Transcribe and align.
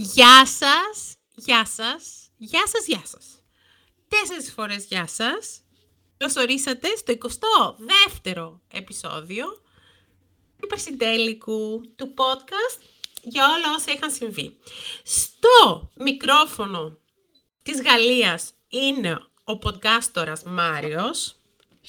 Γεια 0.00 0.46
σας, 0.46 1.14
γεια 1.34 1.66
σας, 1.66 2.30
γεια 2.36 2.66
σας, 2.66 2.86
γεια 2.86 3.02
σας. 3.04 3.42
Τέσσερις 4.08 4.52
φορές 4.52 4.84
γεια 4.84 5.06
σας. 5.06 5.60
Καλώς 6.16 6.36
ορίσατε 6.36 6.88
στο 6.96 7.12
22ο 7.12 8.60
επεισόδιο 8.72 9.46
του 10.56 10.64
υπερσυντέλικου 10.64 11.80
του 11.96 12.14
podcast 12.16 12.82
για 13.22 13.44
όλα 13.44 13.74
όσα 13.76 13.92
είχαν 13.92 14.10
συμβεί. 14.10 14.56
Στο 15.02 15.90
μικρόφωνο 15.94 16.98
της 17.62 17.82
Γαλλίας 17.82 18.52
είναι 18.68 19.12
ο 19.44 19.58
podcastορας 19.64 20.42
Μάριος. 20.44 21.36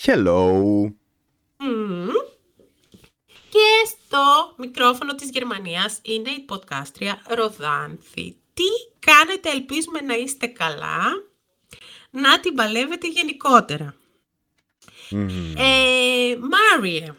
Hello. 0.06 0.94
Και 3.50 3.90
στο 3.98 4.54
μικρόφωνο 4.58 5.16
της 5.16 5.30
Γερμανίας 5.30 6.00
είναι 6.02 6.30
η 6.30 6.46
podcastρια 6.50 7.14
Ροδάνθη. 7.28 8.36
Τι 8.54 8.64
κάνετε, 9.00 9.50
ελπίζουμε 9.50 10.00
να 10.00 10.16
είστε 10.16 10.48
καλά, 10.48 11.02
να 12.10 12.40
την 12.40 12.54
παλεύετε 12.56 13.08
γενικότερα. 13.08 13.96
Ε, 15.58 16.38
Μάριε, 16.52 17.14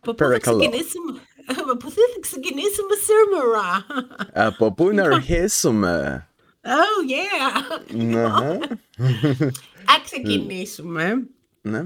από 0.00 0.14
πού 0.14 0.24
θα 0.24 0.38
ξεκινήσουμε, 0.38 1.20
από 1.46 1.76
πού 1.76 1.90
θα 1.90 2.00
ξεκινήσουμε 2.20 2.94
σήμερα. 3.08 3.86
Από 4.32 4.72
πού 4.72 4.90
να 4.90 5.02
αρχίσουμε; 5.02 6.24
Oh 6.62 7.10
yeah. 7.10 7.94
Ναι. 7.94 8.24
Α 9.92 10.00
ξεκινήσουμε. 10.04 11.26
Ναι. 11.60 11.84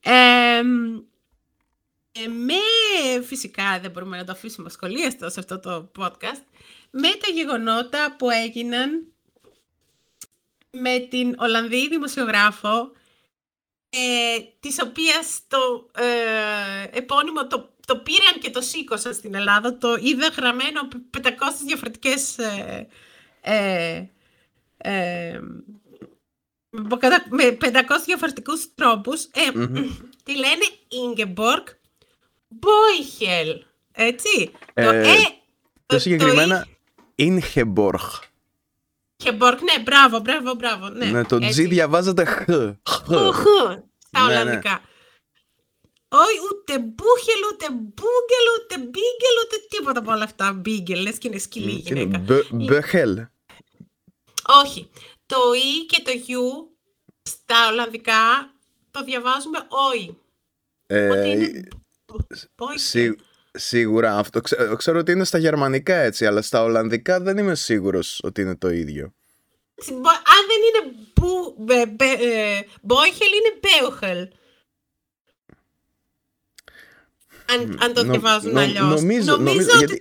Ε, 0.00 0.56
ε, 0.58 0.62
με 2.26 3.22
φυσικά 3.22 3.80
δεν 3.80 3.90
μπορούμε 3.90 4.16
να 4.16 4.24
το 4.24 4.32
αφήσουμε 4.32 4.70
σχολίαστο 4.70 5.30
σε 5.30 5.40
αυτό 5.40 5.58
το 5.60 5.90
podcast. 5.98 6.42
Με 6.90 7.08
τα 7.08 7.30
γεγονότα 7.34 8.16
που 8.18 8.30
έγιναν 8.30 9.12
με 10.70 10.98
την 10.98 11.34
Ολλανδή 11.38 11.88
δημοσιογράφο 11.88 12.92
ε, 13.90 14.38
της 14.60 14.82
οποίας 14.82 15.40
το 15.48 15.90
ε, 16.02 16.98
επώνυμο 16.98 17.46
το, 17.46 17.74
το 17.86 17.96
πήραν 17.96 18.38
και 18.40 18.50
το 18.50 18.60
σήκωσαν 18.60 19.14
στην 19.14 19.34
Ελλάδα 19.34 19.78
το 19.78 19.96
είδα 20.00 20.28
γραμμένο 20.28 20.88
με 20.92 21.20
500 21.22 21.28
διαφορετικές 21.66 22.38
ε, 22.38 22.88
ε, 23.40 24.08
ε, 24.76 25.40
με 27.30 27.56
500 27.60 27.76
διαφορετικούς 28.04 28.74
τρόπους. 28.74 29.24
Ε, 29.24 29.50
τη 30.24 30.32
λένε 30.36 30.64
Ingeborg 30.90 31.64
Μπόιχελ. 32.48 33.64
Έτσι. 33.92 34.52
Ε, 34.74 34.84
το 34.84 34.90
ε, 34.90 35.14
Πιο 35.86 35.98
συγκεκριμένα, 35.98 36.66
Ingeborg. 37.16 38.00
Ingeborg, 39.24 39.58
ναι, 39.62 39.82
μπράβο, 39.82 40.18
μπράβο, 40.20 40.54
μπράβο. 40.54 40.88
Ναι, 40.88 41.04
Ναι, 41.06 41.24
το 41.24 41.36
G 41.36 41.42
έτσι. 41.42 41.66
διαβάζεται 41.66 42.24
χ. 42.24 42.44
Χ, 42.88 42.94
χ, 43.32 43.44
στα 44.06 44.26
Ναι, 44.26 44.34
ναι. 44.34 44.40
Ολλανδικά. 44.40 44.80
Όχι, 46.10 46.38
ούτε 46.52 46.78
μπούχελ, 46.78 47.40
ούτε 47.52 47.66
μπούγκελ, 47.70 48.46
ούτε 48.62 48.78
μπίγκελ, 48.78 49.34
ούτε 49.44 49.56
τίποτα 49.68 49.98
από 49.98 50.12
όλα 50.12 50.24
αυτά. 50.24 50.52
Μπίγκελ, 50.52 51.02
λες 51.02 51.18
και 51.18 51.28
είναι 51.28 51.38
σκυλή 51.38 51.70
η 51.70 51.84
Είναι 51.86 52.00
γυναίκα. 52.00 52.18
Μπε- 52.18 52.52
Μπεχέλ. 52.54 53.26
Όχι. 54.64 54.90
Το 55.26 55.36
Ι 55.54 55.86
και 55.86 56.02
το 56.04 56.10
Γιου 56.10 56.76
στα 57.22 57.68
Ολλανδικά 57.70 58.54
το 58.90 59.04
διαβάζουμε 59.04 59.58
όι. 59.68 60.16
Ε, 60.86 61.08
Ότι 61.08 61.28
είναι 61.28 61.36
Μπόιχελ. 61.46 61.68
Σί- 62.74 63.18
Σίγουρα 63.52 64.16
αυτό. 64.18 64.40
Ξέ- 64.40 64.74
Ξέρω 64.76 64.98
ότι 64.98 65.12
είναι 65.12 65.24
στα 65.24 65.38
γερμανικά 65.38 65.94
έτσι, 65.94 66.26
αλλά 66.26 66.42
στα 66.42 66.62
ολλανδικά 66.62 67.20
δεν 67.20 67.38
είμαι 67.38 67.54
σίγουρος 67.54 68.20
ότι 68.22 68.40
είναι 68.40 68.56
το 68.56 68.70
ίδιο. 68.70 69.12
Μπο- 69.88 70.08
Αν 70.08 70.42
δεν 70.48 70.60
είναι 70.90 70.94
μπου, 71.14 71.54
μπε, 71.58 71.86
μπε, 71.86 72.04
ε, 72.04 72.60
μπόιχελ, 72.82 73.28
είναι 73.28 73.58
μπέουχελ. 73.60 74.28
Αν, 77.50 77.78
αν 77.82 77.92
το 77.92 78.04
Νο- 78.04 78.10
διαβάζουν 78.12 78.52
νο- 78.52 78.60
αλλιώς. 78.60 79.00
νομίζω- 79.00 79.36
νομίζω, 79.36 79.68
ότι... 79.74 79.78
γιατί- 79.78 80.00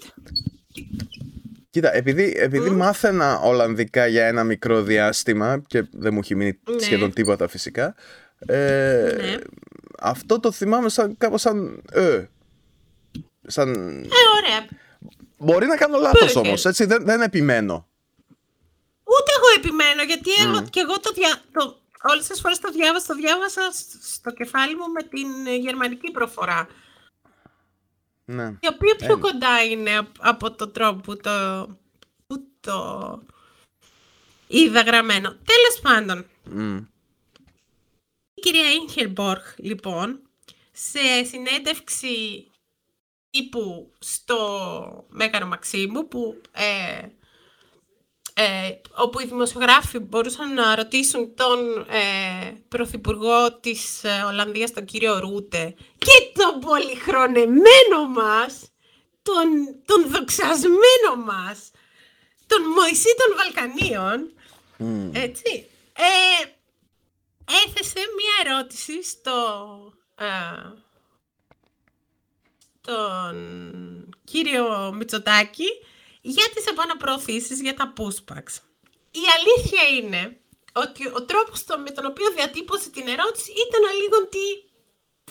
Κοίτα, 1.69 1.96
επειδή, 1.96 2.34
επειδή 2.38 2.69
μάθαινα 2.69 3.40
Ολλανδικά 3.40 4.07
για 4.07 4.25
ένα 4.28 4.44
μικρό 4.44 4.81
διάστημα 4.81 5.62
και 5.67 5.84
δεν 5.91 6.13
μου 6.13 6.19
έχει 6.19 6.35
μείνει 6.35 6.59
Ναι. 6.72 6.79
σχεδόν 6.79 7.13
τίποτα 7.13 7.47
φυσικά, 7.47 7.96
ε, 8.40 9.13
Ναι. 9.17 9.35
Αυτό 10.00 10.40
το 10.40 10.52
θυμάμαι 10.52 10.90
σαν, 10.90 11.18
κάπως 11.18 11.41
σαν 11.41 11.84
ε. 11.91 12.25
Σαν... 13.47 13.74
Ε, 14.03 14.08
ωραία. 14.38 14.68
Μπορεί 15.38 15.66
να 15.66 15.78
κάνω 15.78 15.97
λάθος 15.97 16.19
Μπέρκερ. 16.22 16.46
όμως, 16.46 16.66
έτσι 16.66 16.85
δεν, 16.85 17.06
δεν 17.06 17.22
επιμένω. 17.22 17.88
Ούτε 19.03 19.31
εγώ 19.38 19.47
επιμένω, 19.58 20.03
γιατί 20.03 20.30
εγώ, 20.44 20.63
και 20.69 20.80
εγώ 20.80 21.00
το, 21.00 21.12
δια... 21.13 21.41
το 21.52 21.80
όλες 22.12 22.28
τις 22.28 22.40
φορές 22.41 22.59
το 22.59 22.72
διάβασα, 22.72 23.06
το 23.08 23.13
διάβασα 23.16 23.62
σ- 23.72 24.03
στο 24.16 24.31
κεφάλι 24.31 24.75
μου 24.75 24.91
με 24.91 25.03
την 25.03 25.28
ε, 25.47 25.56
γερμανική 25.56 26.12
προφορά. 26.12 26.68
Ναι. 28.25 28.44
Η 28.59 28.68
οποία 28.74 28.96
πιο 28.96 29.14
Ε. 29.14 29.19
κοντά 29.19 29.64
είναι 29.64 29.97
απ- 29.97 30.16
από 30.19 30.52
τον 30.52 30.72
τρόπο 30.72 31.02
που 31.02 31.18
το, 31.18 31.68
που 32.28 32.44
το 32.59 33.22
είδα 34.47 34.81
γραμμένο. 34.81 35.29
Τέλος 35.29 35.79
πάντων, 35.81 36.25
Μμ. 36.44 36.78
Η 38.38 38.40
κυρία 38.40 38.72
Ίνχερμποργκ, 38.72 39.42
λοιπόν, 39.58 40.22
σε 40.72 41.24
συνέντευξη 41.24 42.46
τύπου 43.30 43.92
στο 44.00 44.38
Μέγαρο 45.09 45.46
Μαξίμου, 45.46 46.08
που, 46.08 46.42
ε, 46.52 47.08
ε, 48.34 48.80
όπου 48.96 49.20
οι 49.20 49.26
δημοσιογράφοι 49.26 50.00
μπορούσαν 50.00 50.53
να 50.53 50.76
ρωτήσουν 50.76 51.36
τον 51.36 51.86
ε, 51.90 52.52
Πρωθυπουργό 52.68 53.59
της 53.59 54.03
ε, 54.03 54.24
Ολλανδίας, 54.28 54.74
τον 54.74 54.86
κύριο 54.86 55.20
Ρούτε, 55.20 55.76
και 55.97 56.31
τον 56.34 56.59
πολυχρονεμένο 56.59 58.08
μας, 58.16 58.72
τον, 59.22 59.46
τον 59.86 60.12
δοξασμένο 60.12 61.16
μας, 61.26 61.72
τον 62.47 62.62
Μωυσή 62.62 63.16
των 63.18 63.36
Βαλκανίων, 63.38 64.31
Μμ. 64.78 65.16
έτσι. 65.16 65.70
Ε, 65.94 66.56
έθεσε 67.66 68.00
μία 68.00 68.52
ερώτηση 68.53 69.03
στο 69.03 69.94
ε, 70.16 70.25
τον 72.81 74.09
κύριο 74.24 74.91
Μητσοτάκη 74.94 75.66
για 76.22 76.50
τις 76.56 76.66
επαναπροωθήσεις 76.66 77.62
για 77.62 77.74
τα 77.74 77.94
pushbacks. 77.97 78.56
Η 79.12 79.22
αλήθεια 79.38 79.88
είναι 79.97 80.40
ότι 80.74 81.08
ο 81.08 81.25
τρόπος 81.25 81.63
το- 81.63 81.80
με 81.80 81.91
τον 81.91 82.06
οποίο 82.06 82.31
διατύπωσε 82.31 82.90
την 82.90 83.08
ερώτηση 83.08 83.52
ήταν 83.52 83.81
λίγο 84.02 84.28
τι 84.28 84.40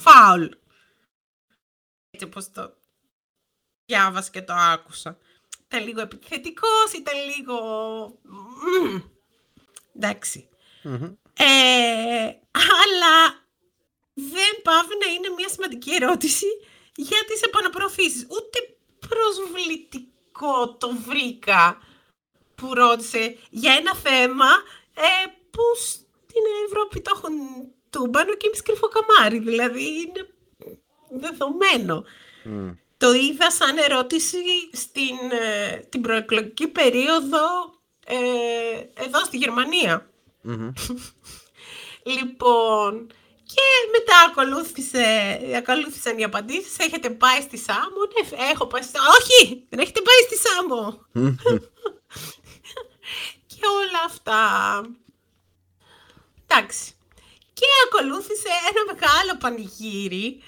φάουλ. 0.00 0.46
Έτσι 2.10 2.24
όπως 2.26 2.50
το 2.50 2.76
διάβασα 3.84 4.30
και 4.30 4.42
το 4.42 4.52
άκουσα. 4.52 5.18
Ήταν 5.66 5.84
λίγο 5.86 6.00
επιθετικός, 6.00 6.92
ήταν 6.92 7.14
λίγο... 7.36 7.58
μμμ. 8.22 9.00
Εντάξει. 9.96 10.48
Μμμ. 10.82 11.12
Ε, 11.38 12.38
αλλά 12.82 13.44
δεν 14.14 14.62
πάβει 14.62 14.94
να 15.04 15.12
είναι 15.12 15.28
μια 15.36 15.48
σημαντική 15.48 15.94
ερώτηση 15.94 16.46
για 16.94 17.18
τις 17.28 17.42
επαναπροωθήσεις. 17.42 18.26
Ούτε 18.30 18.58
προσβλητικό 19.08 20.74
το 20.78 20.96
βρήκα 21.06 21.78
που 22.54 22.74
ρώτησε 22.74 23.36
για 23.50 23.72
ένα 23.72 23.94
θέμα 23.94 24.48
ε, 24.94 25.26
που 25.50 25.62
στην 25.82 26.42
Ευρώπη 26.66 27.00
το 27.00 27.12
έχουν 27.14 27.32
τούμπανο 27.90 28.34
και 28.34 28.46
εμείς 28.46 28.62
κρυφό 28.62 28.88
καμάρι. 28.88 29.38
Δηλαδή 29.38 29.84
είναι 29.84 30.28
δεδομένο. 31.10 32.04
Μμ. 32.44 32.70
Το 32.96 33.12
είδα 33.12 33.50
σαν 33.50 33.76
ερώτηση 33.76 34.38
στην 34.72 35.16
ε, 35.30 35.76
την 35.76 36.00
προεκλογική 36.00 36.68
περίοδο 36.68 37.40
ε, 38.06 39.04
εδώ 39.04 39.24
στη 39.24 39.36
Γερμανία. 39.36 40.10
Μμμ. 40.46 40.72
Λοιπόν, 42.02 43.06
και 43.46 43.62
μετά 43.90 44.18
ακολούθησε, 44.30 45.04
ακολούθησαν 45.56 46.18
οι 46.18 46.24
απαντήσεις. 46.24 46.78
Έχετε 46.78 47.10
πάει 47.10 47.40
στη 47.40 47.58
Σάμο. 47.58 48.00
Ναι, 48.12 48.50
έχω 48.52 48.66
πάει 48.66 48.82
στη 48.82 48.92
Σάμο. 48.96 49.08
Όχι, 49.20 49.66
δεν 49.68 49.78
έχετε 49.78 50.00
πάει 50.00 50.20
στη 50.26 50.36
Σάμο. 50.46 51.06
και 53.46 53.60
όλα 53.80 54.02
αυτά. 54.06 54.40
Εντάξει. 56.46 56.90
Και 57.52 57.66
ακολούθησε 57.86 58.48
ένα 58.70 58.94
μεγάλο 58.94 59.38
πανηγύρι 59.38 60.42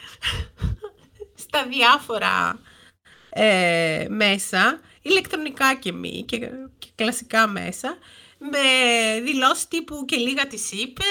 στα 1.45 1.67
διάφορα 1.67 2.61
ε, 3.31 4.07
μέσα, 4.09 4.81
ηλεκτρονικά 5.03 5.75
και 5.75 5.93
μη 5.93 6.25
και, 6.29 6.39
και 6.79 6.89
κλασικά 6.95 7.47
μέσα, 7.47 7.99
με 8.39 8.59
δηλώσεις 9.23 9.69
τύπου 9.69 10.05
και 10.05 10.17
λίγα 10.17 10.47
της 10.47 10.73
είπε 10.73 11.05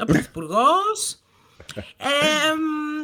ο 0.00 0.04
Πρωθυπουργός. 0.12 1.18
Ε, 1.96 2.54
μ, 2.54 3.00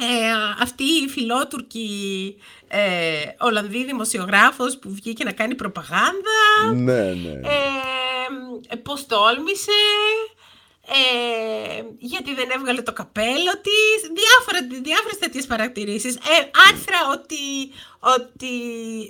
ε, 0.00 0.32
αυτή 0.60 0.84
η 0.84 1.08
φιλότουρκη 1.08 2.36
ε, 2.68 3.22
Ολλανδή 3.38 3.84
δημοσιογράφος 3.84 4.78
που 4.78 4.90
βγήκε 4.90 5.24
να 5.24 5.32
κάνει 5.32 5.54
προπαγάνδα. 5.54 6.72
Ναι, 6.74 7.12
ναι. 7.12 7.40
Ε, 8.68 8.76
πώς 8.76 9.06
τόλμησε, 9.06 9.72
ε, 10.88 11.82
γιατί 11.98 12.34
δεν 12.34 12.50
έβγαλε 12.50 12.82
το 12.82 12.92
καπέλο 12.92 13.52
της, 13.62 14.10
διάφορα, 14.12 14.82
διάφορες 14.82 15.18
τέτοιες 15.18 15.46
παρατηρήσεις. 15.46 16.14
Ε, 16.14 16.50
άρθρα 16.70 16.98
ότι, 17.12 17.72
ότι 17.98 18.52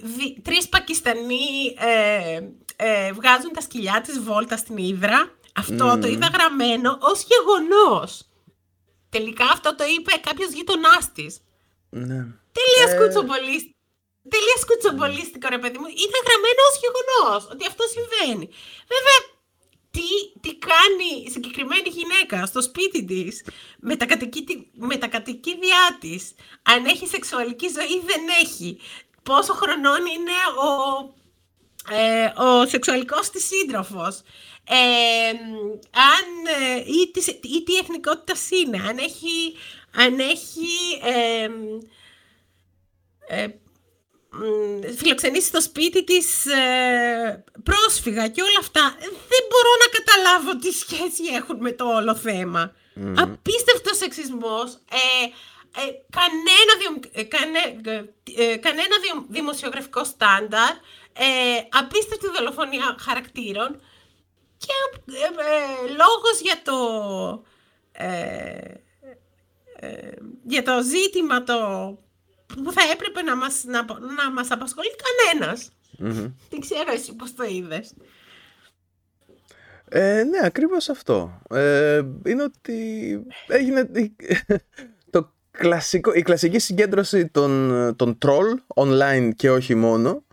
δι, 0.04 0.40
τρεις 0.42 0.68
Πακιστανοί 0.68 1.74
ε, 1.78 2.40
ε, 2.76 3.12
βγάζουν 3.12 3.52
τα 3.52 3.60
σκυλιά 3.60 4.00
της 4.06 4.20
βόλτα 4.20 4.56
στην 4.56 4.76
Ήδρα. 4.76 5.32
Αυτό 5.56 5.98
το 6.00 6.06
είδα 6.06 6.28
γραμμένο 6.34 6.98
ως 7.00 7.26
γεγονός. 7.30 8.28
Τελικά 9.08 9.44
αυτό 9.44 9.74
το 9.74 9.84
είπε 9.94 10.12
κάποιος 10.28 10.50
γείτονάς 10.52 11.12
της. 11.12 11.32
ναι. 11.90 12.20
Τελεία 12.56 12.86
Ε. 12.88 12.92
σκουτσομπολίστικο. 12.94 13.72
Τελεία 14.34 14.58
σκουτσομπολίστικο, 14.64 15.46
ρε 15.54 15.60
παιδί 15.62 15.78
μου. 15.80 15.88
Ήταν 16.06 16.20
γραμμένο 16.28 16.60
ως 16.70 16.76
γεγονός 16.84 17.40
ότι 17.52 17.64
αυτό 17.70 17.84
συμβαίνει. 17.94 18.46
Βέβαια, 18.94 19.18
τι, 19.94 20.40
τι 20.40 20.56
κάνει 20.56 21.22
η 21.26 21.30
συγκεκριμένη 21.30 21.88
γυναίκα 21.88 22.46
στο 22.46 22.62
σπίτι 22.62 23.04
της, 23.04 23.44
με 23.80 23.96
τα, 23.96 24.06
κατοικίτη- 24.06 24.68
με 24.72 24.96
τα 24.96 25.06
κατοικίδια 25.06 25.96
της, 26.00 26.34
αν 26.62 26.84
έχει 26.84 27.06
σεξουαλική 27.06 27.68
ζωή 27.68 27.98
ή 27.98 28.02
δεν 28.06 28.22
έχει, 28.42 28.78
πόσο 29.22 29.52
χρονών 29.52 30.06
είναι 30.06 30.38
ο, 30.68 30.72
ε, 31.94 32.32
ο 32.42 32.66
σεξουαλικός 32.66 33.30
της 33.30 33.46
σύντροφος, 33.46 34.22
ε, 34.68 35.28
αν, 35.90 36.26
ε, 36.60 36.80
ή, 36.80 37.10
της, 37.10 37.26
ή 37.26 37.62
τι 37.64 37.76
εθνικότητας 37.80 38.50
είναι, 38.50 38.78
αν 38.88 38.98
έχει, 38.98 39.56
αν 39.94 40.18
έχει 40.18 40.68
ε, 41.02 41.48
ε, 43.26 43.46
μ, 43.46 43.62
φιλοξενήσει 44.96 45.46
στο 45.46 45.60
σπίτι 45.60 46.04
της 46.04 46.46
ε, 46.46 47.44
πρόσφυγα 47.62 48.28
και 48.28 48.42
όλα 48.42 48.58
αυτά. 48.60 48.94
Δεν 49.00 49.42
μπορώ 49.50 49.72
να 49.82 49.98
καταλάβω 49.98 50.56
τι 50.58 50.70
σχέση 50.72 51.34
έχουν 51.34 51.56
με 51.60 51.72
το 51.72 51.84
όλο 51.84 52.14
θέμα. 52.14 52.72
Απίστευτος 53.16 53.96
σεξισμός. 53.96 54.72
Ε, 54.72 55.24
ε, 55.80 55.90
κανένα, 56.10 56.72
διο- 56.78 57.10
ε, 57.12 57.22
κανέ- 57.22 57.86
ε, 57.86 58.04
ε, 58.52 58.56
κανένα 58.56 58.96
διο- 59.02 59.26
δημοσιογραφικό 59.28 60.04
στάνταρ. 60.04 60.70
Ε, 61.12 61.26
απίστευτη 61.70 62.26
δολοφονία 62.36 62.96
χαρακτήρων. 63.00 63.80
Και 64.58 64.72
ε, 65.12 65.24
ε, 65.24 65.88
λόγος 65.88 66.40
για 66.42 66.62
το... 66.64 66.76
ε, 67.92 68.74
ε, 69.76 70.10
για 70.44 70.62
το 70.62 70.82
ζήτημα 70.82 71.42
το 71.42 71.58
που 72.62 72.72
θα 72.72 72.80
έπρεπε 72.92 73.22
να 73.22 73.36
μας, 73.36 73.64
να, 73.64 73.84
να 74.16 74.30
μας 74.32 74.50
απασχολεί 74.50 74.88
κανένας. 75.04 75.70
Δεν 76.50 76.60
ξέρω 76.60 76.92
εσύ 76.92 77.14
πώς 77.14 77.34
το 77.34 77.44
είδες. 77.44 77.92
Ε, 79.88 80.22
ναι, 80.22 80.38
ακριβώς 80.42 80.88
αυτό. 80.88 81.40
Ε, 81.50 82.02
είναι 82.24 82.42
ότι 82.42 83.20
έγινε 83.46 83.88
η- 83.94 84.16
το 85.10 85.32
κλασικό, 85.50 86.12
η 86.12 86.22
κλασική 86.22 86.58
συγκέντρωση 86.58 87.28
των, 87.28 87.92
των 87.96 88.18
troll 88.26 88.74
online 88.84 89.30
και 89.36 89.50
όχι 89.50 89.74
μόνο 89.74 90.24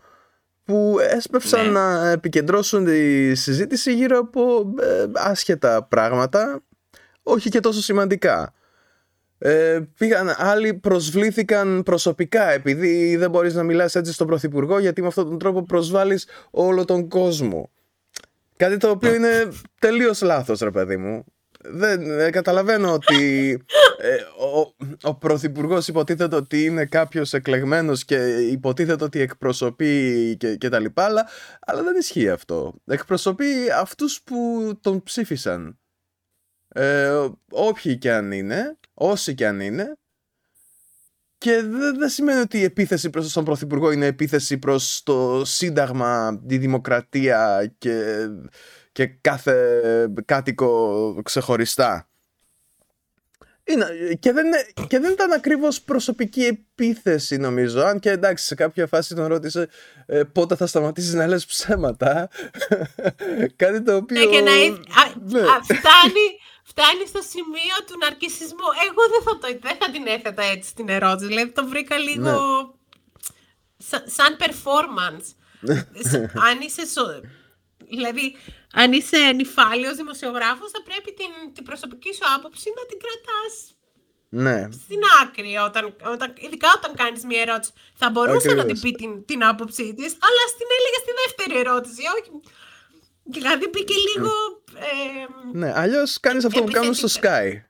που 0.63 0.97
έσπευσαν 0.99 1.65
Ναι. 1.65 1.71
να 1.71 2.09
επικεντρώσουν 2.09 2.85
τη 2.85 3.35
συζήτηση 3.35 3.93
γύρω 3.93 4.19
από 4.19 4.73
ε, 4.81 5.05
άσχετα 5.13 5.83
πράγματα 5.83 6.63
όχι 7.23 7.49
και 7.49 7.59
τόσο 7.59 7.81
σημαντικά. 7.81 8.53
Ε, 9.43 9.79
πήγαν, 9.97 10.35
άλλοι 10.37 10.73
προσβλήθηκαν 10.73 11.83
προσωπικά 11.83 12.51
επειδή 12.51 13.15
δεν 13.15 13.29
μπορείς 13.29 13.53
να 13.53 13.63
μιλάς 13.63 13.95
έτσι 13.95 14.13
στον 14.13 14.27
Πρωθυπουργό 14.27 14.79
γιατί 14.79 15.01
με 15.01 15.07
αυτόν 15.07 15.29
τον 15.29 15.39
τρόπο 15.39 15.63
προσβάλλεις 15.63 16.27
όλο 16.51 16.85
τον 16.85 17.07
κόσμο. 17.07 17.69
Κάτι 18.57 18.77
το 18.77 18.89
οποίο 18.89 19.13
είναι 19.13 19.47
τελείως 19.79 20.21
λάθος 20.21 20.59
ρε 20.59 20.71
παιδί 20.71 20.97
μου. 20.97 21.25
Δεν 21.63 22.19
ε, 22.19 22.29
καταλαβαίνω 22.29 22.93
ότι 22.93 23.51
ε, 23.97 24.15
ο, 24.15 24.75
ο 25.01 25.15
Πρωθυπουργός 25.15 25.87
υποτίθεται 25.87 26.35
ότι 26.35 26.63
είναι 26.63 26.85
κάποιος 26.85 27.33
εκλεγμένος 27.33 28.05
και 28.05 28.15
υποτίθεται 28.51 29.03
ότι 29.03 29.19
εκπροσωπεί 29.19 30.35
και, 30.39 30.55
και 30.55 30.69
τα 30.69 30.79
λοιπά, 30.79 31.03
αλλά, 31.03 31.27
αλλά 31.59 31.83
δεν 31.83 31.95
ισχύει 31.95 32.29
αυτό. 32.29 32.73
Εκπροσωπεί 32.85 33.71
αυτούς 33.79 34.21
που 34.21 34.71
τον 34.81 35.03
ψήφισαν. 35.03 35.79
Ε, 36.67 37.27
όποιοι 37.51 37.97
και 37.97 38.11
αν 38.11 38.31
είναι, 38.31 38.77
όσοι 39.01 39.33
και 39.35 39.47
αν 39.47 39.59
είναι, 39.59 39.97
και 41.37 41.61
δεν 41.61 41.97
δεν 41.97 42.09
σημαίνει 42.09 42.39
ότι 42.39 42.57
η 42.59 42.63
επίθεση 42.63 43.09
προς 43.09 43.33
τον 43.33 43.43
Πρωθυπουργό 43.45 43.91
είναι 43.91 44.05
επίθεση 44.05 44.57
προς 44.57 45.01
το 45.03 45.41
Σύνταγμα, 45.45 46.41
τη 46.47 46.57
Δημοκρατία 46.57 47.71
και, 47.77 48.27
και 48.91 49.05
κάθε 49.07 49.55
κάτοικο 50.25 51.21
ξεχωριστά. 51.23 52.05
Είναι, 53.63 53.85
και, 54.19 54.31
δεν, 54.31 54.45
είναι- 54.45 54.87
και 54.87 54.99
δεν 54.99 55.11
ήταν 55.11 55.31
ακριβώς 55.31 55.81
προσωπική 55.81 56.41
επίθεση 56.41 57.37
νομίζω 57.37 57.81
Αν 57.81 57.99
και 57.99 58.09
εντάξει 58.09 58.45
σε 58.45 58.55
κάποια 58.55 58.87
φάση 58.87 59.15
τον 59.15 59.25
ρώτησε 59.25 59.67
ε, 60.05 60.23
Πότε 60.23 60.55
θα 60.55 60.67
σταματήσεις 60.67 61.13
να 61.13 61.27
λες 61.27 61.45
ψέματα 61.45 62.29
Κάτι 63.55 63.81
το 63.81 63.95
οποίο 63.95 64.19
Ναι, 64.19 64.25
και 64.25 64.39
να, 64.41 64.51
εί- 64.51 64.71
α, 64.71 65.13
ναι. 65.29 65.39
α, 65.39 65.61
φτάνει, 65.63 66.25
φτάνει 66.71 67.05
στο 67.07 67.21
σημείο 67.33 67.75
του 67.87 67.95
ναρκισισμού. 68.03 68.67
Εγώ 68.87 69.01
δεν 69.13 69.21
θα, 69.25 69.33
το, 69.41 69.47
δεν 69.67 69.75
θα 69.79 69.87
την 69.91 70.07
έθετα 70.07 70.43
έτσι 70.43 70.75
την 70.75 70.89
ερώτηση. 70.89 71.27
Δηλαδή 71.27 71.51
το 71.51 71.67
βρήκα 71.67 71.97
λίγο 71.97 72.29
Ναι. 72.29 72.37
σα- 73.89 74.07
σαν 74.17 74.31
performance. 74.43 75.25
Σ- 76.09 76.29
αν 76.47 76.55
είσαι 76.65 76.85
σο- 76.95 77.21
Δηλαδή, 77.93 78.35
αν 78.73 78.91
είσαι 78.93 79.17
νυφάλιος 79.35 79.95
δημοσιογράφος, 79.95 80.71
θα 80.71 80.81
πρέπει 80.83 81.13
την, 81.13 81.31
την 81.53 81.63
προσωπική 81.63 82.13
σου 82.13 82.25
άποψη 82.35 82.67
να 82.77 82.83
την 82.89 82.99
κρατάς 83.03 83.53
Ναι 84.29 84.57
στην 84.83 85.01
άκρη, 85.21 85.57
όταν, 85.67 85.95
όταν, 86.13 86.33
ειδικά 86.37 86.67
όταν 86.77 86.95
κάνεις 86.95 87.23
μια 87.25 87.41
ερώτηση. 87.41 87.71
Θα 87.95 88.09
μπορούσε 88.09 88.47
να 88.47 88.53
την 88.53 88.59
Ακριβώς. 88.75 88.81
πει 88.81 88.91
την, 88.91 89.25
την 89.25 89.43
άποψή 89.51 89.93
της, 89.97 90.11
αλλά 90.27 90.43
στην 90.53 90.67
έλεγε 90.77 90.99
στη 91.03 91.11
δεύτερη 91.21 91.53
ερώτηση, 91.63 92.01
όχι. 92.17 92.31
Δηλαδή 93.23 93.67
μπήκε 93.69 93.93
λίγο... 94.15 94.31
ε, 94.75 95.57
Ναι, 95.57 95.73
αλλιώς 95.75 96.19
κάνεις 96.19 96.45
αυτό 96.45 96.63
που 96.63 96.71
κάνουν 96.71 96.93
στο 96.93 97.07
Sky 97.21 97.61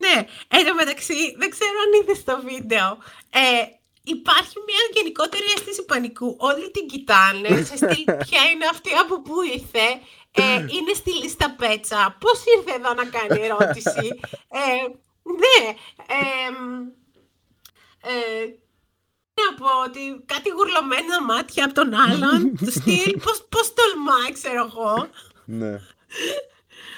ναι, 0.00 0.24
εν 0.48 0.66
τω 0.66 0.74
μεταξύ, 0.74 1.34
δεν 1.38 1.50
ξέρω 1.50 1.76
αν 1.86 2.00
είδες 2.00 2.24
το 2.24 2.40
βίντεο. 2.44 2.98
Ε, 3.30 3.62
υπάρχει 4.02 4.54
μια 4.66 4.82
γενικότερη 4.92 5.44
αίσθηση 5.56 5.84
πανικού. 5.84 6.36
Όλοι 6.38 6.70
την 6.70 6.86
κοιτάνε, 6.86 7.48
σε 7.68 7.76
στυλ 7.76 8.04
ποια 8.04 8.42
είναι 8.52 8.66
αυτή 8.70 8.90
από 8.92 9.20
πού 9.22 9.42
ήρθε; 9.42 9.86
Ε, 10.34 10.54
είναι 10.54 10.92
στη 10.94 11.12
λίστα 11.12 11.54
πέτσα. 11.58 12.16
Πώς 12.20 12.42
ήρθε 12.56 12.72
εδώ 12.78 12.94
να 12.94 13.04
κάνει 13.04 13.40
ερώτηση; 13.44 14.08
Ε, 14.62 14.82
ναι. 15.40 15.68
Ε, 18.00 18.46
ε, 19.40 19.50
να 19.50 19.56
πω 19.60 19.70
ότι 19.86 20.24
κάτι 20.26 20.48
γουρλωμένα 20.48 21.24
μάτια 21.24 21.64
από 21.64 21.74
τον 21.74 21.94
άλλον. 21.94 22.56
του 22.56 22.70
στυλ, 22.78 23.12
πώς, 23.24 23.46
πώς 23.48 23.72
τολμάει, 23.74 24.32
ξέρω 24.32 24.70
εγώ. 24.72 25.08
Ναι 25.44 25.80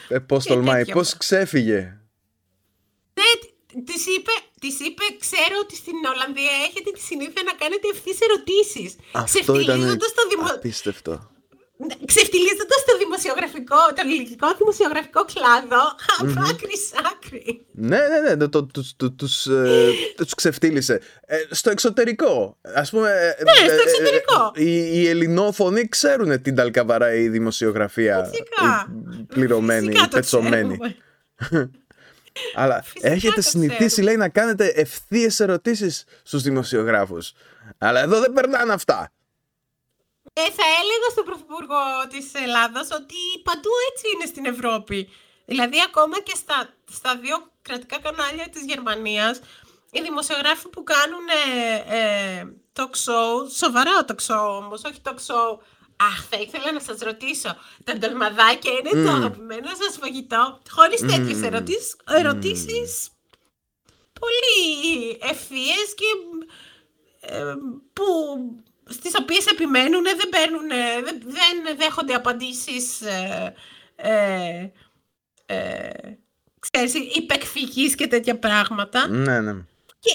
ε, 0.09 0.19
Πώς 0.19 0.45
Και 0.45 0.53
τολμάει, 0.53 0.79
τέτοια 0.79 0.95
πώς 0.95 1.17
ξέφυγε 1.17 1.99
Ναι, 3.15 3.31
της 3.85 4.07
είπε, 4.07 4.33
της 4.61 4.81
είπε, 4.81 5.03
ξέρω 5.19 5.57
ότι 5.63 5.77
στην 5.77 5.95
Ολλανδία 6.13 6.53
έχετε 6.69 6.91
τη 6.91 7.01
συνήθεια 7.01 7.43
να 7.45 7.53
κάνετε 7.53 7.89
ευθύς 7.95 8.19
ερωτήσεις. 8.21 8.97
Αυτό 9.13 9.61
ήταν 9.61 9.99
το, 9.99 10.29
δημο... 10.31 10.47
απίστευτο 10.55 11.32
Ναι, 11.77 11.95
ξεφτιλίζοντας 12.05 12.85
το 12.87 12.97
δημοσιογραφικό, 12.99 13.77
το 13.95 13.95
ελληνικό 14.05 14.47
δημοσιογραφικό 14.59 15.25
κλάδο, 15.25 15.83
από 16.19 16.41
άκρη 16.51 16.77
σ' 16.79 16.93
άκρη. 17.13 17.67
Ναι, 17.73 17.99
ναι, 17.99 18.21
ναι, 18.21 18.37
το, 18.37 18.49
το, 18.49 18.65
τους, 18.67 18.95
του- 18.97 19.15
τους, 19.15 19.47
ε, 19.47 19.89
τους 20.17 20.35
ξεφτύλισε. 20.35 21.01
Ε, 21.27 21.37
στο 21.51 21.71
εξωτερικό, 21.71 22.59
ας 22.75 22.91
πούμε... 22.91 23.11
ε, 23.11 23.43
Ναι, 23.43 23.53
στο 23.53 23.73
ε, 23.73 23.77
ε, 23.77 23.81
εξωτερικό. 23.83 24.53
οι, 24.55 25.01
οι 25.01 25.09
ελληνόφωνοι 25.09 25.89
ξέρουν 25.89 26.43
την 26.43 26.55
ταλκαβαρά 26.55 27.15
η 27.15 27.29
δημοσιογραφία. 27.29 28.25
Φυσικά. 28.25 28.87
η 29.21 29.23
πληρωμένη, 29.23 29.87
Φυσικά 29.87 30.05
η 30.05 30.09
το 30.09 30.17
πετσωμένη. 30.17 30.79
ξέρουμε. 30.79 31.71
Αλλά 32.55 32.83
Φυσικά 32.83 33.09
έχετε 33.11 33.35
το 33.35 33.43
συνηθίσει, 33.43 33.87
ξέρουμε. 33.87 34.09
λέει, 34.09 34.17
να 34.17 34.29
κάνετε 34.29 34.67
ευθείες 34.67 35.41
ερωτήσεις 35.41 36.05
στους 36.23 36.43
δημοσιογράφους. 36.43 37.33
Αλλά 37.79 38.01
εδώ 38.01 38.21
δεν 38.21 38.33
περνάνε 38.33 38.73
αυτά. 38.73 39.13
Ε, 40.33 40.41
θα 40.41 40.67
έλεγα 40.81 41.09
στον 41.11 41.25
Πρωθυπουργό 41.25 41.85
της 42.09 42.35
Ελλάδας 42.35 42.89
ότι 42.91 43.21
παντού 43.43 43.71
έτσι 43.91 44.05
είναι 44.15 44.27
στην 44.27 44.45
Ευρώπη. 44.45 45.09
Δηλαδή 45.45 45.77
ακόμα 45.87 46.21
και 46.21 46.33
στα, 46.37 46.75
στα 46.93 47.17
δύο 47.17 47.51
κρατικά 47.63 48.01
κανάλια 48.01 48.49
της 48.49 48.63
Γερμανίας 48.65 49.41
οι 49.91 50.01
δημοσιογράφοι 50.03 50.69
που 50.69 50.83
κάνουν 50.83 51.27
ε, 51.55 51.99
ε, 51.99 52.55
talk 52.77 52.95
show, 53.05 53.51
σοβαρό 53.57 53.99
talk 54.07 54.27
show 54.27 54.47
όμως, 54.63 54.83
όχι 54.85 55.01
talk 55.05 55.21
show. 55.27 55.59
Αχ, 55.97 56.27
θα 56.31 56.37
ήθελα 56.37 56.73
να 56.73 56.81
σας 56.81 56.99
ρωτήσω, 56.99 57.57
τα 57.85 57.97
ντολμαδάκια 57.97 58.73
είναι 58.73 59.05
το 59.05 59.11
αγαπημένο 59.11 59.69
σας 59.81 59.97
φαγητό, 60.01 60.61
χωρίς 60.71 61.01
τέτοιες 61.01 61.43
ερωτήσεις, 61.43 61.97
ερωτήσεις 62.07 63.11
πολύ 64.23 65.19
ευθείες 65.21 65.95
και 65.95 66.05
ε, 67.21 67.55
που, 67.93 68.05
στις 68.89 69.13
οποίες 69.21 69.47
επιμένουν, 69.47 70.03
δεν, 70.03 70.29
παίρνουν, 70.31 70.69
δεν, 71.05 71.23
δεν 71.25 71.77
δέχονται 71.77 72.15
απαντήσεις 72.15 73.01
ε, 73.01 73.55
ε, 73.97 74.71
ε, 75.47 75.91
ξέρεις, 76.59 76.95
υπεκφυγής 76.95 77.95
και 77.95 78.07
τέτοια 78.07 78.39
πράγματα. 78.39 79.09
Ναι, 79.09 79.41
ναι. 79.41 79.53
Και, 79.99 80.11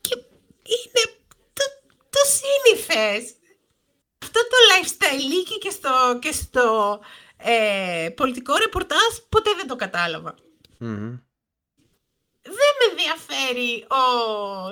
και 0.00 0.16
είναι 0.64 1.18
το, 1.52 1.64
το 2.10 2.18
σύνηθες. 2.24 3.34
Αυτό 4.22 4.40
το 4.40 4.56
lifestyle 4.70 5.58
και 5.60 5.70
στο, 5.70 6.18
και 6.20 6.32
στο 6.32 7.00
ε, 7.36 8.08
πολιτικό 8.16 8.56
ρεπορτάζ 8.56 9.16
ποτέ 9.28 9.50
δεν 9.56 9.66
το 9.66 9.76
καταλαβα 9.76 10.34
Δεν 12.42 12.72
με 12.78 12.84
ενδιαφέρει 12.90 13.86
ο 13.90 14.02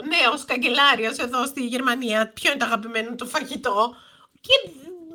νέος 0.06 0.44
καγκελάριος 0.44 1.16
εδώ 1.16 1.46
στη 1.46 1.66
Γερμανία. 1.66 2.32
Ποιο 2.32 2.50
είναι 2.50 2.58
το 2.58 2.64
αγαπημένο 2.64 3.14
του 3.14 3.28
φαγητό. 3.28 3.96
Και 4.40 4.70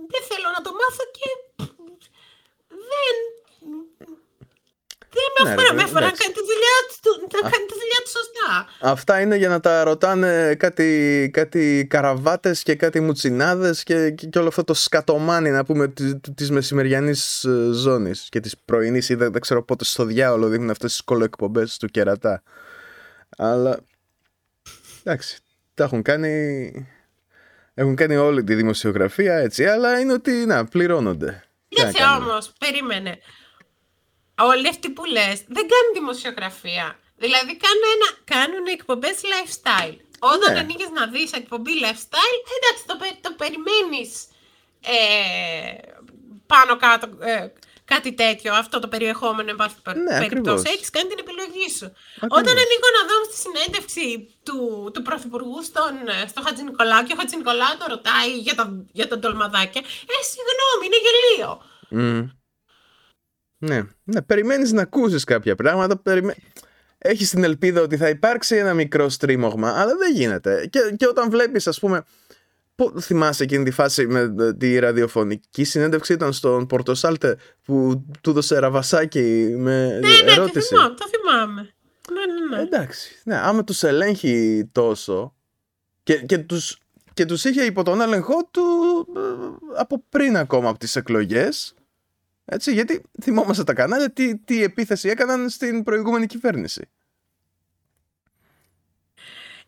δεν 0.07 0.23
θέλω 0.29 0.49
να 0.55 0.61
το 0.61 0.71
μάθω 0.71 1.03
και 1.17 1.29
δεν 2.67 3.15
δεν 5.13 5.29
με 5.37 5.43
ναι, 5.43 5.55
αφορά, 5.55 5.73
με 5.73 5.83
αφορά 5.83 6.05
να 6.05 6.11
κάνει 6.11 6.33
τη 6.33 6.39
δουλειά 6.39 6.77
του, 7.01 7.27
να 7.33 7.49
κάνει 7.49 7.65
τη 7.65 7.73
δουλειά 7.73 7.99
του 8.03 8.09
σωστά. 8.09 8.67
Αυτά 8.91 9.21
είναι 9.21 9.35
για 9.35 9.49
να 9.49 9.59
τα 9.59 9.83
ρωτάνε 9.83 10.55
κάτι, 10.55 11.29
κάτι 11.33 11.87
καραβάτες 11.89 12.63
και 12.63 12.75
κάτι 12.75 12.99
μουτσινάδες 12.99 13.83
και, 13.83 14.09
και, 14.09 14.27
και 14.27 14.39
όλο 14.39 14.47
αυτό 14.47 14.63
το 14.63 14.73
σκατομάνι 14.73 15.49
να 15.49 15.65
πούμε 15.65 15.87
της, 15.87 16.15
της 16.35 16.51
μεσημεριανής 16.51 17.43
ε, 17.43 17.69
ζώνης 17.71 18.27
και 18.29 18.39
της 18.39 18.57
πρωινής 18.57 19.09
ή 19.09 19.15
δεν, 19.15 19.31
δεν 19.31 19.41
ξέρω 19.41 19.63
πότε 19.63 19.83
στο 19.83 20.05
διάολο 20.05 20.47
δείχνουν 20.47 20.69
αυτές 20.69 20.91
τις 20.91 21.01
κολοεκπομπές 21.01 21.77
του 21.77 21.87
κερατά. 21.87 22.43
Αλλά 23.37 23.79
εντάξει, 25.03 25.37
τα 25.73 25.83
έχουν 25.83 26.01
κάνει... 26.01 26.87
Έχουν 27.75 27.95
κάνει 27.95 28.15
όλη 28.15 28.43
τη 28.43 28.55
δημοσιογραφία 28.55 29.35
έτσι, 29.35 29.65
αλλά 29.65 29.99
είναι 29.99 30.13
ότι 30.13 30.31
να, 30.31 30.65
πληρώνονται. 30.65 31.43
Κοίταξε 31.67 32.03
όμως, 32.19 32.53
περίμενε 32.59 33.19
όλοι 34.39 34.67
αυτοί 34.67 34.89
που 34.89 35.05
λες 35.05 35.37
δεν 35.47 35.65
κάνουν 35.71 35.93
δημοσιογραφία. 35.93 36.99
Δηλαδή 37.17 37.57
κάνουν, 37.57 37.85
ένα, 37.95 38.09
κάνουν 38.23 38.65
εκπομπές 38.65 39.17
lifestyle. 39.31 39.97
Όταν 40.19 40.53
ναι. 40.53 40.59
ανοίγεις 40.59 40.89
να 40.89 41.07
δεις 41.07 41.31
εκπομπή 41.31 41.71
lifestyle, 41.83 42.39
εντάξει, 42.57 42.83
το, 42.87 42.95
το 43.21 43.31
περιμένεις 43.37 44.27
ε, 44.81 45.77
πάνω 46.45 46.77
κάτω 46.77 47.07
ε, 47.19 47.51
κάτι 47.85 48.13
τέτοιο, 48.13 48.53
αυτό 48.53 48.79
το 48.79 48.87
περιεχόμενο, 48.87 49.49
εν 49.49 49.55
πάση 49.55 49.75
ναι, 49.85 50.17
περιπτώσει. 50.17 50.71
Έχεις 50.75 50.89
κάνει 50.89 51.09
την 51.09 51.19
επιλογή 51.19 51.69
σου. 51.77 51.87
Όταν 52.37 52.53
ανοίγω 52.63 52.89
να 52.97 53.01
δω 53.09 53.15
στη 53.29 53.37
συνέντευξη 53.43 54.35
του, 54.43 54.57
του 54.93 55.01
Πρωθυπουργού 55.01 55.63
στον, 55.63 55.93
στο 56.27 56.41
Χατζη 56.41 56.63
Νικολάου 56.63 57.03
και 57.03 57.13
ο 57.13 57.17
Χατζη 57.19 57.35
Νικολάου 57.37 57.77
το 57.79 57.85
ρωτάει 57.89 58.31
για, 58.45 58.55
τα, 58.55 58.85
για 58.91 59.07
τον 59.07 59.21
τολμαδάκια, 59.21 59.81
ε, 60.11 60.15
συγγνώμη, 60.31 60.83
είναι 60.85 60.99
γελίο. 61.05 61.51
Mm. 61.97 62.42
Ναι, 63.63 63.83
ναι 64.03 64.21
περιμένεις 64.21 64.71
να 64.71 64.81
ακούσεις 64.81 65.23
κάποια 65.23 65.55
πράγματα, 65.55 65.97
περιμέ... 65.97 66.35
έχεις 66.97 67.29
την 67.29 67.43
ελπίδα 67.43 67.81
ότι 67.81 67.97
θα 67.97 68.09
υπάρξει 68.09 68.55
ένα 68.55 68.73
μικρό 68.73 69.09
στρίμωγμα, 69.09 69.69
αλλά 69.69 69.95
δεν 69.95 70.13
γίνεται. 70.13 70.67
Και, 70.69 70.79
και 70.97 71.07
όταν 71.07 71.29
βλέπεις, 71.29 71.67
ας 71.67 71.79
πούμε, 71.79 72.03
Πού 72.75 72.93
θυμάσαι 73.01 73.43
εκείνη 73.43 73.63
τη 73.63 73.71
φάση 73.71 74.07
με 74.07 74.53
τη 74.57 74.79
ραδιοφωνική 74.79 75.63
συνέντευξη 75.63 76.13
ήταν 76.13 76.33
στον 76.33 76.67
Πορτοσάλτε 76.67 77.37
που 77.63 78.05
του 78.21 78.29
έδωσε 78.29 78.59
ραβασάκι 78.59 79.55
με 79.57 79.87
ναι, 79.87 79.97
ναι, 79.97 80.31
ερώτηση. 80.31 80.75
Ναι, 80.75 80.79
το 80.79 80.87
θυμάμαι, 80.87 80.95
το 80.95 81.05
θυμάμαι. 81.07 81.73
Ναι, 82.11 82.49
ναι, 82.49 82.55
ναι. 82.55 82.61
Εντάξει, 82.61 83.21
ναι, 83.23 83.37
άμα 83.37 83.63
τους 83.63 83.83
ελέγχει 83.83 84.69
τόσο 84.71 85.35
και, 86.03 86.15
και, 86.15 86.37
τους, 86.37 86.77
και 87.13 87.25
τους 87.25 87.43
είχε 87.43 87.63
υπό 87.63 87.83
τον 87.83 88.01
έλεγχό 88.01 88.49
του 88.51 88.63
ε, 89.15 89.19
από 89.77 90.03
πριν 90.09 90.37
ακόμα 90.37 90.69
από 90.69 90.79
τις 90.79 90.95
εκλογές 90.95 91.73
έτσι, 92.45 92.73
γιατί 92.73 93.01
θυμόμαστε 93.21 93.63
τα 93.63 93.73
κανάλια 93.73 94.11
τι, 94.11 94.37
τι 94.37 94.63
επίθεση 94.63 95.09
έκαναν 95.09 95.49
στην 95.49 95.83
προηγούμενη 95.83 96.25
κυβέρνηση. 96.25 96.89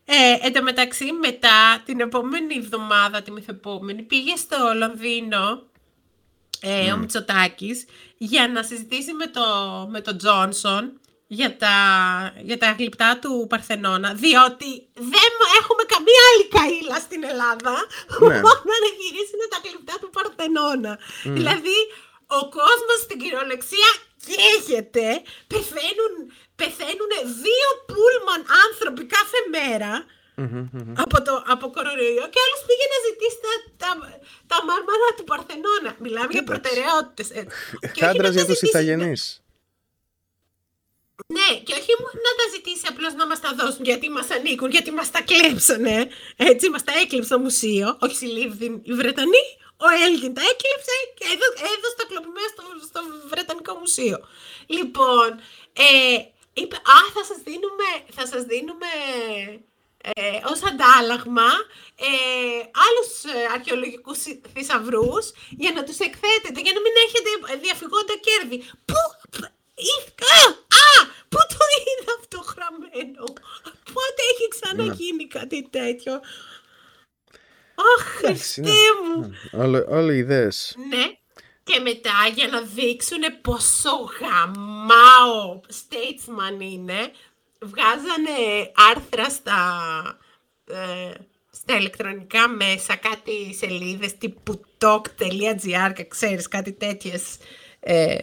Ε, 0.04 0.46
εν 0.46 0.52
τω 0.52 0.62
μεταξύ, 0.62 1.12
μετά 1.12 1.82
την 1.84 2.00
επόμενη 2.00 2.54
εβδομάδα, 2.56 3.22
τη 3.22 3.30
μεθεπόμενη, 3.30 4.02
πήγε 4.02 4.36
στο 4.36 4.56
Λονδίνο 4.76 5.62
ε, 6.60 6.92
ο 6.92 6.96
Μητσοτάκης 6.96 7.84
για 8.16 8.48
να 8.48 8.62
συζητήσει 8.62 9.12
με, 9.12 9.26
το, 9.26 9.42
με 9.90 10.00
τον 10.00 10.18
Τζόνσον 10.18 11.00
για 11.26 11.56
τα, 11.56 11.76
για 12.42 12.58
τα 12.58 12.74
γλυπτά 12.78 13.18
του 13.18 13.46
Παρθενώνα, 13.48 14.12
διότι 14.14 14.70
δεν 14.94 15.30
έχουμε 15.60 15.82
καμία 15.94 16.22
άλλη 16.30 16.46
καήλα 16.56 16.98
στην 16.98 17.24
Ελλάδα 17.24 17.74
ναι. 18.20 18.40
που 18.42 18.48
να 18.70 18.76
γυρίσουν 18.98 19.40
τα 19.50 19.58
γλυπτά 19.64 19.94
του 20.00 20.10
Παρθενώνα. 20.10 20.98
Δηλαδή, 21.22 21.76
ο 22.38 22.40
κόσμος 22.58 22.98
στην 23.04 23.18
κυριολεξία 23.22 23.90
καίγεται, 24.26 25.08
πεθαίνουν, 25.52 26.14
πεθαίνουν 26.60 27.12
δύο 27.44 27.68
πούλμαν 27.88 28.40
άνθρωποι 28.64 29.02
κάθε 29.16 29.38
από, 31.04 31.22
το, 31.22 31.42
από 31.46 31.70
κορονοϊό 31.70 32.26
και 32.32 32.40
άλλος 32.44 32.60
πήγε 32.66 32.86
να 32.94 32.98
ζητήσει 33.06 33.38
τα, 33.44 33.52
τα, 33.82 33.90
τα 34.46 34.58
μάρμαρα 34.68 35.08
του 35.16 35.24
Παρθενώνα. 35.24 35.90
Μιλάμε 35.98 36.28
για 36.30 36.44
προτεραιότητες. 36.44 37.30
Ε. 37.30 37.46
Χάντρας 38.00 38.34
για 38.34 38.46
τους 38.46 38.62
Ιθαγενείς. 38.62 39.40
Ναι, 41.26 41.60
και 41.64 41.72
όχι 41.72 41.92
να 42.26 42.32
τα 42.38 42.44
ζητήσει 42.54 42.84
απλώς 42.88 43.14
να 43.14 43.26
μας 43.26 43.40
τα 43.40 43.54
δώσουν 43.58 43.84
γιατί 43.84 44.10
μας 44.10 44.30
ανήκουν, 44.30 44.70
γιατί 44.70 44.90
μας 44.90 45.10
τα 45.10 45.20
κλέψανε. 45.22 46.08
Έτσι, 46.36 46.70
μας 46.70 46.84
τα 46.84 46.92
έκλειψε 47.02 47.28
το 47.28 47.38
μουσείο. 47.38 47.96
Όχι 48.00 48.16
συλλήφθη 48.16 48.80
οι 48.82 48.92
Βρετανοί, 48.92 49.42
ο 49.84 49.86
Έλγιν 50.04 50.34
τα 50.34 50.42
έκλειψε 50.50 50.96
και 51.18 51.26
έδωσε 51.72 51.96
τα 52.00 52.04
κλοπημένα 52.08 52.48
στο, 52.54 52.62
στο 52.88 53.00
Βρετανικό 53.30 53.72
Μουσείο. 53.82 54.18
Λοιπόν, 54.76 55.28
ε, 55.72 56.18
είπε, 56.60 56.76
α, 56.76 56.98
θα 57.14 57.22
σας 57.30 57.38
δίνουμε, 57.48 57.88
θα 58.16 58.24
σας 58.32 58.42
δίνουμε 58.50 58.90
ε, 60.14 60.40
ως 60.52 60.60
αντάλλαγμα 60.70 61.50
ε, 62.08 62.58
άλλους 62.86 63.10
ε, 63.34 63.38
αρχαιολογικούς 63.56 64.18
θησαυρούς 64.52 65.26
για 65.62 65.72
να 65.76 65.82
τους 65.84 65.98
εκθέτετε, 65.98 66.58
για 66.64 66.74
να 66.76 66.80
μην 66.84 66.94
έχετε 67.06 67.30
διαφυγόντα 67.64 68.16
κέρδη. 68.26 68.58
Πού, 68.88 69.00
α, 70.36 70.40
α, 70.84 70.90
πού 71.30 71.38
το 71.52 71.64
είδα 71.78 72.12
αυτό 72.20 72.38
γραμμένο. 72.52 73.24
Πότε 73.94 74.22
έχει 74.32 74.46
ξαναγίνει 74.54 75.24
ναι. 75.24 75.34
κάτι 75.38 75.68
τέτοιο; 75.70 76.20
Αχ, 77.76 78.04
Χριστέ 78.04 78.60
ναι. 78.60 78.70
μου! 79.14 79.32
Όλοι 79.88 80.14
οι 80.14 80.18
ιδέες. 80.18 80.76
Ναι. 80.88 81.04
Και 81.62 81.80
μετά 81.80 82.12
για 82.34 82.48
να 82.48 82.60
δείξουν 82.60 83.22
πόσο 83.42 83.90
γαμάο 84.20 85.60
statesman 85.70 86.60
είναι, 86.62 87.10
βγάζανε 87.60 88.72
άρθρα 88.90 89.30
στα, 89.30 89.68
ε, 90.66 91.12
στα 91.50 91.76
ηλεκτρονικά 91.76 92.48
μέσα, 92.48 92.96
κάτι 92.96 93.54
σελίδες 93.54 94.18
τύπου 94.18 94.60
talk.gr 94.78 95.92
και 95.94 96.04
ξέρεις 96.08 96.48
κάτι 96.48 96.72
τέτοιες 96.72 97.36
ε, 97.80 98.16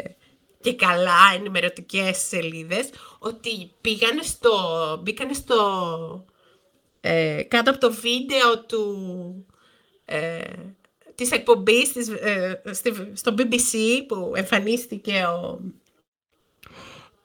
και 0.62 0.75
καλά 0.75 1.31
ενημερωτικές 1.36 2.17
σελίδες, 2.17 2.89
ότι 3.19 3.72
πήγανε 3.81 4.22
στο, 4.22 4.53
μπήκανε 5.03 5.33
στο 5.33 6.25
ε, 7.05 7.43
κάτω 7.48 7.69
από 7.69 7.79
το 7.79 7.93
βίντεο 7.93 8.65
του, 8.65 9.45
ε, 10.05 10.41
της 11.15 11.31
εκπομπής 11.31 11.91
της, 11.91 12.07
ε, 12.07 12.62
στο 13.13 13.36
BBC 13.38 13.75
που 14.07 14.31
εμφανίστηκε 14.36 15.24
ο, 15.25 15.60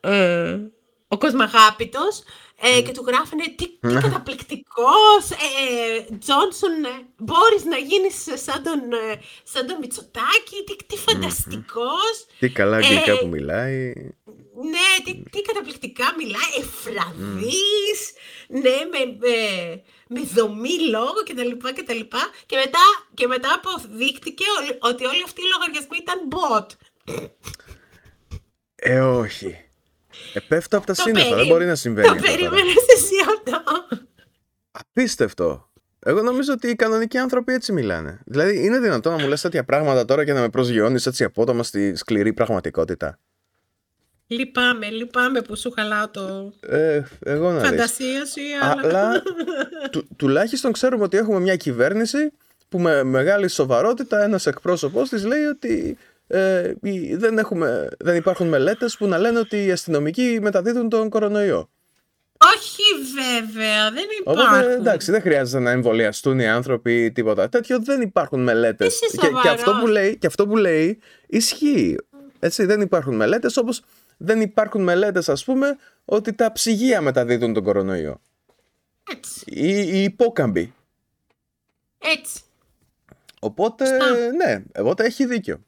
ε, 0.00 0.61
ο 1.08 1.18
Κοσμαγάπητος 1.18 2.23
ε, 2.61 2.81
και 2.81 2.93
του 2.93 3.05
γράφανε 3.07 3.45
τι, 3.57 3.67
τι 3.69 3.87
ναι. 3.87 4.00
καταπληκτικός 4.00 5.31
ε, 5.31 6.17
Τζόνσον 6.19 6.85
ε, 6.85 7.07
μπορείς 7.17 7.65
να 7.65 7.77
γίνεις 7.77 8.43
σαν 8.45 8.62
τον, 8.62 8.81
σαν 9.43 9.67
τον 9.67 9.77
Μητσοτάκη 9.81 10.65
τι, 10.67 10.77
τι 10.87 10.97
φανταστικός 10.97 12.27
τι 12.38 12.49
καλά 12.49 12.77
αγγλικά 12.77 13.19
που 13.19 13.29
μιλάει 13.29 13.93
ναι, 14.61 15.05
τι, 15.05 15.23
τι 15.31 15.43
καταπληκτικά 15.43 16.15
μιλάει, 16.19 16.53
εφραδής, 16.59 18.00
ναι, 18.49 18.77
με, 18.93 19.17
με, 19.19 19.37
με 20.09 20.21
δομή 20.35 20.79
λόγο 20.91 21.23
κτλ. 21.25 21.50
Και, 21.75 21.85
και, 22.47 22.57
μετά, 22.57 22.85
και 23.15 23.27
μετά 23.27 23.49
αποδείχτηκε 23.55 24.45
ότι 24.79 25.05
όλοι 25.05 25.23
αυτοί 25.25 25.41
οι 25.41 25.50
λογαριασμοί 25.53 25.97
ήταν 26.00 26.29
bot. 26.35 26.67
Ε, 28.75 29.00
όχι. 29.00 29.67
Επέφτω 30.34 30.76
από 30.76 30.87
τα 30.87 30.94
σύννεφα, 30.94 31.37
δεν 31.37 31.46
μπορεί 31.46 31.66
να 31.66 31.75
συμβαίνει. 31.75 32.08
Το 32.08 32.14
περίμενες 32.14 32.75
εσύ 32.96 33.14
αυτό. 33.28 33.62
Απίστευτο. 34.70 35.70
Εγώ 36.00 36.22
νομίζω 36.22 36.52
ότι 36.52 36.68
οι 36.68 36.75
κανονικοί 36.75 37.18
άνθρωποι 37.18 37.52
έτσι 37.52 37.72
μιλάνε. 37.72 38.20
Δηλαδή, 38.26 38.64
είναι 38.64 38.78
δυνατόν 38.78 39.12
να 39.16 39.22
μου 39.22 39.28
λες 39.28 39.40
τέτοια 39.40 39.64
πράγματα 39.64 40.04
τώρα 40.04 40.25
και 40.25 40.32
να 40.32 40.40
με 40.40 40.48
προσγειώνεις 40.48 41.06
έτσι 41.06 41.25
απότομα 41.25 41.62
στη 41.62 41.96
σκληρή 41.96 42.32
πραγματικότητα; 42.32 43.18
Λυπάμαι, 44.26 44.88
λυπάμαι 44.90 45.42
που 45.42 45.56
σου 45.56 45.70
χαλάω 45.70 46.08
το 46.08 46.52
Ε, 46.60 47.02
εγώ 47.25 47.50
να 47.52 47.58
δεις. 47.58 47.68
φαντασία 47.68 48.26
σου, 48.26 48.40
αλλά... 48.62 48.88
Αλλά 48.88 49.22
του, 49.90 50.08
τουλάχιστον 50.16 50.72
ξέρουμε 50.72 51.04
ότι 51.04 51.16
έχουμε 51.16 51.40
μια 51.40 51.56
κυβέρνηση 51.56 52.32
που 52.68 52.78
με 52.78 53.02
μεγάλη 53.02 53.48
σοβαρότητα 53.48 54.22
ένας 54.22 54.46
εκπρόσωπός 54.46 55.08
της 55.08 55.25
λέει 55.25 55.44
ότι 55.44 55.98
ε, 56.28 56.73
οι- 56.82 57.14
δεν, 57.16 57.38
έχουμε, 57.38 57.88
δεν 57.99 58.16
υπάρχουν 58.16 58.49
μελέτες 58.49 58.97
που 58.97 59.06
να 59.06 59.18
λένε 59.18 59.38
ότι 59.38 59.64
οι 59.64 59.70
αστυνομικοί 59.70 60.38
μεταδίδουν 60.42 60.88
τον 60.88 61.08
κορονοϊό. 61.08 61.70
Όχι 62.56 62.82
βέβαια, 63.14 63.90
δεν 63.90 64.04
υπάρχουν. 64.20 64.42
Οπότε 64.47 64.73
εντάξει, 64.73 65.11
δεν 65.11 65.20
χρειάζεται 65.20 65.62
να 65.62 65.70
εμβολιαστούν 65.70 66.38
οι 66.38 66.49
άνθρωποι 66.49 67.04
ή 67.04 67.12
τίποτα 67.12 67.49
τέτοιο. 67.49 67.82
Δεν 67.82 68.00
υπάρχουν 68.00 68.42
μελέτες. 68.42 68.94
Είσαι 69.00 69.16
Και, 69.16 69.26
και, 69.42 69.49
αυτό 69.49 69.58
σοβαρός. 69.58 69.80
που 69.80 69.87
λέει, 69.87 70.16
και 70.18 70.26
αυτό 70.26 70.47
που 70.47 70.56
λέει 70.56 70.99
ισχύει. 71.26 71.97
Έτσι, 72.38 72.64
δεν 72.64 72.80
υπάρχουν 72.80 73.16
μελέτες 73.16 73.56
όπως 73.56 73.82
δεν 74.16 74.40
υπάρχουν 74.40 74.82
μελέτες, 74.82 75.28
ας 75.28 75.44
πούμε, 75.44 75.76
ότι 76.04 76.32
τα 76.32 76.52
ψυγεία 76.52 77.00
μεταδίδουν 77.00 77.52
τον 77.52 77.62
κορονοϊό. 77.62 78.20
Έτσι, 79.16 79.40
Ή 79.47 79.99
οι 79.99 80.02
υπόκαμποι. 80.02 80.75
έτσι. 81.99 82.40
Οπότε, 83.40 83.87
Σωστά. 83.87 84.06
ναι, 84.44 84.62
οπότε 84.78 85.04
έχει 85.04 85.26
δίκιο. 85.26 85.61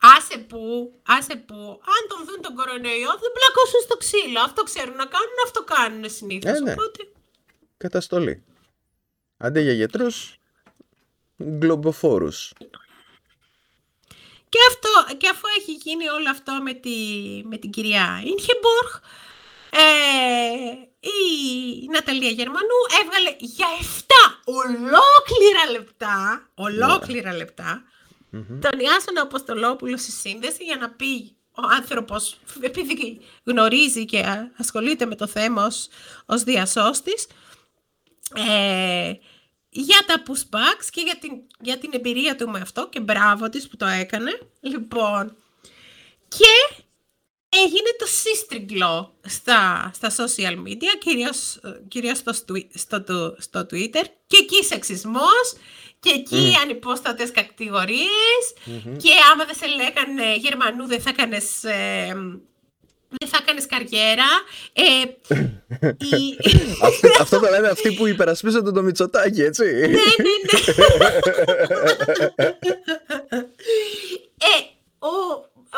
Άσε 0.00 0.38
που, 0.38 0.92
άσε 1.06 1.36
που, 1.36 1.54
αν 1.94 2.02
τον 2.08 2.26
δουν 2.26 2.40
τον 2.42 2.54
κορονοϊό 2.54 3.10
δεν 3.22 3.32
πλακώσουν 3.36 3.80
στο 3.82 3.96
ξύλο. 3.96 4.40
Αυτό 4.40 4.62
ξέρουν 4.62 4.96
να 4.96 5.06
κάνουν, 5.06 5.36
αυτό 5.44 5.64
κάνουν 5.64 6.10
συνήθως. 6.10 6.58
Ε, 6.58 6.60
ναι. 6.60 6.72
Οπότε, 6.72 7.08
Καταστολή. 7.76 8.44
Αντί 9.36 9.60
για 9.60 9.72
γιατρούς, 9.72 10.36
γκλομποφόρους. 11.42 12.52
Και, 14.48 14.58
αυτό, 14.68 15.16
και 15.16 15.28
αφού 15.28 15.42
έχει 15.58 15.72
γίνει 15.72 16.08
όλο 16.08 16.30
αυτό 16.30 16.58
με, 16.62 16.72
τη, 16.72 16.96
με 17.44 17.56
την 17.56 17.70
κυρία 17.70 18.22
Ίνχεμπορχ, 18.24 19.00
ε, 19.70 20.88
η 21.00 21.86
Ναταλία 21.92 22.30
Γερμανού 22.30 22.78
έβγαλε 23.02 23.36
για 23.38 23.66
7 23.80 24.12
ολόκληρα 24.44 25.70
λεπτά, 25.70 26.48
ολόκληρα 26.54 27.34
λεπτά, 27.34 27.82
τον 28.60 28.78
Ιάσονα 28.80 29.20
Αποστολόπουλος 29.22 30.00
στη 30.00 30.10
σύνδεση 30.10 30.64
για 30.64 30.76
να 30.76 30.90
πει 30.90 31.36
ο 31.50 31.62
άνθρωπος, 31.76 32.38
επειδή 32.60 33.20
γνωρίζει 33.44 34.04
και 34.04 34.18
α- 34.18 34.50
ασχολείται 34.56 35.06
με 35.06 35.14
το 35.14 35.26
θέμα 35.26 35.64
ως, 35.66 35.88
ως 36.26 36.42
διασώστης, 36.42 37.26
ε, 38.34 39.12
για 39.70 39.98
τα 40.06 40.22
pushbacks 40.26 40.86
και 40.90 41.00
για 41.00 41.16
την, 41.18 41.30
για 41.60 41.78
την 41.78 41.90
εμπειρία 41.92 42.36
του 42.36 42.48
με 42.48 42.58
αυτό 42.60 42.88
και 42.88 43.00
μπράβο 43.00 43.48
της 43.48 43.68
που 43.68 43.76
το 43.76 43.86
έκανε. 43.86 44.38
Λοιπόν, 44.60 45.36
και 46.28 46.84
έγινε 47.48 47.88
το 47.98 48.06
σύστριγγλο 48.06 49.14
στα, 49.26 49.90
στα 49.94 50.10
social 50.16 50.56
media, 50.66 50.98
κυρίως, 50.98 51.56
ε, 51.56 51.80
κυρίως 51.88 52.18
στο, 52.18 52.32
στουι- 52.32 52.78
στο, 52.78 53.02
του- 53.02 53.36
στο 53.38 53.60
Twitter 53.60 54.04
και 54.26 54.36
εκεί 54.36 54.64
σεξισμός 54.64 55.52
και 56.00 56.10
εκεί 56.14 56.52
ανυπόστατες 56.62 57.30
κατηγορίες 57.30 58.42
και 58.96 59.10
άμα 59.32 59.44
δεν 59.44 59.54
σε 59.54 59.66
λέγανε 59.66 60.36
Γερμανού 60.36 60.86
δεν 60.86 61.00
θα 61.00 61.10
έκανες, 61.10 61.64
ε, 61.64 62.14
δεν 63.18 63.28
θα 63.28 63.38
έκανες 63.42 63.66
καριέρα. 63.66 64.26
Ε, 64.72 64.82
η- 66.16 66.36
αυτό, 66.82 67.08
αυτό 67.20 67.40
το 67.40 67.48
λένε 67.50 67.68
αυτοί 67.68 67.92
που 67.94 68.06
υπερασπίζονται 68.06 68.72
το 68.72 68.82
Μητσοτάκι, 68.82 69.42
έτσι. 69.42 69.64
ναι, 69.64 69.86
ναι, 69.86 69.94
ναι. 70.42 70.58
ε, 74.50 74.56
ο, 74.98 75.14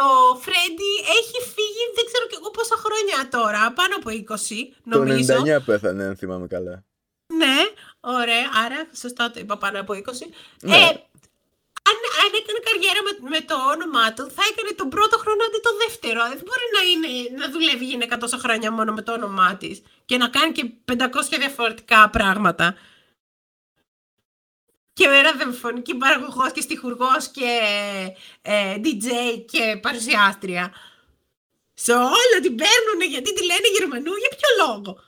ο 0.06 0.36
Φρέντι 0.40 0.92
έχει 1.18 1.36
φύγει 1.54 1.84
δεν 1.94 2.04
ξέρω 2.10 2.26
και 2.30 2.36
εγώ 2.40 2.50
πόσα 2.50 2.76
χρόνια 2.76 3.28
τώρα, 3.30 3.72
πάνω 3.72 3.94
από 3.96 4.10
20 4.10 4.14
το 4.90 4.98
νομίζω. 4.98 5.34
99 5.58 5.64
πέθανε, 5.64 6.04
αν 6.04 6.16
θυμάμαι 6.16 6.46
καλά. 6.46 6.84
Ναι, 7.34 7.56
ωραία, 8.00 8.46
άρα 8.64 8.88
σωστά 8.94 9.30
το 9.30 9.40
είπα 9.40 9.56
πάνω 9.58 9.80
από 9.80 9.92
20. 9.94 9.98
Ναι. 10.62 10.76
Ε, 10.76 10.80
αν, 11.90 11.96
αν 12.22 12.30
έκανε 12.40 12.60
καριέρα 12.68 13.00
με, 13.06 13.12
με 13.28 13.40
το 13.40 13.54
όνομά 13.74 14.12
του, 14.12 14.30
θα 14.36 14.42
έκανε 14.50 14.72
τον 14.76 14.88
πρώτο 14.88 15.18
χρόνο 15.18 15.42
αντί 15.48 15.60
το 15.62 15.72
δεύτερο. 15.82 16.20
Δεν 16.28 16.42
μπορεί 16.46 16.66
να, 16.76 16.82
είναι, 16.90 17.10
να 17.40 17.50
δουλεύει 17.50 17.84
η 17.84 17.88
γυναίκα 17.88 18.18
τόσα 18.18 18.38
χρόνια 18.38 18.70
μόνο 18.72 18.92
με 18.92 19.02
το 19.02 19.12
όνομά 19.12 19.56
της 19.56 19.82
και 20.04 20.16
να 20.16 20.28
κάνει 20.28 20.52
και 20.52 20.70
500 20.92 20.96
διαφορετικά 21.38 22.10
πράγματα. 22.10 22.76
Και 24.92 25.08
ραδιοφωνική 25.08 25.94
παραγωγός 25.94 26.52
και 26.52 26.60
στιχουργός 26.60 27.28
και 27.28 27.60
ε, 28.42 28.74
DJ 28.84 29.08
και 29.50 29.78
παρουσιάστρια. 29.82 30.72
Σε 31.74 31.92
όλα 31.92 32.36
την 32.42 32.54
παίρνουνε 32.60 33.06
γιατί 33.08 33.34
τη 33.34 33.44
λένε 33.44 33.68
Γερμανού, 33.78 34.12
για 34.22 34.32
ποιο 34.36 34.48
λόγο; 34.66 35.00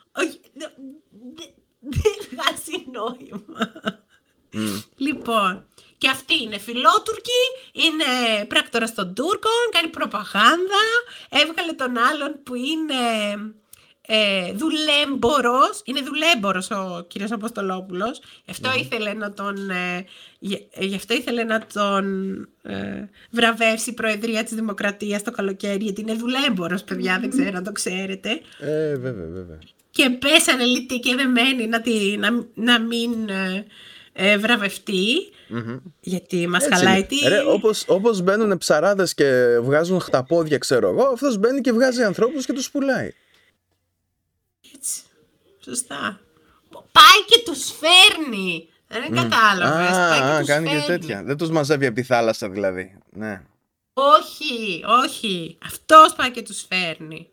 Όχι, 1.82 2.00
δε- 2.00 2.00
δε- 2.00 2.16
δεν 2.18 2.28
βγάζει 2.30 2.84
νόημα. 2.92 3.72
Λοιπόν, 4.96 5.66
και 5.98 6.08
αυτή 6.08 6.42
είναι 6.42 6.58
φιλότουρκη, 6.58 7.40
είναι 7.72 8.44
πράκτορα 8.48 8.92
των 8.92 9.14
Τούρκων, 9.14 9.62
κάνει 9.70 9.88
προπαγάνδα, 9.88 10.82
έβγαλε 11.28 11.72
τον 11.72 11.96
άλλον 11.98 12.42
που 12.42 12.54
είναι 12.54 12.94
ε, 14.06 14.52
δουλέμπορος, 14.52 15.80
είναι 15.84 16.00
δουλέμπορος 16.00 16.70
ο 16.70 17.04
κύριος 17.08 17.30
Αποστολόπουλος, 17.32 18.20
γι' 18.44 18.50
αυτό 18.50 18.70
ήθελε 18.78 19.12
να 19.12 19.32
τον, 19.32 19.70
ε, 19.70 20.04
γι' 20.38 20.68
γι' 20.78 20.94
αυτό 20.94 21.14
ήθελε 21.14 21.44
να 21.44 21.66
τον 21.72 22.32
ε, 22.62 23.08
βραβεύσει 23.30 23.90
η 23.90 23.94
Προεδρία 23.94 24.44
της 24.44 24.54
Δημοκρατίας 24.54 25.22
το 25.22 25.30
καλοκαίρι, 25.30 25.84
γιατί 25.84 26.00
είναι 26.00 26.14
δουλέμπορος 26.14 26.82
παιδιά, 26.84 27.18
δεν 27.20 27.30
ξέρω 27.30 27.56
αν 27.56 27.64
το 27.64 27.72
ξέρετε. 27.72 28.40
Ε, 28.60 28.96
βέβαια, 28.96 29.26
βέβαια. 29.26 29.58
Και 29.94 30.10
πέσανε 30.10 30.64
λιτή 30.64 30.98
και 31.00 31.14
δεμένοι 31.14 31.66
να, 31.66 31.80
τη, 31.80 32.16
να, 32.16 32.28
να 32.54 32.80
μην 32.80 33.28
ε, 33.28 33.66
ε, 34.12 34.38
βραβευτεί. 34.38 35.04
Γιατί 36.00 36.46
μας 36.46 36.64
Έτσι 36.64 36.76
χαλάει 36.76 36.96
είναι. 36.98 37.06
τι... 37.06 37.28
Ρε, 37.28 37.40
όπως, 37.42 37.84
όπως 37.88 38.20
μπαίνουν 38.20 38.58
ψαράδες 38.58 39.14
και 39.14 39.58
βγάζουν 39.62 40.00
χταπόδια, 40.00 40.58
ξέρω 40.58 40.88
εγώ, 40.88 41.02
αυτός 41.04 41.38
μπαίνει 41.38 41.60
και 41.60 41.72
βγάζει 41.72 42.02
ανθρώπους 42.02 42.46
και 42.46 42.52
τους 42.52 42.70
πουλάει. 42.70 43.10
Έτσι. 44.74 45.00
Σωστά. 45.64 46.20
Πάει 46.70 47.24
και 47.26 47.42
τους 47.44 47.70
φέρνει. 47.72 48.68
Δεν 48.88 49.14
κατάλαβες. 49.14 49.96
Πάει 49.96 50.18
και 50.18 50.24
Α, 50.24 50.34
α, 50.34 50.38
τους 50.38 50.48
κάνει 50.48 50.68
και 50.68 50.72
φέρνει. 50.78 50.86
τέτοια. 50.86 51.22
Δεν 51.24 51.36
τους 51.36 51.50
μαζεύει 51.50 51.86
από 51.86 51.94
τη 51.94 52.02
θάλασσα 52.02 52.48
δηλαδή. 52.50 52.98
Ναι. 53.10 53.42
Όχι, 53.92 54.84
όχι. 55.04 55.58
Αυτός 55.64 56.14
πάει 56.16 56.30
και 56.30 56.42
τους 56.42 56.66
φέρνει. 56.68 57.28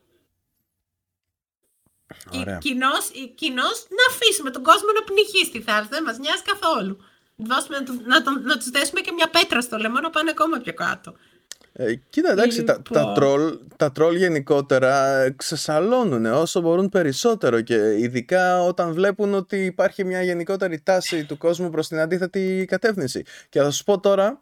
Και 2.30 2.38
Ωραία. 2.38 2.58
κοινώς, 2.58 3.10
ε, 3.10 3.26
κοινώς 3.36 3.78
να 3.98 4.04
αφήσουμε 4.14 4.50
τον 4.50 4.64
κόσμο 4.64 4.90
να 4.98 5.04
πνιγεί 5.10 5.46
στη 5.46 5.62
θάλασσα. 5.62 5.90
Δεν 5.92 6.04
μας 6.04 6.18
νοιάζει 6.18 6.42
καθόλου. 6.52 6.98
Δώσουμε, 7.36 7.78
να, 7.78 7.84
του- 7.84 8.02
να, 8.06 8.22
τον- 8.24 8.42
να 8.44 8.58
τους 8.58 8.70
δέσουμε 8.70 9.00
και 9.02 9.12
μια 9.12 9.30
πέτρα 9.30 9.62
στο 9.62 9.78
λαιμό 9.78 10.00
να 10.00 10.10
πάνε 10.10 10.30
ακόμα 10.30 10.58
πιο 10.58 10.74
κάτω. 10.74 11.14
Ε, 11.74 11.96
κοίτα, 11.96 12.32
εντάξει, 12.32 12.64
τα, 12.64 12.82
τα, 12.82 13.00
Λοιπόν. 13.00 13.14
τρόλ, 13.14 13.58
τα 13.78 13.92
τρόλ 13.92 14.16
γενικότερα 14.16 15.26
ξεσαλώνουν 15.36 16.26
όσο 16.26 16.62
μπορούν 16.62 16.90
περισσότερο 16.90 17.62
και 17.62 17.76
ειδικά 18.00 18.62
όταν 18.64 18.94
βλέπουν 18.94 19.34
ότι 19.34 19.66
υπάρχει 19.66 20.04
μια 20.06 20.24
γενικότερη 20.24 20.80
τάση 20.82 21.26
του 21.26 21.38
κόσμου 21.38 21.70
προς 21.70 21.88
την 21.88 22.00
αντίθετη 22.00 22.66
κατεύθυνση. 22.68 23.24
Και 23.50 23.62
θα 23.62 23.72
σου 23.72 23.84
πω 23.84 24.00
τώρα 24.00 24.42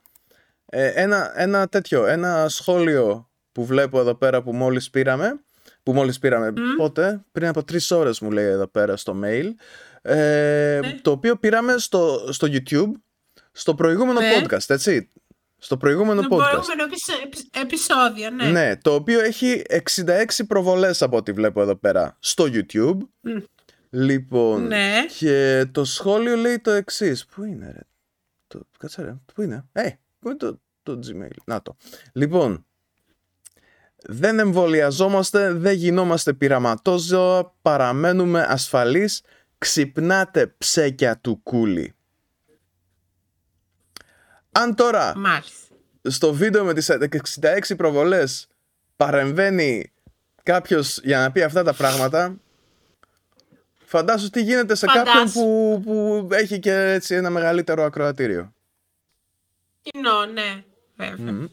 ε, 0.66 0.88
ένα, 0.88 1.32
ένα 1.42 1.68
τέτοιο, 1.68 2.06
ένα 2.06 2.50
σχόλιο 2.50 3.30
που 3.52 3.66
βλέπω 3.66 4.00
εδώ 4.00 4.16
πέρα 4.16 4.42
που 4.42 4.54
μόλις 4.54 4.90
πήραμε, 4.90 5.40
που 5.88 5.94
μόλις 5.94 6.20
πήραμε 6.20 6.54
πότε, 6.78 7.24
πριν 7.32 7.48
από 7.48 7.64
τρεις 7.64 7.92
ώρες 7.92 8.20
μου 8.20 8.32
λέει 8.32 8.46
εδώ 8.46 8.68
πέρα 8.68 8.98
στο 8.98 9.20
mail, 9.24 9.46
ε, 10.02 10.80
Ναι. 10.82 11.00
το 11.02 11.12
οποίο 11.12 11.36
πήραμε 11.38 11.78
στο, 11.78 12.28
στο 12.32 12.48
YouTube, 12.52 12.92
στο 13.52 13.76
προηγούμενο 13.76 14.20
Ναι. 14.20 14.32
podcast, 14.42 14.70
έτσι. 14.70 15.10
Στο 15.58 15.78
προηγούμενο 15.78 16.22
Το 16.22 16.28
podcast. 16.36 16.50
προηγούμενο 16.50 16.84
επεισο- 16.84 17.22
επεισ- 17.24 17.58
επεισόδιο, 17.58 18.30
ναι. 18.30 18.50
Ναι, 18.50 18.78
το 18.78 18.94
οποίο 18.94 19.20
έχει 19.20 19.62
66 19.70 20.46
προβολές 20.48 21.02
από 21.02 21.18
ό,τι 21.18 21.32
βλέπω 21.32 21.62
εδώ 21.62 21.76
πέρα 21.76 22.18
στο 22.20 22.46
YouTube. 22.52 22.98
Μμ. 23.22 23.38
Λοιπόν, 23.90 24.68
Ναι. 24.68 25.06
και 25.18 25.66
το 25.72 25.84
σχόλιο 25.86 26.36
λέει 26.36 26.60
το 26.60 26.72
εξής. 26.72 27.26
Πού 27.26 27.44
είναι, 27.44 27.72
ρε; 27.72 27.82
Το, 28.48 28.62
κάτσε, 28.80 29.02
ρε. 29.02 29.16
Πού 29.34 29.42
είναι; 29.42 29.66
Ε, 29.72 29.90
πού 30.20 30.28
είναι 30.28 30.38
το, 30.38 30.62
το 30.84 31.00
Gmail; 31.08 31.36
Να 31.46 31.62
το. 31.62 31.76
Λοιπόν, 32.14 32.66
δεν 34.10 34.40
εμβολιαζόμαστε, 34.40 35.54
δεν 35.54 35.74
γινόμαστε 35.74 36.34
πειραματόζωα, 36.34 37.54
παραμένουμε 37.62 38.46
ασφαλείς, 38.50 39.22
ξυπνάτε 39.58 40.48
ψέκια 40.58 41.18
του 41.18 41.40
κούλι. 41.44 41.96
Αν 44.52 44.76
τώρα 44.76 45.14
Μάλιστα. 45.18 45.76
στο 46.02 46.34
βίντεο 46.34 46.64
με 46.64 46.74
τις 46.74 46.90
66 46.90 47.76
προβολές 47.78 48.48
παρεμβαίνει 48.96 49.92
κάποιος 50.44 51.00
για 51.04 51.20
να 51.20 51.32
πει 51.32 51.42
αυτά 51.44 51.64
τα 51.64 51.74
πράγματα 51.74 52.36
φαντάσου 53.86 54.30
τι 54.30 54.42
γίνεται 54.42 54.76
σε 54.76 54.86
Φαντάσου. 54.86 55.06
κάποιον 55.06 55.32
που, 55.32 55.82
που 55.84 56.28
έχει 56.32 56.60
και 56.60 56.74
έτσι 56.74 57.16
ένα 57.16 57.30
μεγαλύτερο 57.30 57.84
ακροατήριο. 57.84 58.54
Κοινό, 59.82 60.26
ναι. 60.26 60.64
Βέβαια. 60.96 61.50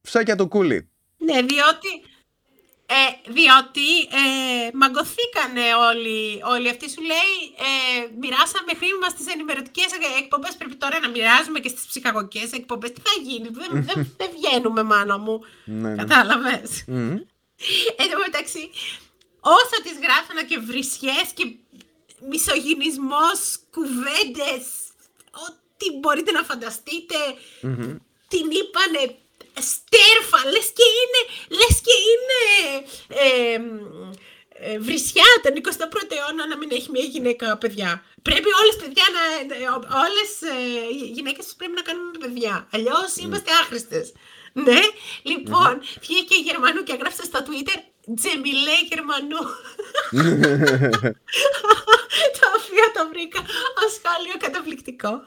Ψάκια 0.00 0.36
το 0.36 0.48
κούλι. 0.48 0.90
Ναι, 1.26 1.42
διότι, 1.50 1.90
ε, 2.86 3.30
διότι 3.36 3.88
ε, 4.22 4.70
μαγκωθήκανε 4.80 5.66
όλοι, 5.88 6.42
όλοι 6.54 6.68
αυτοί. 6.68 6.90
Σου 6.90 7.02
λέει, 7.12 7.34
ε, 7.68 8.08
μοιράσαμε 8.20 8.72
χρήμα 8.80 9.08
στις 9.08 9.26
ενημερωτικές 9.34 9.88
εκπομπές, 10.22 10.56
πρέπει 10.56 10.76
τώρα 10.76 11.00
να 11.00 11.08
μοιράζουμε 11.08 11.58
και 11.60 11.68
στις 11.68 11.86
ψυχαγωγικές 11.86 12.52
εκπομπές. 12.52 12.92
Τι 12.92 13.00
θα 13.00 13.14
γίνει, 13.22 13.48
δεν, 13.58 13.70
δεν, 13.88 13.98
δεν 14.20 14.30
βγαίνουμε 14.36 14.82
μάνα 14.82 15.18
μου. 15.18 15.40
Ναι, 15.64 15.88
ναι. 15.88 15.96
Κατάλαβες; 15.96 16.84
Μμμ. 16.86 17.16
Εν 17.96 18.10
τω 18.10 18.18
μεταξύ, 18.26 18.70
όσο 19.40 19.76
τις 19.82 19.96
γράφανα 20.04 20.42
και 20.44 20.58
βρισιές 20.58 21.26
και 21.34 21.44
μισογυνισμός, 22.30 23.38
κουβέντες, 23.70 24.64
ό,τι 25.46 25.86
μπορείτε 25.98 26.32
να 26.32 26.42
φανταστείτε, 26.42 27.16
Μμμ. 27.60 27.96
την 28.28 28.46
είπανε 28.50 29.02
στέρφα, 29.70 30.50
λες 30.52 30.68
και 30.78 30.86
είναι, 30.98 31.20
λες 31.58 31.76
και 31.86 31.94
είναι 32.10 32.40
ε, 33.08 33.58
ε, 34.58 34.78
βρισιά 34.78 35.28
τον 35.42 35.52
21ο 35.54 36.12
αιώνα 36.16 36.46
να 36.46 36.56
μην 36.56 36.68
έχει 36.72 36.90
μια 36.90 37.04
γυναίκα 37.04 37.56
παιδιά. 37.56 38.04
Πρέπει 38.22 38.48
όλες 38.60 38.76
παιδιά 38.82 39.04
να, 39.16 39.22
ε, 39.54 39.68
όλες 40.04 40.30
ε, 40.42 40.58
οι 40.96 41.06
γυναίκες 41.16 41.54
πρέπει 41.56 41.72
να 41.72 41.82
κάνουν 41.82 42.10
παιδιά, 42.20 42.68
αλλιώς 42.72 43.16
είμαστε 43.16 43.50
άχρηστες. 43.62 44.12
Ναι, 44.52 44.80
λοιπόν, 45.22 45.80
βγήκε 46.00 46.34
η 46.34 46.44
Γερμανού 46.48 46.82
και 46.82 46.92
έγραψε 46.92 47.24
στο 47.24 47.38
Twitter 47.46 47.78
Τζεμιλέ 48.14 48.78
Γερμανού. 48.90 49.42
το 52.38 52.46
οποίο 52.56 52.86
το 52.94 53.08
βρήκα 53.10 53.40
ως 53.82 53.92
σχόλιο 53.98 54.36
καταπληκτικό. 54.38 55.22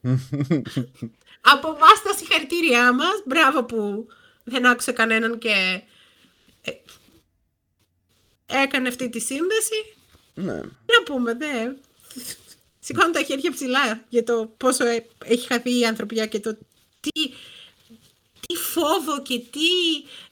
Από 1.46 1.68
εμάς 1.68 2.02
τα 2.02 2.14
συγχαρητήριά 2.14 2.92
μας. 2.92 3.22
Μπράβο 3.24 3.64
που 3.64 4.06
δεν 4.44 4.66
άκουσε 4.66 4.92
κανέναν 4.92 5.38
και 5.38 5.82
ε, 6.60 6.72
έκανε 8.46 8.88
αυτή 8.88 9.08
τη 9.08 9.20
σύνδεση. 9.20 9.94
ναι. 10.34 10.54
Να 10.62 11.02
πούμε, 11.04 11.34
δε. 11.34 11.72
Σηκώνω 12.80 13.10
τα 13.10 13.22
χέρια 13.22 13.50
ψηλά 13.52 14.04
για 14.08 14.24
το 14.24 14.54
πόσο 14.56 14.84
ε- 14.86 15.06
έχει 15.24 15.46
χαθεί 15.46 15.78
η 15.78 15.86
ανθρωπιά 15.86 16.26
και 16.26 16.40
το 16.40 16.58
τι, 17.00 17.28
τι 18.40 18.56
φόβο 18.56 19.22
και 19.22 19.38
τι 19.38 19.68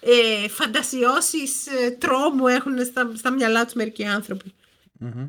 ε, 0.01 0.48
φαντασιώσεις 0.48 1.66
ε, 1.66 1.90
τρόμου 1.90 2.46
έχουν 2.46 2.85
στα, 2.85 3.12
στα 3.16 3.31
μυαλά 3.31 3.64
τους 3.64 3.75
μερικοί 3.75 4.05
άνθρωποι. 4.05 4.55
Μμμ. 4.92 5.29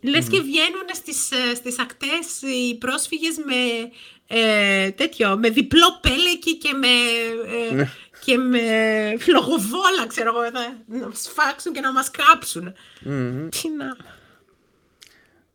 Λες 0.00 0.28
και 0.28 0.40
βγαίνουν 0.40 0.86
στις, 0.94 1.30
ε, 1.30 1.54
στις 1.54 1.78
ακτές 1.78 2.42
οι 2.42 2.74
πρόσφυγες 2.78 3.36
με 3.36 3.54
ε, 4.26 4.90
τέτοιο, 4.90 5.36
με 5.38 5.48
διπλό 5.50 5.98
πέλεκι 6.00 6.56
και 6.58 6.72
με, 6.72 6.86
ε, 7.68 7.74
Ναι. 7.74 7.90
και 8.24 8.36
με 8.36 8.60
φλογοβόλα, 9.18 10.06
ξέρω 10.06 10.30
εγώ, 10.30 10.50
να, 10.50 10.76
να 10.98 11.06
μας 11.08 11.30
φάξουν 11.34 11.72
και 11.72 11.80
να 11.80 11.92
μας 11.92 12.10
κάψουν. 12.10 12.74
Μμμ. 13.00 13.48
Τι 13.48 13.68
να... 13.68 13.96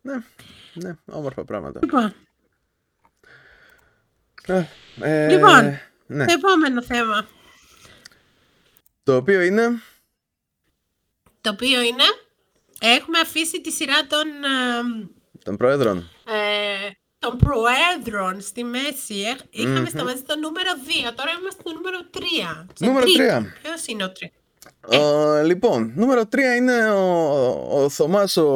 ναι, 0.02 0.22
ναι, 0.74 0.96
όμορφα 1.04 1.44
πράγματα. 1.44 1.80
Λοιπόν, 1.82 2.14
Ε, 4.46 4.64
ε, 5.00 5.28
Λοιπόν. 5.28 5.78
ναι. 6.06 6.24
επόμενο 6.28 6.82
θέμα, 6.82 7.26
Το 9.02 9.16
οποίο 9.16 9.40
είναι. 9.40 9.80
το 11.40 11.50
οποίο 11.50 11.80
είναι, 11.80 12.04
έχουμε 12.88 13.18
αφήσει 13.18 13.60
τη 13.60 13.70
σειρά 13.70 14.06
των, 14.08 14.26
ε, 14.28 15.08
των 15.44 15.56
Πρόεδρων. 15.56 15.96
ε, 16.26 16.90
των 17.18 17.36
προέδρων 17.38 18.40
στη 18.40 18.64
μέση. 18.64 19.14
Ε, 19.20 19.34
Είχαμε 19.50 19.78
Μμμ. 19.80 19.86
σταματήσει 19.86 20.24
το 20.24 20.38
νούμερο 20.38 20.70
2, 20.86 21.12
τώρα 21.16 21.30
είμαστε 21.40 21.60
στο 21.60 21.72
νούμερο 21.72 21.98
3. 22.10 22.66
Νούμερο 22.80 23.04
τρία. 23.12 23.46
Ποιος 23.62 23.86
είναι 23.86 24.04
ο 24.04 24.12
3? 24.12 24.30
Ε, 24.88 25.42
λοιπόν, 25.42 25.92
νούμερο 25.96 26.20
3 26.32 26.38
είναι 26.56 26.90
ο, 26.90 27.02
ο 27.82 27.88
Θωμάς 27.88 28.36
ο, 28.36 28.46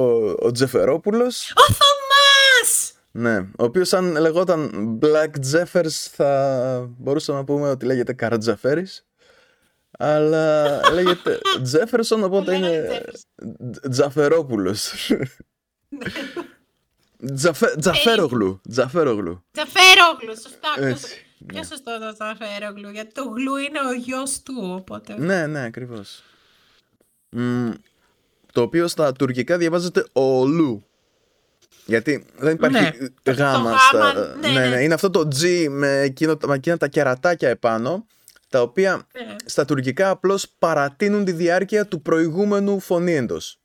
ο 0.40 0.50
Τζεφερόπουλος. 0.52 1.52
Ο 1.56 1.62
Θωμάς! 1.72 2.92
Ναι, 3.12 3.36
ο 3.38 3.64
οποίος 3.64 3.92
αν 3.92 4.16
λεγόταν 4.20 4.70
Black 5.02 5.54
Jeffers 5.54 6.08
θα 6.12 6.90
μπορούσαμε 6.98 7.38
να 7.38 7.44
πούμε 7.44 7.70
ότι 7.70 7.84
λέγεται 7.86 8.12
Καρατζαφέρης. 8.12 9.04
Αλλά 10.02 10.80
λέγεται 10.92 11.38
Jefferson, 11.72 12.20
οπότε 12.22 12.50
Λέγανε 12.58 12.74
είναι 12.76 13.02
Jefferson. 13.04 13.90
Τζαφερόπουλος. 13.90 14.92
Τζαφε, 17.34 17.74
Τζαφέρογλου. 17.78 18.60
Τζαφέρογλου. 18.70 19.44
Τζαφέρογλου, 19.52 20.40
σωστά. 20.42 20.86
Έτσι, 20.88 21.24
Πιο 21.46 21.62
σωστό 21.64 21.98
το 21.98 22.12
Τζαφέρογλου, 22.12 22.90
γιατί 22.90 23.12
το 23.12 23.22
γλου 23.22 23.56
είναι 23.56 23.78
ο 23.88 23.92
γιος 23.92 24.42
του, 24.42 24.54
οπότε... 24.80 25.14
Ναι, 25.18 25.46
ναι, 25.46 25.64
ακριβώς. 25.64 26.22
Μμ, 27.30 27.70
το 28.52 28.62
οποίο 28.62 28.88
στα 28.88 29.12
τουρκικά 29.12 29.56
διαβάζεται 29.58 30.06
ολού. 30.12 30.84
Γιατί 31.84 32.24
δεν 32.38 32.54
υπάρχει 32.54 32.80
Ναι, 32.80 32.90
το- 33.22 33.32
γάμα 33.32 33.70
το 33.70 33.76
στα... 33.88 33.98
γάμα, 33.98 34.34
ναι, 34.40 34.48
ναι, 34.48 34.60
ναι. 34.60 34.68
ναι, 34.68 34.82
είναι 34.82 34.94
αυτό 34.94 35.10
το 35.10 35.28
G 35.40 35.66
με, 35.70 36.00
εκείνο, 36.00 36.36
με 36.46 36.54
εκείνα 36.54 36.76
τα 36.76 36.88
κερατάκια 36.88 37.48
επάνω, 37.48 38.06
τα 38.50 38.62
οποία 38.62 39.06
Ναι. 39.12 39.36
στα 39.44 39.64
τουρκικά 39.64 40.10
απλώς 40.10 40.48
παρατείνουν 40.58 41.24
τη 41.24 41.32
διάρκεια 41.32 41.86
του 41.86 42.02
προηγούμενου 42.02 42.80
φωνήεντος. 42.80 43.60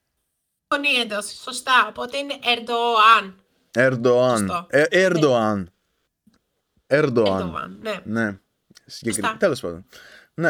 Φωνή 0.67 0.89
εντός, 1.04 1.39
σωστά, 1.43 1.88
οπότε 1.89 2.17
είναι 2.17 2.34
Ερντοάν. 2.43 3.36
Ερντοάν. 3.71 4.38
Σωστό. 4.38 4.65
Ε, 4.69 4.84
Ερντοάν. 4.89 5.69
Ερντοάν. 6.88 7.39
Ερντοάν, 7.41 7.78
ναι. 7.82 8.00
Ναι. 8.04 8.38
Συγκεκριμένα. 8.86 9.28
Σωστά. 9.34 9.38
Τέλος 9.45 9.60
πάντων. 9.60 9.86
Ναι. 10.34 10.50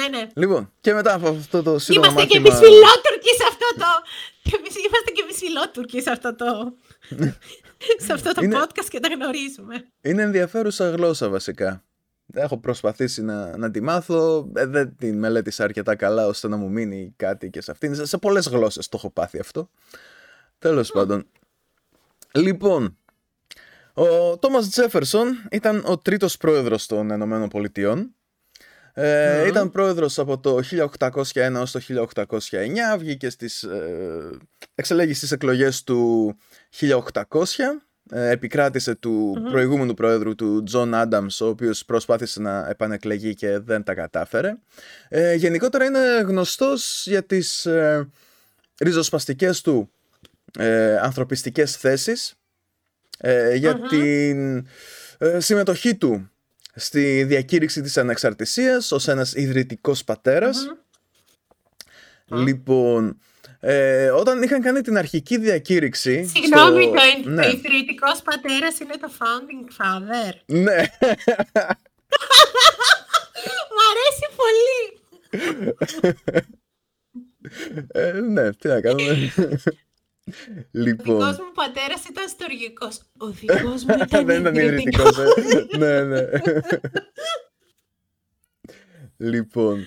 Ναι, 0.00 0.08
ναι. 0.18 0.28
Λοιπόν, 0.34 0.72
και 0.80 0.92
μετά 0.94 1.14
από 1.14 1.28
αυτό 1.28 1.62
το 1.62 1.78
σύντομο 1.78 2.04
Είμαστε 2.06 2.24
και 2.26 2.40
μάθημα... 2.40 2.56
εμείς 2.56 2.68
φιλότουρκοι 2.68 3.28
σε 3.28 3.44
αυτό 3.48 3.66
το... 3.78 3.86
και 4.42 4.56
εμείς 4.56 4.74
είμαστε 4.76 5.10
και 5.14 5.22
εμείς 5.22 5.36
φιλότουρκοι 5.36 6.00
σε 6.02 6.10
αυτό 6.10 6.34
το... 6.34 6.74
σε 8.04 8.12
αυτό 8.12 8.32
το 8.32 8.42
Είναι- 8.42 8.58
podcast 8.58 8.86
και 8.88 9.00
τα 9.00 9.08
γνωρίζουμε. 9.08 9.86
Είναι 10.00 10.22
ενδιαφέρουσα 10.22 10.90
γλώσσα 10.90 11.28
βασικά. 11.28 11.84
Έχω 12.34 12.58
προσπαθήσει 12.58 13.22
να, 13.22 13.56
να 13.56 13.70
τη 13.70 13.80
μάθω, 13.80 14.50
ε, 14.54 14.66
δεν 14.66 14.96
την 14.96 15.18
μελέτησα 15.18 15.64
αρκετά 15.64 15.96
καλά 15.96 16.26
ώστε 16.26 16.48
να 16.48 16.56
μου 16.56 16.70
μείνει 16.70 17.12
κάτι 17.16 17.50
και 17.50 17.60
σε 17.60 17.70
αυτήν. 17.70 17.94
Σε, 17.94 18.06
σε 18.06 18.18
πολλές 18.18 18.48
γλώσσες 18.48 18.88
το 18.88 18.96
έχω 18.96 19.10
πάθει 19.10 19.38
αυτό. 19.38 19.70
Τέλος 20.58 20.90
πάντων. 20.90 21.26
Λοιπόν, 22.32 22.96
ο 23.94 24.38
Τόμας 24.38 24.68
Τζέφερσον 24.68 25.48
ήταν 25.50 25.82
ο 25.86 25.98
τρίτος 25.98 26.36
πρόεδρος 26.36 26.86
των 26.86 27.08
Ηνωμένων 27.08 27.48
Πολιτειών. 27.48 28.14
Ε, 28.92 29.40
Μμμ. 29.40 29.48
Ήταν 29.48 29.70
πρόεδρος 29.70 30.18
από 30.18 30.38
το 30.38 30.60
1801 30.62 31.60
ως 31.60 31.70
το 31.70 31.80
1809, 31.80 32.98
βγήκε 32.98 33.30
στις, 33.30 33.62
ε, 33.62 34.38
εξελέγη 34.74 35.14
στις 35.14 35.32
εκλογές 35.32 35.82
του 35.82 36.34
1800, 36.70 37.64
ε, 37.64 37.76
επικράτησε 38.10 38.94
του 38.94 39.34
Μμμ. 39.38 39.50
προηγούμενου 39.50 39.94
πρόεδρου 39.94 40.34
του 40.34 40.62
Τζον 40.62 40.94
Άνταμς, 40.94 41.40
ο 41.40 41.48
οποίος 41.48 41.84
προσπάθησε 41.84 42.40
να 42.40 42.68
επανεκλεγεί 42.68 43.34
και 43.34 43.58
δεν 43.58 43.82
τα 43.82 43.94
κατάφερε. 43.94 44.56
Ε, 45.08 45.34
γενικότερα 45.34 45.84
είναι 45.84 46.20
γνωστός 46.26 47.06
για 47.06 47.22
τις 47.24 47.66
ε, 47.66 48.08
ριζοσπαστικές 48.80 49.60
του 49.60 49.90
ε, 50.58 50.96
ανθρωπιστικές 50.96 51.76
θέσεις, 51.76 52.34
ε, 53.18 53.54
για 53.54 53.76
Μμμ. 53.76 53.88
την 53.88 54.66
ε, 55.18 55.40
συμμετοχή 55.40 55.94
του 55.94 56.30
στη 56.74 57.24
διακήρυξη 57.24 57.80
της 57.80 57.96
ανεξαρτησίας 57.96 58.92
ως 58.92 59.08
ένας 59.08 59.34
ιδρυτικός 59.34 60.04
πατέρας. 60.04 60.66
Μμμ. 62.28 62.42
Λοιπόν, 62.42 63.18
ε, 63.66 64.10
όταν 64.10 64.42
είχαν 64.42 64.60
κάνει 64.62 64.80
την 64.80 64.96
αρχική 64.98 65.36
διακήρυξη... 65.38 66.24
Συγγνώμη, 66.34 66.82
στο- 66.82 66.92
το, 67.22 67.30
ναι, 67.30 67.42
το 67.42 67.48
ιδρυτικός 67.48 68.22
πατέρας 68.22 68.78
είναι 68.80 68.94
το 69.00 69.10
founding 69.18 69.68
father. 69.82 70.32
ναι. 70.46 70.76
Μ' 73.74 73.82
αρέσει 73.90 74.26
πολύ. 74.36 75.00
Ε, 77.92 78.12
ναι, 78.12 78.52
τι 78.52 78.68
να 78.68 78.80
κάνουμε. 78.80 79.32
Ο 79.36 79.58
λοιπόν, 80.70 81.16
δικός 81.18 81.38
μου 81.38 81.52
πατέρας 81.54 82.04
ήταν 82.10 82.28
στοργικός. 82.28 83.00
Ο 83.18 83.26
δικός 83.26 83.84
μου 83.84 83.94
ήταν 84.02 84.26
δεν 84.26 84.40
ήταν 84.40 84.54
ιδρυτικός. 84.54 85.16
ιδρυτικός. 85.18 85.66
ε. 85.72 85.76
ναι, 85.76 86.02
ναι. 86.02 86.20
λοιπόν, 89.30 89.86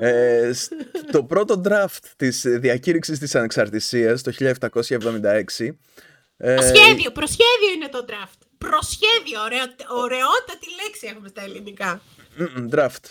ε, 0.00 0.52
σ- 0.52 0.72
το 1.12 1.24
πρώτο 1.24 1.62
draft 1.68 1.98
της 2.16 2.44
διακήρυξης 2.46 3.18
της 3.18 3.34
ανεξαρτησίας 3.34 4.22
το 4.22 4.32
1776 4.38 5.74
ε, 6.36 6.54
Προσχέδιο, 6.54 7.10
προσχέδιο 7.10 7.70
είναι 7.74 7.88
το 7.88 8.04
draft. 8.08 8.38
Προσχέδιο, 8.58 9.42
ωραίο, 9.44 9.64
ωραιότατη 10.02 10.66
λέξη 10.84 11.06
έχουμε 11.14 11.28
στα 11.28 11.42
ελληνικά. 11.42 12.02
μ, 12.36 12.66
draft. 12.72 13.04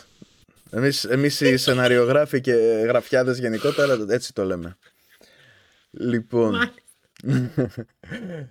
Εμείς, 0.71 1.03
εμείς 1.03 1.39
οι 1.41 1.57
σεναριογράφοι 1.57 2.41
και 2.41 2.53
γραφιάδες 2.87 3.39
γενικότερα 3.39 3.97
έτσι 4.09 4.33
το 4.33 4.43
λέμε. 4.43 4.77
Λοιπόν, 5.91 6.51
Μάλιστα. 6.51 7.85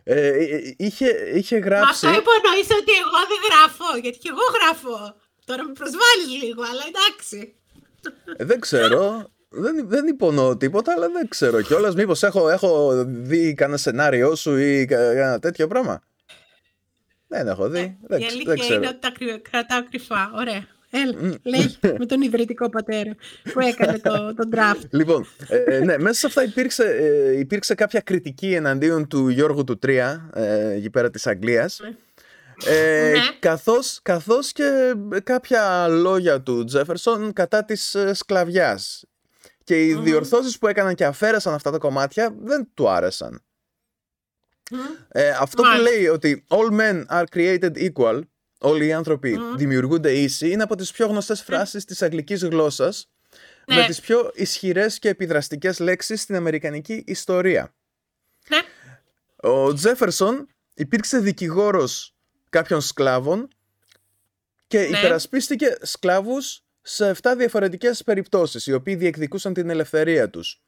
ε, 0.05 0.29
ε, 0.29 0.74
είχε, 0.77 1.09
είχε 1.35 1.59
Μα 1.59 1.64
γράψει... 1.66 2.07
αυτό 2.07 2.09
υπονοείς 2.20 2.68
ότι 2.81 2.92
εγώ 3.03 3.18
δεν 3.31 3.40
γράφω, 3.48 3.98
γιατί 4.03 4.18
και 4.18 4.29
εγώ 4.29 4.44
γράφω. 4.61 5.14
Τώρα 5.44 5.64
με 5.64 5.72
προσβάλλεις 5.72 6.42
λίγο, 6.42 6.62
αλλά 6.62 6.83
εντάξει. 6.92 7.55
Ε, 8.37 8.44
δεν 8.44 8.61
ξέρω. 8.61 9.30
Δεν, 9.50 9.88
δεν 9.88 10.06
υπονοώ 10.06 10.56
τίποτα, 10.56 10.92
αλλά 10.92 11.08
δεν 11.08 11.28
ξέρω 11.28 11.62
κιόλας. 11.62 11.94
Μήπως 11.94 12.22
έχω, 12.22 12.48
έχω 12.48 13.04
δει 13.06 13.54
κανένα 13.54 13.76
σενάριό 13.78 14.34
σου 14.34 14.56
ή 14.56 14.84
κανένα 14.84 15.38
τέτοιο 15.38 15.66
πράγμα; 15.66 16.02
Δεν 17.26 17.48
έχω 17.48 17.68
δει. 17.68 17.78
Ε, 17.78 17.96
δεν, 18.06 18.18
η 18.20 18.22
ξ- 18.24 18.32
αλήθεια 18.32 18.52
δεν 18.54 18.58
ξέρω. 18.58 18.74
είναι 18.78 18.88
ότι 18.88 18.98
τα 19.00 19.11
κρυ- 19.18 19.48
κρατάω 19.50 19.84
κρυφά. 19.90 20.30
Ωραία. 20.37 20.66
Έλα, 20.90 21.38
λέει 21.42 21.76
με 21.98 22.06
τον 22.06 22.20
ιδρυτικό 22.22 22.68
πατέρα 22.68 23.14
που 23.52 23.61
έκανε 23.61 23.98
το, 23.98 24.34
το 24.34 24.48
draft. 24.54 24.88
Λοιπόν, 24.90 25.26
ε, 25.48 25.56
ε, 25.76 25.78
ναι, 25.84 25.98
μέσα 25.98 26.14
σε 26.18 26.26
αυτά 26.26 26.42
υπήρξε, 26.44 26.84
ε, 26.84 27.38
υπήρξε 27.38 27.74
κάποια 27.74 28.00
κριτική 28.00 28.54
εναντίον 28.54 29.08
του 29.08 29.28
Γιώργου 29.28 29.64
του 29.64 29.78
Τρία, 29.78 30.30
ε, 30.34 30.70
εκεί 30.70 30.90
πέρα 30.90 31.11
της 31.11 31.26
Αγγλίας. 31.26 31.80
Ε, 32.66 33.11
Ναι. 33.14 33.38
καθώς, 33.38 33.99
καθώς 34.03 34.53
και 34.53 34.94
κάποια 35.25 35.88
λόγια 35.88 36.42
του 36.42 36.64
Τζέφερσον 36.64 37.33
κατά 37.33 37.64
της 37.64 37.94
ε, 37.94 38.14
σκλαβιάς. 38.14 39.05
Και 39.64 39.87
οι 39.87 39.94
διορθώσεις 39.94 40.59
που 40.59 40.66
έκαναν 40.66 40.94
και 40.94 41.05
αφαίρεσαν 41.05 41.55
αυτά 41.55 41.71
τα 41.71 41.79
κομμάτια 41.79 42.35
δεν 42.42 42.68
του 42.75 42.88
άρεσαν. 42.88 43.42
Ε, 45.09 45.31
αυτό 45.31 45.62
που 45.62 45.68
Μάλιστα. 45.68 45.90
λέει 45.90 46.07
ότι 46.09 46.44
all 46.49 46.81
men 46.81 47.05
are 47.11 47.25
created 47.35 47.90
equal, 47.92 48.21
όλοι 48.61 48.87
οι 48.87 48.92
άνθρωποι 48.92 49.38
δημιουργούνται 49.57 50.12
ίσοι, 50.12 50.51
είναι 50.51 50.62
από 50.62 50.77
τις 50.77 50.90
πιο 50.92 51.07
γνωστές 51.07 51.42
φράσεις 51.42 51.85
της 51.85 52.03
αγγλικής 52.03 52.42
γλώσσας, 52.44 53.11
με 53.66 53.75
Ναι. 53.75 53.87
τις 53.87 54.01
πιο 54.01 54.31
ισχυρές 54.35 54.99
και 54.99 55.09
επιδραστικές 55.09 55.79
λέξεις 55.79 56.21
στην 56.23 56.35
αμερικανική 56.37 57.05
ιστορία. 57.07 57.75
Ναι. 58.49 58.59
Ο 59.51 59.73
Τζέφερσον 59.75 60.49
υπήρξε 60.75 61.18
δικηγόρος 61.18 62.14
κάποιων 62.50 62.80
σκλάβων 62.80 63.48
και 64.66 64.78
Ναι. 64.78 64.98
υπερασπίστηκε 64.98 65.76
σκλάβους 65.82 66.62
σε 66.82 67.08
7 67.08 67.34
διαφορετικές 67.37 68.04
περιπτώσεις, 68.04 68.66
οι 68.66 68.72
οποίοι 68.72 68.94
διεκδικούσαν 68.94 69.52
την 69.54 69.70
ελευθερία 69.70 70.30
τους. 70.30 70.62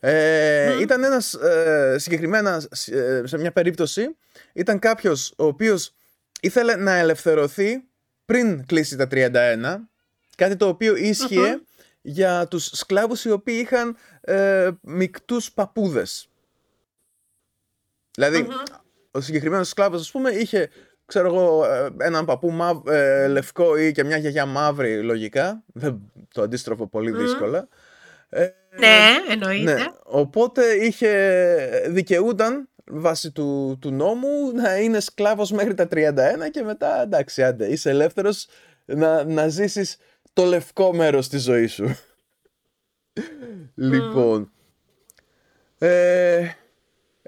Ε, 0.00 0.80
Ήταν 0.80 1.04
ένας, 1.04 1.34
ε, 1.34 1.96
συγκεκριμένα 1.98 2.62
ε, 2.86 3.22
σε 3.24 3.38
μια 3.38 3.52
περίπτωση, 3.52 4.16
ήταν 4.52 4.78
κάποιος 4.78 5.32
ο 5.36 5.44
οποίος 5.44 5.94
ήθελε 6.40 6.76
να 6.76 6.92
ελευθερωθεί 6.94 7.82
πριν 8.24 8.66
κλείσει 8.66 8.96
τα 8.96 9.06
31, 9.06 9.88
κάτι 10.36 10.56
το 10.56 10.68
οποίο 10.68 10.96
ίσχυε 10.96 11.60
για 12.00 12.48
τους 12.48 12.70
σκλάβους 12.72 13.24
οι 13.24 13.30
οποίοι 13.30 13.58
είχαν 13.62 13.96
ε, 14.20 14.70
μικτούς 14.82 15.52
παππούδες. 15.52 16.28
Δηλαδή, 18.14 18.46
ο 19.10 19.20
συγκεκριμένος 19.20 19.68
σκλάβος, 19.68 20.00
ας 20.00 20.10
πούμε, 20.10 20.30
είχε, 20.30 20.70
ξέρω 21.08 21.26
εγώ, 21.26 21.64
ε, 21.64 21.88
έναν 21.98 22.24
παππού 22.24 22.50
μαύ- 22.50 22.88
ε, 22.88 23.26
λευκό 23.26 23.76
ή 23.76 23.92
και 23.92 24.04
μια 24.04 24.16
γιαγιά 24.16 24.46
μαύρη, 24.46 25.02
λογικά. 25.02 25.62
Δεν, 25.66 26.00
το 26.34 26.42
αντίστροφο 26.42 26.86
πολύ 26.86 27.10
δύσκολα. 27.10 27.68
Ε, 28.28 28.48
Ναι, 28.78 28.96
εννοείται. 29.30 29.72
ναι, 29.74 29.84
οπότε 30.04 30.64
είχε, 30.74 31.82
δικαιούταν 31.88 32.68
βάσει 32.90 33.30
του, 33.30 33.78
του 33.80 33.90
νόμου 33.90 34.52
να 34.54 34.76
είναι 34.76 35.00
σκλάβος 35.00 35.50
μέχρι 35.50 35.74
τα 35.74 35.88
31 35.90 36.48
και 36.50 36.62
μετά 36.62 37.02
εντάξει 37.02 37.42
άντε 37.44 37.66
είσαι 37.66 37.90
ελεύθερος 37.90 38.46
να, 38.84 39.24
να 39.24 39.48
ζήσεις 39.48 39.96
το 40.32 40.44
λευκό 40.44 40.94
μέρος 40.94 41.28
της 41.28 41.42
ζωής 41.42 41.72
σου. 41.72 41.96
λοιπόν, 43.74 44.50
ε, 45.78 46.48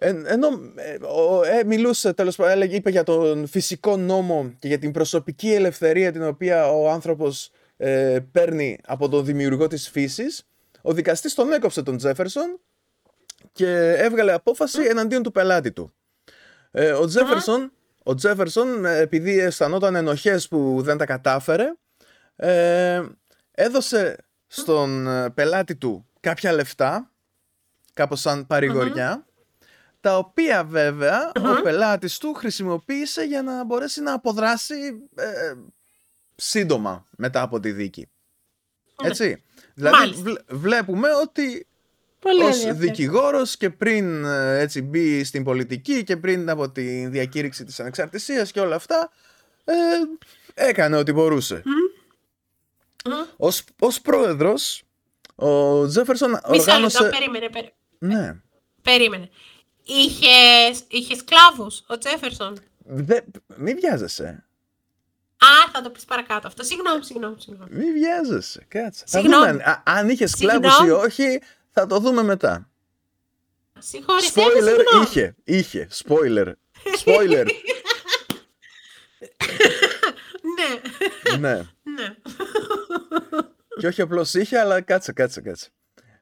εν- 0.03 0.27
ενώ 0.27 0.49
ε, 0.75 1.05
ο- 1.07 1.43
ε, 1.45 1.65
μιλούσε 1.65 2.13
τέλος 2.13 2.37
πάντων, 2.37 2.53
έλεγε, 2.53 2.77
είπε 2.77 2.91
για 2.91 3.03
τον 3.03 3.47
φυσικό 3.47 3.97
νόμο 3.97 4.53
και 4.59 4.69
για 4.69 4.79
την 4.79 4.93
προσωπική 4.93 5.53
ελευθερία 5.53 6.13
την 6.13 6.23
οποία 6.25 6.69
ο 6.71 6.91
άνθρωπος 6.91 7.51
ε, 7.77 8.19
παίρνει 8.33 8.79
από 8.87 9.09
τον 9.09 9.25
δημιουργό 9.25 9.67
της 9.67 9.89
φύσης, 9.89 10.47
ο 10.83 10.93
δικαστής 10.93 11.35
τον 11.35 11.53
έκοψε 11.53 11.83
τον 11.83 11.97
Τζέφερσον 11.97 12.61
και 13.53 13.95
έβγαλε 13.97 14.33
απόφαση 14.33 14.83
εναντίον 14.83 15.23
του 15.23 15.33
πελάτη 15.33 15.73
του. 15.73 15.93
Ε, 16.71 16.93
ο 16.93 17.07
Τζέφερσον, 17.07 17.73
ο 18.03 18.15
Τζέφερσον, 18.15 18.85
ε, 18.85 18.99
επειδή 18.99 19.39
αισθανόταν 19.39 19.95
ενοχές 19.95 20.49
που 20.49 20.81
δεν 20.83 20.97
τα 20.97 21.05
κατάφερε, 21.07 21.73
ε, 22.37 23.03
έδωσε 23.51 24.17
στον 24.47 25.07
ε, 25.07 25.31
πελάτη 25.31 25.77
του 25.77 26.07
κάποια 26.21 26.53
λεφτά, 26.53 27.11
κάπως 27.95 28.21
σαν 28.21 28.47
παρηγοριά, 28.47 29.25
τα 30.01 30.17
οποία 30.19 30.65
βέβαια 30.65 31.33
ο 31.59 31.63
πελάτης 31.63 32.19
του 32.19 32.33
χρησιμοποίησε 32.35 33.23
για 33.23 33.43
να 33.43 33.65
μπορέσει 33.65 34.01
να 34.03 34.13
αποδράσει 34.13 34.75
ε, 35.15 35.55
σύντομα 36.37 37.07
μετά 37.17 37.43
από 37.43 37.61
τη 37.61 37.73
δίκη. 37.73 38.09
Έτσι. 39.03 39.43
Δηλαδή 39.75 39.97
Μάλιστα. 39.97 40.23
βλέ- 40.23 40.43
βλέπουμε 40.49 41.09
ότι 41.15 41.67
Πολύ 42.19 42.43
ως 42.43 42.49
ενδιαφέρον. 42.49 42.79
δικηγόρος 42.79 43.57
και 43.57 43.71
πριν 43.71 44.25
ε, 44.25 44.59
έτσι 44.59 44.83
μπει 44.83 45.25
στην 45.25 45.45
πολιτική 45.45 46.05
και 46.05 46.17
πριν 46.17 46.51
από 46.51 46.71
τη 46.71 47.07
διακήρυξη 47.07 47.65
της 47.65 47.81
ανεξαρτησίας 47.81 48.53
και 48.53 48.61
όλα 48.61 48.75
αυτά 48.75 49.11
ε, 49.65 49.75
έκανε 50.55 50.97
ό,τι 50.97 51.13
μπορούσε. 51.13 51.63
Ως, 53.37 53.65
ως 53.81 54.01
πρόεδρος 54.01 54.83
ο 55.35 55.87
Τζέφερσον 55.87 56.31
Μισό 56.31 56.43
οργάνωσε... 56.49 57.03
λεπτό, 57.03 57.19
περίμενε, 57.19 57.49
περί- 57.49 57.73
Ναι. 57.99 58.41
περίμενε. 58.83 59.29
Είχες, 59.93 60.83
είχες 60.89 61.19
σκλάβους 61.19 61.83
ο 61.87 61.99
Τζέφερσον. 61.99 62.59
Δε, 62.85 63.21
μη 63.57 63.75
βιάζεσαι. 63.75 64.45
Α, 65.39 65.71
θα 65.73 65.83
το 65.83 65.91
πεις 65.91 66.05
παρακάτω 66.05 66.47
αυτό. 66.47 66.63
Συγγνώμη, 66.65 67.05
συγγνώμη, 67.05 67.37
συγγνώμη. 67.41 67.71
Μη 67.75 67.93
βιάζεσαι. 67.93 68.65
Κάτσε. 68.69 69.05
Θα 69.07 69.19
Συγγνώμη. 69.19 69.47
δούμε 69.47 69.63
αν, 69.65 69.71
α- 69.71 69.83
αν 69.87 70.09
είχες 70.09 70.31
σκλάβους 70.31 70.71
ή 70.73 70.75
Συγγνώμη. 70.75 71.05
όχι, 71.05 71.41
θα 71.71 71.87
το 71.87 71.99
δούμε 71.99 72.23
μετά. 72.23 72.71
Συγχώρεσέ 73.79 74.33
με, 74.37 74.43
Spoiler 74.43 74.53
συγγνώμη. 74.65 75.05
είχε. 75.07 75.35
Είχε. 75.45 75.89
Spoiler. 76.05 76.53
Spoiler. 77.05 77.47
Ναι, 81.31 81.37
ναι. 81.37 81.55
ναι. 81.83 82.15
Και 83.79 83.87
όχι 83.87 84.01
απλώς 84.01 84.35
είχε, 84.35 84.59
αλλά 84.59 84.81
κάτσε, 84.81 85.13
κάτσε, 85.13 85.41
κάτσε. 85.41 85.69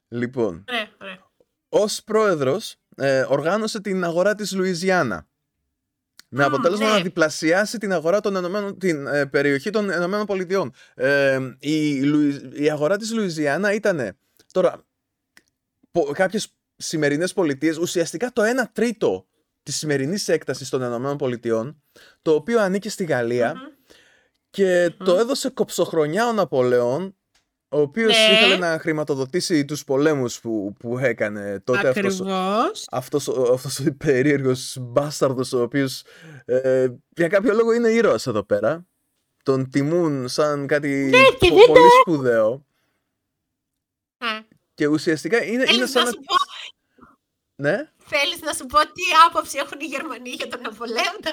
Λοιπόν, 0.08 0.64
Ωραία, 0.68 0.88
ωραία. 1.00 1.18
ως 1.68 2.02
πρόεδρος 2.04 2.76
ε, 2.98 3.26
οργάνωσε 3.28 3.80
την 3.80 4.04
αγορά 4.04 4.34
της 4.34 4.54
Λουιζιάννα. 4.54 5.26
Με 6.28 6.44
αποτέλεσμα 6.44 6.86
ναι. 6.86 6.92
να 6.92 7.00
διπλασιάσει 7.00 7.78
την, 7.78 7.92
αγορά 7.92 8.20
των 8.20 8.36
Ενωμένων, 8.36 8.78
την 8.78 9.06
ε, 9.06 9.26
περιοχή 9.26 9.70
των 9.70 9.90
Ηνωμένων 9.90 10.26
Πολιτειών. 10.26 10.72
Ε, 10.94 11.38
η, 11.58 12.02
Λουι- 12.02 12.58
η 12.58 12.70
αγορά 12.70 12.96
της 12.96 13.12
Λουιζιάννα 13.12 13.72
ήταν 13.72 14.16
τώρα 14.52 14.86
πο, 15.90 16.02
κάποιες 16.12 16.56
σημερινές 16.76 17.32
πολιτείες 17.32 17.78
ουσιαστικά 17.78 18.32
το 18.32 18.42
1 18.42 18.46
τρίτο 18.72 19.26
της 19.62 19.76
σημερινής 19.76 20.28
έκτασης 20.28 20.68
των 20.68 20.82
Ηνωμένων 20.82 21.16
Πολιτειών 21.16 21.82
το 22.22 22.34
οποίο 22.34 22.60
ανήκει 22.60 22.88
στη 22.88 23.04
γαλλια 23.04 23.54
και 24.50 24.94
το 25.04 25.16
έδωσε 25.16 25.48
κοψοχρονιά 25.48 26.28
ο 26.28 26.32
Ναπολεόν 26.32 27.16
ο 27.68 27.80
οποίος 27.80 28.16
Ναι. 28.28 28.34
ήθελε 28.34 28.56
να 28.56 28.78
χρηματοδοτήσει 28.78 29.64
τους 29.64 29.84
πολέμους 29.84 30.40
που, 30.40 30.72
που 30.78 30.98
έκανε 30.98 31.60
τότε 31.64 31.88
αυτός, 31.88 32.20
Ακριβώς. 32.20 32.86
αυτός, 32.90 33.28
ο- 33.28 33.52
αυτός 33.52 33.78
ο 33.78 33.94
περίεργος 34.04 34.76
μπάσταρδος 34.80 35.52
ο 35.52 35.62
οποίος 35.62 36.02
ε, 36.44 36.88
για 37.16 37.28
κάποιο 37.28 37.54
λόγο 37.54 37.72
είναι 37.72 37.88
ήρωας 37.88 38.26
εδώ 38.26 38.42
πέρα. 38.44 38.86
Τον 39.42 39.70
τιμούν 39.70 40.28
σαν 40.28 40.66
κάτι 40.66 40.88
Ναι, 40.88 41.22
και 41.38 41.48
πο- 41.48 41.54
δεν 41.56 41.66
πολύ 41.66 41.88
σπουδαίο. 42.00 42.64
Α, 44.18 44.26
Και 44.74 44.86
ουσιαστικά 44.86 45.42
είναι, 45.42 45.52
είναι 45.52 45.64
Θέλεις 45.66 45.90
σαν 45.90 46.02
να 46.04 46.08
να... 46.08 46.14
σου 46.14 46.20
πω 46.24 46.34
Ναι; 47.62 47.90
Θέλεις 47.96 48.40
να 48.40 48.52
σου 48.52 48.66
πω 48.66 48.78
τι 48.78 49.02
άποψη 49.28 49.58
έχουν 49.58 49.80
οι 49.80 49.84
Γερμανοί 49.84 50.30
για 50.30 50.48
τον 50.48 50.60
Ναπολέοντα; 50.60 51.32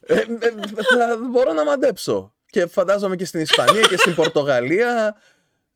Ε, 0.00 0.14
ε, 0.18 0.50
θα 0.98 1.16
μπορώ 1.30 1.52
να 1.52 1.64
μαντέψω. 1.64 2.34
Και 2.46 2.66
φαντάζομαι 2.66 3.16
και 3.16 3.24
στην 3.24 3.40
Ισπανία 3.40 3.80
και 3.80 3.96
στην 3.96 4.14
Πορτογαλία. 4.20 5.16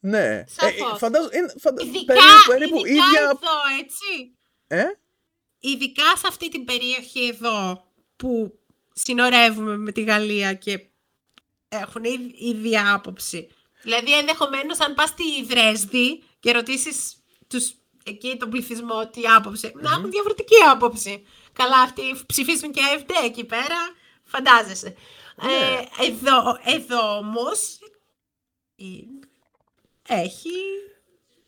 Ναι. 0.00 0.44
Σαφώς. 0.48 0.98
φαντάζομαι, 0.98 1.36
είναι, 1.36 1.54
φαντα... 1.58 1.82
Ειδικά, 1.82 2.14
περίπου, 2.14 2.46
περίπου 2.46 2.86
ειδικά 2.86 3.06
ίδια... 3.06 3.22
εδώ, 3.22 3.82
έτσι. 3.82 4.36
Ε; 4.66 4.84
Ειδικά 5.58 6.16
σε 6.16 6.26
αυτή 6.28 6.48
την 6.48 6.64
περιοχή 6.64 7.26
εδώ 7.26 7.84
που 8.16 8.58
συνορεύουμε 8.92 9.76
με 9.76 9.92
τη 9.92 10.02
Γαλλία 10.02 10.54
και 10.54 10.86
έχουν 11.68 12.04
η 12.04 12.34
ίδια 12.38 12.94
άποψη. 12.94 13.48
Δηλαδή, 13.82 14.18
ενδεχομένως, 14.18 14.80
αν 14.80 14.94
πας 14.94 15.08
στη 15.08 15.44
Δρέσδη 15.44 16.22
και 16.40 16.52
ρωτήσεις 16.52 17.16
τους 17.48 17.74
εκεί 18.04 18.36
τον 18.36 18.50
πληθυσμό 18.50 19.08
τι 19.08 19.20
άποψη, 19.36 19.72
να 19.74 19.90
έχουν 19.90 20.10
διαφορετική 20.10 20.56
άποψη. 20.70 21.26
Καλά, 21.52 21.80
αυτοί 21.80 22.02
ψηφίζουν 22.26 22.72
και 22.72 22.80
AFD 22.94 23.10
εκεί 23.24 23.44
πέρα, 23.44 23.76
φαντάζεσαι. 24.24 24.94
Ναι. 25.42 25.52
Ε, 25.52 26.06
εδώ, 26.06 26.58
εδώ 26.64 27.16
όμως 27.16 27.78
έχει. 30.08 30.50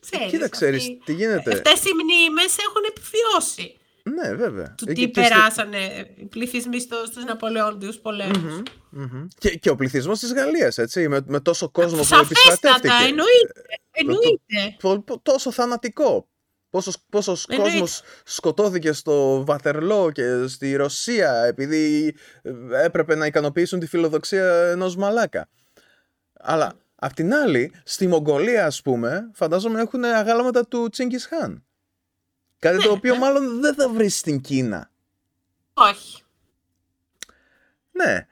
Ξέρεις, 0.01 0.31
Κοίτα, 0.31 0.49
ξέρεις 0.49 0.81
αυτοί- 0.83 1.05
τι 1.05 1.13
γίνεται. 1.13 1.53
Αυτές 1.53 1.85
οι 1.85 1.91
μνήμες 2.03 2.57
έχουν 2.59 2.83
επιβιώσει. 2.89 3.75
Ναι, 4.03 4.35
βέβαια. 4.35 4.75
του 4.77 4.85
Ε, 4.89 4.93
τι 4.93 5.01
και- 5.01 5.07
και 5.07 5.23
στη- 5.25 5.29
περάσανε 5.35 5.79
οι 6.17 6.25
πληθυσμοί 6.25 6.81
στο, 6.81 6.97
στους 7.07 7.25
Ναπολεόντιους 7.25 7.97
πολέμους. 7.99 8.63
Μμμ. 8.91 9.27
Και, 9.39 9.49
και 9.51 9.71
ο 9.71 9.77
πληθυσμός 9.77 10.19
της 10.19 10.33
Γαλλίας, 10.33 10.79
έτσι, 10.79 11.09
με, 11.09 11.21
με 11.27 11.41
τόσο 11.41 11.69
κόσμο 11.71 11.97
που 11.99 12.05
Σαφέστατα, 12.05 12.49
επιστρατεύτηκε. 12.53 13.09
εννοείται. 13.09 13.63
Εννοείται. 13.91 14.77
Πο- 14.81 15.03
πο- 15.03 15.21
τόσο 15.23 15.51
θανατικό. 15.53 16.29
Πόσος, 16.71 16.97
πόσος 17.11 17.47
Εννοείται. 17.49 17.73
κόσμος 17.73 18.03
σκοτώθηκε 18.25 18.93
στο 18.93 19.45
Βατερλό 19.45 20.11
και 20.13 20.47
στη 20.47 20.75
Ρωσία 20.77 21.45
επειδή 21.45 22.15
ε, 22.43 22.53
έπρεπε 22.85 23.15
να 23.15 23.27
ικανοποιήσουν 23.27 23.79
τη 23.81 23.87
φιλοδοξία 23.87 24.71
ενός 24.71 24.97
μαλάκα. 24.97 25.49
Αλλά 26.33 26.73
απ' 27.01 27.13
την 27.13 27.35
άλλη, 27.35 27.73
στη 27.85 28.07
Μογγολία 28.07 28.67
ας 28.67 28.83
πούμε, 28.83 29.31
φαντάζομαι 29.33 29.81
έχουν 29.81 30.05
αγάλματα 30.05 30.67
του 30.67 30.89
Τσίγκις 30.89 31.27
Χάν. 31.27 31.65
Κάτι 32.59 32.77
το 32.77 32.89
Ναι, 32.89 32.97
οποίο 32.97 33.15
ε. 33.15 33.19
μάλλον 33.19 33.61
δεν 33.61 33.75
θα 33.75 33.89
βρεις 33.89 34.19
στην 34.19 34.41
Κίνα. 34.41 34.91
Όχι. 35.75 36.23
Ναι, 37.93 38.27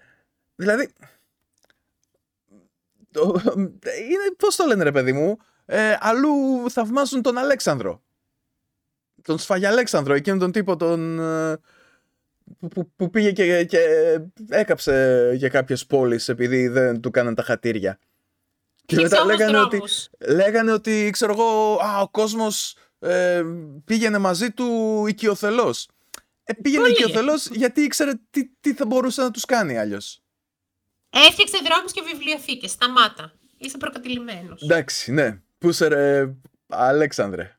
δηλαδή... 0.54 0.92
Το, 3.10 3.40
είναι, 3.84 4.34
πώς 4.36 4.56
το 4.56 4.66
λένε 4.66 4.82
ρε 4.82 4.92
παιδί 4.92 5.12
μου, 5.12 5.38
ε, 5.66 5.96
αλλού 6.00 6.70
θαυμάζουν 6.70 7.22
τον 7.22 7.38
Αλέξανδρο. 7.38 8.02
Τον 9.22 9.38
Σφαγιαλέξανδρο, 9.38 10.14
εκείνον 10.14 10.38
τον 10.38 10.52
τύπο 10.52 10.76
τον, 10.76 11.20
ε, 11.20 11.56
που, 12.58 12.68
που, 12.68 12.90
που 12.96 13.10
πήγε 13.10 13.32
και, 13.32 13.64
και 13.64 13.78
έκαψε 14.48 15.32
για 15.34 15.48
κάποιες 15.48 15.86
πόλεις 15.86 16.28
επειδή 16.28 16.68
δεν 16.68 17.00
του 17.00 17.10
κάναν 17.10 17.34
τα 17.34 17.42
χατήρια. 17.42 17.98
Και 18.88 18.96
Χύψε 18.96 19.02
μετά 19.02 19.20
όμως 19.22 19.36
λέγανε 19.36 19.58
ότι, 19.58 19.76
δρόμους. 19.76 20.08
λέγανε 20.18 20.72
ότι, 20.72 21.10
ξέρω 21.12 21.32
εγώ, 21.32 21.74
α, 21.82 22.00
ο 22.00 22.08
κόσμος 22.08 22.76
ε, 22.98 23.42
πήγαινε 23.84 24.18
μαζί 24.18 24.50
του 24.50 25.04
οικειοθελώς. 25.08 25.88
Ε, 26.44 26.52
πήγαινε 26.52 26.82
Πολύ. 26.82 26.92
οικειοθελώς 26.92 27.46
γιατί 27.46 27.80
ήξερε 27.80 28.12
τι, 28.30 28.48
τι 28.60 28.74
θα 28.74 28.86
μπορούσε 28.86 29.22
να 29.22 29.30
τους 29.30 29.44
κάνει 29.44 29.78
αλλιώς. 29.78 30.20
Έφτιαξε 31.10 31.58
δρόμους 31.64 31.92
και 31.92 32.02
βιβλιοθήκες. 32.12 32.70
Σταμάτα. 32.70 33.32
Είσαι 33.58 33.76
προκατηλημένος. 33.76 34.62
Εντάξει, 34.62 35.12
ναι. 35.12 35.40
Πούσε 35.58 35.86
ρε, 35.88 36.34
Αλέξανδρε. 36.68 37.56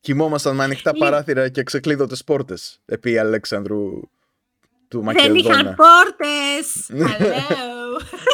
Κοιμόμασταν 0.00 0.54
με 0.54 0.64
ανοιχτά 0.64 0.92
Λοιπόν. 0.92 1.08
παράθυρα 1.10 1.48
και 1.48 1.62
ξεκλείδωτες 1.62 2.24
πόρτες 2.24 2.80
επί 2.84 3.18
Αλέξανδρου 3.18 4.00
του 4.88 5.00
Δεν 5.04 5.34
είχαν 5.34 5.52
Μακεδόνα. 5.54 5.74
πόρτες. 5.74 6.84
Ναι. 6.88 7.16
Hello. 7.18 8.00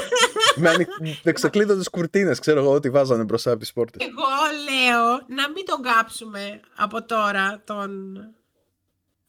με 0.59 0.69
ανοιχ... 0.69 0.89
με 1.23 1.33
ξεκλείδωτες 1.33 1.89
κουρτίνες, 1.89 2.39
ξέρω 2.39 2.61
εγώ, 2.61 2.73
ότι 2.73 2.91
βάζανε 2.91 3.25
μπροστά 3.25 3.51
από 3.51 3.61
τις 3.61 3.73
πόρτες. 3.73 4.07
Εγώ 4.07 4.27
λέω 4.65 5.07
να 5.27 5.51
μην 5.51 5.65
τον 5.65 5.83
κάψουμε 5.83 6.61
από 6.77 7.05
τώρα 7.05 7.63
τον, 7.65 8.17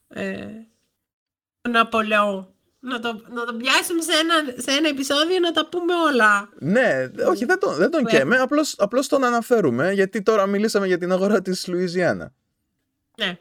ε, 0.07 0.47
τον 1.61 1.75
Απολεό. 1.75 2.53
Να 2.81 2.99
το, 2.99 3.21
να 3.29 3.45
το 3.45 3.53
πιάσουμε 3.53 4.01
σε 4.01 4.11
ένα, 4.11 4.61
σε 4.61 4.71
ένα 4.71 4.87
επεισόδιο 4.87 5.39
να 5.39 5.51
τα 5.51 5.67
πούμε 5.69 5.93
όλα. 5.95 6.49
Ναι, 6.59 7.09
όχι, 7.27 7.45
δεν 7.45 7.59
τον, 7.59 7.75
δεν 7.75 7.91
τον 7.91 8.01
Ναι. 8.03 8.09
καίμε, 8.09 8.37
απλώς, 8.37 8.75
απλώς 8.77 9.07
τον 9.07 9.23
αναφέρουμε, 9.23 9.91
γιατί 9.91 10.21
τώρα 10.21 10.45
μιλήσαμε 10.45 10.87
για 10.87 10.97
την 10.97 11.11
αγορά 11.11 11.41
της 11.41 11.67
Λουιζιάννα. 11.67 12.33
Ναι. 13.17 13.37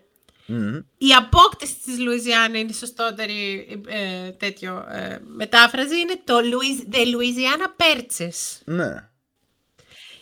Μμμ. 0.51 0.75
Η 0.99 1.13
απόκτηση 1.17 1.75
της 1.85 1.99
Λουιζιάννα 1.99 2.59
είναι 2.59 2.71
η 2.71 2.75
σωστότερη 2.75 3.67
ε, 3.89 4.31
τέτοιο 4.31 4.87
ε, 4.91 5.19
μετάφραση. 5.25 5.99
Είναι 6.01 6.21
το 6.25 6.39
Louis, 6.39 6.95
The 6.95 6.99
Louisiana 6.99 7.67
Purchase. 7.83 8.61
Ναι. 8.65 9.09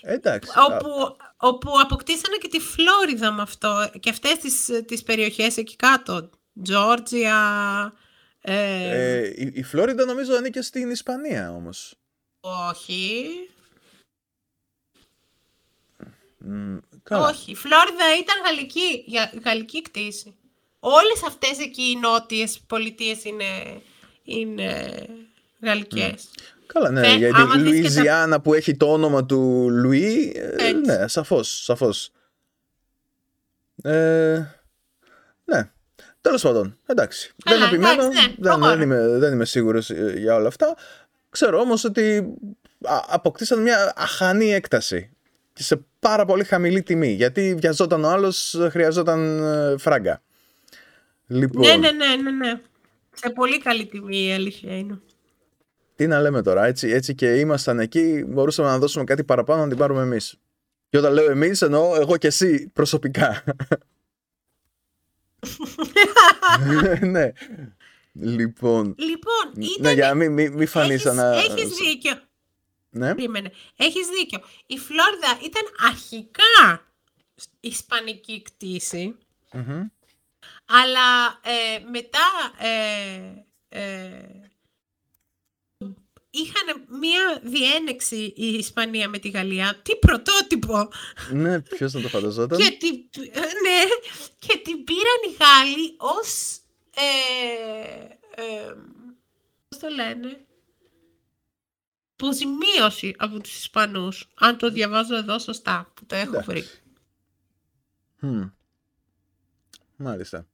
Εντάξει. 0.00 0.50
α, 0.58 0.64
Όπου, 0.64 1.16
όπου 1.36 1.70
αποκτήσανε 1.82 2.36
και 2.36 2.48
τη 2.48 2.58
Φλόριδα 2.60 3.32
με 3.32 3.42
αυτό 3.42 3.90
και 4.00 4.10
αυτές 4.10 4.38
τις, 4.38 4.70
τις 4.86 5.02
περιοχές 5.02 5.56
εκεί 5.56 5.76
κάτω. 5.76 6.30
Τζόρτζια. 6.62 7.92
Ε, 8.40 9.18
ε, 9.18 9.32
η, 9.36 9.50
η 9.54 9.62
Φλόριντα 9.62 10.04
νομίζω 10.04 10.34
ανήκε 10.34 10.62
στην 10.62 10.90
Ισπανία 10.90 11.52
όμως. 11.52 11.94
όχι. 12.40 13.28
Μ, 17.10 17.14
καλά. 17.14 17.28
Όχι. 17.28 17.50
Η 17.50 17.54
Φλόριδα 17.54 18.04
ήταν 18.20 18.36
γαλλική, 18.44 19.02
για, 19.06 19.32
γαλλική 19.44 19.82
κτήση. 19.82 20.34
Όλες 20.80 21.22
αυτές 21.26 21.58
εκεί 21.58 21.82
οι 21.82 21.96
νότιες 22.00 22.60
πολιτείες 22.66 23.24
είναι, 23.24 23.44
είναι 24.22 24.92
γαλλικές. 25.62 26.28
Καλά, 26.66 26.90
ναι, 26.90 27.00
Θε- 27.08 27.16
γιατί 27.18 27.40
άμα 27.40 27.54
η 27.56 27.60
δεις 27.60 27.70
και 27.72 27.82
τα- 27.82 27.94
Λουιζιάννα 27.94 28.40
που 28.40 28.54
έχει 28.54 28.76
το 28.76 28.92
όνομα 28.92 29.26
του 29.26 29.66
Λουί, 29.70 30.32
ε, 30.36 30.48
Έτσι. 30.68 30.74
ναι, 30.74 31.08
σαφώς, 31.08 31.62
σαφώς. 31.64 32.10
Ε, 33.82 34.42
ναι, 35.44 35.70
τέλος 36.20 36.42
πάντων, 36.42 36.76
εντάξει. 36.86 37.34
Καλά, 37.44 37.58
δεν 37.58 37.68
επιμένω, 37.68 38.02
εντάξει, 38.02 38.18
ναι, 38.20 38.26
δεν, 38.26 38.34
δεν, 38.38 38.58
προχώρα. 38.58 38.82
είμαι, 38.82 39.06
δεν 39.08 39.32
είμαι 39.32 39.44
σίγουρος 39.44 39.90
ε, 39.90 40.14
για 40.16 40.34
όλα 40.34 40.48
αυτά. 40.48 40.76
Ξέρω 41.30 41.58
όμως 41.60 41.84
ότι 41.84 42.34
α, 42.82 43.00
αποκτήσαν 43.08 43.62
μια 43.62 43.92
αχανή 43.96 44.52
έκταση 44.54 45.10
και 45.52 45.62
σε 45.62 45.84
πάρα 46.08 46.24
πολύ 46.24 46.44
χαμηλή 46.44 46.82
τιμή, 46.82 47.12
γιατί 47.12 47.54
βιαζόταν 47.58 48.04
ο 48.04 48.08
άλλος, 48.08 48.56
χρειαζόταν 48.70 49.42
ε, 49.42 49.74
φράγκα. 49.78 50.22
Λοιπόν, 51.26 51.62
Ναι, 51.62 51.76
ναι, 51.76 51.90
ναι, 51.90 52.16
ναι, 52.22 52.30
ναι. 52.30 52.60
Σε 53.12 53.30
πολύ 53.30 53.58
καλή 53.58 53.86
τιμή 53.86 54.26
η 54.26 54.32
αλήθεια 54.32 54.78
είναι. 54.78 55.00
Τι 55.94 56.06
να 56.06 56.20
λέμε 56.20 56.42
τώρα, 56.42 56.66
έτσι, 56.66 56.88
έτσι 56.88 57.14
και 57.14 57.26
ήμασταν 57.26 57.78
εκεί, 57.78 58.24
μπορούσαμε 58.28 58.68
να 58.68 58.78
δώσουμε 58.78 59.04
κάτι 59.04 59.24
παραπάνω 59.24 59.62
να 59.62 59.68
την 59.68 59.76
πάρουμε 59.78 60.02
εμείς. 60.02 60.38
Και 60.88 60.98
όταν 60.98 61.12
λέω 61.12 61.30
εμείς 61.30 61.62
εννοώ 61.62 61.96
εγώ 61.96 62.16
και 62.16 62.26
εσύ 62.26 62.70
προσωπικά. 62.72 63.44
ναι. 67.00 67.32
Λοιπόν, 68.12 68.94
Λοιπόν, 68.98 69.52
ήταν... 69.52 69.74
ναι, 69.80 69.92
για 69.92 70.08
να 70.08 70.14
μην 70.14 70.32
μη, 70.32 70.48
μη 70.48 70.66
φανείς 70.66 70.90
έχεις, 70.90 71.02
σαν 71.02 71.16
να... 71.16 71.36
έχεις 71.36 71.68
δίκιο. 71.76 72.12
Ναι. 72.96 73.14
Περίμενε. 73.14 73.52
Έχεις 73.76 74.06
δίκιο. 74.08 74.40
Η 74.66 74.78
Φλόριδα 74.78 75.38
ήταν 75.44 75.62
αρχικά 75.88 76.86
ισπανική 77.60 78.42
κτήση, 78.42 79.16
Μμμ. 79.52 79.82
αλλά 80.64 81.40
ε, 81.42 81.78
μετά 81.90 82.54
ε, 82.58 83.44
ε, 83.68 84.46
είχαν 86.30 86.86
μία 87.00 87.40
διένεξη 87.42 88.32
η 88.36 88.46
Ισπανία 88.46 89.08
με 89.08 89.18
τη 89.18 89.28
Γαλλία. 89.28 89.80
Τι 89.82 89.96
πρωτότυπο! 89.96 90.88
ναι, 91.32 91.60
ποιος 91.60 91.92
να 91.92 92.00
το 92.00 92.08
φανταζόταν. 92.08 92.58
και, 92.58 92.76
την, 92.78 93.08
ναι, 93.62 93.80
και 94.38 94.56
την 94.64 94.84
πήραν 94.84 95.20
οι 95.28 95.36
Γάλλοι 95.38 95.94
ως... 95.98 96.58
Ε, 96.98 98.42
ε, 98.42 98.74
πώς 99.68 99.78
το 99.78 99.88
λένε; 99.88 100.45
Αποζημίωση 102.20 103.14
από 103.18 103.40
τους 103.40 103.56
Ισπανούς. 103.58 104.28
Αν 104.34 104.56
το 104.58 104.70
διαβάζω 104.70 105.16
εδώ 105.16 105.38
σωστά, 105.38 105.90
που 105.94 106.06
το 106.06 106.14
έχω 106.14 106.28
Εντάξει. 106.28 106.50
βρει. 106.50 106.64
Μμ. 108.18 108.42
Μάλιστα. 109.96 110.46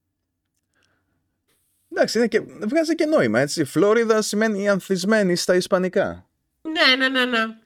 Εντάξει, 1.91 2.17
είναι 2.17 2.27
και, 2.27 2.39
βγάζει 2.41 2.95
και 2.95 3.05
νόημα, 3.05 3.39
έτσι. 3.39 3.63
Φλόριδα 3.63 4.21
σημαίνει 4.21 4.69
ανθισμένη 4.69 5.35
στα 5.35 5.55
ισπανικά. 5.55 6.27
Ναι, 6.61 6.95
ναι, 6.95 7.09
ναι, 7.09 7.25
ναι. 7.25 7.57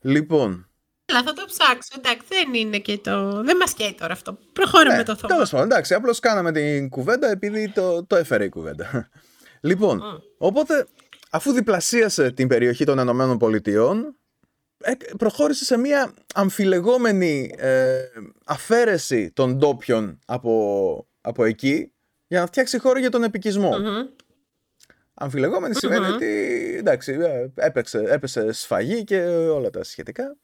Λοιπόν, 0.00 0.68
Αλλά 1.06 1.22
θα 1.22 1.32
το 1.32 1.44
ψάξω. 1.46 1.94
Εντάξει, 1.96 2.26
δεν 2.28 2.54
είναι 2.54 2.78
και 2.78 2.98
το... 2.98 3.42
Δεν 3.42 3.56
μας 3.56 3.74
καίει 3.74 3.94
τώρα 3.94 4.12
αυτό. 4.12 4.38
Προχώραμε 4.52 4.96
Ναι, 4.96 5.02
το 5.02 5.16
θέμα. 5.16 5.28
Τέλος 5.34 5.50
πάντων, 5.50 5.66
εντάξει, 5.66 5.94
απλώς 5.94 6.20
κάναμε 6.20 6.52
την 6.52 6.88
κουβέντα 6.88 7.30
επειδή 7.30 7.72
το, 7.72 8.04
το 8.04 8.16
έφερε 8.16 8.44
η 8.44 8.48
κουβέντα. 8.48 9.10
Λοιπόν, 9.60 9.96
Μμ. 9.96 10.18
οπότε 10.38 10.86
αφού 11.30 11.52
διπλασίασε 11.52 12.30
την 12.30 12.48
περιοχή 12.48 12.84
των 12.84 12.98
Ηνωμένων 12.98 13.38
Πολιτειών, 13.38 14.16
ε, 14.82 14.92
προχώρησε 15.18 15.64
σε 15.64 15.78
μια 15.78 16.14
αμφιλεγόμενη 16.34 17.54
ε, 17.58 17.98
αφαίρεση 18.44 19.30
των 19.32 19.56
ντόπιων 19.56 20.18
από, 20.26 21.06
από 21.20 21.44
εκεί 21.44 21.92
για 22.26 22.40
να 22.40 22.46
φτιάξει 22.46 22.78
χώρο 22.78 22.98
για 22.98 23.10
τον 23.10 23.22
επικισμό. 23.22 23.78
Μμμ. 23.78 24.06
Αμφιλεγόμενη 25.14 25.74
σημαίνει 25.74 26.06
Μμμ. 26.06 26.14
ότι 26.14 26.26
εντάξει, 26.78 27.12
ε, 27.12 27.50
έπαιξε, 27.54 28.04
έπεσε 28.08 28.52
σφαγή 28.52 29.04
και 29.04 29.20
όλα 29.26 29.70
τα 29.70 29.84
σχετικά. 29.84 30.36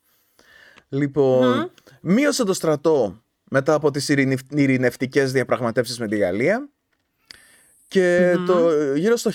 Λοιπόν, 0.88 1.58
Μμμ. 1.58 1.64
μείωσε 2.00 2.44
το 2.44 2.52
στρατό 2.52 3.22
μετά 3.50 3.74
από 3.74 3.90
τις 3.90 4.08
ειρηνευ- 4.08 4.52
ειρηνευτικές 4.58 5.32
διαπραγματεύσεις 5.32 5.98
με 5.98 6.08
τη 6.08 6.16
Γαλλία 6.16 6.68
και 7.88 8.34
Μμμ. 8.36 8.46
το, 8.46 8.70
γύρω 8.94 9.16
στο 9.16 9.30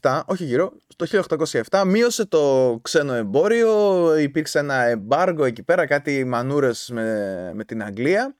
1807, 0.00 0.20
όχι 0.26 0.44
γύρω, 0.44 0.72
στο 0.86 1.22
1807 1.70 1.82
μείωσε 1.86 2.26
το 2.26 2.78
ξένο 2.82 3.12
εμπόριο, 3.14 4.16
υπήρξε 4.18 4.58
ένα 4.58 4.74
εμπάργο 4.82 5.44
εκεί 5.44 5.62
πέρα, 5.62 5.86
κάτι 5.86 6.24
μανούρες 6.24 6.88
με, 6.92 7.50
με 7.54 7.64
την 7.64 7.82
Αγγλία 7.82 8.34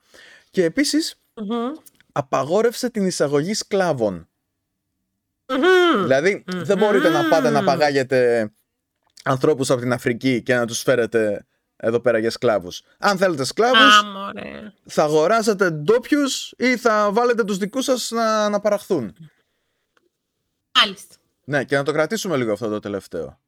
και 0.51 0.65
επίσης 0.65 1.21
Μμμ. 1.35 1.73
απαγόρευσε 2.13 2.91
την 2.91 3.07
εισαγωγή 3.07 3.55
σκλάβων. 3.55 4.29
Μμμ. 5.49 6.03
Δηλαδή 6.03 6.45
δεν 6.47 6.79
μπορείτε 6.79 7.09
να 7.09 7.29
πάτε 7.29 7.51
να 7.51 7.59
Μμμ. 7.59 7.67
παγάγετε 7.67 8.51
ανθρώπους 9.25 9.71
από 9.71 9.81
την 9.81 9.93
Αφρική 9.93 10.43
και 10.43 10.55
να 10.55 10.67
τους 10.67 10.83
φέρετε 10.83 11.47
εδώ 11.81 12.01
πέρα 12.01 12.19
για 12.19 12.31
σκλάβους. 12.31 12.83
Αν 12.99 13.17
θέλετε 13.19 13.45
σκλάβους, 13.45 13.99
Α, 13.99 14.05
μωρέ. 14.05 14.73
θα 14.85 15.03
αγοράσετε 15.03 15.71
ντόπιους 15.71 16.55
ή 16.57 16.77
θα 16.77 17.11
βάλετε 17.13 17.45
τους 17.45 17.57
δικούς 17.59 17.85
σας 17.85 18.11
να, 18.11 18.49
να 18.49 18.61
παραχθούν. 18.61 19.15
Μάλιστα. 20.79 21.15
Ναι, 21.45 21.65
και 21.65 21.77
να 21.77 21.83
το 21.83 21.93
κρατήσουμε 21.93 22.37
λίγο 22.37 22.53
αυτό 22.53 22.69
το 22.69 22.79
τελευταίο. 22.79 23.39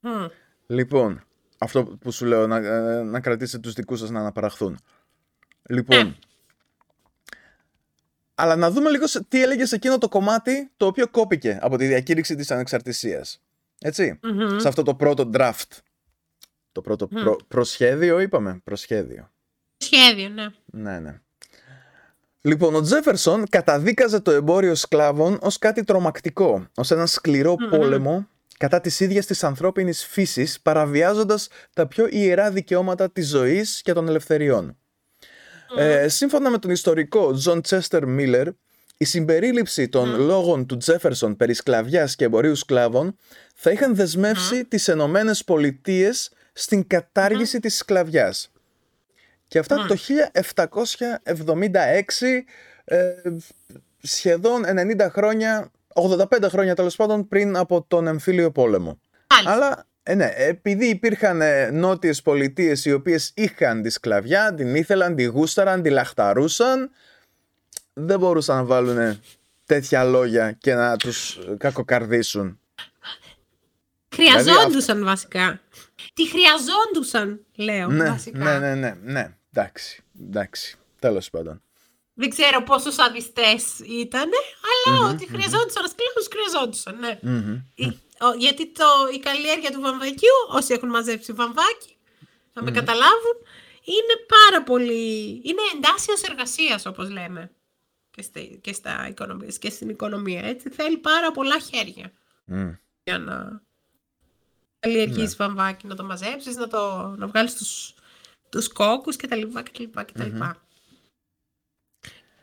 Μμ. 0.00 0.26
Λοιπόν, 0.66 1.24
αυτό 1.58 1.84
που 1.84 2.10
σου 2.12 2.24
λέω, 2.24 2.46
να, 2.46 2.56
ε, 2.56 3.02
να 3.02 3.20
κρατήσετε 3.20 3.58
τους 3.62 3.72
δικούς 3.72 3.98
σας 3.98 4.10
να 4.10 4.20
αναπαραχθούν. 4.20 4.78
Λοιπόν, 5.68 6.06
Ναι. 6.06 6.14
αλλά 8.34 8.56
να 8.56 8.70
δούμε 8.70 8.90
λίγο 8.90 9.06
σε- 9.06 9.24
τι 9.24 9.42
έλεγε 9.42 9.66
σε 9.66 9.74
εκείνο 9.74 9.98
το 9.98 10.08
κομμάτι 10.08 10.70
το 10.76 10.86
οποίο 10.86 11.08
κόπηκε 11.08 11.58
από 11.62 11.76
τη 11.76 11.86
διακήρυξη 11.86 12.34
της 12.34 12.50
ανεξαρτησίας. 12.50 13.40
Έτσι, 13.80 14.18
Μμμ. 14.22 14.58
σε 14.58 14.68
αυτό 14.68 14.82
το 14.82 14.94
πρώτο 14.94 15.30
draft. 15.34 15.78
Το 16.72 16.80
πρώτο 16.80 17.08
Μμ. 17.10 17.20
προ- 17.22 17.40
προσχέδιο, 17.48 18.20
είπαμε, 18.20 18.60
προσχέδιο. 18.64 19.30
Σχέδιο, 19.76 20.28
ναι. 20.28 20.46
Ναι, 20.64 20.98
ναι. 20.98 21.20
Λοιπόν, 22.40 22.74
ο 22.74 22.80
Τζέφερσον 22.82 23.44
καταδίκαζε 23.48 24.20
το 24.20 24.30
εμπόριο 24.30 24.74
σκλάβων 24.74 25.38
ως 25.42 25.58
κάτι 25.58 25.84
τρομακτικό, 25.84 26.66
ως 26.74 26.90
ένα 26.90 27.06
σκληρό 27.06 27.56
Μμμ. 27.60 27.68
πόλεμο 27.78 28.26
κατά 28.58 28.80
της 28.80 29.00
ίδιας 29.00 29.26
της 29.26 29.44
ανθρώπινης 29.44 30.04
φύσης, 30.06 30.60
παραβιάζοντας 30.60 31.48
τα 31.74 31.86
πιο 31.86 32.06
ιερά 32.10 32.50
δικαιώματα 32.50 33.10
της 33.10 33.28
ζωής 33.28 33.80
και 33.82 33.92
των 33.92 34.08
ελευθεριών. 34.08 34.76
Ε, 35.76 36.08
σύμφωνα 36.08 36.50
με 36.50 36.58
τον 36.58 36.70
ιστορικό 36.70 37.32
Τζον 37.32 37.62
Τσέστερ 37.62 38.06
Μίλλερ, 38.06 38.48
η 38.96 39.04
συμπερίληψη 39.04 39.88
των 39.88 40.20
λόγων 40.20 40.66
του 40.66 40.76
Τζέφερσον 40.76 41.36
περί 41.36 41.54
σκλαβιάς 41.54 42.16
και 42.16 42.24
εμπορίου 42.24 42.54
σκλάβων 42.56 43.16
θα 43.54 43.70
είχαν 43.70 43.94
δεσμεύσει 43.94 44.64
τις 44.64 44.88
Ενωμένες 44.88 45.44
Πολιτείες 45.44 46.30
στην 46.52 46.86
κατάργηση 46.86 47.60
της 47.60 47.76
σκλαβιάς. 47.76 48.50
Και 49.46 49.58
αυτά 49.58 49.86
το 49.88 49.96
1776, 49.96 52.44
ε, 52.84 53.12
σχεδόν 54.02 54.64
90 54.64 55.10
χρόνια, 55.10 55.70
85 55.94 56.48
χρόνια 56.48 56.74
τέλος 56.74 56.96
πάντων 56.96 57.28
πριν 57.28 57.56
από 57.56 57.84
τον 57.88 58.06
εμφύλιο 58.06 58.50
πόλεμο. 58.50 59.00
Μάλιστα. 59.26 59.52
Αλλά 59.52 59.86
ε, 60.02 60.14
ναι, 60.14 60.32
επειδή 60.36 60.86
υπήρχαν 60.86 61.40
ε, 61.40 61.70
νότιες 61.70 62.22
πολιτείες 62.22 62.84
οι 62.84 62.92
οποίες 62.92 63.32
είχαν 63.34 63.82
τη 63.82 63.90
σκλαβιά, 63.90 64.54
την 64.54 64.74
ήθελαν, 64.74 65.16
τη 65.16 65.24
γούσταραν, 65.24 65.82
τη 65.82 65.90
λαχταρούσαν, 65.90 66.90
δεν 67.92 68.18
μπορούσαν 68.18 68.56
να 68.56 68.64
βάλουν 68.64 69.20
τέτοια 69.66 70.04
λόγια 70.04 70.52
και 70.52 70.74
να 70.74 70.96
τους 70.96 71.36
ε, 71.36 71.54
κακοκαρδίσουν. 71.58 72.60
Χρειαζόντουσαν 74.14 75.04
βασικά. 75.04 75.60
Τι 76.14 76.28
χρειαζόντουσαν, 76.28 77.44
λέω 77.56 77.88
Ναι, 77.88 78.08
βασικά. 78.10 78.38
ναι, 78.38 78.58
ναι, 78.58 78.74
ναι, 78.74 78.98
ναι, 79.02 79.36
εντάξει, 79.54 80.02
εντάξει, 80.20 80.76
τέλος 80.98 81.30
πάντων. 81.30 81.62
Δεν 82.14 82.30
ξέρω 82.30 82.62
πόσος 82.62 82.94
σαδιστέ 82.94 83.56
ήταν, 83.86 84.28
αλλά 84.86 85.08
ότι 85.10 85.26
χρειαζόντουσαν 85.26 85.84
σκλάβου, 85.88 86.28
χρειαζόντουσαν. 86.30 86.98
Ναι. 86.98 87.18
Μμμ. 87.22 87.54
Η- 87.74 87.98
ο- 88.20 88.34
γιατί 88.38 88.72
το, 88.72 88.84
η 89.14 89.18
καλλιέργεια 89.18 89.70
του 89.70 89.80
βαμβακιού, 89.80 90.36
όσοι 90.50 90.72
έχουν 90.72 90.88
μαζέψει 90.88 91.32
βαμβάκι, 91.32 91.96
θα 92.52 92.62
με 92.62 92.70
καταλάβουν, 92.70 93.36
είναι 93.84 94.24
πάρα 94.26 94.62
πολύ. 94.62 95.30
είναι 95.44 95.60
εντάσσεω 95.76 96.14
εργασίας, 96.30 96.86
όπως 96.86 97.10
λέμε. 97.10 97.50
Και, 98.10 98.22
στη, 98.22 98.58
και, 98.62 98.72
στα 98.72 99.06
οικονομία, 99.08 99.48
και 99.58 99.70
στην 99.70 99.88
οικονομία. 99.88 100.40
Έτσι. 100.44 100.68
Θέλει 100.70 100.96
πάρα 100.98 101.30
πολλά 101.30 101.58
χέρια 101.58 102.12
Μμ. 102.44 102.70
για 103.04 103.18
να 103.18 103.62
καλλιεργήσει 104.80 105.34
βαμβάκι, 105.38 105.86
να 105.86 105.94
το 105.94 106.04
μαζέψεις, 106.04 106.56
να, 106.56 106.68
το, 106.68 107.14
να 107.18 107.26
βγάλεις 107.26 107.54
τους, 107.54 107.94
τους 108.48 108.68
κόκκους 108.68 109.16
κτλ. 109.16 109.42
κτλ, 109.62 109.84
κτλ. 110.04 110.36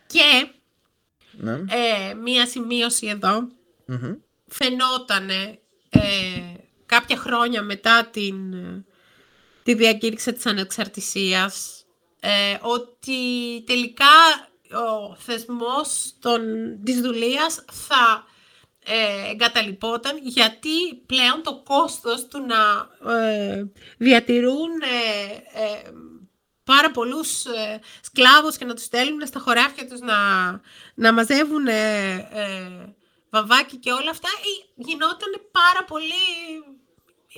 Και 0.08 0.50
Ναι. 1.32 1.52
ε, 1.70 2.14
μία 2.14 2.48
σημείωση 2.48 3.08
εδώ 3.08 3.48
Μμμ. 3.86 4.14
φαινότανε 4.48 5.60
ε, 5.90 6.42
κάποια 6.86 7.18
χρόνια 7.18 7.62
μετά 7.62 8.06
την, 8.06 8.54
ε, 8.54 8.86
τη 9.64 9.74
διακήρυξη 9.74 10.34
της 10.34 10.46
ανεξαρτησίας 10.46 11.84
ε, 12.20 12.58
ότι 12.62 13.20
τελικά 13.66 14.06
ο 14.72 15.16
θεσμός 15.16 16.14
των, 16.20 16.42
της 16.84 17.02
δουλείας 17.02 17.66
θα 17.72 18.26
ε, 18.88 19.30
εγκαταλειπόταν 19.32 20.20
γιατί 20.24 20.96
πλέον 21.06 21.42
το 21.44 21.62
κόστος 21.66 22.28
του 22.28 22.46
να 22.46 22.90
ε, 23.14 23.64
διατηρούν 23.98 24.72
ε, 24.82 25.62
ε, 25.62 25.92
πάρα 26.64 26.92
πολλούς 26.92 27.46
ε, 27.46 27.80
σκλάβους 28.02 28.58
και 28.58 28.66
να 28.66 28.74
τους 28.74 28.84
στέλνουν 28.84 29.28
στα 29.28 29.40
χωράφια 29.40 29.88
τους 29.88 30.00
να, 30.00 30.18
να 30.96 31.14
μαζεύουν 31.14 31.68
ε, 31.68 32.14
ε, 32.32 32.96
βαμβάκι 33.30 33.78
και 33.78 33.92
όλα 33.92 34.10
αυτά 34.10 34.30
ε, 34.30 34.84
γινόταν 34.84 35.32
πάρα 35.52 35.84
πολύ... 35.88 36.26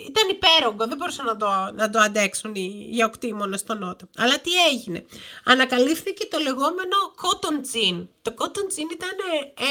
Ήταν 0.09 0.29
υπέρογκο, 0.29 0.87
δεν 0.87 0.97
μπορούσαν 0.97 1.25
να 1.25 1.37
το, 1.37 1.49
να 1.73 1.89
το 1.89 1.99
αντέξουν 1.99 2.55
οι, 2.55 2.89
οι 2.93 3.03
οκτήμονες 3.03 3.59
στο 3.59 3.75
Νότο. 3.75 4.09
Αλλά 4.17 4.39
τι 4.39 4.51
έγινε; 4.71 5.05
Ανακαλύφθηκε 5.43 6.25
το 6.25 6.37
λεγόμενο 6.37 6.97
cotton 7.23 7.57
gin. 7.71 8.07
Το 8.21 8.33
cotton 8.37 8.67
gin 8.75 8.89
ήταν 8.93 9.17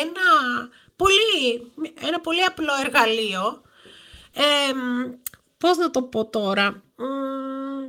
ένα 0.03 0.27
πολύ, 0.99 1.73
ένα 2.01 2.21
πολύ 2.21 2.43
απλό 2.45 2.73
εργαλείο. 2.85 3.63
Ε, 4.33 4.73
πώς 5.59 5.77
να 5.77 5.91
το 5.91 6.03
πω 6.03 6.27
τώρα; 6.27 6.83
Μ, 6.97 7.89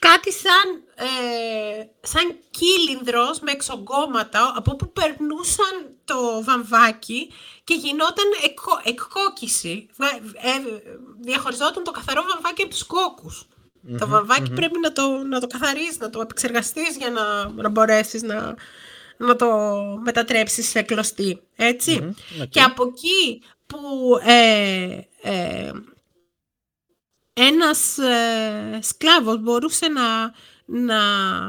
κάτι 0.00 0.32
σαν, 0.32 0.82
ε, 0.94 1.84
σαν 2.00 2.36
κύλινδρος 2.50 3.40
με 3.40 3.50
εξογκώματα 3.50 4.52
από 4.56 4.76
που 4.76 4.92
περνούσαν 4.92 5.96
το 6.04 6.42
βαμβάκι 6.44 7.32
και 7.64 7.74
γινόταν 7.74 8.24
εκκο, 8.44 8.80
εκκόκκιση. 8.84 9.88
Βα- 9.96 10.16
ε, 10.48 10.82
διαχωριζόταν 11.20 11.84
το 11.84 11.90
καθαρό 11.90 12.22
βαμβάκι 12.32 12.62
από 12.62 12.70
τους 12.70 12.84
κόκκους. 12.86 13.46
Το 13.98 14.08
βαμβακι 14.08 14.50
πρέπει 14.50 14.78
να 14.78 14.92
το, 14.92 15.08
να 15.08 15.40
το 15.40 15.46
καθαρίσεις, 15.46 15.98
να 15.98 16.10
το 16.10 16.20
επεξεργαστείς 16.20 16.96
για 16.96 17.10
να, 17.10 17.48
να 17.48 17.68
μπορέσεις 17.68 18.22
να, 18.22 18.54
να 19.26 19.36
το 19.36 19.46
μετατρέψεις 20.04 20.68
σε 20.68 20.82
κλωστή. 20.82 21.40
Έτσι. 21.56 22.14
οκ. 22.42 22.48
Και 22.48 22.60
από 22.60 22.84
εκεί 22.86 23.42
που 23.66 23.78
ε, 24.24 24.98
ε, 25.22 25.70
ένας 27.32 27.98
ε, 27.98 28.78
σκλάβος 28.82 29.38
μπορούσε 29.38 29.88
να, 29.88 30.34
να 30.64 30.98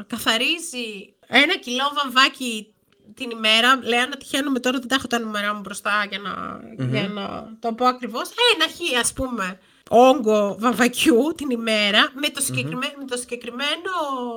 καθαρίζει 0.07 1.13
ένα 1.27 1.57
κιλό 1.57 1.91
βαμβάκι 2.03 2.73
την 3.13 3.29
ημέρα, 3.29 3.79
λέει 3.83 3.99
να 4.09 4.17
τυχαίνουμε 4.17 4.59
τώρα 4.59 4.79
δεν 4.79 4.87
τα 4.87 4.95
έχω 4.95 5.07
τα 5.07 5.19
νούμερα 5.19 5.53
μου 5.53 5.59
μπροστά 5.59 6.05
για 6.09 6.19
να, 6.19 6.61
για 6.85 7.07
να 7.07 7.55
το 7.59 7.73
πω 7.73 7.85
ακριβώς, 7.85 8.29
ένα 8.55 8.67
χι 8.67 8.95
ας 8.95 9.13
πούμε 9.13 9.59
όγκο 9.89 10.55
βαμβακιού 10.59 11.33
την 11.37 11.49
ημέρα 11.49 12.11
με 12.13 12.29
το, 12.29 12.41
συγκεκριμένο, 12.41 12.93
με 12.97 13.05
το 13.05 13.17
συγκεκριμένο 13.17 13.91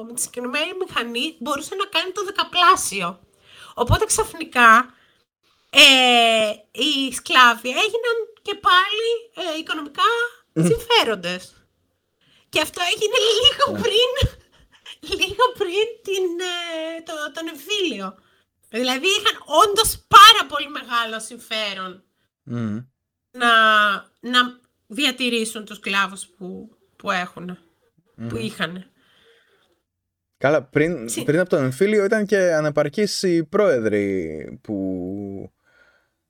με 0.06 0.12
τη 0.12 0.20
συγκεκριμένη 0.20 0.72
μηχανή 0.86 1.36
μπορούσε 1.38 1.74
να 1.74 1.84
κάνει 1.84 2.10
το 2.12 2.24
δεκαπλάσιο. 2.24 3.20
Οπότε 3.74 4.04
ξαφνικά 4.04 4.94
ε, 5.70 6.50
οι 6.70 7.12
σκλάβοι 7.14 7.68
έγιναν 7.68 8.16
και 8.42 8.54
πάλι 8.54 9.08
ε, 9.34 9.58
οικονομικά 9.58 10.10
συμφέροντες. 10.54 11.54
Και 12.48 12.60
αυτό 12.60 12.80
έγινε 12.92 13.18
λίγο 13.34 13.82
πριν, 13.82 14.12
λίγο 15.20 15.44
πριν 15.58 15.86
την, 16.02 16.24
ε, 16.40 17.02
το, 17.02 17.12
τον 17.32 17.48
εμφύλιο. 17.48 18.18
Δηλαδή 18.68 19.06
είχαν 19.06 19.42
όντως 19.62 20.06
πάρα 20.08 20.42
πολύ 20.48 20.68
μεγάλο 20.68 21.20
συμφέρον 21.20 22.04
Μμμ. 22.42 22.78
να, 23.30 23.52
να 24.20 24.60
διατηρήσουν 24.86 25.64
τους 25.64 25.76
σκλάβους 25.76 26.26
που, 26.26 26.76
που 26.96 27.10
έχουν, 27.10 27.58
που 28.28 28.36
είχαν. 28.36 28.84
Καλά, 30.38 30.62
πριν, 30.62 31.08
Συ- 31.08 31.24
πριν 31.24 31.40
από 31.40 31.48
τον 31.48 31.62
εμφύλιο 31.62 32.04
ήταν 32.04 32.26
και 32.26 32.38
ανεπαρκείς 32.38 33.22
οι 33.22 33.44
πρόεδροι 33.44 34.58
που 34.62 35.52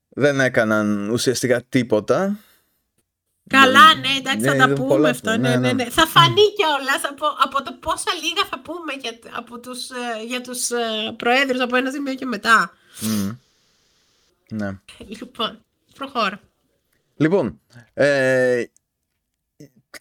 δεν 0.09 0.40
έκαναν 0.40 1.11
ουσιαστικά 1.11 1.62
τίποτα. 1.62 2.38
Καλά, 3.48 3.94
ναι, 3.94 4.09
εντάξει, 4.18 4.38
Ναι, 4.40 4.50
θα 4.50 4.57
τα 4.57 4.64
είναι 4.64 4.74
πούμε 4.74 4.88
πολλά 4.88 5.09
αυτό. 5.09 5.30
αυτά. 5.30 5.40
Ναι, 5.42 5.48
Ναι, 5.48 5.57
ναι, 5.57 5.72
ναι. 5.72 5.84
ναι. 5.84 5.90
Θα 5.90 6.07
φανεί 6.07 6.52
κιόλας 6.57 7.04
από, 7.11 7.26
από 7.44 7.62
το 7.62 7.72
πόσα 7.80 8.11
λίγα 8.22 8.44
θα 8.50 8.61
πούμε 8.61 8.92
για, 9.00 9.18
από 9.36 9.59
τους, 9.61 9.90
ε, 9.90 10.24
για 10.26 10.40
τους 10.40 10.70
ε, 10.70 11.14
προέδρους 11.16 11.61
από 11.61 11.76
ένα 11.76 11.90
σημείο 11.90 12.14
και 12.14 12.26
μετά. 12.26 12.72
Μμμ. 13.00 13.36
Ναι. 14.50 14.78
Λοιπόν, 15.07 15.64
προχώρα. 15.94 16.40
Λοιπόν, 17.16 17.60
ε, 17.94 18.64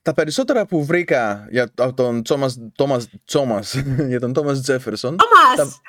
τα 0.01 0.13
περισσότερα 0.13 0.65
που 0.65 0.85
βρήκα 0.85 1.47
για 1.49 1.71
από 1.75 1.93
τον 1.93 2.23
Τσόμας, 2.23 2.59
Τόμας, 2.75 3.07
Τσόμας, 3.25 3.73
για 4.07 4.19
τον 4.19 4.33
Τόμας 4.33 4.61
Τζέφερσον 4.61 5.17
Τόμας! 5.17 5.81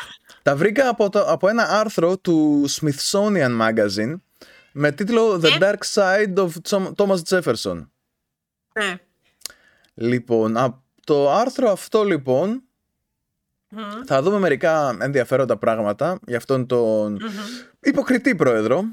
τα 0.43 0.57
βρήκα 0.57 0.89
από, 0.89 1.09
το, 1.09 1.21
από 1.21 1.49
ένα 1.49 1.63
άρθρο 1.63 2.19
του 2.19 2.65
Smithsonian 2.69 3.61
Magazine 3.61 4.15
με 4.73 4.93
τίτλο 4.93 5.41
The 5.43 5.45
Ε. 5.45 5.59
Dark 5.61 5.95
Side 5.95 6.35
of 6.35 6.51
Thomas 6.97 7.19
Jefferson. 7.29 7.87
Ναι. 8.75 8.99
Λοιπόν, 9.95 10.57
από 10.57 10.83
το 11.05 11.33
άρθρο 11.33 11.71
αυτό 11.71 12.05
λοιπόν 12.05 12.63
θα 14.07 14.23
δούμε 14.23 14.39
μερικά 14.39 14.97
ενδιαφέροντα 15.01 15.57
πράγματα 15.57 16.19
για 16.27 16.37
αυτόν 16.37 16.67
τον 16.67 17.19
υποκριτή 17.81 18.35
πρόεδρο 18.35 18.85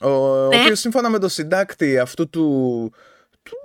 ο, 0.00 0.08
ο 0.08 0.48
ναι. 0.48 0.60
οποίος 0.60 0.78
σύμφωνα 0.78 1.10
με 1.10 1.18
το 1.18 1.28
συντάκτη 1.28 1.98
αυτού 1.98 2.28
του, 2.28 2.92
του 3.42 3.56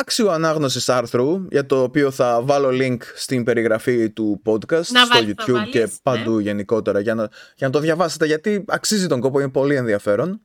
άξιου 0.00 0.30
ανάγνωσης 0.30 0.88
άρθρου 0.88 1.46
για 1.50 1.66
το 1.66 1.82
οποίο 1.82 2.10
θα 2.10 2.40
βάλω 2.42 2.68
link 2.72 2.98
στην 3.14 3.44
περιγραφή 3.44 4.10
του 4.10 4.42
podcast 4.44 4.82
στο 4.82 5.18
YouTube 5.20 5.68
και 5.70 5.80
ναι. 5.80 5.86
παντού 6.02 6.38
γενικότερα 6.38 7.00
για 7.00 7.14
να, 7.14 7.28
για 7.56 7.66
να 7.66 7.70
το 7.70 7.78
διαβάσετε 7.78 8.26
γιατί 8.26 8.64
αξίζει 8.68 9.06
τον 9.06 9.20
κόπο, 9.20 9.40
είναι 9.40 9.50
πολύ 9.50 9.74
ενδιαφέρον. 9.74 10.40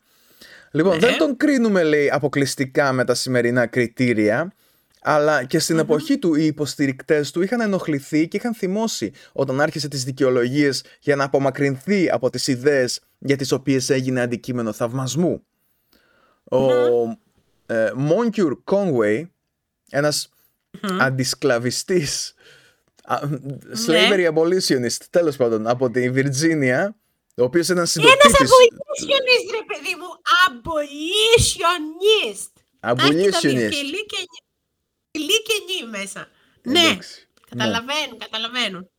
Λοιπόν, 0.72 0.94
ναι. 0.94 1.00
δεν 1.00 1.18
τον 1.18 1.38
κρίνουμε 1.38 1.84
λέει 1.84 2.10
αποκλειστικά 2.10 2.92
με 2.92 3.06
τα 3.06 3.14
σημερινά 3.14 3.66
κριτήρια 3.66 4.54
αλλά 5.02 5.43
και 5.43 5.60
στην 5.60 5.80
εποχή 5.80 6.18
του 6.18 6.36
οι 6.36 6.45
υποστηρικτές 6.45 7.32
του 7.32 7.41
είχαν 7.41 7.62
ενοχληθεί 7.62 8.28
και 8.28 8.38
είχαν 8.38 8.54
θυμώσει 8.54 9.12
όταν 9.32 9.62
άρχισε 9.62 9.88
τις 9.88 10.04
δικαιολογίες 10.04 10.84
για 11.00 11.16
να 11.16 11.24
απομακρυνθεί 11.24 12.10
από 12.10 12.30
τις 12.30 12.47
ιδέες 12.47 13.02
για 13.18 13.36
τις 13.36 13.52
οποίες 13.52 13.89
έγινε 13.89 14.22
αντικείμενο 14.22 14.74
θαυμασμού. 14.74 15.43
Ο 16.43 16.68
ε, 17.66 17.91
Μόνκιουρ 17.95 18.58
Conway, 18.66 19.28
ένας 19.89 20.30
αντισκλαβιστής, 21.00 22.34
slavery 23.88 24.18
ναι. 24.18 24.30
abolitionist, 24.34 25.04
τέλος 25.10 25.36
πάντων, 25.36 25.68
από 25.68 25.89
τη 25.89 26.10
Βιρτζίνια, 26.10 26.95
ο 27.36 27.43
οποίος 27.43 27.70
ήταν 27.70 27.88
συντοπίτης. 27.88 28.26
Ένα 28.26 28.34
abolitionist, 28.34 29.52
ρε 29.52 29.64
παιδί 29.68 29.95
μου. 30.00 30.08
Abolitionist. 30.47 32.52
Abolitionist 32.80 33.74
και 35.28 35.86
μέσα. 35.91 36.28
Ναι, 36.61 36.97
καταλαβαίνουν, 37.49 38.17
καταλαβαίνουν. 38.17 38.89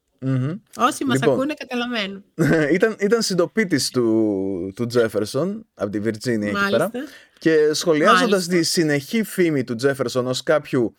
Όσοι 0.76 1.04
μας 1.04 1.20
λοιπόν, 1.20 1.34
ακούνε 1.34 1.54
καταλαβαίνουν. 1.54 2.24
ήταν, 2.76 2.96
ήταν 2.98 3.22
συντοπίτης 3.22 3.90
του, 3.90 4.72
του 4.74 4.86
Τζέφερσον 4.86 5.66
από 5.74 5.90
τη 5.90 6.00
Βιρτζίνια 6.00 6.48
εκεί 6.48 6.70
πέρα 6.70 6.90
και 7.38 7.72
σχολιάζοντας 7.72 8.46
τη 8.46 8.62
συνεχή 8.62 9.22
φήμη 9.22 9.64
του 9.64 9.74
Τζέφερσον 9.74 10.26
ως 10.26 10.42
κάποιου 10.42 10.96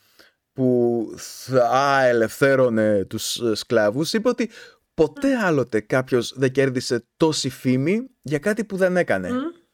που 0.53 1.05
θα 1.17 2.03
ελευθέρωνε 2.03 3.05
τους 3.05 3.39
ε, 3.39 3.55
σκλάβους 3.55 4.13
είπε 4.13 4.29
ότι 4.29 4.49
ποτέ 4.93 5.35
άλλοτε 5.35 5.79
κάποιος 5.79 6.33
δεν 6.35 6.51
κέρδισε 6.51 7.05
τόση 7.17 7.49
φήμη 7.49 8.09
για 8.21 8.39
κάτι 8.39 8.63
που 8.63 8.77
δεν 8.77 8.97
έκανε. 8.97 9.29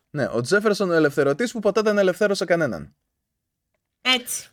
Ναι, 0.09 0.27
ο 0.31 0.41
Τζέφερσον 0.41 0.89
ο 0.89 0.93
ελευθερωτής 0.93 1.51
που 1.51 1.59
ποτέ 1.59 1.81
δεν 1.81 1.97
ελευθέρωσε 1.97 2.45
κανέναν. 2.45 2.95
Έτσι 4.01 4.49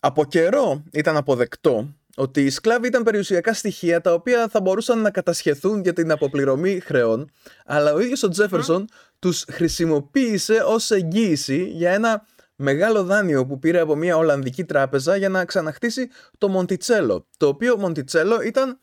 από 0.00 0.24
καιρό 0.24 0.82
ήταν 0.92 1.16
αποδεκτό 1.16 1.94
ότι 2.16 2.44
οι 2.44 2.50
σκλάβοι 2.50 2.86
ήταν 2.86 3.02
περιουσιακά 3.02 3.54
στοιχεία 3.54 4.00
τα 4.00 4.12
οποία 4.12 4.48
θα 4.48 4.60
μπορούσαν 4.60 5.00
να 5.00 5.10
κατασχεθούν 5.10 5.80
για 5.82 5.92
την 5.92 6.10
αποπληρωμή 6.10 6.80
χρεών, 6.80 7.30
αλλά 7.66 7.92
ο 7.92 8.00
ίδιος 8.00 8.22
ο 8.22 8.28
Τζέφερσον 8.28 8.88
τους 9.18 9.44
χρησιμοποίησε 9.50 10.62
ως 10.66 10.90
εγγύηση 10.90 11.64
για 11.64 11.92
ένα 11.92 12.26
μεγάλο 12.56 13.04
δάνειο 13.04 13.46
που 13.46 13.58
πήρε 13.58 13.80
από 13.80 13.96
μια 13.96 14.16
Ολλανδική 14.16 14.64
τράπεζα 14.64 15.16
για 15.16 15.28
να 15.28 15.44
ξαναχτίσει 15.44 16.08
το 16.38 16.48
Μοντιτσέλο, 16.48 17.26
το 17.36 17.46
οποίο 17.46 17.76
Μοντιτσέλο 17.78 18.40
ήταν 18.40 18.80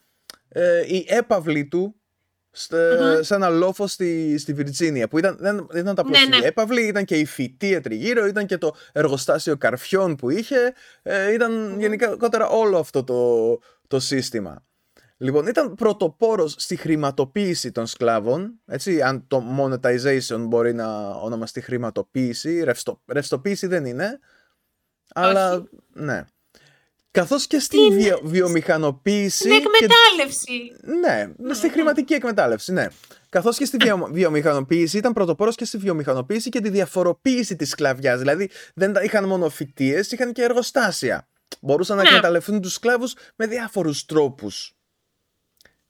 ε, 0.49 0.79
η 0.87 1.05
έπαυλη 1.07 1.65
του 1.65 1.95
σε 3.21 3.35
ένα 3.35 3.49
λόφο 3.49 3.87
στη, 3.87 4.37
στη 4.37 4.53
Βιρτζίνια 4.53 5.07
που 5.07 5.17
ήταν, 5.17 5.37
δεν, 5.39 5.67
δεν 5.69 5.81
ήταν 5.81 5.95
τα 5.95 6.01
απλώς 6.01 6.27
ναι, 6.27 6.37
ναι. 6.37 6.45
έπαυλη, 6.45 6.81
ήταν 6.81 7.05
και 7.05 7.15
η 7.15 7.25
φυτή 7.25 7.81
τριγύρω, 7.81 8.25
ήταν 8.25 8.45
και 8.45 8.57
το 8.57 8.75
εργοστάσιο 8.91 9.57
καρφιών 9.57 10.15
που 10.15 10.29
είχε, 10.29 10.73
ε, 11.01 11.33
ήταν 11.33 11.79
γενικότερα 11.79 12.47
όλο 12.47 12.77
αυτό 12.77 13.03
το, 13.03 13.59
το 13.87 13.99
σύστημα. 13.99 14.65
Λοιπόν, 15.17 15.47
ήταν 15.47 15.75
πρωτοπόρος 15.75 16.55
στη 16.57 16.75
χρηματοποίηση 16.75 17.71
των 17.71 17.87
σκλάβων, 17.87 18.59
έτσι, 18.65 19.01
αν 19.01 19.27
το 19.27 19.43
monetization 19.59 20.45
μπορεί 20.47 20.73
να 20.73 21.09
ονομαστεί 21.09 21.61
χρηματοποίηση, 21.61 22.63
ρευστο, 22.63 23.01
ρευστοποίηση 23.07 23.67
δεν 23.67 23.85
είναι, 23.85 24.19
αλλά 25.13 25.63
ναι. 25.93 26.25
Καθώς 27.13 27.47
και 27.47 27.59
στη 27.59 27.77
βιομηχανοποίηση. 28.23 29.37
Στην 29.37 29.51
εκμετάλλευση. 29.51 30.45
Και... 30.45 30.91
Ναι, 30.99 31.33
ναι, 31.37 31.53
στη 31.53 31.69
χρηματική 31.69 32.13
εκμετάλλευση, 32.13 32.71
ναι. 32.71 32.87
Καθώς 33.29 33.57
και 33.57 33.65
στη 33.65 33.77
βιομηχανοποίηση 34.11 34.97
ήταν 34.97 35.13
πρωτοπόρος 35.13 35.55
και 35.55 35.65
στη 35.65 35.77
βιομηχανοποίηση 35.77 36.49
και 36.49 36.59
τη 36.59 36.69
διαφοροποίηση 36.69 37.55
της 37.55 37.69
σκλαβιάς. 37.69 38.19
Δηλαδή 38.19 38.49
δεν 38.73 38.93
είχαν 39.03 39.27
μόνο 39.27 39.49
φοιτίες, 39.49 40.11
είχαν 40.11 40.31
και 40.31 40.41
εργοστάσια. 40.43 41.27
Μπορούσαν 41.61 41.97
να 41.97 42.03
ναι. 42.03 42.09
εκμεταλλευτούν 42.09 42.61
τους 42.61 42.73
σκλάβους 42.73 43.15
με 43.35 43.47
διάφορους 43.47 44.05
τρόπους. 44.05 44.73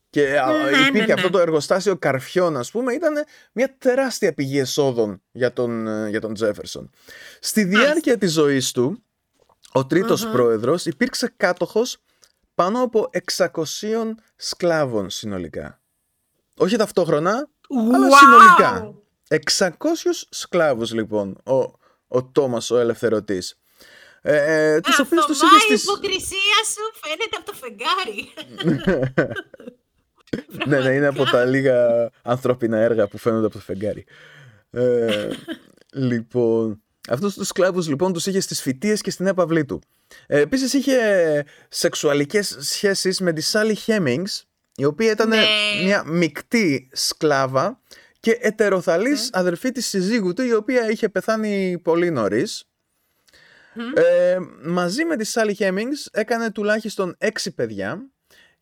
Και 0.09 0.21
ναι, 0.21 0.77
ναι, 0.77 0.87
υπήρχε 0.87 1.13
αυτό 1.13 1.29
το 1.29 1.39
εργοστάσιο 1.39 1.97
καρφιών, 1.97 2.57
ας 2.57 2.71
πούμε, 2.71 2.93
ήταν 2.93 3.13
μια 3.53 3.75
τεράστια 3.77 4.33
πηγή 4.33 4.59
εσόδων 4.59 5.21
για 5.31 5.53
τον, 5.53 5.87
ε, 5.87 6.09
για 6.09 6.21
τον 6.21 6.33
Τζέφερσον. 6.33 6.89
Στη 7.39 7.63
διάρκεια 7.63 8.17
της 8.17 8.31
ζωής 8.31 8.71
του, 8.71 9.03
ο 9.73 9.85
τριτος 9.85 10.27
πρόεδρος 10.27 10.85
υπήρξε 10.85 11.33
κάτοχος 11.37 11.97
πάνω 12.55 12.81
από 12.81 13.09
600 13.37 13.49
σκλάβων 14.35 15.09
συνολικά. 15.09 15.81
Όχι 16.57 16.75
ταυτόχρονα, 16.75 17.49
αλλά 17.93 18.17
συνολικά. 18.17 18.93
600 19.57 19.69
σκλάβους 20.29 20.93
λοιπόν 20.93 21.37
ο, 21.43 21.53
ο 22.07 22.23
Τόμας 22.31 22.71
ο 22.71 22.77
ελευθερωτής. 22.77 23.57
Ε, 24.21 24.73
ε, 24.73 24.79
τους 24.79 24.99
οποίους 24.99 25.25
τους 25.25 25.41
η 25.41 25.73
υποκρισία 25.83 26.59
σου 26.73 26.99
φαίνεται 27.01 27.37
από 27.37 27.45
το 27.45 27.53
φεγγάρι. 27.53 28.33
ναι, 30.67 30.79
ναι, 30.79 30.95
είναι 30.95 31.07
από 31.07 31.23
τα 31.23 31.45
λίγα 31.45 32.09
ανθρώπινα 32.21 32.77
έργα 32.77 33.07
που 33.07 33.17
φαίνονται 33.17 33.45
από 33.45 33.53
το 33.55 33.59
φεγγάρι. 33.59 34.05
Ε, 34.71 35.29
λοιπόν, 35.93 36.82
Αυτούς 37.09 37.33
τους 37.33 37.47
σκλάβους 37.47 37.87
λοιπόν 37.87 38.13
τους 38.13 38.25
είχε 38.25 38.39
στις 38.39 38.61
φοιτίε 38.61 38.95
και 38.95 39.11
στην 39.11 39.27
έπαυλή 39.27 39.65
του. 39.65 39.81
Ε, 40.27 40.39
Επίσης 40.39 40.73
είχε 40.73 40.97
σεξουαλικές 41.69 42.57
σχέσεις 42.59 43.19
με 43.19 43.33
τη 43.33 43.41
Σάλι 43.41 43.75
Χέμινγκ, 43.75 44.25
η 44.75 44.85
οποία 44.85 45.11
ήταν 45.11 45.29
ναι. 45.29 45.43
μια 45.83 46.03
μεικτή 46.05 46.89
σκλάβα 46.93 47.79
και 48.19 48.37
ετεροθαλής 48.41 49.21
ναι. 49.21 49.29
αδερφή 49.31 49.71
της 49.71 49.87
συζύγου 49.87 50.33
του, 50.33 50.41
η 50.41 50.53
οποία 50.53 50.89
είχε 50.89 51.09
πεθάνει 51.09 51.79
πολύ 51.83 52.11
νωρίς. 52.11 52.67
Ε, 53.95 54.37
μαζί 54.63 55.05
με 55.05 55.17
τη 55.17 55.23
Σάλι 55.23 55.53
Χέμινγκς 55.53 56.09
έκανε 56.11 56.51
τουλάχιστον 56.51 57.15
έξι 57.17 57.51
παιδιά 57.51 58.07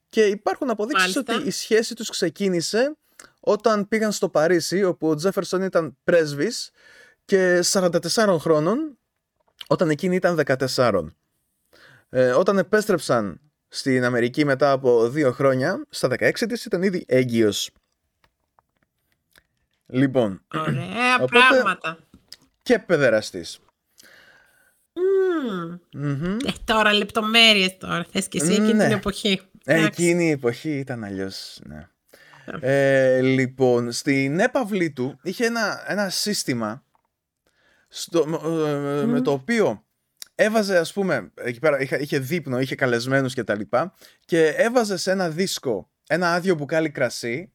και 0.10 0.22
υπάρχουν 0.22 0.70
αποδείξεις 0.70 1.16
ότι 1.16 1.34
η 1.46 1.52
σχέση 1.52 1.96
τους 1.96 2.10
ξεκίνησε 2.10 2.96
όταν 3.40 3.88
πήγαν 3.88 4.12
στο 4.12 4.30
Παρίσι 4.30 4.84
όπου 4.84 5.10
ο 5.10 5.16
Τζέφερσον 5.16 5.62
ήταν 5.62 5.98
πρέσβης 6.04 6.72
και 7.26 7.60
44 7.72 8.38
χρόνων 8.40 8.98
όταν 9.68 9.90
εκείνη 9.90 10.16
ήταν 10.16 10.42
14. 10.76 11.06
Ε, 12.10 12.32
όταν 12.32 12.58
επέστρεψαν 12.58 13.42
στην 13.68 14.04
Αμερική 14.04 14.46
μετά 14.46 14.72
από 14.72 15.10
δύο 15.10 15.32
χρόνια, 15.32 15.86
στα 15.90 16.08
16 16.08 16.32
της 16.48 16.66
ήταν 16.66 16.84
ήδη 16.84 17.06
έγκυος. 17.08 17.72
Λοιπόν, 19.86 20.42
Ωραία 20.54 21.16
οπότε, 21.24 21.40
πράγματα. 21.50 21.98
Και 22.62 22.80
παιδεραστής. 22.80 23.60
Ε, 26.46 26.52
τώρα 26.64 26.94
λεπτομέρειες 26.94 27.78
τώρα, 27.78 28.06
θες 28.12 28.28
και 28.28 28.40
εσύ 28.42 28.52
εκείνη 28.52 28.74
ναι. 28.74 28.84
την 28.84 28.98
εποχή. 28.98 29.42
Ε, 29.66 29.86
εκείνη 29.86 30.26
η 30.26 30.32
εποχή 30.32 30.70
ήταν 30.70 31.04
αλλιώς, 31.04 31.60
ναι. 31.64 31.88
Ε, 32.60 33.22
λοιπόν, 33.22 33.92
στην 33.92 34.40
έπαυλή 34.40 34.92
του 34.92 35.20
είχε 35.24 35.46
ένα, 35.46 35.84
ένα 35.88 36.10
σύστημα 36.10 36.84
στο, 37.94 38.20
ε, 39.02 39.06
με 39.06 39.22
το 39.22 39.32
οποίο 39.32 39.86
έβαζε 40.36 40.78
ας 40.78 40.94
πούμε, 40.94 41.32
εκεί 41.36 41.60
πέρα 41.60 41.80
είχε, 41.80 41.98
είχε 41.98 42.20
δείπνο, 42.20 42.60
είχε 42.60 42.76
καλεσμένους 42.76 43.34
και 43.34 43.44
τα 43.44 43.56
λοιπά 43.56 43.94
και 44.26 44.48
έβαζε 44.48 44.98
σε 44.98 45.12
ένα 45.12 45.30
δίσκο 45.30 45.92
ένα 46.08 46.34
άδειο 46.34 46.56
μπουκάλι 46.56 46.90
κρασί. 46.90 47.52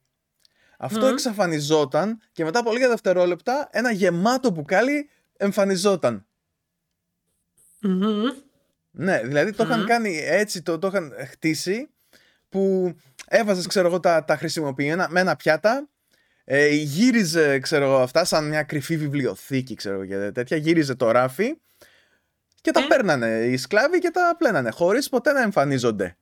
Αυτό 0.79 1.07
εξαφανιζόταν 1.07 2.21
και 2.33 2.45
μετά 2.45 2.59
από 2.59 2.73
λίγα 2.73 2.89
δευτερόλεπτα 2.89 3.69
ένα 3.73 3.91
γεμάτο 3.91 4.51
μπουκάλι 4.51 5.09
εμφανιζόταν. 5.37 6.27
Ναι, 8.91 9.21
δηλαδή 9.25 9.53
το 9.53 9.65
είχαν 9.65 9.87
κάνει 9.87 10.17
έτσι, 10.17 10.63
το, 10.63 10.79
το 10.79 10.87
είχαν 10.87 11.13
χτίσει 11.31 11.91
που 12.49 12.95
έβαζες 13.27 13.67
ξέρω 13.67 13.87
εγώ 13.87 14.01
τα, 14.01 14.25
τα 14.25 14.37
χρησιμοποιημένα 14.37 15.09
με 15.11 15.21
ένα 15.21 15.37
πιάτα 15.37 15.89
ε, 16.49 16.69
γύριζε, 16.69 17.59
ξέρω 17.59 17.85
εγώ, 17.85 17.99
αυτά 17.99 18.25
σαν 18.25 18.49
μια 18.49 18.63
κρυφή 18.63 18.97
βιβλιοθήκη, 18.97 19.75
ξέρω 19.75 20.07
και 20.07 20.31
τέτοια. 20.31 20.57
Γύριζε 20.57 20.95
το 20.95 21.11
ράφι 21.11 21.59
και 22.61 22.71
τα 22.71 22.81
ε. 22.81 22.87
παίρνανε 22.89 23.45
οι 23.45 23.57
σκλάβοι 23.57 23.99
και 23.99 24.11
τα 24.11 24.35
πλένανε, 24.39 24.71
χωρίς 24.71 25.09
ποτέ 25.09 25.33
να 25.33 25.43
εμφανίζονται. 25.43 26.17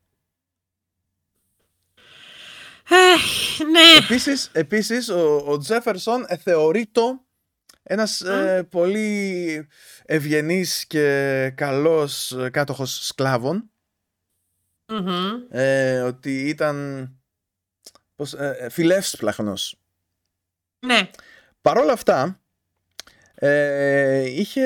Ε, 2.88 3.64
ναι. 3.64 4.04
Επίσης, 4.04 4.50
επίσης 4.52 5.08
ο, 5.08 5.36
ο 5.36 5.58
Τζέφερσον 5.58 6.26
θεωρείται 6.42 7.00
ένας 7.82 8.20
ε, 8.20 8.66
πολύ 8.70 9.68
ευγενής 10.04 10.86
και 10.86 11.52
καλός 11.54 12.36
κάτοχος 12.50 13.06
σκλάβων. 13.06 13.70
ε, 15.50 16.00
ότι 16.00 16.48
ήταν 16.48 17.08
πώς, 18.16 18.32
ε, 18.32 18.56
ε 18.58 18.68
φιλεύσπλαχνος. 18.68 19.78
Ναι. 20.84 21.10
Παρ' 21.60 21.78
όλα 21.78 21.92
αυτά, 21.92 22.40
ε, 23.34 24.30
είχε 24.30 24.62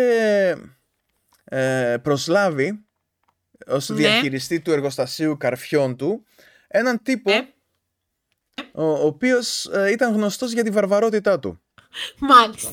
ε, 1.45 1.97
προσλάβει 2.03 2.85
ως 3.67 3.89
ναι. 3.89 3.97
διαχειριστή 3.97 4.61
του 4.61 4.73
εργοστασίου 4.73 5.37
καρφιών 5.37 5.97
του 5.97 6.25
έναν 6.69 7.03
τύπο 7.03 7.31
ναι. 7.31 7.49
ο, 8.73 8.85
ο 8.85 9.07
οποίος 9.07 9.67
ε, 9.67 9.91
ήταν 9.91 10.15
γνωστός 10.15 10.53
για 10.53 10.65
τη 10.65 10.71
βαρβαρότητά 10.71 11.39
του. 11.39 11.61
Μάλιστα. 12.19 12.71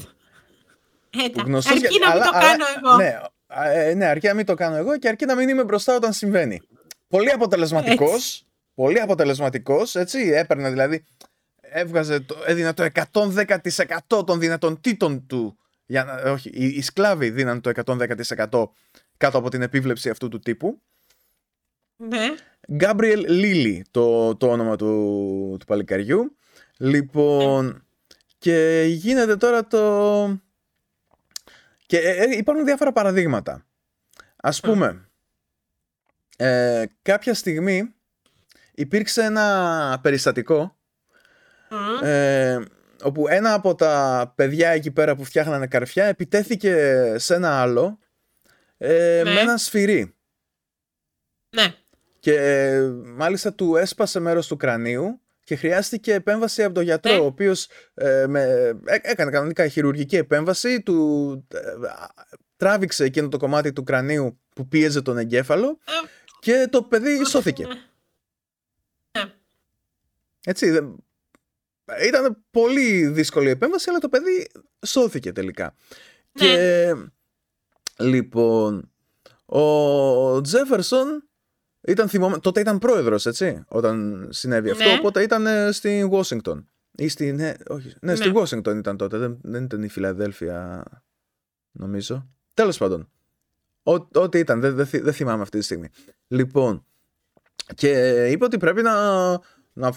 Γνωστός 1.46 1.72
αρκεί 1.72 1.98
για... 1.98 2.08
να 2.08 2.14
μην 2.14 2.24
το 2.24 2.32
κάνω 2.32 2.66
εγώ. 2.78 2.96
Ναι, 2.96 3.20
ε, 3.48 3.94
ναι, 3.94 4.06
αρκεί 4.06 4.28
να 4.28 4.34
μην 4.34 4.46
το 4.46 4.54
κάνω 4.54 4.76
εγώ 4.76 4.98
και 4.98 5.08
αρκεί 5.08 5.26
να 5.26 5.36
μην 5.36 5.50
είμαι 5.50 5.64
μπροστά 5.64 5.96
όταν 5.96 6.14
συμβαίνει. 6.14 6.62
Πολύ 7.08 7.32
αποτελεσματικός, 7.32 8.46
πολύ 8.76 9.00
αποτελεσματικός, 9.00 9.96
έτσι, 9.96 10.20
έπαιρνε 10.20 10.70
δηλαδή, 10.70 11.06
έβγαζε, 11.76 12.20
το, 12.20 12.36
έδινε 12.46 12.74
το 12.74 12.88
110% 14.10 14.26
των 14.26 14.40
δυνατοτήτων 14.40 15.26
του, 15.28 15.58
για 15.86 16.04
να, 16.04 16.32
όχι, 16.32 16.50
οι, 16.54 16.66
οι 16.66 16.82
σκλάβοι 16.82 17.30
δίναν 17.30 17.62
το 17.62 17.72
110% 17.86 18.66
κάτω 19.18 19.38
από 19.38 19.50
την 19.50 19.62
επίβλεψη 19.62 20.10
αυτού 20.10 20.28
του 20.28 20.40
τύπου. 20.40 20.82
Ναι. 21.96 22.36
Γκάμπριελ 22.74 23.26
Λίλι 23.30 23.86
το, 23.92 24.36
το 24.36 24.52
όνομα 24.52 24.76
του, 24.76 25.56
του 25.60 25.66
παλικαριού. 25.66 26.38
Λοιπόν, 26.78 27.66
ναι. 27.66 27.74
και 28.38 28.86
γίνεται 28.88 29.36
τώρα 29.36 29.68
το... 29.68 30.40
Και 31.86 31.98
ε, 31.98 32.24
ε, 32.24 32.38
υπάρχουν 32.38 32.66
διάφορα 32.66 32.92
παραδείγματα. 32.92 33.66
Ας 34.36 34.60
πούμε, 34.60 35.10
ε, 36.38 36.84
κάποια 37.02 37.34
στιγμή 37.34 37.94
υπήρξε 38.74 39.24
ένα 39.24 40.00
περιστατικό 40.02 40.75
ε, 42.02 42.60
όπου 43.04 43.28
ένα 43.28 43.54
από 43.54 43.76
τα 43.76 44.34
παιδιά 44.36 44.70
εκεί 44.70 44.92
πέρα 44.92 45.16
που 45.16 45.24
φτιάχνανε 45.24 45.68
καρφιά 45.68 46.06
επιτέθηκε 46.06 47.14
σε 47.18 47.36
ένα 47.36 47.62
άλλο 47.62 48.00
ε, 48.78 49.22
ναι. 49.24 49.34
με 49.34 49.40
ένα 49.40 49.58
σφυρί. 49.58 50.16
Ναι. 51.50 51.74
Και 52.20 52.36
ε, 52.36 52.82
μάλιστα 53.06 53.54
του 53.54 53.76
έσπασε 53.76 54.20
μέρος 54.20 54.48
του 54.48 54.58
κρανίου 54.58 55.20
και 55.44 55.56
χρειάστηκε 55.56 56.14
επέμβαση 56.14 56.64
από 56.64 56.74
τον 56.74 56.84
γιατρό, 56.84 57.14
ναι. 57.14 57.20
ο 57.20 57.26
οποίος 57.26 57.68
ε, 57.94 58.26
έκανε 58.84 59.32
κανονικά 59.32 59.68
χειρουργική 59.68 60.16
επέμβαση, 60.16 60.82
του 60.82 61.48
τράβηξε 62.58 63.04
εκείνο 63.04 63.28
το 63.28 63.38
κομμάτι 63.38 63.74
του 63.74 63.84
κρανίου 63.84 64.40
που 64.56 64.68
πίεζε 64.68 65.02
τον 65.02 65.18
εγκέφαλο 65.18 65.80
και 66.40 66.68
το 66.70 66.84
παιδί 66.84 67.26
σώθηκε. 67.26 67.68
Ναι. 69.18 69.24
Έτσι, 70.46 70.96
ήταν 72.08 72.46
πολύ 72.52 73.08
δύσκολη 73.08 73.48
η 73.48 73.50
επέμβαση, 73.50 73.90
αλλά 73.90 74.00
το 74.00 74.10
παιδί 74.10 74.48
σώθηκε 74.86 75.32
τελικά. 75.32 75.76
Και 76.34 76.94
Λοιπόν, 77.98 78.92
ο 79.46 80.42
Τζέφερσον 80.42 81.30
ήταν 81.82 82.10
θυμωμένο, 82.10 82.40
τότε 82.40 82.60
ήταν 82.60 82.78
πρόεδρος, 82.78 83.26
έτσι, 83.26 83.64
όταν 83.68 84.28
συνέβη 84.32 84.70
αυτό, 84.70 84.84
ναι. 84.84 84.98
οπότε 85.00 85.22
ήταν 85.22 85.46
ε, 85.46 85.72
στην 85.72 86.10
Washington. 86.12 86.64
Ή 86.92 87.08
στη, 87.08 87.32
ναι, 87.32 87.54
όχι, 87.68 87.94
ναι, 88.00 88.12
ναι. 88.12 88.16
στη 88.16 88.32
Washington 88.36 88.76
ήταν 88.78 88.98
τότε, 88.98 89.18
δεν, 89.18 89.40
δεν 89.42 89.64
ήταν 89.64 89.84
η 89.84 89.88
Φιλαδέλφια, 89.90 90.84
νομίζω. 91.72 92.30
Τέλος 92.54 92.78
πάντων, 92.78 93.10
ό,τι 94.14 94.40
ήταν, 94.40 94.60
δεν, 94.60 94.76
δεν, 94.76 94.88
δεν 94.92 95.14
θυμάμαι 95.14 95.42
αυτή 95.42 95.58
τη 95.58 95.64
στιγμή. 95.64 95.90
Λοιπόν, 96.28 96.86
και 97.76 98.26
είπε 98.32 98.44
ότι 98.46 98.58
πρέπει 98.58 98.82
να, 98.82 99.32
να 99.74 99.94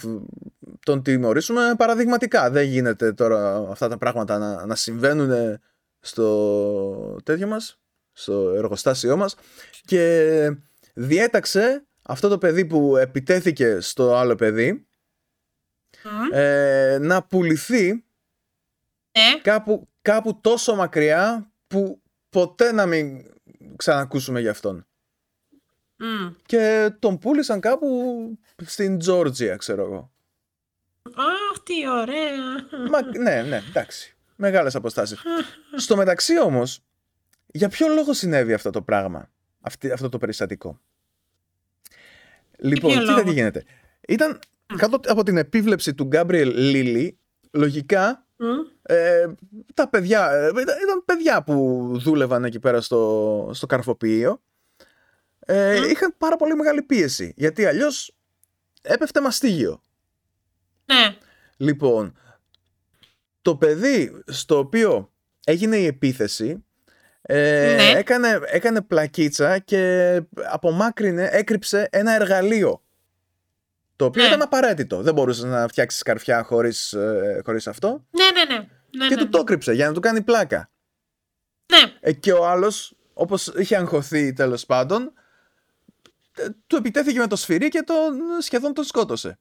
τον 0.83 1.03
τιμωρήσουμε 1.03 1.74
παραδειγματικά. 1.76 2.51
Δεν 2.51 2.64
γίνεται 2.66 3.12
τώρα 3.12 3.68
αυτά 3.70 3.89
τα 3.89 3.99
πράγματα 3.99 4.39
να, 4.39 4.66
να 4.66 4.74
συμβαίνουν 4.74 5.59
στο 6.01 7.16
τέτοιο 7.24 7.47
μας, 7.47 7.79
στο 8.12 8.53
εργοστάσιό 8.57 9.16
μας 9.16 9.37
και 9.85 10.53
διέταξε 10.95 11.87
αυτό 12.03 12.29
το 12.29 12.39
παιδί 12.39 12.64
που 12.64 12.97
επιτέθηκε 12.97 13.81
στο 13.81 14.14
άλλο 14.14 14.35
παιδί 14.35 14.87
ε, 16.33 16.99
να 17.01 17.22
πουληθεί 17.22 18.05
ε. 19.12 19.41
κάπου, 19.43 19.89
κάπου 20.03 20.41
τόσο 20.41 20.74
μακριά 20.74 21.53
που 21.66 22.03
ποτέ 22.31 22.72
να 22.72 22.87
μην 22.87 23.24
ξανακούσουμε 23.76 24.41
για 24.41 24.51
αυτόν. 24.51 24.87
Και 26.47 26.93
τον 26.99 27.18
πούλησαν 27.18 27.61
κάπου 27.61 27.89
στην 28.64 28.99
Τζόρτζια, 28.99 29.57
ξέρω 29.57 29.83
εγώ. 29.83 30.12
Αχ, 31.15 31.63
τι 31.63 31.89
ωραία. 31.89 32.89
Μα, 32.91 33.19
ναι, 33.19 33.43
ναι, 33.43 33.63
εντάξει. 33.69 34.17
Μεγάλες 34.37 34.75
αποστάσεις. 34.75 35.23
Στο 35.77 35.97
μεταξύ 35.97 36.41
όμως, 36.41 36.81
για 37.47 37.69
ποιο 37.69 37.89
λόγο 37.89 38.13
συνέβη 38.13 38.53
αυτό 38.53 38.71
το 38.71 38.83
πράγμα, 38.83 39.31
αυτή, 39.61 39.91
αυτό 39.91 40.09
το 40.09 40.19
περιστατικό; 40.19 40.81
Λοιπόν, 42.59 42.91
κοίτα 42.99 43.23
τι 43.23 43.33
γίνεται; 43.33 43.65
Ήταν 44.09 44.39
κάτω 44.77 45.01
από 45.07 45.23
την 45.23 45.37
επίβλεψη 45.37 45.95
του 45.95 46.05
Γκάμπριελ 46.05 46.55
Λίλι, 46.57 47.19
λογικά 47.51 48.27
ε, 48.83 49.27
τα 49.75 49.89
παιδιά, 49.89 50.31
ε, 50.31 50.49
ήταν 50.49 51.05
παιδιά 51.05 51.43
που 51.43 51.87
δούλευαν 51.95 52.45
εκεί 52.45 52.59
πέρα 52.59 52.81
στο, 52.81 53.51
στο 53.55 53.67
καρφοποιείο. 53.67 54.43
Ε, 55.41 55.89
Είχαν 55.91 56.15
πάρα 56.19 56.37
πολύ 56.37 56.55
μεγάλη 56.55 56.83
πίεση, 56.83 57.33
γιατί 57.37 57.67
αλλιώς 57.67 58.17
έπεφτε 58.83 59.21
μαστίγιο. 59.21 59.83
Ναι. 60.93 61.16
Λοιπόν, 61.57 62.18
το 63.43 63.57
παιδί 63.57 64.22
στο 64.26 64.59
οποίο 64.59 65.12
έγινε 65.45 65.76
η 65.76 65.86
επίθεση 65.86 66.64
ε, 67.22 67.74
ναι. 67.76 67.99
έκανε, 67.99 68.41
έκανε 68.47 68.82
πλακίτσα 68.82 69.59
και 69.59 70.22
απομάκρυνε, 70.51 71.28
έκρυψε 71.32 71.89
ένα 71.91 72.12
εργαλείο. 72.12 72.82
Το 73.97 74.05
οποίο 74.05 74.22
ναι. 74.22 74.28
ήταν 74.28 74.43
απαραίτητο. 74.43 75.03
Δεν 75.03 75.14
μπορούσες 75.14 75.45
να 75.45 75.68
φτιάξεις 75.68 76.03
καρφιά 76.03 76.43
χωρίς 76.43 76.93
ε, 76.93 77.41
χωρίς 77.45 77.66
αυτό. 77.66 78.05
Ναι, 78.11 78.24
ναι, 78.24 78.55
ναι. 78.55 78.66
ναι 78.97 79.09
και 79.09 79.14
ναι, 79.14 79.20
του 79.20 79.28
το 79.28 79.39
έκρυψε 79.39 79.72
για 79.72 79.86
να 79.86 79.93
του 79.93 80.01
κάνει 80.01 80.22
πλάκα. 80.22 80.70
Ναι. 81.72 81.93
Ε, 82.01 82.12
και 82.12 82.32
ο 82.32 82.47
άλλος, 82.47 82.97
όπως 83.12 83.47
είχε 83.47 83.76
αγχωθεί 83.76 84.32
τέλος 84.32 84.66
πάντων, 84.66 85.12
ε, 86.36 86.47
του 86.66 86.76
επιτέθηκε 86.76 87.18
με 87.18 87.26
το 87.26 87.36
σφυρί 87.36 87.68
και 87.68 87.82
τον, 87.82 88.18
σχεδόν 88.41 88.74
τον 88.74 88.84
σκότωσε. 88.84 89.39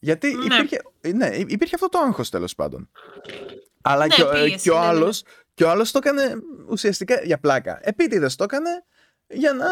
Γιατί 0.00 0.34
ναι. 0.34 0.54
υπήρχε, 0.54 0.82
ναι, 1.14 1.26
υπήρχε 1.26 1.74
αυτό 1.74 1.88
το 1.88 1.98
άγχος 1.98 2.30
τέλος 2.30 2.54
πάντων. 2.54 2.90
Αλλά 3.82 4.06
ναι, 4.06 4.14
και, 4.14 4.24
πίεση, 4.24 4.58
και, 4.62 4.70
ο 4.70 4.78
ναι, 4.78 4.86
άλλος, 4.86 5.22
και 5.54 5.64
ο 5.64 5.70
άλλος 5.70 5.90
το 5.90 5.98
έκανε 6.02 6.42
ουσιαστικά 6.68 7.20
για 7.22 7.38
πλάκα. 7.38 7.80
Επίτηδες 7.82 8.36
το 8.36 8.44
έκανε 8.44 8.84
για 9.28 9.52
να 9.52 9.66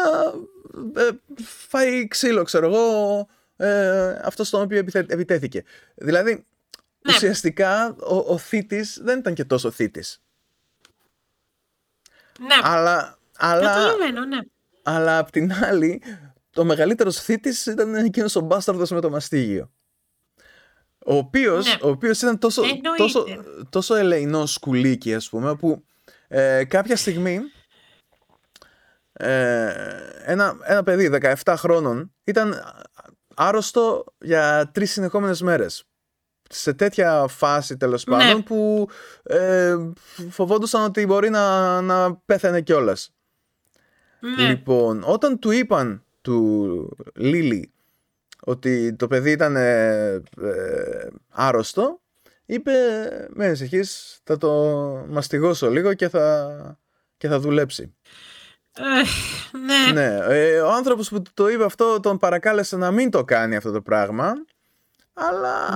ε, 1.01 1.09
φάει 1.43 2.07
ξύλο, 2.07 2.43
ξέρω 2.43 2.65
εγώ, 2.65 3.27
ε, 3.55 4.19
αυτός 4.23 4.47
στον 4.47 4.61
οποίο 4.61 4.85
επιτέθηκε. 4.93 5.63
Δηλαδή, 5.95 6.31
ναι. 6.31 7.13
ουσιαστικά 7.13 7.95
ο, 7.99 8.15
ο 8.15 8.37
θήτης 8.37 8.99
δεν 9.01 9.19
ήταν 9.19 9.33
και 9.33 9.45
τόσο 9.45 9.71
θήτης. 9.71 10.21
Ναι. 12.39 12.55
Αλλά, 12.61 13.17
αλλά, 13.37 13.95
ναι. 14.25 14.39
αλλά 14.83 15.17
απ' 15.17 15.31
την 15.31 15.53
άλλη, 15.53 16.01
το 16.49 16.65
μεγαλύτερος 16.65 17.21
θήτης 17.21 17.65
ήταν 17.65 17.95
εκείνος 17.95 18.35
ο 18.35 18.39
μπάσταρδος 18.41 18.89
με 18.89 19.01
το 19.01 19.09
μαστίγιο. 19.09 19.71
Ο 21.09 21.15
οποίος, 21.15 21.65
ναι. 21.65 21.77
ο 21.81 21.89
οποίος 21.89 22.21
ήταν 22.21 22.37
τόσο, 22.37 22.61
τόσο, 22.97 23.25
τόσο 23.69 23.95
ελεηνό 23.95 24.45
σκουλίκι, 24.45 25.13
ας 25.13 25.29
πούμε, 25.29 25.55
που 25.55 25.83
ε, 26.27 26.63
κάποια 26.63 26.95
στιγμή 26.95 27.39
ε, 29.13 29.73
ένα, 30.25 30.57
ένα 30.63 30.83
παιδί 30.83 31.19
17 31.43 31.53
χρόνων 31.57 32.13
ήταν 32.23 32.55
άρρωστο 33.35 34.03
για 34.19 34.71
τρεις 34.73 34.91
συνεχόμενες 34.91 35.41
μέρες. 35.41 35.83
Σε 36.49 36.73
τέτοια 36.73 37.25
φάση 37.27 37.77
τέλος 37.77 38.05
ναι. 38.05 38.17
πάντων 38.17 38.43
που 38.43 38.89
ε, 39.23 39.75
φοβόντουσαν 40.29 40.83
ότι 40.83 41.05
μπορεί 41.05 41.29
να, 41.29 41.81
να 41.81 42.15
πέθανε 42.15 42.61
κιόλας. 42.61 43.13
Ναι. 44.19 44.47
Λοιπόν, 44.47 45.03
όταν 45.05 45.39
του 45.39 45.51
είπαν 45.51 46.03
του 46.21 46.97
Λίλι 47.15 47.73
ότι 48.39 48.93
το 48.93 49.07
παιδί 49.07 49.31
ήταν 49.31 49.55
ε, 49.55 50.21
ε, 50.41 51.07
άρρωστο, 51.29 52.01
είπε 52.45 52.71
με 53.29 53.45
ανησυχείς, 53.45 54.19
θα 54.23 54.37
το 54.37 54.51
μαστιγώσω 55.09 55.69
λίγο 55.69 55.93
και 55.93 56.09
θα, 56.09 56.79
και 57.17 57.27
θα 57.27 57.39
δουλέψει. 57.39 57.93
ναι. 59.65 59.91
ναι. 59.93 60.17
Ε, 60.27 60.59
ο 60.59 60.71
άνθρωπος 60.71 61.09
που 61.09 61.21
το 61.33 61.49
είπε 61.49 61.63
αυτό 61.63 61.99
τον 61.99 62.17
παρακάλεσε 62.17 62.77
να 62.77 62.91
μην 62.91 63.09
το 63.09 63.23
κάνει 63.23 63.55
αυτό 63.55 63.71
το 63.71 63.81
πράγμα, 63.81 64.33
αλλά... 65.13 65.75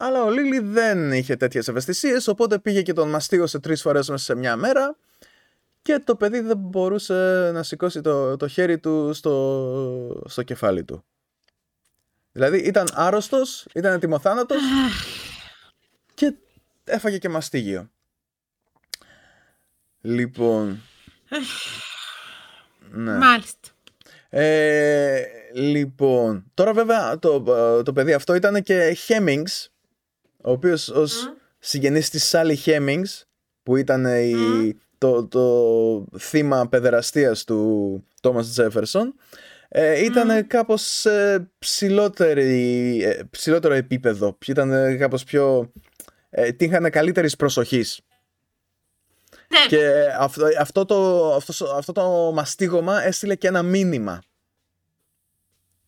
Αλλά 0.00 0.24
ο 0.24 0.30
Λίλι 0.30 0.58
δεν 0.58 1.12
είχε 1.12 1.36
τέτοιες 1.36 1.68
ευαισθησίες, 1.68 2.28
οπότε 2.28 2.58
πήγε 2.58 2.82
και 2.82 2.92
τον 2.92 3.08
μαστίγωσε 3.08 3.58
τρεις 3.58 3.82
φορές 3.82 4.08
μέσα 4.08 4.24
σε 4.24 4.34
μια 4.34 4.56
μέρα 4.56 4.96
και 5.82 6.00
το 6.04 6.16
παιδί 6.16 6.40
δεν 6.40 6.56
μπορούσε 6.56 7.50
να 7.52 7.62
σηκώσει 7.62 8.00
το, 8.00 8.36
το 8.36 8.48
χέρι 8.48 8.78
του 8.78 9.12
στο, 9.12 10.22
στο 10.26 10.42
κεφάλι 10.42 10.84
του. 10.84 11.04
Δηλαδή 12.38 12.58
ήταν 12.58 12.88
άρρωστος, 12.92 13.66
ήταν 13.74 13.92
ετοιμοθάνατος 13.92 14.60
και 16.14 16.34
έφαγε 16.84 17.18
και 17.18 17.28
μαστίγιο. 17.28 17.90
Λοιπόν... 20.00 20.82
ναι. 22.90 23.12
Μάλιστα. 23.12 23.68
Ε, 24.28 25.22
λοιπόν, 25.54 26.44
τώρα 26.54 26.72
βέβαια 26.72 27.18
το, 27.18 27.42
το 27.82 27.92
παιδί 27.92 28.12
αυτό 28.12 28.34
ήταν 28.34 28.62
και 28.62 28.96
Hemmings, 29.08 29.66
ο 30.36 30.50
οποίος 30.50 30.88
ως 30.88 31.26
mm. 31.26 31.40
συγγενής 31.58 32.10
της 32.10 32.34
Sally 32.34 32.56
Hemmings, 32.64 33.22
που 33.62 33.76
ήταν 33.76 34.04
η, 34.04 34.34
το, 34.98 35.26
το 35.26 36.18
θύμα 36.18 36.68
παιδεραστίας 36.68 37.44
του 37.44 38.04
Thomas 38.20 38.54
Jefferson, 38.56 39.06
ε, 39.68 40.04
ήταν 40.04 40.38
mm. 40.38 40.42
κάπως 40.46 41.04
ε, 41.04 41.50
ψηλότερο 43.30 43.74
επίπεδο. 43.74 44.38
Ήταν 44.46 44.98
κάπως 44.98 45.24
πιο... 45.24 45.72
Ε, 46.30 46.52
τύχανε 46.52 46.90
καλύτερης 46.90 47.36
προσοχής. 47.36 48.00
Ναι. 49.48 49.66
Και 49.68 50.06
αυτό, 50.18 50.46
αυτό, 50.60 50.84
το, 50.84 51.32
αυτός, 51.34 51.62
αυτό 51.62 51.92
το 51.92 52.32
μαστίγωμα 52.34 53.02
έστειλε 53.02 53.34
και 53.34 53.48
ένα 53.48 53.62
μήνυμα. 53.62 54.22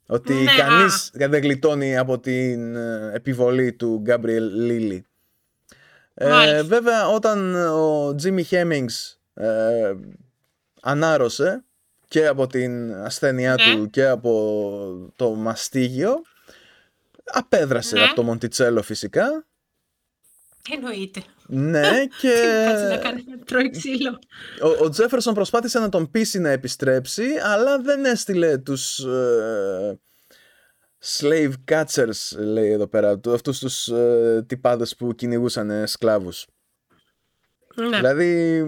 Ότι 0.07 0.33
ναι, 0.33 0.55
κανείς 0.57 1.11
δεν 1.13 1.33
γλιτώνει 1.33 1.97
από 1.97 2.19
την 2.19 2.77
ε, 2.77 3.11
επιβολή 3.15 3.73
του 3.73 4.01
Γκάμπριελ 4.03 4.55
Λίλι. 4.55 5.05
Ε, 6.15 6.63
βέβαια 6.63 7.09
όταν 7.09 7.55
ο 7.55 8.15
Τζίμι 8.15 8.43
Χέμινγκς 8.43 9.21
ε, 9.35 9.95
ανάρρωσε 10.83 11.65
και 12.11 12.27
από 12.27 12.47
την 12.47 12.95
ασθένειά 12.95 13.55
ναι. 13.55 13.75
του 13.75 13.91
και 13.91 14.07
από 14.07 15.13
το 15.17 15.35
μαστίγιο 15.35 16.23
απέδρασε 17.25 17.97
ναι. 17.97 18.03
από 18.03 18.15
το 18.15 18.23
Μοντιτσέλο 18.23 18.83
φυσικά 18.83 19.45
Εννοείται. 20.71 21.23
Ναι, 21.47 21.91
και. 22.21 22.67
να 22.89 22.97
κάνει 22.97 23.25
τρώει 23.45 23.71
ξύλο. 23.71 24.19
Ο, 24.63 24.85
ο 24.85 24.89
Τζέφερσον 24.89 25.35
προσπάθησε 25.35 25.79
να 25.79 25.89
τον 25.89 26.11
πείσει 26.11 26.39
να 26.39 26.49
επιστρέψει, 26.49 27.27
αλλά 27.43 27.79
δεν 27.81 28.05
έστειλε 28.05 28.59
τους. 28.59 28.99
Ε, 28.99 29.99
slave 31.05 31.53
catchers, 31.71 32.39
λέει 32.39 32.71
εδώ 32.71 32.87
πέρα. 32.87 33.21
Αυτούς 33.27 33.59
τους 33.59 33.89
ε, 33.89 34.45
τυπάδες 34.47 34.97
που 34.97 35.15
κυνηγούσαν 35.15 35.87
σκλάβους. 35.87 36.47
Ναι. 37.75 37.97
Δηλαδή. 37.97 38.63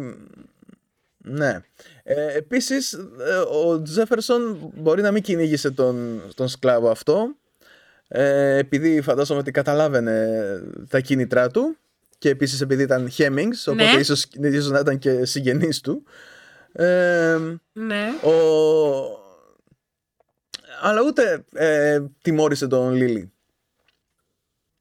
Ναι. 1.24 1.60
Ε, 2.02 2.36
επίσης, 2.36 2.92
ε, 2.92 3.34
ο 3.64 3.82
Τζέφερσον 3.82 4.72
μπορεί 4.74 5.02
να 5.02 5.10
μην 5.10 5.22
κυνήγησε 5.22 5.70
τον, 5.70 6.22
τον 6.34 6.48
σκλάβο 6.48 6.90
αυτό, 6.90 7.36
ε, 8.08 8.56
επειδή 8.56 9.00
φαντάζομαι 9.00 9.40
ότι 9.40 9.50
καταλάβαινε 9.50 10.38
τα 10.88 11.00
κίνητρά 11.00 11.50
του 11.50 11.76
και 12.18 12.28
επίσης 12.28 12.60
επειδή 12.60 12.82
ήταν 12.82 13.10
Hemmings, 13.18 13.66
οπότε 13.66 13.92
ναι. 13.92 14.00
ίσως, 14.00 14.26
ίσως 14.42 14.70
να 14.70 14.78
ήταν 14.78 14.98
και 14.98 15.24
συγγενής 15.24 15.80
του. 15.80 16.04
Ε, 16.72 17.38
ναι. 17.72 18.06
Ο... 18.22 18.32
Αλλά 20.80 21.00
ούτε 21.06 21.44
ε, 21.52 22.00
τιμώρησε 22.22 22.66
τον 22.66 22.92
Λίλι. 22.92 23.32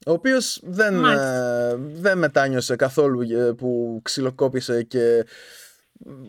Ο 0.06 0.12
οποίος 0.12 0.62
δεν, 0.64 1.06
ε, 1.06 1.76
δεν 1.78 2.18
μετάνιωσε 2.18 2.76
καθόλου 2.76 3.22
ε, 3.22 3.52
που 3.52 4.00
ξυλοκόπησε 4.04 4.84
και 4.84 5.26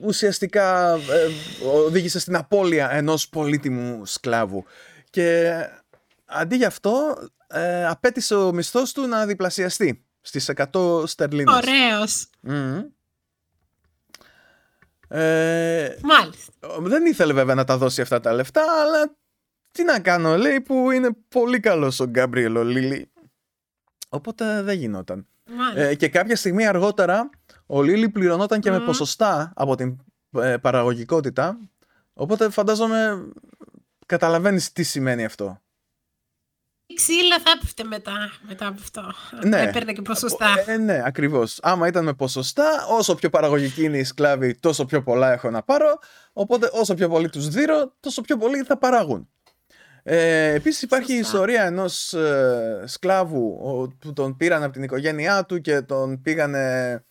ουσιαστικά 0.01 0.95
ε, 0.95 1.29
οδήγησε 1.67 2.19
στην 2.19 2.37
απώλεια 2.37 2.91
ενός 2.91 3.29
πολύτιμου 3.29 4.07
σκλάβου. 4.07 4.65
Και 5.11 5.53
αντί 6.25 6.57
γι' 6.57 6.65
αυτό 6.65 7.19
ε, 7.47 7.87
απέτησε 7.87 8.35
ο 8.35 8.53
μισθός 8.53 8.93
του 8.93 9.07
να 9.07 9.27
διπλασιαστεί 9.27 10.05
στις 10.21 10.51
100 10.73 11.07
στερλίνες. 11.07 11.55
Ωραίος. 11.55 12.31
Ε, 15.09 15.97
Μάλιστα. 16.03 16.53
Δεν 16.81 17.07
ήθελε 17.07 17.33
βέβαια 17.33 17.55
να 17.55 17.65
τα 17.65 17.77
δώσει 17.77 18.01
αυτά 18.01 18.21
τα 18.21 18.33
λεφτά, 18.33 18.63
αλλά 18.83 19.17
τι 19.73 19.85
να 19.85 20.01
κάνω, 20.01 20.37
λέει 20.37 20.61
που 20.61 20.91
είναι 20.91 21.09
πολύ 21.29 21.61
καλός 21.61 22.01
ο 22.01 22.05
Γκάμπριελ 22.05 22.57
ο 22.57 22.65
Λίλι. 22.65 23.11
Οπότε 24.09 24.63
δεν 24.63 24.79
γινόταν. 24.79 25.27
Ε, 25.75 25.95
και 25.95 26.09
κάποια 26.09 26.37
στιγμή 26.37 26.67
αργότερα 26.67 27.31
ο 27.75 27.83
Λίλι 27.83 28.09
πληρωνόταν 28.09 28.61
και 28.61 28.71
με 28.71 28.81
ποσοστά 28.81 29.53
από 29.57 29.75
την 29.75 29.97
ε, 30.31 30.57
παραγωγικότητα. 30.57 31.59
Οπότε 32.13 32.51
φαντάζομαι 32.51 33.29
καταλαβαίνεις 34.07 34.73
τι 34.73 34.83
σημαίνει 34.83 35.25
αυτό. 35.25 35.63
Η 36.87 36.95
ξύλα 36.95 37.39
θα 37.45 37.51
έπεφτε 37.57 37.85
μετά, 37.85 38.31
μετά 38.49 38.67
από 38.67 38.81
αυτό. 38.81 39.13
Ναι. 39.47 39.63
Έπαιρνε 39.63 39.93
και 39.93 40.03
ποσοστά. 40.03 40.47
Ε, 40.67 40.77
ναι, 40.77 41.03
ακριβώς. 41.05 41.59
Άμα 41.63 41.87
ήταν 41.87 42.05
με 42.05 42.13
ποσοστά, 42.15 42.87
όσο 42.89 43.15
πιο 43.15 43.31
παραγωγική 43.31 43.85
είναι 43.85 43.99
η 43.99 44.05
σκλάβη, 44.05 44.59
τόσο 44.61 44.85
πιο 44.85 45.03
πολλά 45.03 45.33
έχω 45.33 45.51
να 45.51 45.63
πάρω. 45.63 45.99
Οπότε 46.33 46.71
όσο 46.73 46.95
πιο 46.95 47.09
πολύ 47.09 47.29
τους 47.29 47.49
δίνω, 47.49 47.95
τόσο 48.01 48.21
πιο 48.21 48.37
πολύ 48.37 48.63
θα 48.63 48.79
παράγουν. 48.79 49.29
Ε, 50.03 50.53
Επίσης 50.53 50.83
υπάρχει 50.83 51.13
η 51.15 51.19
ιστορία 51.19 51.65
ενός 51.65 52.13
ε, 52.13 52.85
σκλάβου 52.87 53.59
που 53.99 54.13
τον 54.13 54.37
πήραν 54.37 54.63
από 54.63 54.73
την 54.73 54.83
οικογένειά 54.83 55.45
του 55.45 55.61
και 55.61 55.81
τον 55.81 56.21
πήγανε 56.23 57.05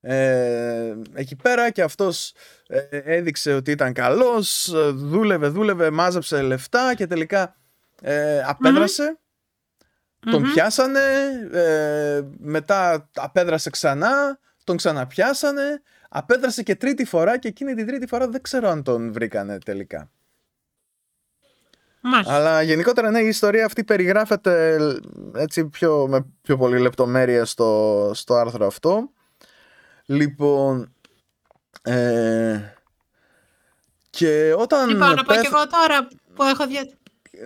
ε, 0.00 0.94
εκεί 1.14 1.36
πέρα 1.36 1.70
και 1.70 1.82
αυτός 1.82 2.32
ε, 2.66 2.78
έδειξε 2.90 3.54
ότι 3.54 3.70
ήταν 3.70 3.92
καλός, 3.92 4.72
δούλευε, 4.94 5.48
δούλευε, 5.48 5.90
μάζεψε 5.90 6.42
λεφτά 6.42 6.94
και 6.94 7.06
τελικά 7.06 7.56
ε, 8.02 8.42
απεδρασε 8.42 9.18
τον 10.20 10.42
πιάσανε, 10.42 11.00
ε, 11.52 12.20
μετά 12.38 13.10
απέδρασε 13.14 13.70
ξανά, 13.70 14.38
τον 14.64 14.76
ξαναπιάσανε, 14.76 15.82
απέδρασε 16.08 16.62
και 16.62 16.74
τρίτη 16.74 17.04
φορά 17.04 17.38
και 17.38 17.48
εκείνη 17.48 17.74
την 17.74 17.86
τρίτη 17.86 18.06
φορά 18.06 18.28
δεν 18.28 18.42
ξέρω 18.42 18.68
αν 18.68 18.82
τον 18.82 19.12
βρήκανε 19.12 19.58
τελικά. 19.58 20.10
Μάλιστα. 22.00 22.34
Αλλά 22.34 22.62
γενικότερα 22.62 23.10
ναι, 23.10 23.20
η 23.20 23.26
ιστορία 23.26 23.64
αυτή 23.64 23.84
περιγράφεται 23.84 24.78
έτσι 25.34 25.64
πιο, 25.64 26.06
με 26.08 26.26
πιο 26.42 26.56
πολύ 26.56 26.78
λεπτομέρεια 26.78 27.44
στο, 27.44 28.10
στο 28.14 28.34
άρθρο 28.34 28.66
αυτό. 28.66 29.10
Λοιπόν, 30.10 30.94
ε, 31.82 32.60
και 34.10 34.54
όταν... 34.58 34.88
Λοιπόν, 34.88 35.14
να 35.14 35.24
πω 35.24 35.32
και 35.32 35.46
εγώ 35.52 35.66
τώρα 35.66 36.08
που 36.34 36.42
έχω 36.42 36.66
δια... 36.66 36.88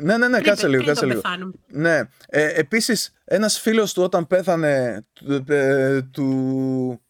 Ναι, 0.01 0.17
ναι, 0.17 0.29
ναι, 0.29 0.41
κάτσε 0.41 0.69
λίγο, 0.69 0.85
κάτσε 0.85 1.07
λίγο. 1.07 1.21
Ναι. 1.67 2.01
Ε, 2.27 2.47
επίσης, 2.47 3.15
ένας 3.25 3.61
φίλος 3.61 3.93
του 3.93 4.03
όταν 4.03 4.27
πέθανε 4.27 5.05
ε, 5.49 6.03
του 6.03 7.01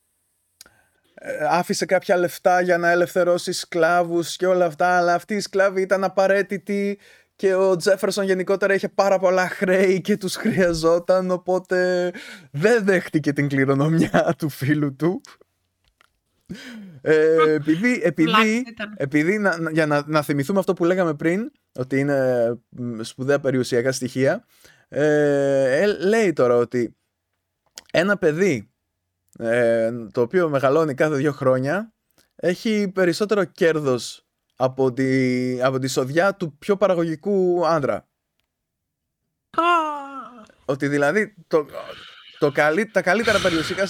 ε, 1.14 1.46
άφησε 1.48 1.84
κάποια 1.84 2.16
λεφτά 2.16 2.60
για 2.60 2.78
να 2.78 2.90
ελευθερώσει 2.90 3.52
σκλάβους 3.52 4.36
και 4.36 4.46
όλα 4.46 4.64
αυτά, 4.64 4.96
αλλά 4.96 5.14
αυτοί 5.14 5.34
οι 5.34 5.40
σκλάβοι 5.40 5.80
ήταν 5.80 6.04
απαραίτητοι 6.04 6.98
και 7.36 7.54
ο 7.54 7.76
Τζέφερσον 7.76 8.24
γενικότερα 8.24 8.74
είχε 8.74 8.88
πάρα 8.88 9.18
πολλά 9.18 9.48
χρέη 9.48 10.00
και 10.00 10.16
τους 10.16 10.34
χρειαζόταν, 10.34 11.30
οπότε 11.30 12.10
δεν 12.50 12.84
δέχτηκε 12.84 13.32
την 13.32 13.48
κληρονομιά 13.48 14.34
του 14.38 14.48
φίλου 14.48 14.96
του. 14.96 15.20
Ε, 17.00 17.52
επειδή, 17.52 18.00
επειδή, 18.02 18.64
επειδή 18.96 19.38
να, 19.38 19.70
για 19.72 19.86
να, 19.86 20.02
να 20.06 20.22
θυμηθούμε 20.22 20.58
αυτό 20.58 20.72
που 20.72 20.84
λέγαμε 20.84 21.14
πριν, 21.14 21.50
ότι 21.74 21.98
είναι 21.98 22.58
σπουδαία 23.00 23.40
περιουσιακά 23.40 23.92
στοιχεία, 23.92 24.44
ε, 24.88 25.82
ε, 25.82 25.86
λέει 25.86 26.32
τώρα 26.32 26.56
ότι 26.56 26.96
ένα 27.92 28.16
παιδί 28.18 28.70
ε, 29.38 29.92
το 30.12 30.20
οποίο 30.20 30.48
μεγαλώνει 30.48 30.94
κάθε 30.94 31.14
δύο 31.14 31.32
χρόνια 31.32 31.92
έχει 32.34 32.90
περισσότερο 32.94 33.44
κέρδος 33.44 34.26
από 34.56 34.92
τη, 34.92 35.62
από 35.62 35.78
τη 35.78 35.88
σοδιά 35.88 36.34
του 36.34 36.56
πιο 36.58 36.76
παραγωγικού 36.76 37.66
άντρα. 37.66 38.08
Ότι 40.64 40.88
δηλαδή 40.88 41.34
το, 41.46 41.66
το 42.50 42.52
τα 42.92 43.02
καλύτερα 43.02 43.38
περιουσιακά, 43.38 43.88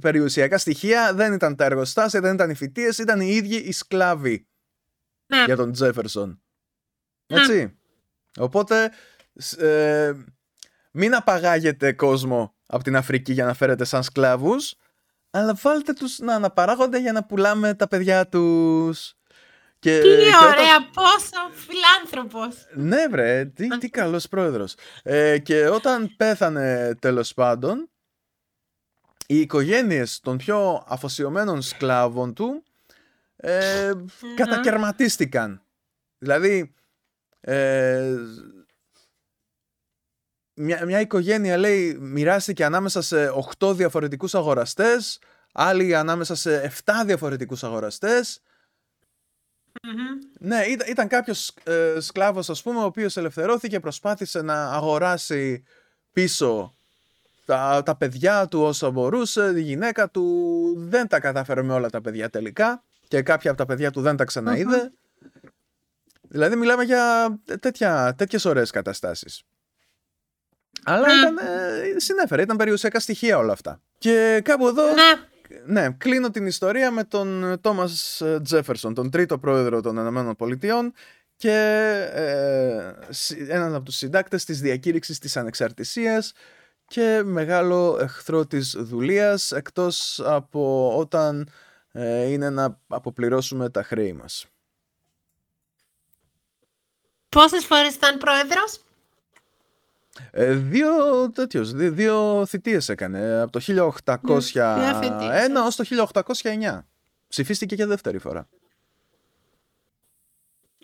περιουσιακά 0.00 0.58
στοιχεία 0.58 1.14
δεν 1.14 1.32
ήταν 1.32 1.56
τα 1.56 1.64
εργοστάσια, 1.64 2.20
δεν 2.20 2.34
ήταν 2.34 2.50
οι 2.50 2.54
φοιτίες, 2.54 2.98
ήταν 2.98 3.20
οι 3.20 3.28
ίδιοι 3.28 3.56
οι 3.56 3.72
σκλάβοι 3.72 4.46
ναι. 5.26 5.44
για 5.44 5.56
τον 5.56 5.72
Τζέφερσον. 5.72 6.42
Ναι. 7.26 7.40
Έτσι. 7.40 7.78
Οπότε 8.38 8.90
ε, 9.56 10.12
μην 10.90 11.14
απαγάγετε 11.14 11.92
κόσμο 11.92 12.54
από 12.66 12.84
την 12.84 12.96
Αφρική 12.96 13.32
για 13.32 13.44
να 13.44 13.54
φέρετε 13.54 13.84
σαν 13.84 14.02
σκλάβους, 14.02 14.74
αλλά 15.30 15.58
βάλτε 15.62 15.92
τους 15.92 16.18
να 16.18 16.34
αναπαράγονται 16.34 16.98
για 16.98 17.12
να 17.12 17.24
πουλάμε 17.24 17.74
τα 17.74 17.88
παιδιά 17.88 18.28
τους. 18.28 19.14
Και, 19.78 20.00
τι 20.00 20.08
και 20.08 20.14
ωραία, 20.14 20.76
όταν... 20.76 20.90
πόσο 20.92 21.50
φιλάνθρωπος. 21.52 22.66
Ναι 22.74 23.06
βρε, 23.10 23.44
τι, 23.44 23.78
τι 23.78 23.88
καλός 23.88 24.28
πρόεδρος. 24.28 24.74
Ε, 25.02 25.38
και 25.38 25.68
όταν 25.68 26.14
πέθανε 26.16 26.94
τέλος 26.98 27.34
πάντων, 27.34 27.88
οι 29.26 29.40
οικογένειες 29.40 30.20
των 30.20 30.36
πιο 30.36 30.84
αφοσιωμένων 30.88 31.62
σκλάβων 31.62 32.34
του 32.34 32.62
ε, 33.36 33.92
κατακαιρματίστηκαν. 34.36 35.62
Δηλαδή, 36.18 36.74
ε, 37.40 38.14
μια, 40.54 40.84
μια 40.84 41.00
οικογένεια 41.00 41.56
λέει 41.56 41.94
μοιράστηκε 42.00 42.64
ανάμεσα 42.64 43.02
σε 43.02 43.30
8 43.58 43.74
διαφορετικούς 43.74 44.34
αγοραστές, 44.34 45.18
άλλοι 45.52 45.94
ανάμεσα 45.94 46.34
σε 46.34 46.72
7 46.84 46.92
διαφορετικούς 47.04 47.64
αγοραστές. 47.64 48.40
Ναι, 50.38 50.64
ήταν, 50.64 50.88
ήταν 50.90 51.08
κάποιος 51.08 51.54
ε, 51.62 51.96
σκλάβος 52.00 52.50
ας 52.50 52.62
πούμε 52.62 52.78
ο 52.78 52.84
οποίος 52.84 53.16
ελευθερώθηκε, 53.16 53.80
προσπάθησε 53.80 54.42
να 54.42 54.70
αγοράσει 54.70 55.64
πίσω 56.12 56.73
τα, 57.44 57.82
τα 57.84 57.96
παιδιά 57.96 58.48
του 58.48 58.60
όσο 58.60 58.90
μπορούσε, 58.90 59.52
η 59.56 59.60
γυναίκα 59.60 60.10
του 60.10 60.74
δεν 60.76 61.08
τα 61.08 61.20
κατάφερε 61.20 61.62
με 61.62 61.72
όλα 61.72 61.90
τα 61.90 62.00
παιδιά 62.00 62.30
τελικά 62.30 62.82
και 63.08 63.22
κάποια 63.22 63.50
από 63.50 63.58
τα 63.58 63.66
παιδιά 63.66 63.90
του 63.90 64.00
δεν 64.00 64.16
τα 64.16 64.24
ξαναειδε 64.24 64.92
Δηλαδή 66.34 66.56
μιλάμε 66.56 66.82
για 66.82 67.34
τέτοια, 67.60 68.14
τέτοιες 68.16 68.44
ωραίες 68.44 68.70
καταστάσεις. 68.70 69.42
Αλλά 70.84 71.06
ήταν, 71.18 71.36
ε, 71.36 71.98
συνέφερε, 72.00 72.42
ήταν 72.42 72.56
περιουσιακά 72.56 73.00
στοιχεία 73.00 73.38
όλα 73.38 73.52
αυτά. 73.52 73.80
Και 73.98 74.40
κάπου 74.44 74.66
εδώ, 74.66 74.82
ναι. 74.92 75.12
ναι, 75.66 75.90
κλείνω 75.90 76.30
την 76.30 76.46
ιστορία 76.46 76.90
με 76.90 77.04
τον 77.04 77.58
Τόμας 77.60 78.22
Τζέφερσον, 78.42 78.94
τον 78.94 79.10
τρίτο 79.10 79.38
πρόεδρο 79.38 79.80
των 79.80 79.96
Ηνωμένων 79.96 80.36
Πολιτειών 80.36 80.92
και 81.36 81.50
ε, 82.12 82.92
έναν 83.48 83.74
από 83.74 83.84
τους 83.84 83.96
συντάκτες 83.96 84.44
της 84.44 84.60
διακήρυξης 84.60 85.18
της 85.18 85.36
ανεξαρτησίας 85.36 86.32
και 86.94 87.22
μεγάλο 87.24 87.98
εχθρό 88.00 88.46
της 88.46 88.74
δουλείας 88.78 89.52
εκτός 89.52 90.20
από 90.24 90.92
όταν 90.98 91.50
ε, 91.92 92.24
είναι 92.24 92.50
να 92.50 92.80
αποπληρώσουμε 92.86 93.70
τα 93.70 93.82
χρέη 93.82 94.12
μας. 94.12 94.46
Πόσες 97.28 97.64
φορές 97.64 97.94
ήταν 97.94 98.18
πρόεδρος; 98.18 98.80
Ε, 100.30 100.54
δύο 100.54 100.90
τέτοιος, 101.30 101.72
δύο, 101.72 101.90
δύο 101.92 102.46
θητείες 102.46 102.88
έκανε 102.88 103.40
από 103.40 103.52
το 103.52 103.60
1801 103.60 105.48
ναι, 105.50 105.60
ως 105.60 105.76
το 105.76 105.84
1809. 106.32 106.84
Ψηφίστηκε 107.28 107.76
και 107.76 107.86
δεύτερη 107.86 108.18
φορά. 108.18 108.48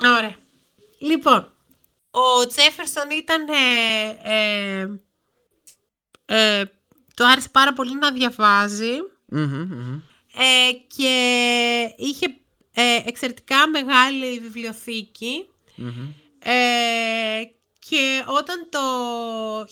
Ωραία. 0.02 0.36
Λοιπόν, 0.98 1.52
ο 2.10 2.46
Τζέφερσον 2.46 3.10
ήταν 3.10 3.48
ε, 4.22 5.00
ε, 6.30 6.58
ε, 6.58 6.64
το 7.14 7.24
άρεσε 7.26 7.48
πάρα 7.48 7.72
πολύ 7.72 7.98
να 7.98 8.12
διαβαζει 8.12 8.96
Ε, 10.36 10.72
και 10.96 11.14
είχε 11.96 12.26
ε, 12.72 13.02
εξαιρετικά 13.06 13.68
μεγάλη 13.68 14.38
ε, 16.38 17.42
και 17.88 18.24
όταν 18.26 18.68
το 18.70 18.80
1814 19.60 19.66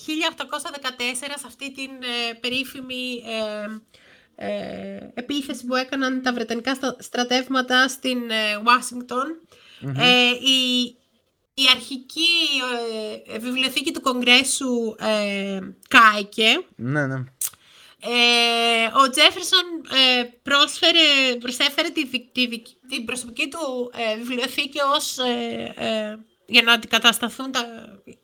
σε 1.15 1.47
αυτή 1.47 1.73
την 1.73 1.91
ε, 1.91 2.33
περίφημη 2.41 3.23
επίθεση 5.15 5.67
που 5.67 5.75
έκαναν 5.75 6.23
τα 6.23 6.33
Βρετανικά 6.33 6.79
στρατεύματα 6.99 7.89
στην 7.89 8.19
Ουάσιγκτον, 8.65 9.27
η 10.41 10.97
η 11.63 11.65
αρχική 11.75 12.29
ε, 13.33 13.39
βιβλιοθήκη 13.39 13.93
του 13.93 14.01
Κογκρέσου 14.01 14.95
ε, 14.99 15.59
κάηκε. 15.89 16.65
Ναι, 16.77 17.07
ναι. 17.07 17.25
Ε, 18.01 18.87
ο 19.05 19.11
Τζέφερσον 19.11 19.65
ε, 19.91 20.23
πρόσφερε, 20.43 21.37
προσέφερε 21.41 21.89
τη, 21.89 22.09
τη, 22.09 22.49
την 22.89 23.05
προσωπική 23.05 23.49
του 23.49 23.93
ε, 23.95 24.17
βιβλιοθήκη 24.17 24.79
ως, 24.97 25.19
ε, 25.19 26.19
για 26.47 26.63
να, 26.63 26.73
αντικατασταθούν 26.73 27.53
τα, 27.53 27.63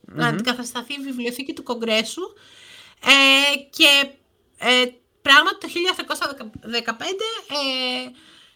να 0.03 0.27
αντικατασταθεί 0.27 0.93
η 0.93 1.03
βιβλιοθήκη 1.03 1.53
του 1.53 1.63
Κογκρέσου 1.63 2.23
και 3.71 4.11
πράγματι 5.23 5.59
το 5.61 5.69
1815 6.87 6.93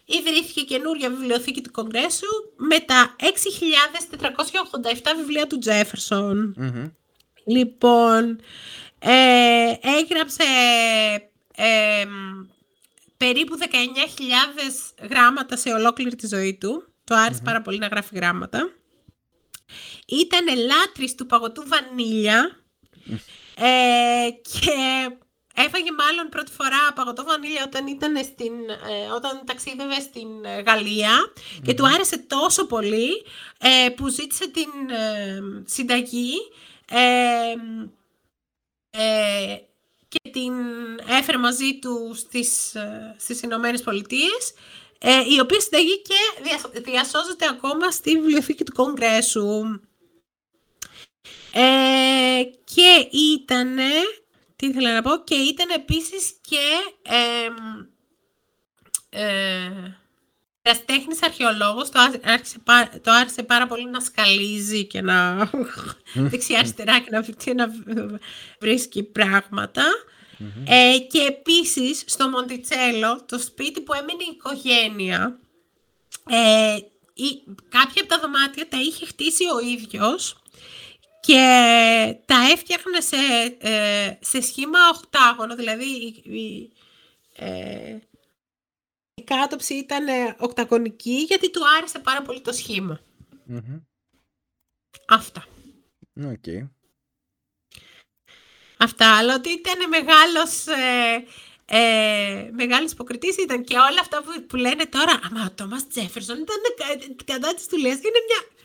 ιδρύθηκε 0.09 0.61
καινούρια 0.61 1.09
βιβλιοθήκη 1.09 1.61
του 1.61 1.71
Κογκρέσου 1.71 2.27
με 2.55 2.79
τα 2.79 3.15
6.487 3.19 3.25
βιβλία 5.17 5.47
του 5.47 5.57
τζεφερσον 5.57 6.55
Λοιπόν, 7.45 8.39
ε, 8.99 9.73
έγραψε 9.81 10.43
ε, 11.55 12.05
περίπου 13.17 13.57
19.000 13.59 15.07
γράμματα 15.09 15.55
σε 15.55 15.69
ολόκληρη 15.69 16.15
τη 16.15 16.27
ζωή 16.27 16.57
του. 16.57 16.93
Το 17.03 17.15
αρεσε 17.15 17.41
πάρα 17.43 17.61
πολύ 17.61 17.77
να 17.77 17.87
γράφει 17.87 18.15
γράμματα. 18.15 18.73
Ήταν 20.05 20.45
λάτρης 20.57 21.15
του 21.15 21.25
παγωτού 21.25 21.63
βανίλια. 21.67 22.63
Ε, 23.55 24.29
και 24.41 25.09
Έφαγε 25.55 25.91
μάλλον 25.91 26.29
πρώτη 26.29 26.51
φορά 26.51 26.93
παγωτό 26.95 27.23
βανίλια 27.23 27.63
όταν, 27.65 27.87
ήταν 27.87 28.23
στην, 28.23 28.53
ε, 28.69 29.11
όταν 29.15 29.41
ταξίδευε 29.45 29.99
στην 29.99 30.45
ε, 30.45 30.61
γαλλια 30.61 31.31
και 31.63 31.73
του 31.73 31.87
άρεσε 31.87 32.17
τόσο 32.17 32.65
πολύ 32.65 33.25
ε, 33.59 33.89
που 33.89 34.07
ζήτησε 34.07 34.47
την 34.49 34.69
συνταγή 35.65 36.33
και 40.07 40.29
την 40.31 40.53
έφερε 41.07 41.37
μαζί 41.37 41.79
του 41.79 42.13
στις, 42.15 42.75
στις 43.17 43.41
Ηνωμένες 43.41 43.81
Πολιτείες 43.81 44.53
η 45.35 45.39
οποία 45.39 45.59
συνταγή 45.59 46.01
και 46.01 46.15
διασώζεται 46.81 47.47
ακόμα 47.47 47.91
στη 47.91 48.11
βιβλιοθήκη 48.11 48.63
του 48.63 48.73
Κογκρέσου. 48.73 49.79
και 52.63 53.17
ήτανε 53.17 53.91
τι 54.59 54.67
ήθελα 54.67 54.93
να 54.93 55.01
πω 55.01 55.23
και 55.23 55.35
ήταν 55.35 55.69
επίσης 55.75 56.33
και 56.41 56.65
ε, 57.01 57.49
ε, 59.09 60.73
τέχνης 60.85 61.23
αρχαιολόγος, 61.23 61.89
το, 61.89 61.99
άρχισε, 62.23 62.57
το 63.01 63.11
άρχισε 63.11 63.43
πάρα 63.43 63.67
πολύ 63.67 63.89
να 63.89 63.99
σκαλίζει 63.99 64.85
και 64.85 65.01
να 65.01 65.49
δεξιά-αριστερά 66.29 66.99
και 66.99 67.09
να, 67.11 67.23
να 67.53 67.71
βρίσκει 68.59 69.03
Ε, 70.65 70.99
και 70.99 71.19
επίσης 71.19 72.03
στο 72.05 72.29
Μοντιτσέλο, 72.29 73.25
το 73.25 73.39
σπίτι 73.39 73.81
που 73.81 73.93
έμεινε 73.93 74.23
η 74.23 74.35
οικογένεια, 74.35 75.39
ε, 76.29 76.75
η, 77.13 77.43
κάποια 77.69 78.01
από 78.01 78.07
τα 78.07 78.19
δωμάτια 78.19 78.67
τα 78.67 78.77
είχε 78.81 79.05
χτίσει 79.05 79.43
ο 79.55 79.59
ίδιος 79.59 80.38
και 81.29 82.17
τα 82.25 82.35
έφτιαχνε 82.51 83.01
σε, 83.01 83.17
ε, 83.59 84.17
σε 84.19 84.41
σχήμα 84.41 84.79
οχτάγωνο, 84.93 85.55
δηλαδή 85.55 85.85
η, 86.23 86.71
ε, 87.35 87.97
η 89.13 89.23
κάτωψη 89.23 89.73
ήταν 89.73 90.05
οκταγωνική 90.37 91.25
γιατί 91.27 91.51
του 91.51 91.61
άρεσε 91.77 91.99
πάρα 91.99 92.21
πολύ 92.21 92.41
το 92.41 92.51
σχημα 92.51 92.99
Αυτά. 95.07 95.45
Okay. 96.21 96.69
Αυτά, 98.77 99.17
αλλά 99.17 99.35
ότι 99.35 99.49
ήταν 99.49 99.89
μεγάλος, 99.89 100.67
ε, 100.67 101.25
ε, 101.65 102.49
μεγάλος 102.51 102.91
υποκριτής 102.91 103.37
ήταν 103.37 103.63
και 103.63 103.75
όλα 103.75 103.99
αυτά 104.01 104.23
που, 104.23 104.45
που 104.45 104.55
λένε 104.55 104.85
τώρα, 104.85 105.19
αμα 105.23 105.45
ο 105.45 105.51
Τόμας 105.51 105.87
Τζέφερσον 105.87 106.37
ήταν 106.37 106.57
κατά 107.25 107.53
της 107.53 107.65
δουλειάς 107.65 107.99
και 107.99 108.07
είναι 108.07 108.23
μια 108.27 108.58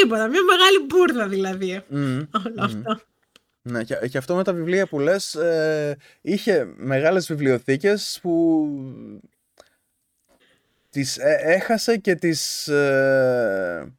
Τίποτα, 0.00 0.28
μια 0.28 0.40
μεγάλη 0.42 0.86
μπουρδα 0.86 1.28
δηλαδή. 1.28 1.82
Mm, 1.92 2.28
Όλο 2.46 2.54
αυτό. 2.56 3.00
Ναι, 3.62 3.84
και, 3.84 4.18
αυτό 4.18 4.34
με 4.34 4.44
τα 4.44 4.52
βιβλία 4.52 4.86
που 4.86 4.98
λες, 4.98 5.34
ε, 5.34 5.96
είχε 6.20 6.68
μεγάλες 6.76 7.26
βιβλιοθήκες 7.26 8.18
που 8.22 8.66
τις 10.90 11.18
ε, 11.18 11.38
έχασε 11.42 11.96
και 11.96 12.14
τις... 12.14 12.68
Ε, 12.68 13.92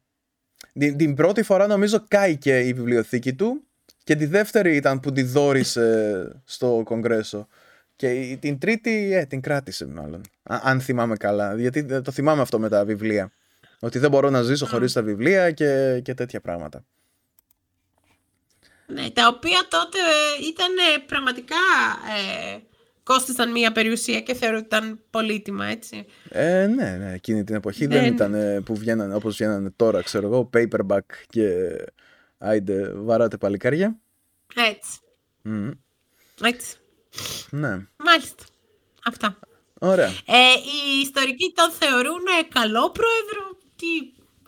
την, 0.72 0.96
την, 0.96 1.14
πρώτη 1.14 1.42
φορά 1.42 1.66
νομίζω 1.66 2.04
κάηκε 2.08 2.58
η 2.58 2.72
βιβλιοθήκη 2.72 3.34
του 3.34 3.62
και 4.04 4.16
τη 4.16 4.26
δεύτερη 4.26 4.76
ήταν 4.76 5.00
που 5.00 5.12
τη 5.12 5.22
δόρισε 5.22 6.42
στο 6.44 6.82
Κογκρέσο. 6.84 7.48
Και 7.96 8.38
την 8.40 8.58
τρίτη, 8.58 9.14
ε, 9.14 9.24
την 9.24 9.40
κράτησε 9.40 9.86
μάλλον. 9.86 10.20
αν 10.42 10.80
θυμάμαι 10.80 11.16
καλά. 11.16 11.54
Γιατί 11.54 11.84
το 12.02 12.10
θυμάμαι 12.10 12.42
αυτό 12.42 12.58
με 12.58 12.68
τα 12.68 12.84
βιβλία. 12.84 13.32
Ότι 13.80 13.98
δεν 13.98 14.10
μπορώ 14.10 14.30
να 14.30 14.42
ζήσω 14.42 14.66
mm. 14.66 14.68
χωρίς 14.68 14.92
τα 14.92 15.02
βιβλία 15.02 15.50
και, 15.50 16.00
και 16.04 16.14
τέτοια 16.14 16.40
πράγματα. 16.40 16.84
Ναι, 18.86 19.10
τα 19.10 19.26
οποία 19.26 19.66
τότε 19.68 19.98
ήταν 20.48 20.72
πραγματικά 21.06 21.56
ε, 22.54 22.58
κόστησαν 23.02 23.50
μία 23.50 23.72
περιουσία 23.72 24.20
και 24.20 24.34
θεωρώ 24.34 24.56
ότι 24.56 24.66
ήταν 24.66 25.00
πολύτιμα, 25.10 25.66
έτσι. 25.66 26.06
Ε, 26.28 26.66
ναι, 26.66 26.96
ναι, 26.96 27.12
εκείνη 27.12 27.44
την 27.44 27.54
εποχή 27.54 27.86
δεν 27.86 28.00
ναι. 28.00 28.06
ήταν 28.06 28.62
που 28.64 28.76
βγαίνανε 28.76 29.14
όπως 29.14 29.34
βγαίνανε 29.34 29.70
τώρα, 29.76 30.02
ξέρω 30.02 30.26
εγώ, 30.26 30.50
paperback 30.54 31.00
και 31.28 31.76
άιντε 32.38 32.92
βαράτε 32.94 33.36
παλικάρια. 33.36 33.98
Έτσι. 34.54 34.98
Mm. 35.44 35.70
Έτσι. 36.42 36.76
Ναι. 37.50 37.86
Μάλιστα. 37.96 38.44
Αυτά. 39.04 39.38
Ωραία. 39.80 40.08
Ε, 40.08 40.52
οι 40.64 41.00
ιστορικοί 41.00 41.52
τον 41.54 41.70
θεωρούν 41.70 42.22
καλό 42.48 42.90
πρόεδρο, 42.90 43.57
τι 43.78 43.86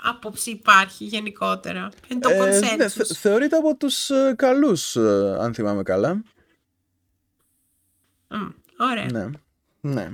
άποψη 0.03 0.51
υπάρχει 0.51 1.05
γενικότερα; 1.05 1.89
Είναι 2.09 2.20
το 2.20 2.28
Ε, 2.28 2.59
ναι, 2.59 2.59
consensus; 2.59 2.89
θε- 2.89 3.16
θεωρείται 3.16 3.57
από 3.57 3.76
τους 3.76 4.11
ε, 4.11 4.35
καλούς, 4.37 4.97
ε, 4.97 5.37
αν 5.41 5.55
θυμάμαι 5.55 5.83
καλά. 5.83 6.22
Μμ, 8.28 8.49
ωραία. 8.78 9.07
Ναι, 9.12 9.31
ναι. 9.81 10.09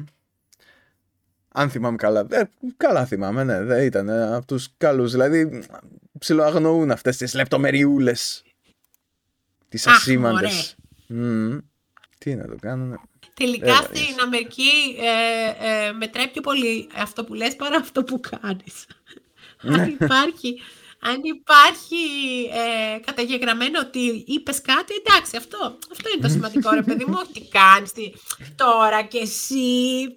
Αν 1.49 1.71
θυμάμαι 1.71 1.97
καλά. 1.97 2.27
Ε, 2.31 2.43
καλά 2.77 3.07
θυμάμαι, 3.07 3.45
ναι. 3.45 3.63
Δεν 3.63 3.85
ήταν 3.85 4.09
ε, 4.09 4.35
από 4.37 4.47
τους 4.47 4.69
καλούς. 4.77 5.11
Δηλαδή, 5.11 5.65
ψιλοαγνοούν 6.19 6.91
αυτές 6.91 7.17
τις 7.17 7.35
λεπτομεριούλες. 7.35 8.43
Τις 9.69 9.87
Αχ, 9.87 9.95
ασήμαντες. 9.95 10.77
Μμμ. 11.07 11.59
Τι 12.19 12.35
να 12.35 12.49
το 12.49 12.57
κάνουν. 12.61 13.01
Τελικά 13.35 13.67
Έλα, 13.67 13.77
στην 13.77 13.97
εσύ. 13.97 14.15
Αμερική 14.23 14.71
ε, 15.01 15.87
ε, 15.87 15.93
μετράει 15.93 16.29
πιο 16.29 16.41
πολύ 16.41 16.89
αυτό 16.97 17.25
που 17.25 17.35
λες 17.35 17.57
παρά 17.57 17.77
αυτό 17.77 18.05
που 18.05 18.21
κάνεις. 18.21 18.87
Ναι. 19.63 19.81
αν 19.83 19.89
υπάρχει, 19.89 20.61
αν 21.01 21.21
υπάρχει 21.23 21.97
ε, 22.53 22.99
καταγεγραμμένο 23.07 23.79
ότι 23.81 24.25
είπες 24.27 24.61
κάτι, 24.61 24.95
εντάξει, 25.07 25.37
αυτό, 25.37 25.79
αυτό 25.93 26.09
είναι 26.13 26.23
το 26.23 26.29
σημαντικό 26.29 26.71
ρε 26.71 26.83
παιδί 26.83 27.05
μου, 27.05 27.15
όχι 27.23 27.33
τι 27.33 27.49
κάνεις 27.49 27.93
τι, 27.93 28.13
τώρα 28.55 29.03
και 29.03 29.19
εσύ, 29.19 29.59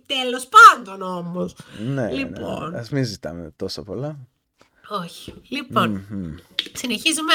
τέλος 0.05 0.47
πάντων 0.55 1.01
όμως. 1.01 1.55
Ναι, 1.87 2.11
Λοιπόν. 2.11 2.71
ναι. 2.71 2.77
Ας 2.79 2.89
μην 2.89 3.03
ζητάμε 3.05 3.53
τόσο 3.55 3.83
πολλά. 3.83 4.17
Όχι. 5.03 5.33
Λοιπόν, 5.47 6.05
Μμμ. 6.09 6.35
συνεχίζουμε. 6.73 7.33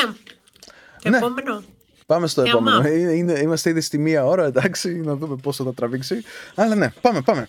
Το 1.02 1.08
Ναι. 1.10 1.16
επόμενο. 1.16 1.62
Πάμε 2.06 2.26
στο 2.26 2.42
Ε, 2.42 2.48
επόμενο. 2.48 2.76
αμά. 2.76 2.88
Είναι, 2.88 3.12
είναι- 3.12 3.38
είμαστε 3.38 3.70
ήδη 3.70 3.80
στη 3.80 3.98
μία 3.98 4.24
ώρα, 4.26 4.44
εντάξει, 4.44 4.94
να 5.00 5.16
δούμε 5.16 5.36
πόσο 5.36 5.64
θα 5.64 5.74
τραβήξει. 5.74 6.22
Αλλά 6.54 6.74
ναι, 6.74 6.90
πάμε, 7.00 7.22
πάμε. 7.22 7.48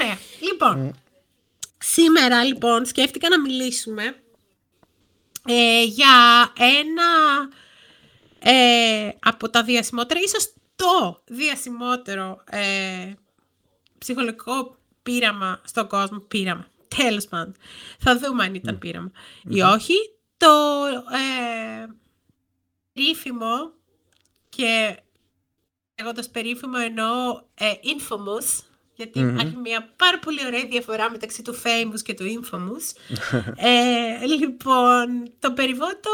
Ωραία. 0.00 0.18
Λοιπόν, 0.40 0.94
σήμερα 1.92 2.44
λοιπόν 2.44 2.84
σκέφτηκα 2.84 3.28
να 3.28 3.40
μιλήσουμε 3.40 4.22
ε, 5.48 5.82
για 5.82 6.52
ένα 6.58 7.08
ε, 8.38 9.08
από 9.20 9.50
τα 9.50 9.62
διασημότερα, 9.62 10.20
ίσως 10.20 10.52
το 10.76 11.22
διασημότερο 11.26 12.44
ε, 12.50 13.12
ψυχολογικό 13.98 14.76
πείραμα 15.02 15.60
στον 15.64 15.88
κόσμο. 15.88 16.18
Πείραμα. 16.18 16.66
Τέλος 16.96 17.26
πάντων. 17.26 17.54
Θα 17.98 18.18
δούμε 18.18 18.44
αν 18.44 18.54
ήταν 18.54 18.78
πείραμα 18.78 19.10
ή 19.48 19.62
όχι. 19.62 19.94
Το 20.36 20.84
ε, 21.12 21.86
περίφημο 22.92 23.72
και 24.48 24.98
λέγοντας 25.98 26.30
περίφημο 26.30 26.78
εννοώ 26.84 27.40
ε, 27.54 27.72
infamous, 27.82 28.64
γιατί 28.94 29.20
Μμμ. 29.20 29.28
υπάρχει 29.28 29.56
μια 29.56 29.92
πάρα 29.96 30.18
πολύ 30.18 30.46
ωραία 30.46 30.64
διαφορά 30.64 31.10
μεταξύ 31.10 31.42
του 31.42 31.54
famous 31.54 32.00
και 32.04 32.14
του 32.14 32.24
infamous. 32.24 33.16
ε, 33.56 34.24
λοιπόν, 34.26 35.32
το 35.38 35.52
περιβότο 35.52 36.10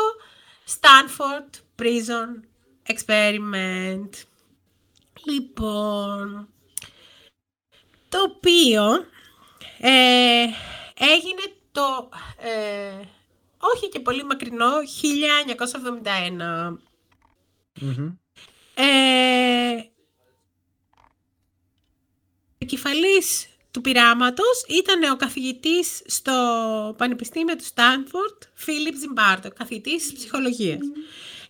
Stanford 0.81 1.83
Prison 1.83 2.41
Experiment. 2.87 4.11
Λοιπόν, 5.25 6.49
το 8.09 8.19
οποίο 8.23 8.85
ε, 9.79 10.45
έγινε 10.99 11.43
το 11.73 12.09
ε, 12.37 13.05
όχι 13.59 13.89
και 13.89 14.01
πολύ 14.01 14.25
μακρινό 14.25 14.71
1971. 16.71 16.77
Μμμ. 17.81 18.13
Ε, 18.75 19.91
επικεφαλής 22.73 23.49
του 23.71 23.81
πειράματος 23.81 24.65
ήταν 24.69 25.13
ο 25.13 25.17
καθηγητής 25.17 26.03
στο 26.07 26.95
Πανεπιστήμιο 26.99 27.57
του 27.57 27.65
Στάνφορντ, 27.65 28.43
Φίλιπ 28.55 28.95
Ζιμπάρτο, 28.97 29.51
καθηγητής 29.51 30.13
ψυχολογίας. 30.13 30.79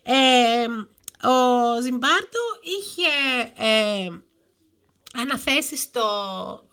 Ε, 0.02 0.66
ο 1.28 1.80
Ζιμπάρτο 1.82 2.40
είχε 2.62 3.08
ε, 3.56 4.08
αναθέσει 5.14 5.76
στο 5.76 6.02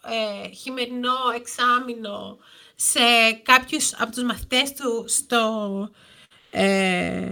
ε, 0.04 0.50
χειμερινό 0.50 1.18
εξάμεινο 1.36 2.38
σε 2.76 3.32
κάποιους 3.43 3.93
από 3.93 4.12
τους 4.12 4.24
μαθητές 4.24 4.74
του 4.74 5.06
στο 5.08 5.89
ε, 6.52 7.32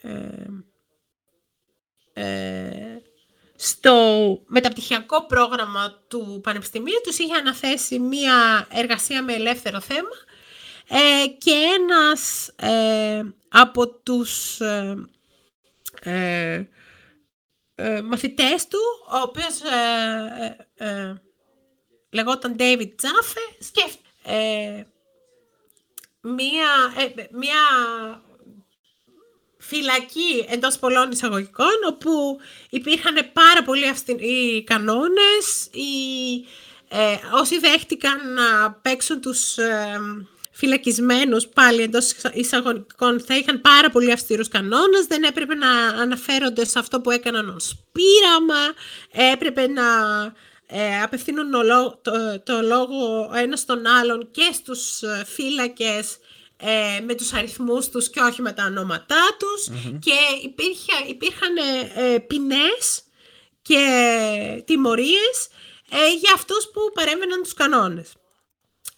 ε, 0.00 0.46
ε, 2.12 3.09
στο 3.62 3.94
μεταπτυχιακό 4.46 5.26
πρόγραμμα 5.26 6.02
του 6.08 6.40
Πανεπιστημίου 6.42 7.00
τους 7.02 7.18
είχε 7.18 7.34
αναθέσει 7.34 7.98
μία 7.98 8.66
εργασία 8.70 9.22
με 9.22 9.32
ελεύθερο 9.32 9.80
θέμα 9.80 10.16
ε, 10.88 11.26
και 11.26 11.50
ένας 11.78 12.48
ε, 12.56 13.22
από 13.48 13.88
τους 13.88 14.60
ε, 14.60 15.08
ε, 16.02 16.64
ε, 17.74 18.02
μαθητές 18.02 18.68
του, 18.68 18.78
ο 19.12 19.16
οποίος 19.16 19.60
ε, 19.60 20.56
ε, 20.76 20.88
ε, 20.88 21.22
λεγόταν 22.10 22.56
David 22.58 22.88
Jaffe, 22.88 23.56
σκέφτηκε 23.58 24.08
ε, 24.22 24.84
μία, 26.20 26.92
ε, 26.96 27.26
μία 27.30 27.62
φυλακή 29.70 30.46
εντός 30.48 30.78
πολλών 30.78 31.10
εισαγωγικών, 31.10 31.74
όπου 31.88 32.38
υπήρχαν 32.70 33.14
πάρα 33.32 33.62
πολύ 33.64 33.88
αυστηροί 33.88 34.64
κανόνες, 34.64 35.68
οι, 35.70 35.90
ε, 36.88 37.16
όσοι 37.40 37.58
δέχτηκαν 37.58 38.32
να 38.32 38.72
παίξουν 38.72 39.20
τους 39.20 39.58
ε, 39.58 40.00
φυλακισμένους 40.50 41.46
πάλι 41.46 41.82
εντός 41.82 42.12
εισαγωγικών 42.32 43.20
θα 43.20 43.36
είχαν 43.36 43.60
πάρα 43.60 43.90
πολύ 43.90 44.12
αυστηρούς 44.12 44.48
κανόνες, 44.48 45.06
δεν 45.08 45.22
έπρεπε 45.22 45.54
να 45.54 45.70
αναφέρονται 45.86 46.64
σε 46.64 46.78
αυτό 46.78 47.00
που 47.00 47.10
έκαναν 47.10 47.48
ως 47.48 47.76
πείραμα, 47.92 48.74
έπρεπε 49.32 49.66
να 49.66 49.84
ε, 50.66 51.02
απευθύνουν 51.02 51.54
ο 51.54 51.62
λό- 51.62 51.98
το, 52.02 52.40
το 52.44 52.62
λόγο 52.62 53.28
ο 53.32 53.36
ένας 53.36 53.64
τον 53.64 53.86
άλλον 53.86 54.28
και 54.30 54.50
στους 54.52 55.02
ε, 55.02 55.24
φύλακες 55.26 56.16
ε, 56.60 57.00
με 57.00 57.14
τους 57.14 57.32
αριθμούς 57.32 57.88
τους 57.88 58.10
και 58.10 58.20
όχι 58.20 58.42
με 58.42 58.52
τα 58.52 58.64
ονόματά 58.64 59.36
τους. 59.38 59.68
Και 59.98 60.16
υπήρχε, 60.42 60.92
υπήρχαν 61.08 61.56
ε, 61.56 62.12
ε, 62.14 62.18
ποινές 62.18 63.02
και 63.62 63.82
τιμωρίες 64.66 65.48
ε, 65.90 66.12
για 66.20 66.32
αυτούς 66.34 66.70
που 66.72 66.80
παρέμβαιναν 66.94 67.42
τους 67.42 67.54
κανόνες. 67.54 68.12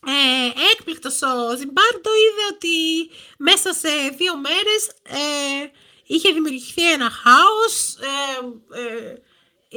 Ε, 0.07 0.61
έκπληκτος 0.73 1.23
ο 1.23 1.57
Ζιμπάρντο 1.57 2.11
είδε 2.25 2.45
ότι 2.53 3.11
μέσα 3.39 3.73
σε 3.73 3.89
δύο 4.17 4.37
μέρες 4.37 4.89
ε, 5.03 5.71
είχε 6.07 6.33
δημιουργηθεί 6.33 6.93
ένα 6.93 7.11
χάος, 7.11 7.97
ε, 8.01 8.81
ε, 8.81 9.15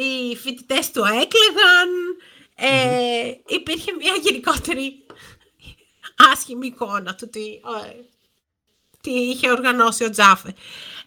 οι 0.02 0.36
φοιτητές 0.36 0.92
του 0.92 1.04
έκλαιγαν, 1.04 1.90
ε, 2.56 3.32
υπήρχε 3.48 3.92
μια 4.00 4.14
γενικότερη 4.22 5.05
άσχημη 6.32 6.68
εικόνα 6.68 7.16
του 7.16 7.30
τι, 7.30 7.46
ε, 7.46 7.94
τι 9.02 9.12
είχε 9.12 9.52
οργανώσει 9.52 10.04
ο 10.04 10.10
Τζάφε. 10.10 10.56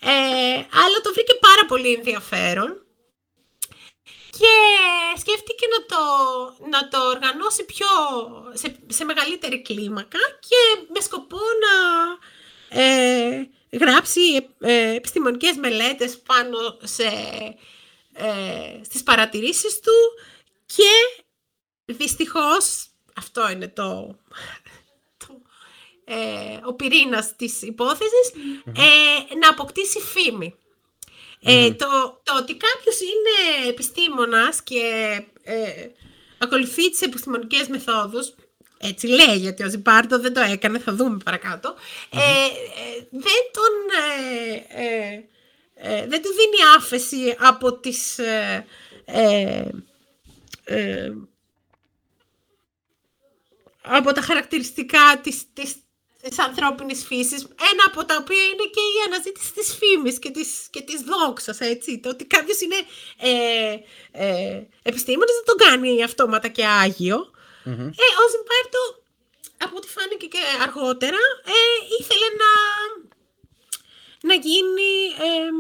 Ε, 0.01 0.55
αλλά 0.55 1.01
το 1.03 1.13
βρήκε 1.13 1.35
πάρα 1.35 1.67
πολύ 1.69 1.93
ενδιαφέρον 1.93 2.83
και 4.31 4.53
σκέφτηκε 5.19 5.67
να 5.67 5.85
το, 5.87 6.03
να 6.71 6.89
το 6.89 7.09
οργανώσει 7.09 7.65
πιο 7.65 7.87
σε, 8.53 8.77
σε 8.87 9.05
μεγαλύτερη 9.05 9.63
κλίμακα 9.63 10.19
και 10.41 10.87
με 10.95 11.01
σκοπό 11.01 11.39
να 11.65 11.75
ε, 12.83 13.49
γράψει 13.71 14.49
ε, 14.61 14.95
επιστημονικές 14.95 15.57
μελέτες 15.57 16.19
πάνω 16.19 16.59
σε, 16.83 17.05
ε, 18.13 18.85
στις 18.85 19.03
παρατηρήσεις 19.03 19.81
του 19.81 19.93
και 20.67 21.23
δυστυχώς 21.85 22.87
αυτό 23.17 23.51
είναι 23.51 23.69
το, 23.69 23.83
το 23.85 24.17
ε, 24.65 24.68
ο 26.67 26.75
πυρήνας 26.75 27.37
της 27.37 27.63
υπόθεσης 27.63 28.33
ε, 28.67 29.35
να 29.41 29.49
αποκτήσει 29.49 30.01
φήμη. 30.01 30.55
Ε, 31.43 31.71
το, 31.73 31.87
το 32.23 32.37
ότι 32.37 32.57
κάποιος 32.57 33.01
είναι 33.01 33.69
επιστήμονας 33.69 34.63
και 34.63 34.83
ε, 35.43 35.87
ακολουθεί 36.39 36.91
τις 36.91 37.01
επιστημονικές 37.01 37.69
μεθόδους, 37.69 38.35
έτσι 38.79 39.07
λέει 39.07 39.37
γιατί 39.37 39.65
ο 39.65 39.69
Ζιπάρντο 39.69 40.19
δεν 40.19 40.33
το 40.33 40.41
έκανε, 40.41 40.79
θα 40.79 40.95
δούμε 40.95 41.19
παρακάτω, 41.25 41.75
ε, 42.11 42.19
ε, 42.19 43.07
δεν 43.11 43.43
τον... 43.53 43.73
ε, 44.77 44.85
ε, 44.85 45.25
ε, 45.81 46.07
δεν 46.07 46.23
του 46.23 46.29
δίνει 46.29 46.77
άφεση 46.77 47.37
από 47.39 47.73
τις 47.79 48.19
ε, 48.19 48.67
ε, 49.05 49.69
ε, 50.65 51.13
από 53.83 54.13
τα 54.13 54.21
χαρακτηριστικά 54.21 55.21
της, 55.23 55.53
της, 55.53 55.75
της 56.29 56.39
ανθρώπινης 56.39 57.05
φύσης, 57.05 57.43
ένα 57.43 57.85
από 57.87 58.05
τα 58.05 58.17
οποία 58.21 58.43
είναι 58.45 58.67
και 58.75 58.85
η 58.95 58.97
αναζήτηση 59.07 59.53
της 59.53 59.77
φήμης 59.79 60.19
και 60.19 60.31
της, 60.31 60.67
και 60.71 60.83
της 60.83 61.01
δόξας, 61.01 61.61
έτσι, 61.61 61.99
το 61.99 62.09
ότι 62.09 62.25
κάποιος 62.25 62.61
είναι 62.61 62.77
ε, 63.19 63.77
ε, 64.13 64.63
επιστήμονας 64.83 65.35
δεν 65.35 65.45
τον 65.45 65.69
κάνει 65.69 66.03
αυτόματα 66.03 66.49
και 66.49 66.67
άγιο. 66.67 67.31
Ε, 67.65 68.07
ο 68.23 68.25
Ζιμπάρτο 68.31 68.83
από 69.59 69.77
ό,τι 69.77 69.89
φάνηκε 69.89 70.27
και 70.27 70.39
αργότερα, 70.63 71.23
ε, 71.45 71.95
ήθελε 72.01 72.29
να, 72.43 72.53
να 74.29 74.35
γίνει 74.35 74.93
ε, 75.29 75.51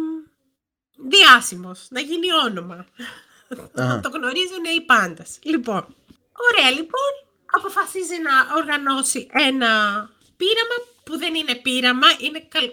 διάσημος, 1.09 1.87
να 1.91 2.01
γίνει 2.01 2.27
όνομα. 2.47 2.87
Να 3.73 4.01
το 4.03 4.09
γνωρίζουν 4.09 4.64
οι 4.77 4.81
πάντας. 4.81 5.39
Λοιπόν, 5.43 5.95
ωραία 6.49 6.71
λοιπόν, 6.71 7.12
αποφασίζει 7.47 8.19
να 8.23 8.57
οργανώσει 8.57 9.29
ένα 9.33 9.71
πείραμα 10.39 10.76
που 11.05 11.18
δεν 11.18 11.34
είναι 11.34 11.55
πείραμα, 11.55 12.07
είναι 12.20 12.47
καλ... 12.49 12.64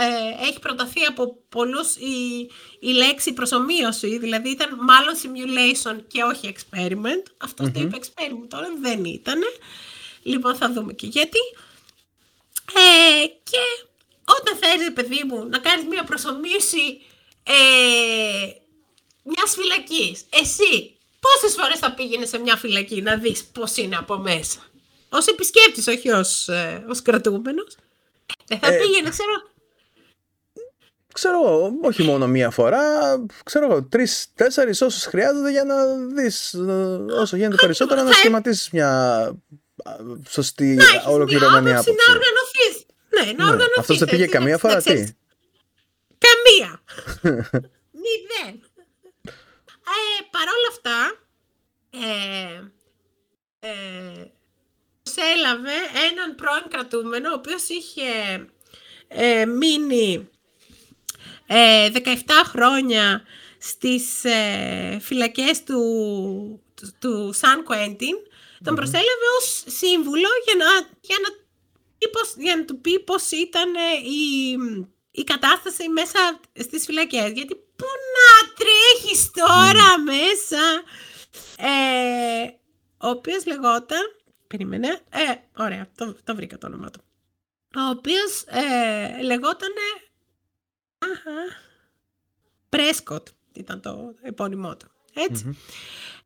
Ε, 0.00 0.46
έχει 0.46 0.58
προταθεί 0.60 1.04
από 1.04 1.36
πολλούς 1.48 1.96
η, 1.96 2.50
η 2.78 2.92
λέξη 2.92 3.32
προσωμείωση, 3.32 4.18
δηλαδή 4.18 4.50
ήταν 4.50 4.78
μάλλον 4.80 5.14
simulation 5.22 6.00
και 6.06 6.22
όχι 6.22 6.54
experiment. 6.54 7.22
αυτος 7.36 7.70
το 7.72 7.80
είπε 7.80 7.98
experiment, 8.00 8.48
τώρα 8.48 8.68
δεν 8.80 9.04
ήταν. 9.04 9.40
Λοιπόν, 10.22 10.56
θα 10.56 10.72
δούμε 10.72 10.92
και 10.92 11.06
γιατί. 11.06 11.38
Ε, 12.74 13.26
και 13.26 13.88
όταν 14.24 14.56
θέλει, 14.56 14.90
παιδί 14.90 15.22
μου, 15.26 15.48
να 15.48 15.58
κάνεις 15.58 15.86
μια 15.86 16.04
προσωμείωση 16.04 17.00
ε, 17.42 17.54
μιας 19.22 19.54
φυλακής, 19.54 20.24
εσύ 20.30 20.96
πόσες 21.20 21.56
φορές 21.60 21.78
θα 21.78 21.92
πήγαινε 21.92 22.26
σε 22.26 22.38
μια 22.38 22.56
φυλακή 22.56 23.02
να 23.02 23.16
δεις 23.16 23.44
πώς 23.44 23.76
είναι 23.76 23.96
από 23.96 24.18
μέσα; 24.18 24.58
Ως 25.16 25.26
επισκέπτης, 25.26 25.86
όχι 25.86 26.10
ως, 26.10 26.48
ε, 26.48 26.84
ως 26.88 27.02
κρατούμενος. 27.02 27.76
Δεν 28.46 28.58
θα 28.58 28.74
ε, 28.74 28.78
πήγαινε, 28.78 29.10
ξέρω, 29.10 29.32
ξέρω 31.12 31.40
εγώ, 31.44 31.72
όχι 31.82 32.02
μόνο 32.02 32.26
μία 32.26 32.50
φορά, 32.50 32.82
ξέρω 33.44 33.64
εγώ, 33.64 33.82
τρεις, 33.82 34.26
τέσσερις 34.34 34.80
όσους 34.80 35.04
χρειάζεται 35.04 35.50
για 35.50 35.64
να 35.64 35.96
δεις 35.96 36.52
ε, 36.52 36.60
όσο 37.20 37.36
γίνεται 37.36 37.56
περισσότερο 37.56 38.02
να 38.02 38.12
σχηματίσεις 38.12 38.70
μια 38.70 39.30
σωστή 40.28 40.78
ολοκληρωμένη 41.06 41.70
άποψη. 41.70 41.90
Να 41.90 42.14
οργανωθείς. 42.14 42.86
Ναι, 43.08 43.32
να 43.32 43.44
ναι. 43.44 43.50
οργανωθείς. 43.50 43.78
Αυτός 43.78 43.98
δεν 43.98 44.08
πήγε 44.08 44.26
καμία 44.26 44.58
φορά, 44.58 44.82
τι; 44.82 45.04
Καμία. 46.24 46.82
Μηδέν. 48.02 48.62
Ε, 49.86 50.22
Παρ' 50.30 50.48
όλα 50.56 50.68
αυτά, 50.70 51.18
ε, 51.90 52.72
ε, 53.60 54.33
έλαβε 55.16 55.76
έναν 56.10 56.34
πρώην 56.34 56.68
κρατούμενο, 56.68 57.30
ο 57.30 57.34
οποίος 57.34 57.68
είχε 57.68 58.08
ε, 59.08 59.46
μείνει 59.46 60.28
17 61.48 61.52
ε, 61.96 62.44
χρόνια 62.44 63.22
στις 63.58 64.24
ε, 64.24 64.98
φυλακές 65.00 65.62
του, 65.62 65.80
του, 66.74 66.94
του 66.98 67.32
Σαν 67.32 67.64
Κουέντιν, 67.64 68.16
τον 68.64 68.74
προσέλαβε 68.74 69.28
ως 69.38 69.62
σύμβουλο 69.66 70.28
για 70.44 70.54
να, 70.54 70.66
για 71.00 71.16
να, 71.22 71.28
για 72.42 72.56
να 72.56 72.64
του 72.64 72.80
πει 72.80 73.00
πώς 73.00 73.30
ήταν 73.30 73.74
η, 74.04 74.56
η 75.10 75.24
κατάσταση 75.24 75.88
μέσα 75.88 76.40
στις 76.60 76.84
φυλακές. 76.84 77.30
Γιατί 77.32 77.54
πού 77.54 77.86
να 78.16 78.52
τρέχεις 78.58 79.30
τώρα 79.30 79.98
μέσα. 79.98 80.82
Ε, 81.58 82.46
ο 82.98 83.08
οποίος 83.08 83.46
λεγόταν 83.46 84.02
Περίμενε. 84.56 85.00
Ε, 85.10 85.62
ωραία, 85.62 85.88
το, 85.96 86.16
το 86.24 86.34
βρήκα 86.34 86.58
το 86.58 86.66
όνομα 86.66 86.90
του. 86.90 87.00
Ο 87.76 87.80
οποίος 87.80 88.42
ε, 88.46 89.22
λεγότανε... 89.22 89.80
Αχα, 90.98 91.60
Πρέσκοτ 92.68 93.28
ήταν 93.52 93.80
το 93.80 94.14
επώνυμό 94.22 94.76
του. 94.76 94.90
ετσι 95.14 95.58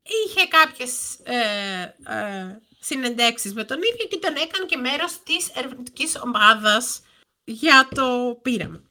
Είχε 0.02 0.46
κάποιες 0.48 1.18
ε, 1.22 1.94
ε, 2.06 2.58
συνεντεύξεις 2.80 3.54
με 3.54 3.64
τον 3.64 3.78
ίδιο 3.92 4.06
και 4.06 4.18
τον 4.18 4.34
έκανε 4.36 4.66
και 4.66 4.76
μέρος 4.76 5.22
της 5.22 5.48
ερευνητικής 5.54 6.16
ομάδας 6.22 7.00
για 7.44 7.88
το 7.94 8.38
πείραμα. 8.42 8.82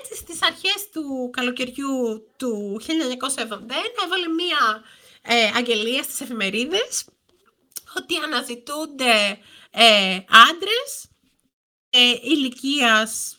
Έτσι 0.00 0.16
στις 0.16 0.42
αρχές 0.42 0.88
του 0.92 1.30
καλοκαιριού 1.32 2.26
του 2.36 2.80
1971 2.86 2.90
έβαλε 4.04 4.28
μία 4.28 4.82
ε, 5.22 5.50
αγγελία 5.56 6.02
στις 6.02 6.20
εφημερίδες 6.20 7.04
ότι 7.96 8.16
αναζητούνται 8.16 9.38
ε, 9.70 10.18
άντρες 10.50 11.08
ε, 11.90 12.12
ηλικίας, 12.22 13.38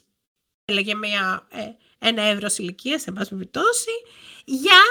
έλεγε 0.66 0.96
μια, 0.96 1.48
ε, 1.50 1.72
ένα 2.00 2.22
εύρος 2.22 2.58
ηλικίας, 2.58 3.02
σε 3.02 3.12
πάση 3.12 3.30
περιπτώσει, 3.30 3.92
για 4.46 4.82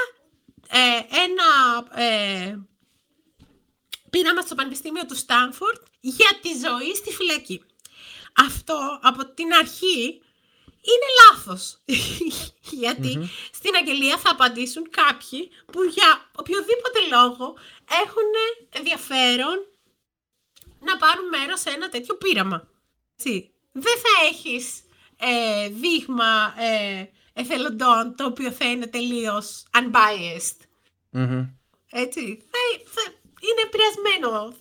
ε, 0.69 1.17
ένα 1.25 1.85
ε, 2.05 2.59
πείραμα 4.11 4.41
στο 4.41 4.55
Πανεπιστήμιο 4.55 5.07
του 5.07 5.17
Στάνφορντ 5.17 5.79
για 6.01 6.39
τη 6.43 6.49
ζωή 6.49 6.95
στη 6.95 7.11
φυλακή. 7.11 7.63
Αυτό 8.37 8.99
από 9.03 9.27
την 9.27 9.53
αρχή 9.53 10.23
είναι 10.81 11.09
λάθος. 11.21 11.79
Γιατί 12.83 13.31
στην 13.53 13.75
αγγελία 13.75 14.19
θα 14.19 14.31
απαντήσουν 14.31 14.91
κάποιοι 14.91 15.51
που 15.73 15.83
για 15.83 16.31
οποιοδήποτε 16.37 16.99
λόγο 17.11 17.57
έχουν 18.05 18.31
ενδιαφέρον 18.71 19.57
να 20.81 20.97
πάρουν 20.97 21.29
μέρος 21.29 21.61
σε 21.61 21.71
ένα 21.71 21.89
τέτοιο 21.89 22.15
πείραμα. 22.15 22.69
Έτσι. 23.17 23.53
Δεν 23.73 23.95
θα 23.97 24.27
έχεις 24.31 24.83
ε, 25.17 25.69
δείγμα 25.69 26.55
ε, 26.59 27.05
εθελοντών 27.33 28.15
το 28.17 28.25
οποίο 28.25 28.51
θα 28.51 28.71
είναι 28.71 28.87
τελείως 28.87 29.65
unbiased. 29.73 30.57
Έτσι. 31.91 32.43
Θα, 32.85 33.01
είναι 33.41 33.63
επηρεασμένο 33.65 34.55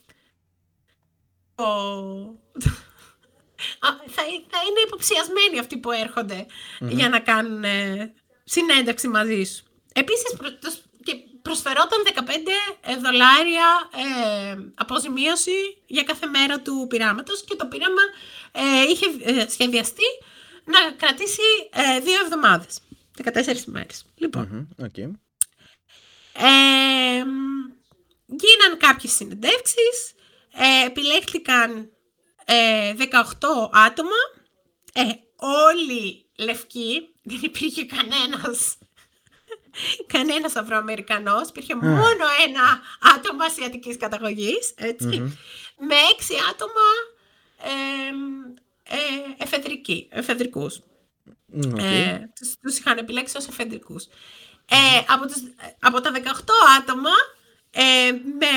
θα, 3.80 4.02
θα 4.50 4.60
είναι 4.68 4.82
υποψιασμένοι 4.86 5.60
αυτοί 5.60 5.78
που 5.78 5.92
ερχονται 5.92 6.46
για 6.80 7.10
να 7.10 7.20
κάνουν 7.20 7.64
ε, 7.64 8.14
συνέντευξη 8.44 9.08
μαζί 9.08 9.44
σου. 9.44 9.64
Επίσης 9.94 10.36
και 11.04 11.14
προσφερόταν 11.42 12.00
15 12.14 12.20
δολάρια 13.02 13.90
ε, 13.96 14.56
αποζημίωση 14.76 15.82
για 15.86 16.04
κάθε 16.04 16.26
μέρα 16.26 16.62
του 16.62 16.86
πειράματος 16.90 17.44
και 17.44 17.56
το 17.56 17.66
πείραμα 17.66 18.02
ε, 18.52 18.84
είχε 18.90 19.06
ε, 19.22 19.50
σχεδιαστεί 19.50 20.04
να 20.64 20.92
κρατήσει 20.92 21.42
ε, 21.72 22.00
δύο 22.00 22.20
εβδομάδες. 22.24 22.80
14 23.24 23.68
ημέρες. 23.68 24.06
Λοιπόν. 24.16 24.68
okay. 24.82 25.12
ε, 26.34 27.24
γίναν 28.26 28.78
κάποιες 28.78 29.14
συνεντεύξεις, 29.14 30.14
ε, 32.50 32.94
επιλέχθηκαν 32.94 33.08
18 33.12 33.70
άτομα, 33.72 34.20
όλοι 35.36 36.26
λευκοί, 36.38 37.10
δεν 37.22 37.40
υπήρχε 37.42 37.86
κανένας. 37.86 38.78
Κανένας 40.14 40.56
Αφροαμερικανός, 40.56 41.50
υπήρχε 41.50 41.76
μόνο 41.76 42.26
ένα 42.48 42.82
άτομο 43.16 43.44
ασιατικής 43.44 43.98
καταγωγής, 43.98 44.74
με 45.78 45.96
έξι 46.14 46.34
άτομα 46.50 46.88
ε, 47.64 48.10
ε, 48.84 48.98
εφεδρικοί, 49.44 50.08
εφεδρικούς. 50.12 50.80
Ε, 51.78 52.20
τους, 52.62 52.78
είχαν 52.78 52.98
επιλέξει 52.98 53.38
ως 53.38 53.48
εφεδρικούς. 53.48 54.06
Ε, 54.70 54.78
από, 55.08 55.26
τους, 55.26 55.42
από 55.80 56.02
τα 56.02 56.12
18 56.12 56.20
άτομα, 56.80 57.10
ε, 57.72 58.12
με 58.12 58.48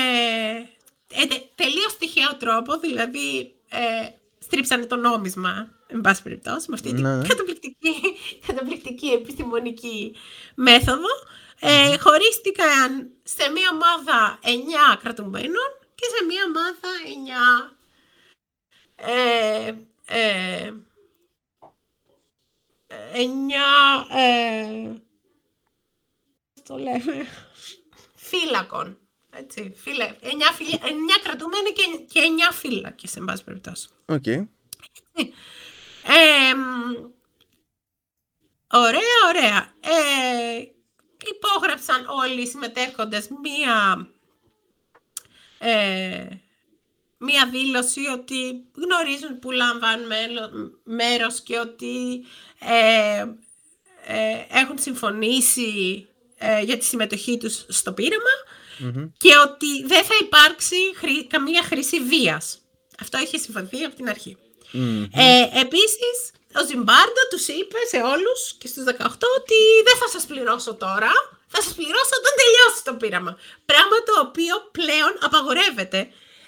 ε, 1.07 1.25
τελείως 1.55 1.97
τυχαίο 1.97 2.35
τρόπο, 2.35 2.77
δηλαδή 2.77 3.55
ε, 3.71 4.09
στρίψανε 4.39 4.85
το 4.85 4.95
νόμισμα 4.95 5.69
εν 5.87 6.01
πάση 6.01 6.23
περιπτώσει, 6.23 6.65
με 6.69 6.75
αυτή 6.75 6.93
την 6.93 7.01
ναι. 7.01 7.27
καταπληκτική, 7.27 7.93
καταπληκτική 8.47 9.07
επιστημονική 9.07 10.15
μέθοδο. 10.55 11.09
Ε, 11.59 11.97
χωρίστηκαν 11.97 13.11
σε 13.23 13.49
μία 13.49 13.69
ομάδα 13.71 14.39
9 14.43 14.47
κρατουμένων 15.01 15.69
και 15.95 16.05
σε 16.17 16.25
μία 16.25 16.43
ομάδα 16.47 16.89
9 17.71 17.75
ε, 18.95 19.73
ε, 20.05 20.73
9 23.13 24.15
ε, 24.17 24.93
το 26.63 26.77
λέμε 26.77 27.27
φύλακων. 28.15 29.00
Έτσι, 29.33 29.73
φύλα, 29.75 30.15
9, 30.21 30.25
9 30.25 30.29
κρατούμενοι 31.23 31.71
και, 31.71 31.83
και 32.07 32.21
9 32.51 32.53
φύλακες, 32.53 33.15
εν 33.15 33.25
πάση 33.25 33.43
περιπτώσει. 33.43 33.89
Okay 34.05 34.45
ωραία, 38.71 39.17
ωραία. 39.27 39.73
Ε, 39.79 40.63
υπόγραψαν 41.35 42.05
όλοι 42.23 42.41
οι 42.41 42.47
συμμετέχοντες 42.47 43.27
μία, 43.41 44.07
ε, 45.59 46.27
μία 47.17 47.49
δήλωση 47.51 48.07
ότι 48.13 48.65
γνωρίζουν 48.75 49.39
που 49.39 49.51
λαμβάνουν 49.51 50.09
μέρος 50.83 51.41
και 51.41 51.59
ότι 51.59 52.25
ε, 52.59 53.25
ε, 54.05 54.45
έχουν 54.49 54.77
συμφωνήσει 54.77 56.05
για 56.63 56.77
τη 56.77 56.85
συμμετοχή 56.85 57.37
τους 57.37 57.65
στο 57.67 57.93
πειραμα 58.81 59.13
και 59.17 59.33
ότι 59.47 59.85
δεν 59.85 60.03
θα 60.03 60.15
υπάρξει 60.21 60.75
καμία 61.27 61.63
χρήση 61.63 61.99
βίας. 61.99 62.61
Αυτό 63.01 63.19
είχε 63.19 63.37
συμφωνηθεί 63.37 63.83
από 63.83 63.95
την 63.95 64.09
αρχή. 64.09 64.37
Ε, 65.13 65.59
επίσης, 65.59 66.15
ο 66.59 66.65
Ζιμπάρντο 66.67 67.23
τους 67.29 67.47
είπε 67.47 67.79
σε 67.91 67.97
όλους 68.13 68.39
και 68.57 68.67
στους 68.67 68.83
18 68.83 69.27
ότι 69.39 69.59
δεν 69.87 69.97
θα 70.01 70.07
σας 70.13 70.25
πληρώσω 70.25 70.73
τώρα, 70.73 71.11
θα 71.47 71.61
σας 71.61 71.73
πληρώσω 71.73 72.15
όταν 72.19 72.33
τελειώσει 72.41 72.83
το 72.83 72.93
πείραμα. 72.93 73.37
Πράγμα 73.65 73.97
το 74.07 74.13
οποίο 74.27 74.55
πλέον 74.71 75.13
απαγορεύεται, 75.19 75.99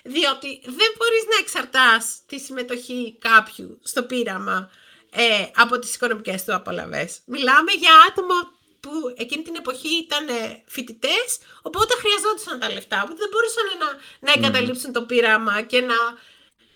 διότι 0.03 0.49
δεν 0.79 0.89
μπορείς 0.97 1.23
να 1.31 1.37
εξαρτάς 1.43 2.03
τη 2.25 2.39
συμμετοχή 2.39 3.17
κάποιου 3.19 3.79
στο 3.83 4.03
πείραμα 4.03 4.69
ε, 5.11 5.45
από 5.55 5.79
τις 5.79 5.95
οικονομικές 5.95 6.43
του 6.43 6.55
απολαβές. 6.55 7.19
Μιλάμε 7.25 7.71
για 7.71 7.91
άτομα 8.09 8.35
που 8.83 9.13
εκείνη 9.17 9.43
την 9.43 9.55
εποχή 9.55 9.93
ήταν 9.95 10.25
φοιτητές, 10.65 11.39
οπότε 11.61 11.93
χρειαζόντουσαν 11.95 12.59
τα 12.59 12.71
λεφτά, 12.71 13.01
οπότε 13.03 13.19
δεν 13.19 13.29
μπορούσαν 13.31 13.65
να, 13.79 13.87
να 14.25 14.31
εγκαταλείψουν 14.37 14.91
το 14.91 15.03
πείραμα 15.03 15.61
και 15.61 15.81
να, 15.81 15.95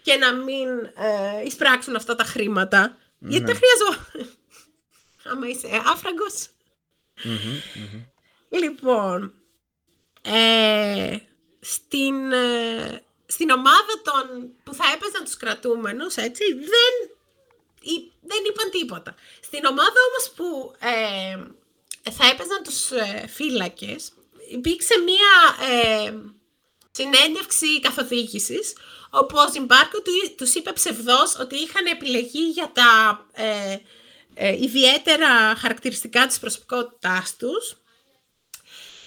και 0.02 0.16
να 0.16 0.34
μην 0.34 0.70
ε, 0.96 1.44
εισπράξουν 1.46 1.96
αυτά 1.96 2.16
τα 2.16 2.24
χρήματα. 2.24 2.98
Γιατί 3.20 3.46
τα 3.46 3.60
χρειαζόταν. 3.60 4.38
Άμα 5.32 5.48
είσαι 5.48 5.68
άφραγκος. 5.86 6.48
Λοιπόν, 8.50 9.34
ε, 10.22 11.18
στην, 11.60 12.32
ε, 12.32 13.04
στην 13.26 13.50
ομάδα 13.50 13.94
των 14.04 14.54
που 14.64 14.74
θα 14.74 14.84
έπαιζαν 14.96 15.24
τους 15.24 15.38
κρατούμενους, 15.38 16.16
έτσι, 16.16 16.44
δεν, 16.54 16.94
δεν 18.22 18.42
είπαν 18.50 18.70
τίποτα. 18.72 19.16
Στην 19.42 19.66
ομάδα 19.66 20.00
όμως 20.10 20.32
που 20.36 20.76
ε, 20.80 21.38
θα 22.12 22.28
έπαιζαν 22.28 22.64
τους 22.64 22.92
ε, 22.92 23.28
φύλακες, 23.28 24.12
υπήρξε 24.52 24.94
μία 24.98 25.68
ε, 25.74 26.14
συνέντευξη 26.92 27.80
καθοδήγησης, 27.80 28.76
όπου 29.10 29.38
ο 29.38 29.52
Ζιμπάρκο 29.52 30.02
του, 30.02 30.12
τους 30.38 30.54
είπε 30.54 30.72
ψευδός 30.72 31.40
ότι 31.40 31.56
είχαν 31.56 31.86
επιλεγεί 31.86 32.50
για 32.50 32.72
τα 32.74 33.26
ε, 33.34 33.78
ε, 34.40 34.54
ιδιαίτερα 34.62 35.56
χαρακτηριστικά 35.56 36.28
της 36.28 36.40
προσωπικότητάς 36.40 37.36
τους 37.36 37.72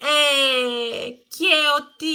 ε, 0.00 1.08
και 1.08 1.54
ότι 1.78 2.14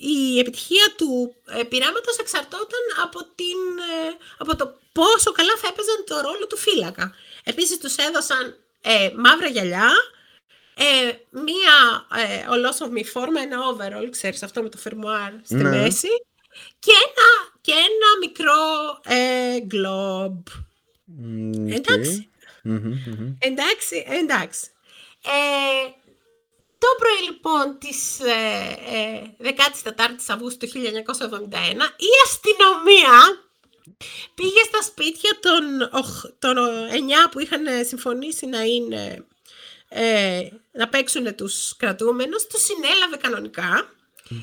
η 0.00 0.38
επιτυχία 0.38 0.94
του 0.96 1.34
ε, 1.46 1.62
πειράματος 1.62 2.16
εξαρτώταν 2.18 2.84
από, 3.02 3.18
την, 3.24 3.58
από 4.38 4.56
το 4.56 4.78
πόσο 4.92 5.32
καλά 5.32 5.56
θα 5.56 5.68
έπαιζαν 5.68 6.04
το 6.06 6.20
ρόλο 6.20 6.46
του 6.46 6.56
φύλακα. 6.56 7.14
Επίσης 7.44 7.78
τους 7.78 7.96
έδωσαν 7.96 8.61
μαύρα 9.16 9.48
γυαλιά, 9.48 9.90
μία 11.30 12.06
ολόσωμη 12.50 13.04
φόρμα, 13.04 13.40
ένα 13.40 13.58
overall, 13.58 14.08
ξέρεις 14.10 14.42
αυτό 14.42 14.62
με 14.62 14.68
το 14.68 14.76
φερμουάρ 14.76 15.32
στη 15.42 15.54
ναι. 15.54 15.68
μέση 15.68 16.08
και 16.78 16.92
ένα, 17.06 17.58
και 17.60 17.72
ένα 17.72 18.18
μικρό 18.20 19.00
γκλόμπ. 19.66 20.46
Εντάξει. 21.74 22.30
Εντάξει, 23.38 24.06
εντάξει. 24.08 24.70
Ε, 25.24 25.90
το 26.78 26.88
πρωί 26.98 27.30
λοιπόν 27.30 27.78
της 27.78 28.20
ε, 28.20 29.36
14ης 29.38 30.28
ε, 30.28 30.32
Αυγούστου 30.32 30.66
του 30.66 30.72
1971 30.72 30.80
η 31.96 32.12
αστυνομία 32.24 33.14
πήγε 34.34 34.62
στα 34.66 34.82
σπίτια 34.82 35.38
των, 35.40 35.90
των 36.38 36.56
9 37.26 37.30
που 37.30 37.40
είχαν 37.40 37.66
συμφωνήσει 37.86 38.46
να 38.46 38.62
είναι 38.62 39.24
ε, 39.88 40.48
να 40.72 40.88
παίξουν 40.88 41.34
τους 41.34 41.76
κρατούμενους, 41.76 42.46
τους 42.46 42.62
συνέλαβε 42.62 43.16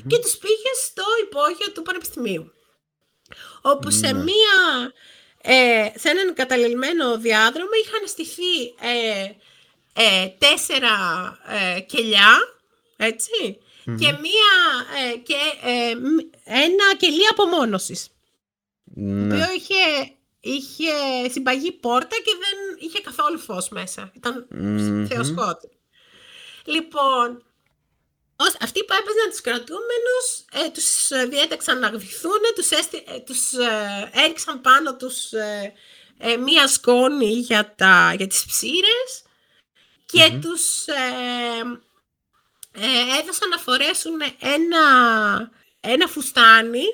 και 0.06 0.18
τους 0.18 0.36
πήγε 0.36 0.70
στο 0.84 1.04
υπόγειο 1.22 1.72
του 1.72 1.82
Πανεπιστημίου. 1.82 2.52
Όπου 3.62 3.90
σε 3.90 4.12
ναι. 4.12 4.22
μία 4.22 4.92
ε, 5.42 5.98
σε 5.98 6.08
έναν 6.08 6.34
καταλελμένο 6.34 7.18
διάδρομο 7.18 7.70
είχαν 7.84 8.08
στηθεί 8.08 8.74
ε, 8.80 9.30
ε, 9.92 10.28
τέσσερα 10.38 10.96
ε, 11.46 11.80
κελιά, 11.80 12.38
και, 13.84 14.06
μία, 14.06 14.52
ε, 15.12 15.16
και 15.16 15.36
ένα 16.44 16.96
κελί 16.96 17.26
απομόνωσης. 17.30 18.08
Ναι. 19.02 19.28
Το 19.28 19.34
οποίο 19.34 19.54
είχε, 19.54 20.12
είχε 20.40 20.92
συμπαγή 21.30 21.72
πόρτα 21.72 22.16
και 22.16 22.36
δεν 22.38 22.76
είχε 22.78 23.00
καθόλου 23.00 23.38
φως 23.38 23.68
μέσα. 23.68 24.12
Ήταν 24.14 24.46
mm 24.52 25.56
Λοιπόν, 26.64 27.44
αυτοί 28.60 28.84
που 28.84 28.92
έπαιζαν 28.92 29.30
τους 29.30 29.40
κρατούμενους, 29.40 30.44
ε, 30.52 30.70
τους 30.70 31.10
ε, 31.10 31.24
διέταξαν 31.24 31.78
να 31.78 31.88
γδυθούν, 31.88 32.40
τους, 32.54 32.70
έστι, 32.70 33.04
ε, 33.06 33.18
τους 33.18 33.52
ε, 33.52 34.10
έριξαν 34.12 34.60
πάνω 34.60 34.96
τους 34.96 35.32
ε, 35.32 35.72
ε, 36.18 36.36
μία 36.36 36.68
σκόνη 36.68 37.32
για, 37.32 37.74
τα, 37.76 38.14
για 38.16 38.26
τις 38.26 38.44
ψήρες 38.46 39.22
και 40.06 40.38
τους 40.42 40.84
έδωσαν 43.20 43.48
να 43.48 43.58
φορέσουν 43.58 44.20
ένα, 44.38 44.80
ένα 45.80 46.06
φουστάνι 46.06 46.84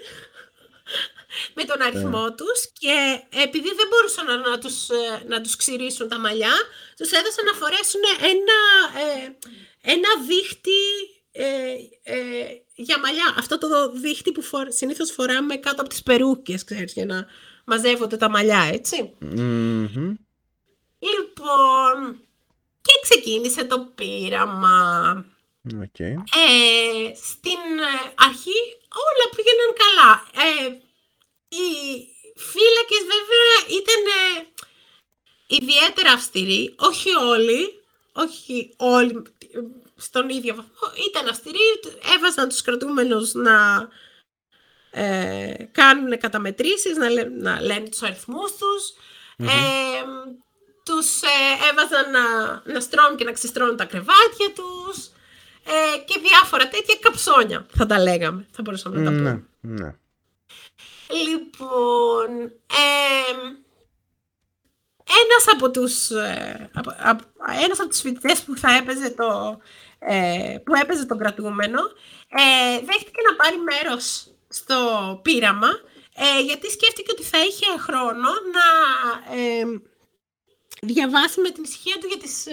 με 1.54 1.64
τον 1.64 1.82
αριθμό 1.82 2.34
τους 2.34 2.60
και 2.72 2.96
επειδή 3.42 3.68
δεν 3.78 3.88
μπορούσαν 3.90 4.26
να, 4.26 4.36
να, 4.36 4.58
τους, 4.58 4.86
να 5.26 5.40
τους 5.40 5.56
ξυρίσουν 5.56 6.08
τα 6.08 6.18
μαλλιά, 6.18 6.54
τους 6.96 7.10
έδωσαν 7.10 7.44
να 7.44 7.52
φορέσουν 7.52 8.00
ένα, 8.32 8.60
ένα 9.80 10.08
δίχτυ 10.26 10.82
ε, 11.32 11.74
ε, 12.02 12.16
για 12.74 12.98
μαλλιά. 12.98 13.34
Αυτό 13.38 13.58
το 13.58 13.92
δίχτυ 13.92 14.32
που 14.32 14.42
φορ, 14.42 14.66
συνήθως 14.70 15.10
φοράμε 15.10 15.56
κάτω 15.56 15.80
από 15.80 15.90
τις 15.90 16.02
περούκες, 16.02 16.64
ξέρεις, 16.64 16.92
για 16.92 17.06
να 17.06 17.26
μαζεύονται 17.64 18.16
τα 18.16 18.30
μαλλιά, 18.30 18.80
Λοιπόν, 20.98 22.20
και 22.82 22.92
ξεκίνησε 23.02 23.64
το 23.64 23.92
πείραμα. 23.94 25.24
Okay. 25.68 26.14
Ε, 26.42 27.14
στην 27.14 27.62
αρχή 28.14 28.58
όλα 29.06 29.26
πήγαιναν 29.36 29.72
καλά. 29.82 30.10
Ε, 30.44 30.85
οι 31.56 32.08
φύλακες 32.36 33.02
βέβαια 33.14 33.80
ήταν 33.80 34.02
ιδιαίτερα 35.46 36.12
αυστηροί, 36.12 36.74
όχι 36.78 37.08
όλοι, 37.14 37.82
όχι 38.12 38.74
όλοι 38.76 39.22
στον 39.96 40.28
ίδιο 40.28 40.54
βαθμό. 40.54 41.04
Ήταν 41.08 41.28
αυστηροί, 41.28 41.58
έβαζαν 42.16 42.48
τους 42.48 42.62
κρατούμενους 42.62 43.34
να 43.34 43.88
ε, 44.90 45.54
κάνουν 45.72 46.18
καταμετρήσεις, 46.18 46.96
να, 46.96 47.08
να 47.28 47.60
λένε 47.60 47.88
τους 47.88 48.02
αριθμούς 48.02 48.50
τους. 48.52 48.94
Ε, 49.36 50.02
τους 50.84 51.22
ε, 51.22 51.68
έβαζαν 51.70 52.10
να, 52.10 52.22
να 52.72 52.80
στρώνουν 52.80 53.16
και 53.16 53.24
να 53.24 53.32
ξεστρώνουν 53.32 53.76
τα 53.76 53.84
κρεβάτια 53.84 54.52
τους 54.54 55.06
ε, 55.64 55.98
και 56.04 56.20
διάφορα 56.20 56.68
τέτοια 56.68 56.96
καψόνια 57.00 57.66
θα 57.74 57.86
τα 57.86 57.98
λέγαμε, 57.98 58.46
θα 58.50 58.62
μπορούσαμε 58.62 58.96
να 58.98 59.04
τα 59.04 59.16
πούμε. 59.16 59.44
Ναι. 59.60 59.94
Λοιπόν, 61.10 62.42
ε, 62.66 63.32
ένας 65.22 65.44
από 65.52 65.70
τους, 65.70 66.10
ε, 66.10 66.70
από, 66.72 67.24
ένας 67.64 67.80
από 67.80 67.88
τους 67.88 68.00
φοιτητές 68.00 68.42
που 68.42 68.56
θα 68.56 68.76
έπαιζε 68.76 69.10
το, 69.10 69.60
ε, 69.98 70.56
που 70.64 70.74
έπαιζε 70.74 71.06
τον 71.06 71.18
κρατούμενο, 71.18 71.80
ε, 72.28 72.80
δέχτηκε 72.84 73.20
να 73.30 73.36
πάρει 73.36 73.56
μέρος 73.58 74.34
στο 74.48 74.76
πείραμα, 75.22 75.68
ε, 76.14 76.40
γιατί 76.40 76.70
σκέφτηκε 76.70 77.10
ότι 77.10 77.22
θα 77.22 77.38
είχε 77.38 77.78
χρόνο 77.78 78.28
να 78.56 78.66
ε, 79.36 79.64
διαβάσει 80.82 81.40
με 81.40 81.50
την 81.50 81.62
ησυχία 81.62 81.98
του 82.00 82.06
για 82.06 82.18
τις 82.18 82.46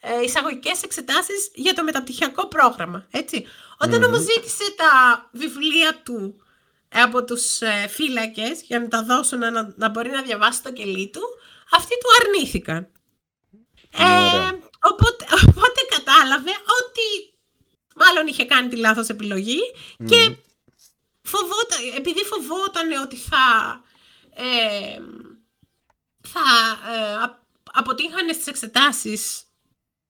ε, 0.00 0.22
εισαγωγικές 0.24 0.82
εξετάσεις 0.82 1.50
για 1.54 1.74
το 1.74 1.84
μεταπτυχιακό 1.84 2.46
πρόγραμμα. 2.46 3.06
Έτσι. 3.10 3.46
Όταν 3.78 4.02
όμως 4.02 4.20
ζήτησε 4.20 4.74
τα 4.76 4.90
βιβλία 5.32 6.00
του 6.04 6.39
από 6.94 7.24
τους 7.24 7.60
ε, 7.60 7.88
φύλακες 7.88 8.62
για 8.62 8.80
να 8.80 8.88
τα 8.88 9.02
δώσουν 9.02 9.38
να, 9.38 9.74
να 9.76 9.88
μπορεί 9.88 10.10
να 10.10 10.22
διαβάσει 10.22 10.62
το 10.62 10.72
κελί 10.72 11.10
του, 11.10 11.20
αυτοί 11.70 11.94
του 11.94 12.24
αρνήθηκαν. 12.24 12.88
Ε, 13.92 14.50
οπότε, 14.80 15.24
οπότε 15.48 15.80
κατάλαβε 15.88 16.50
ότι 16.50 17.34
μάλλον 17.94 18.26
είχε 18.26 18.44
κάνει 18.44 18.68
τη 18.68 18.76
λάθος 18.76 19.08
επιλογή 19.08 19.60
και 20.08 20.36
φοβόταν, 21.22 21.78
επειδή 21.96 22.24
φοβόταν 22.24 22.92
ότι 23.02 23.16
θα, 23.16 23.80
ε, 24.34 24.98
θα 26.28 26.40
ε, 26.92 27.38
αποτύχανε 27.72 28.32
στις 28.32 28.46
εξετάσεις 28.46 29.42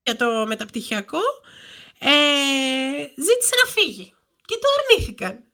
για 0.03 0.17
το 0.17 0.47
μεταπτυχιακό, 0.47 1.21
ε, 1.99 2.11
ζήτησε 3.17 3.55
να 3.65 3.71
φύγει. 3.71 4.15
Και 4.45 4.59
το 4.61 4.69
αρνήθηκαν. 4.79 5.45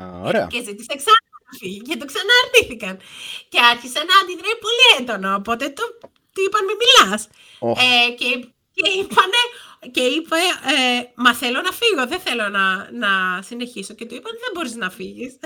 Ωραία. 0.00 0.46
Και 0.46 0.62
ζήτησε 0.62 0.94
ξανά 0.96 1.22
να 1.46 1.58
φύγει 1.58 1.80
και 1.80 1.96
το 1.96 2.06
ξαναρνήθηκαν. 2.10 2.94
Και 3.48 3.58
άρχισε 3.72 3.98
να 3.98 4.14
αντιδράει 4.22 4.58
πολύ 4.66 4.86
έντονο, 4.98 5.34
οπότε 5.34 5.64
το, 5.68 5.82
του 6.32 6.42
είπαν 6.46 6.64
μη 6.64 6.74
μιλάς. 6.82 7.28
Ε, 7.60 8.10
και 8.18 8.52
και 8.74 8.88
είπανε, 8.98 9.42
και 9.90 10.00
είπε, 10.00 10.36
ε, 10.36 11.10
μα 11.14 11.34
θέλω 11.34 11.60
να 11.60 11.72
φύγω, 11.72 12.06
δεν 12.06 12.20
θέλω 12.20 12.48
να, 12.48 12.90
να 12.92 13.42
συνεχίσω. 13.42 13.94
Και 13.94 14.06
του 14.06 14.14
είπαν, 14.14 14.32
δεν 14.32 14.50
μπορείς 14.54 14.74
να 14.74 14.90
φύγεις. 14.90 15.38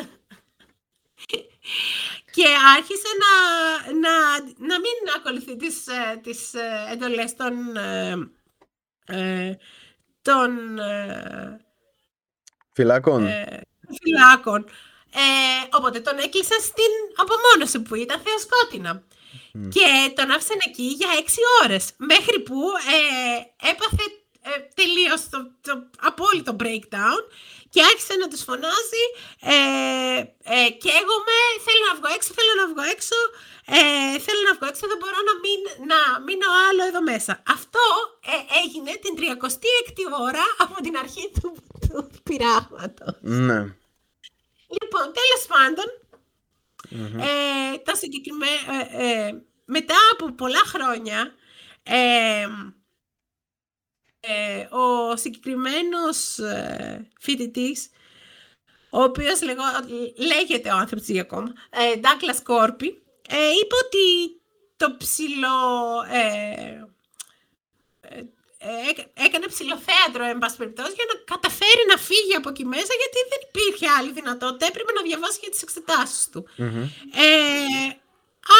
και 2.35 2.47
άρχισε 2.77 3.09
να, 3.23 3.33
να, 3.93 4.41
να 4.59 4.79
μην 4.79 4.97
ακολουθεί 5.17 5.57
τις, 5.57 5.87
ε, 5.87 6.17
τις 6.23 6.55
ε, 6.55 6.93
εντολές 6.93 7.35
των, 7.35 7.77
ε, 9.07 9.57
των 10.23 10.79
φυλάκων. 12.73 13.29
Φυλάκων. 14.03 14.61
οπότε 15.71 16.01
τον 16.01 16.19
έκλεισαν 16.19 16.61
στην 16.61 16.93
απομόνωση 17.23 17.81
που 17.81 17.95
ήταν 17.95 18.21
θεοσκότεινα. 18.25 19.03
Και 19.75 20.13
τον 20.15 20.31
άφησαν 20.31 20.59
εκεί 20.69 20.83
για 20.83 21.09
έξι 21.19 21.41
ώρες, 21.63 21.93
μέχρι 21.97 22.41
που 22.41 22.61
έπαθε 23.71 24.05
ε, 24.49 24.69
τελείως 24.75 25.29
το, 25.29 25.39
το 25.61 25.89
απόλυτο 25.99 26.57
breakdown 26.61 27.21
και 27.77 27.85
άρχισε 27.93 28.15
να 28.23 28.29
τους 28.31 28.43
φωνάζει 28.49 29.05
ε, 29.55 29.57
ε, 30.57 30.69
καίγομαι, 30.83 31.39
θέλω 31.67 31.83
να 31.89 31.95
βγω 31.99 32.09
έξω, 32.17 32.31
θέλω 32.39 32.55
να 32.63 32.67
βγω 32.73 32.85
έξω, 32.95 33.19
ε, 33.77 33.81
θέλω 34.27 34.43
να 34.49 34.53
βγω 34.57 34.67
έξω, 34.71 34.85
δεν 34.93 34.99
μπορώ 35.01 35.19
να, 35.29 35.35
μην, 35.45 35.61
να 35.91 35.99
μείνω 36.27 36.49
άλλο 36.67 36.83
εδώ 36.91 37.01
μέσα. 37.13 37.33
Αυτό 37.57 37.85
ε, 38.35 38.37
έγινε 38.63 38.93
την 39.05 39.15
36η 39.21 40.03
ώρα 40.29 40.47
από 40.65 40.77
την 40.85 40.95
αρχή 41.03 41.27
του, 41.41 41.51
του 41.83 41.99
πειράγματος. 42.27 43.15
Ναι. 43.49 43.61
Λοιπόν, 44.79 45.05
τέλος 45.19 45.43
ε, 47.29 47.79
τα 47.87 47.93
ε, 49.03 49.31
μετά 49.65 49.99
από 50.13 50.25
πολλά 50.33 50.63
χρόνια, 50.73 51.19
ε, 51.83 52.47
ο 54.71 55.17
συγκεκριμένος 55.17 56.39
ε, 56.39 57.11
φοιτητής, 57.21 57.91
ο 58.91 59.03
οποίος 59.03 59.39
λέγεται 60.17 60.71
ο 60.71 60.77
άνθρωπος 60.77 61.19
ακόμα, 61.21 61.53
ε, 61.71 62.01
Douglas 62.03 62.41
Κόρπι, 62.43 63.03
ε, 63.29 63.51
είπε 63.61 63.75
ότι 63.85 64.05
το 64.77 64.97
ψηλό... 64.99 65.59
Ε, 66.13 66.85
ε, 68.59 69.25
έκανε 69.27 69.47
ψηλοθέατρο, 69.47 70.25
εν 70.25 70.39
πάση 70.39 70.57
περιπτώσει, 70.57 70.93
για 70.99 71.09
να 71.13 71.17
καταφέρει 71.35 71.85
να 71.93 71.97
φύγει 71.97 72.35
από 72.35 72.49
εκεί 72.49 72.65
μέσα, 72.65 72.93
γιατί 73.03 73.19
δεν 73.31 73.41
υπήρχε 73.49 73.87
άλλη 73.99 74.13
δυνατότητα. 74.13 74.67
Έπρεπε 74.67 74.93
να 74.93 75.03
διαβάσει 75.03 75.39
για 75.43 75.51
τις 75.51 75.63
εξετάσεις 75.63 76.29
του. 76.33 76.41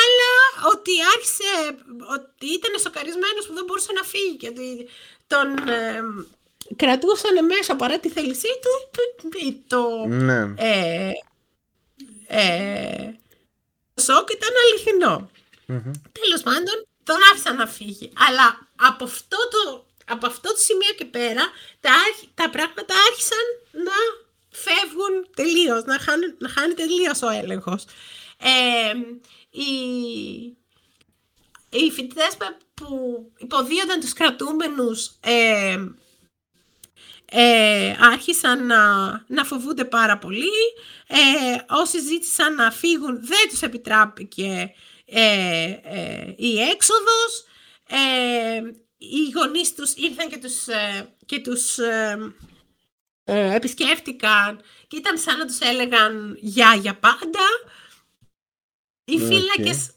αλλά 0.03 0.33
ότι 0.73 0.93
άρχισε, 1.15 1.51
ότι 2.17 2.47
ήταν 2.59 2.73
σοκαρισμένος 2.85 3.45
που 3.47 3.55
δεν 3.59 3.65
μπορούσε 3.65 3.93
να 3.93 4.03
φύγει 4.13 4.37
και 4.37 4.49
ότι 4.49 4.89
τον 5.27 5.69
ε, 5.69 6.01
κρατούσαν 6.77 7.45
μέσα 7.45 7.77
παρά 7.77 7.99
τη 7.99 8.09
θέλησή 8.09 8.49
του 8.63 9.01
το 9.67 10.07
ναι. 10.07 10.55
ε, 10.57 11.11
ε, 12.27 13.15
σοκ 14.01 14.31
ήταν 14.31 14.51
αληθινό. 14.65 15.31
Mm-hmm. 15.69 16.01
Τέλος 16.13 16.43
πάντων, 16.43 16.87
τον 17.05 17.17
άφησαν 17.33 17.57
να 17.57 17.67
φύγει. 17.67 18.13
Αλλά 18.29 18.69
από 18.77 19.05
αυτό 19.05 19.37
το, 19.51 19.87
από 20.05 20.27
αυτό 20.27 20.49
το 20.49 20.59
σημείο 20.59 20.93
και 20.97 21.05
πέρα, 21.05 21.43
τα, 21.81 21.91
τα 22.35 22.51
πράγματα 22.51 22.95
άρχισαν 23.11 23.45
να 23.71 23.97
φεύγουν 24.51 25.29
τελείως, 25.37 25.85
να, 25.85 25.99
χάνουν, 25.99 26.35
να 26.39 26.49
χάνει 26.49 26.75
τελείως 26.75 27.23
ο 27.23 27.29
έλεγχος. 27.29 27.85
Ε, 28.39 28.93
οι, 29.51 29.71
οι 31.71 31.91
φοιτητές 31.91 32.37
που 32.37 32.57
υποδίονταν 33.39 34.01
τους 34.01 34.13
κρατούμενους 34.13 35.11
ε, 35.21 35.77
ε, 37.31 37.97
άρχισαν 38.01 38.67
να, 38.67 39.11
να 39.27 39.45
φοβούνται 39.45 39.85
πάρα 39.85 40.19
πολύ. 40.19 40.53
Ε, 41.07 41.59
όσοι 41.69 42.01
ζήτησαν 42.01 42.55
να 42.55 42.71
φύγουν 42.71 43.27
δεν 43.27 43.49
τους 43.49 43.63
επιτράπηκε 43.63 44.75
ε, 45.05 45.63
ε, 45.83 46.35
η 46.37 46.61
έξοδος. 46.61 47.45
οι 48.97 49.31
γονείς 49.35 49.75
τους 49.75 49.95
ήρθαν 49.95 50.29
και 50.29 50.39
τους, 50.39 50.65
και 51.27 51.39
τους 51.39 51.79
επισκέφτηκαν 53.25 54.61
και 54.89 54.97
ήταν 54.97 55.19
σαν 55.19 55.39
να 55.39 55.47
τους 55.47 55.59
έλεγαν 55.59 56.39
«για 56.41 56.75
για 56.81 56.99
πάντα». 56.99 57.45
Οι 59.09 59.19
okay. 59.21 59.27
φύλακες 59.27 59.91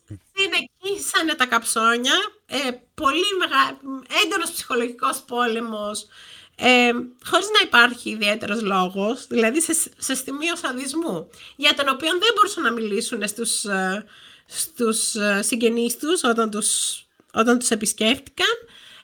συνεχίσανε 0.90 1.34
τα 1.34 1.46
καψόνια, 1.46 2.14
ε, 2.46 2.58
πολύ 2.94 3.26
μεγα... 3.40 3.80
έντονος 4.24 4.52
ψυχολογικός 4.52 5.24
πόλεμος, 5.28 6.08
ε, 6.56 6.92
χωρίς 7.26 7.48
να 7.54 7.60
υπάρχει 7.64 8.10
ιδιαίτερος 8.10 8.62
λόγος, 8.62 9.28
δηλαδή 9.28 9.62
σε, 9.62 9.74
σε 9.98 10.16
στιγμίο 10.16 10.56
σαδισμού, 10.56 11.30
για 11.56 11.74
τον 11.74 11.90
οποίο 11.90 12.10
δεν 12.10 12.34
μπορούσαν 12.36 12.64
να 12.64 12.72
μιλήσουν 12.72 13.28
στους, 13.28 13.64
ε, 13.64 14.06
στους 14.46 15.16
ε, 15.16 15.42
συγγενείς 15.42 15.98
τους 15.98 16.24
όταν 16.24 16.50
τους, 16.50 17.02
όταν 17.34 17.60
τους 17.60 17.70
επισκέφτηκαν. 17.70 18.48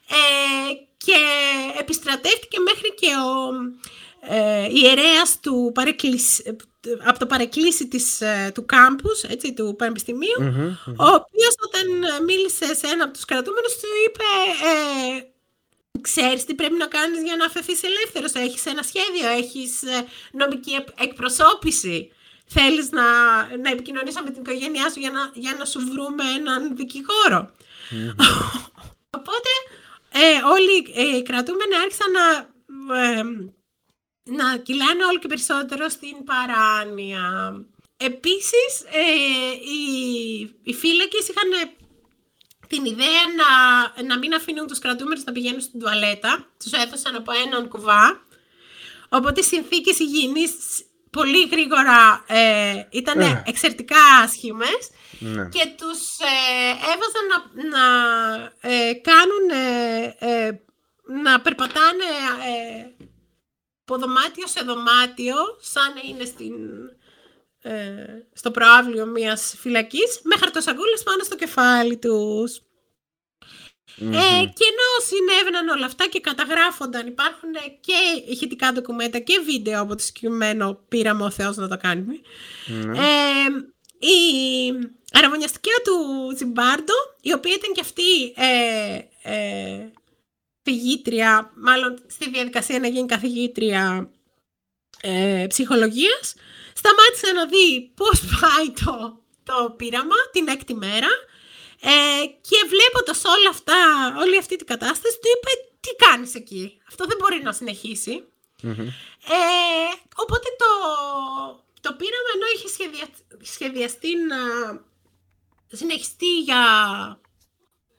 Ε, 0.08 0.72
και 0.96 1.16
επιστρατεύτηκε 1.78 2.58
μέχρι 2.58 2.94
και 2.94 3.06
ο 3.06 3.52
ε, 4.34 4.68
ιερέας 4.70 5.40
του 5.40 5.70
παρεκκλησ... 5.74 6.42
από 7.04 7.18
το 7.18 7.26
παρεκκλήσι 7.26 7.88
της, 7.88 8.20
ε, 8.20 8.50
του 8.54 8.66
κάμπους, 8.66 9.22
έτσι, 9.22 9.54
του 9.54 9.74
πανεπιστημιου 9.78 10.38
ο 10.86 11.06
οποίος 11.06 11.54
όταν 11.66 11.86
μίλησε 12.24 12.74
σε 12.74 12.86
ένα 12.86 13.04
από 13.04 13.12
τους 13.12 13.24
κρατούμενους 13.24 13.72
του 13.72 13.88
είπε 14.04 14.24
ε, 14.70 15.34
ξέρεις 16.00 16.44
τι 16.44 16.54
πρέπει 16.54 16.76
να 16.76 16.86
κάνεις 16.86 17.22
για 17.22 17.36
να 17.36 17.44
αφαιθείς 17.44 17.82
ελεύθερος, 17.82 18.32
έχεις 18.32 18.66
ένα 18.66 18.82
σχέδιο, 18.82 19.28
έχεις 19.28 19.82
ε, 19.82 20.06
νομική 20.32 20.84
εκπροσώπηση, 20.98 22.12
θέλεις 22.46 22.90
να, 22.90 23.02
να 23.62 23.70
επικοινωνείς 23.70 24.14
με 24.24 24.30
την 24.30 24.42
οικογένειά 24.42 24.90
σου 24.90 25.00
για 25.00 25.10
να, 25.10 25.30
για 25.34 25.54
να 25.58 25.64
σου 25.64 25.80
βρούμε 25.92 26.24
έναν 26.38 26.76
Οπότε 29.18 29.50
ε, 30.12 30.42
όλοι 30.54 30.74
οι 31.16 31.22
κρατούμενοι 31.22 31.74
άρχισαν 31.82 32.10
να 32.10 32.54
να 34.26 34.56
κυλάνε 34.56 35.04
όλο 35.04 35.18
και 35.18 35.28
περισσότερο 35.28 35.88
στην 35.88 36.24
παράνοια. 36.24 37.54
Επίσης, 37.96 38.72
ε, 38.92 39.52
οι, 39.52 40.40
οι 40.62 40.74
φύλακες 40.74 41.28
είχαν 41.28 41.76
την 42.68 42.84
ιδέα 42.84 43.22
να, 43.36 44.02
να 44.02 44.18
μην 44.18 44.34
αφήνουν 44.34 44.66
τους 44.66 44.78
κρατούμενους 44.78 45.24
να 45.24 45.32
πηγαίνουν 45.32 45.60
στην 45.60 45.80
τουαλέτα. 45.80 46.46
Τους 46.62 46.72
έδωσαν 46.72 47.14
από 47.14 47.32
έναν 47.46 47.68
κουβά. 47.68 48.26
Οπότε 49.08 49.40
οι 49.40 49.44
συνθήκες 49.44 49.98
υγιεινής 49.98 50.52
πολύ 51.10 51.48
γρήγορα 51.50 52.24
ε, 52.26 52.86
ήταν 52.90 53.20
ε. 53.20 53.42
εξαιρετικά 53.46 54.04
άσχημες 54.22 54.90
ναι. 55.18 55.48
και 55.48 55.72
τους 55.76 56.18
ε, 56.18 56.70
έβαζαν 56.92 57.26
να, 57.32 57.38
να 57.70 57.84
ε, 58.60 58.92
κάνουν, 58.92 59.46
να 61.22 61.40
περπατάνε 61.40 62.04
από 63.88 63.98
δωμάτιο 63.98 64.46
σε 64.46 64.64
δωμάτιο, 64.64 65.34
σαν 65.60 65.92
να 65.94 66.00
είναι 66.08 66.24
στην, 66.24 66.54
ε, 67.62 68.04
στο 68.32 68.50
προάβλιο 68.50 69.06
μιας 69.06 69.54
φυλακής, 69.58 70.20
με 70.22 70.36
χαρτοσαγκούλες 70.36 71.02
πάνω 71.02 71.24
στο 71.24 71.36
κεφάλι 71.36 71.96
τους. 71.96 72.60
Ε, 74.00 74.44
και 74.56 74.66
ενώ 74.72 74.88
συνέβαιναν 75.08 75.68
όλα 75.68 75.86
αυτά 75.86 76.08
και 76.08 76.20
καταγράφονταν, 76.20 77.06
υπάρχουν 77.06 77.50
και 77.80 78.22
ηχητικά 78.28 78.72
ντοκουμέντα 78.72 79.18
και 79.18 79.40
βίντεο 79.44 79.80
από 79.80 79.96
το 79.96 80.02
συγκεκριμένο 80.02 80.80
πείραμα 80.88 81.26
ο 81.26 81.30
Θεός 81.30 81.56
να 81.56 81.68
το 81.68 81.76
κανουμε 81.76 82.14
Ε, 82.96 83.48
η 83.98 84.18
αραβωνιαστική 85.12 85.70
του 85.84 86.34
Τζιμπάρντο, 86.34 86.94
η 87.20 87.32
οποία 87.32 87.54
ήταν 87.54 87.72
και 87.72 87.80
αυτή 87.80 88.34
ε, 88.36 88.98
ε 89.22 89.90
καθηγήτρια, 90.66 91.50
μάλλον 91.54 91.98
στη 92.06 92.30
διαδικασία 92.30 92.78
να 92.78 92.88
γίνει 92.88 93.06
καθηγήτρια 93.06 94.10
ε, 95.00 95.46
ψυχολογίας, 95.48 96.34
σταμάτησε 96.74 97.32
να 97.34 97.46
δει 97.46 97.92
πώς 97.94 98.20
πάει 98.40 98.70
το, 98.84 99.22
το 99.42 99.74
πείραμα 99.76 100.14
την 100.32 100.48
έκτη 100.48 100.74
μέρα 100.74 101.08
ε, 101.80 102.26
και 102.40 102.58
βλέποντας 102.72 103.24
όλα 103.24 103.48
αυτά, 103.48 103.74
όλη 104.18 104.38
αυτή 104.38 104.56
την 104.56 104.66
κατάσταση, 104.66 105.18
του 105.20 105.28
είπε 105.34 105.50
τι 105.80 105.90
κάνεις 106.04 106.34
εκεί, 106.34 106.78
αυτό 106.88 107.04
δεν 107.04 107.16
μπορεί 107.20 107.42
να 107.42 107.52
συνεχισει 107.52 108.24
Ε, 108.62 109.90
οπότε 110.16 110.48
το, 110.62 110.70
το 111.80 111.90
πείραμα 111.98 112.30
ενώ 112.34 112.46
είχε 112.54 112.68
σχεδιαστεί 113.42 114.10
να 114.16 114.40
συνεχιστεί 115.72 116.40
για 116.40 116.62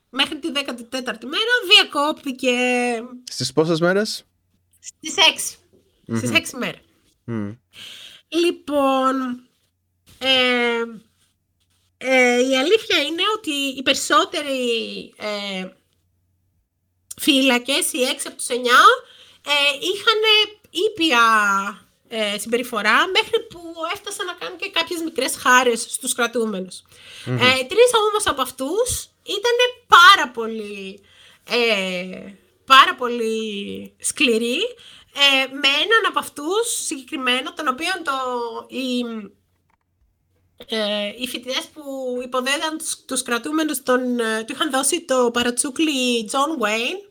μέχρι 0.10 0.40
τη 0.40 0.52
14η 0.54 1.24
μέρα 1.24 1.54
διακόπηκε. 1.70 2.56
Στις 3.32 3.54
πόσες 3.54 3.80
μέρες; 3.80 4.24
Στις 4.80 5.16
6. 5.18 5.58
Στις 6.18 6.32
6 6.32 6.58
μέρες. 6.58 6.82
Λοιπόν, 8.28 9.44
ε, 10.20 10.82
ε, 11.98 12.48
η 12.50 12.58
αλήθεια 12.58 13.02
είναι 13.08 13.24
ότι 13.38 13.52
οι 13.52 13.84
περισσότεροι 13.84 15.14
ε, 15.18 15.68
φύλακες, 17.22 17.94
οι 17.94 18.00
6 18.04 18.28
από 18.28 18.36
τους 18.36 18.48
9, 18.48 18.54
ε, 19.46 19.78
είχαν 19.82 20.22
ήπια 20.70 21.22
ε, 22.10 22.38
συμπεριφορά 22.38 23.08
μέχρι 23.08 23.48
που 23.50 23.74
έφτασαν 23.94 24.26
να 24.26 24.34
κάνουν 24.34 24.58
και 24.58 24.70
κάποιες 24.70 25.02
μικρές 25.02 25.36
χάρες 25.36 25.82
στους 25.82 26.14
κρατούμενους. 26.14 26.82
Mm-hmm. 26.82 27.32
Ε, 27.32 27.64
τρεις 27.72 27.92
όμως 27.94 28.26
από 28.26 28.42
αυτούς 28.42 29.10
ήταν 29.28 29.58
πάρα 29.88 30.32
πολύ, 30.32 31.02
ε, 31.50 32.34
πάρα 32.66 32.96
πολύ 32.96 33.94
σκληροί 34.00 34.60
ε, 35.14 35.48
με 35.52 35.68
έναν 35.68 36.04
από 36.08 36.20
αυτούς 36.20 36.86
συγκεκριμένο, 36.86 37.54
τον 37.54 37.68
οποίο 37.68 37.92
το, 38.04 38.14
οι, 38.68 39.06
ε, 40.66 41.08
οι 41.18 41.28
φοιτητές 41.28 41.68
που 41.74 41.82
υποδέδαν 42.24 42.78
τους, 42.78 43.06
τους 43.06 43.24
κρατούμενους 43.24 43.84
τον, 43.84 44.20
ε, 44.20 44.44
του 44.44 44.54
είχαν 44.54 44.72
δώσει 44.72 45.02
το 45.02 45.32
παρατσούκλι 45.34 46.30
John 46.32 46.64
Wayne 46.64 47.08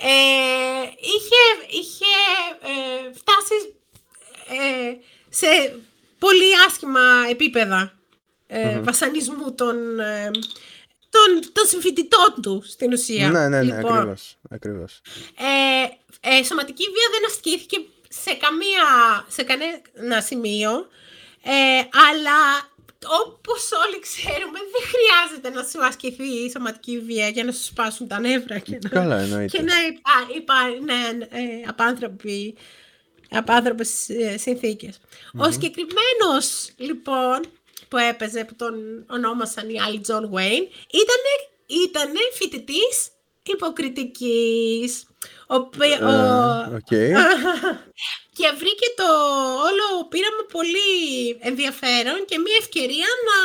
ε, 0.00 0.82
είχε, 1.00 1.42
είχε 1.78 2.12
ε, 2.62 3.12
φτάσει 3.14 3.74
ε, 4.48 4.96
σε 5.28 5.80
πολύ 6.18 6.52
άσχημα 6.66 7.26
επίπεδα 7.30 7.98
ε, 8.46 8.80
βασανισμού 8.80 9.54
των, 9.54 10.00
ε, 10.00 10.30
των, 11.18 11.52
των 11.52 11.66
συμφοιτητών 11.66 12.30
του 12.42 12.62
στην 12.66 12.92
ουσία. 12.92 13.28
Ναι, 13.28 13.38
ναι, 13.38 13.48
ναι, 13.48 13.62
λοιπόν, 13.62 13.96
ακριβώς. 13.96 14.38
ακριβώς. 14.50 15.00
Ε, 15.38 15.82
ε, 16.30 16.42
σωματική 16.44 16.84
βία 16.84 17.08
δεν 17.14 17.30
ασκήθηκε 17.30 17.78
σε, 18.08 18.32
καμία, 18.44 18.84
σε 19.28 19.42
κανένα 19.42 20.20
σημείο, 20.20 20.70
ε, 21.42 21.80
αλλά 22.08 22.40
όπως 23.24 23.62
όλοι 23.86 23.98
ξέρουμε 24.00 24.58
δεν 24.74 24.84
χρειάζεται 24.92 25.50
να 25.50 25.62
σου 25.68 25.86
ασκηθεί 25.86 26.28
η 26.44 26.50
σωματική 26.50 26.98
βία 26.98 27.28
για 27.28 27.44
να 27.44 27.52
σου 27.52 27.62
σπάσουν 27.62 28.08
τα 28.08 28.20
νεύρα 28.20 28.58
και 28.58 28.78
να, 28.82 28.88
Καλά, 28.88 29.46
και 29.46 29.62
να 29.62 29.74
υπά, 29.86 30.16
υπά, 30.36 30.54
ναι, 30.84 31.24
ε, 31.24 31.42
απάνθρωποι 31.66 32.56
από 33.30 33.52
άνθρωπε 33.52 33.84
συνθήκες. 34.36 35.00
Ο 35.36 35.50
συγκεκριμένος 35.52 36.70
λοιπόν 36.76 37.40
που 37.88 37.96
έπαιζε, 37.96 38.44
που 38.44 38.54
τον 38.54 38.74
ονόμασαν 39.10 39.68
οι 39.68 39.80
άλλοι 39.80 40.00
Τζον 40.00 40.28
Γουέιν, 40.30 40.62
ήταν 40.90 41.22
ήτανε 41.66 42.18
φοιτητής 42.32 43.10
υποκριτικής. 43.42 45.06
Ο, 45.50 45.56
okay. 46.76 47.10
και 48.38 48.52
βρήκε 48.58 48.86
το 48.96 49.08
όλο 49.68 50.08
πείραμα 50.08 50.44
πολύ 50.52 51.38
ενδιαφέρον 51.40 52.24
και 52.26 52.38
μια 52.38 52.56
ευκαιρία 52.60 53.06
να 53.28 53.38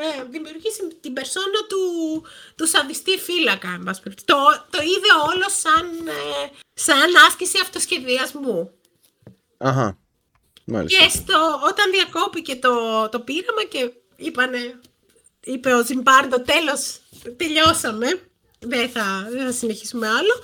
ε, 0.00 0.24
δημιουργήσει 0.30 0.98
την 1.00 1.12
περσόνα 1.12 1.60
του, 1.68 1.82
του 2.56 2.66
σαδιστή 2.66 3.18
φύλακα. 3.18 3.80
Το, 4.24 4.36
το 4.70 4.82
είδε 4.82 5.10
όλο 5.30 5.46
σαν, 5.62 6.06
ε, 6.06 6.50
σαν 6.74 7.16
άσκηση 7.28 7.58
αυτοσχεδιασμού. 7.62 8.70
Αχα. 9.58 9.98
Μάλιστα. 10.66 11.04
Και 11.04 11.08
στο, 11.08 11.60
όταν 11.64 11.90
διακόπηκε 11.90 12.56
το, 12.56 13.08
το 13.08 13.20
πείραμα 13.20 13.64
και 13.68 13.92
είπανε, 14.16 14.80
είπε 15.40 15.72
ο 15.72 15.84
Ζιμπάρντο, 15.84 16.40
τέλος, 16.40 17.00
τελειώσαμε, 17.36 18.06
δεν 18.58 18.88
θα, 18.88 19.26
δεν 19.30 19.46
θα 19.46 19.52
συνεχίσουμε 19.52 20.08
άλλο, 20.08 20.34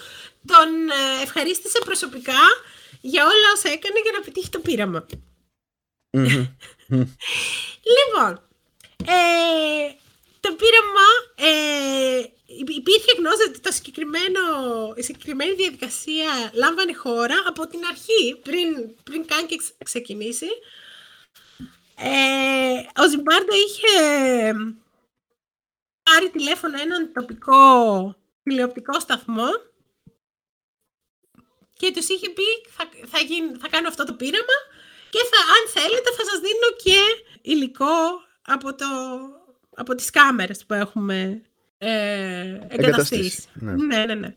τον 0.47 0.90
ε, 0.90 1.23
ευχαρίστησε 1.23 1.78
προσωπικά 1.85 2.40
για 3.01 3.23
όλα 3.23 3.53
όσα 3.55 3.69
έκανε 3.69 4.01
για 4.03 4.12
να 4.12 4.20
πετύχει 4.24 4.49
το 4.49 4.59
πειραμα 4.59 5.07
λοιπόν, 7.94 8.49
ε, 9.05 9.94
το 10.40 10.55
πείραμα 10.55 11.09
ε, 11.35 12.23
υπήρχε 12.59 13.12
γνώση 13.19 13.49
ότι 13.49 13.61
το 13.61 13.73
συγκεκριμένο, 13.73 14.41
η 14.97 15.03
συγκεκριμένη 15.03 15.55
διαδικασία 15.55 16.51
λάμβανε 16.53 16.95
χώρα 16.95 17.35
από 17.47 17.66
την 17.66 17.81
αρχή, 17.85 18.41
πριν, 18.43 18.95
πριν 19.03 19.27
καν 19.27 19.47
και 19.47 19.61
ξεκινήσει. 19.85 20.47
Ε, 21.97 23.03
ο 23.03 23.09
Ζιμπάρντο 23.09 23.55
είχε 23.66 24.53
πάρει 26.03 26.31
τηλέφωνο 26.31 26.81
έναν 26.81 27.12
τοπικό 27.12 28.16
τηλεοπτικό 28.43 29.01
σταθμό 29.01 29.49
και 31.77 31.93
τους 31.93 32.09
είχε 32.09 32.31
πει 32.31 32.43
θα, 32.69 32.89
θα, 33.07 33.19
γίνει, 33.19 33.57
θα 33.57 33.69
κάνω 33.69 33.89
αυτό 33.89 34.05
το 34.05 34.15
πείραμα 34.15 34.59
και 35.11 35.19
θα, 35.31 35.39
αν 35.55 35.83
θέλετε 35.83 36.11
θα 36.16 36.24
σας 36.24 36.41
δίνω 36.41 36.77
και 36.83 37.24
υλικό 37.43 38.23
από, 38.43 38.74
το, 38.74 38.87
από 39.77 39.95
τις 39.95 40.11
κάμερες 40.11 40.66
που 40.66 40.74
έχουμε 40.74 41.43
ε, 41.85 42.67
εγκαταστήσεις. 42.69 43.47
Ναι. 43.53 43.73
ναι, 43.73 44.05
ναι, 44.05 44.15
ναι. 44.15 44.35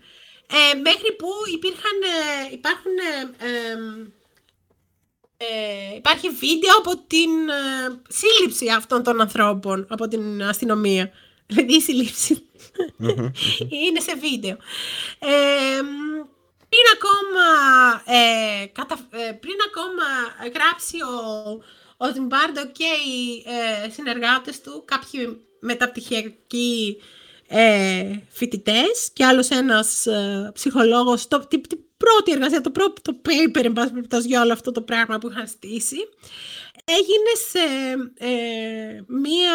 Ε, 0.47 0.77
μέχρι 0.79 1.15
που 1.17 1.27
υπήρχαν, 1.53 1.97
ε, 2.01 2.53
υπάρχουν, 2.53 2.91
ε, 3.39 3.51
ε, 5.37 5.95
υπάρχει 5.95 6.29
βίντεο 6.29 6.75
από 6.77 6.97
την 7.07 7.49
ε, 7.49 8.01
σύλληψη 8.07 8.69
αυτών 8.69 9.03
των 9.03 9.21
ανθρώπων 9.21 9.87
από 9.89 10.07
την 10.07 10.43
αστυνομία. 10.43 11.11
Δηλαδή 11.47 11.75
η 11.75 11.81
συλληψη 11.81 12.47
είναι 13.85 13.99
σε 13.99 14.15
βίντεο. 14.15 14.57
πριν 16.69 16.85
ακόμα, 16.95 17.45
κατα, 18.71 18.97
πριν 19.39 19.55
ακόμα 19.67 20.05
γράψει 20.53 20.97
ο, 21.01 21.49
ο 21.97 22.13
Ζιμπάρντο 22.13 22.65
και 22.71 22.89
οι 23.09 23.43
συνεργάτες 23.91 24.61
του, 24.61 24.83
κάποιοι 24.85 25.39
μεταπτυχιακοί 25.59 26.97
ε, 27.47 28.03
φοιτητές 28.29 29.09
και 29.13 29.25
άλλος 29.25 29.49
ένας 29.49 30.05
ε, 30.05 30.51
ψυχολόγος. 30.53 31.27
Την, 31.27 31.61
την 31.67 31.79
πρώτη 31.97 32.31
εργασία, 32.31 32.61
το 32.61 32.71
πρώτο 32.71 33.21
paper, 33.25 33.63
εν 33.63 33.73
πάση 33.73 34.27
για 34.27 34.41
όλο 34.41 34.53
αυτό 34.53 34.71
το 34.71 34.81
πράγμα 34.81 35.17
που 35.17 35.29
είχαν 35.29 35.47
στήσει, 35.47 35.97
έγινε 36.85 37.31
σε 37.49 37.93
ε, 38.17 39.01
μία 39.07 39.53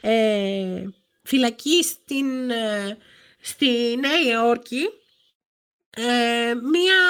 ε, 0.00 0.84
φυλακή 1.22 1.82
στην, 1.82 2.50
ε, 2.50 2.98
στη 3.40 3.96
Νέα 4.00 4.20
Υόρκη, 4.20 4.88
μία 6.70 7.00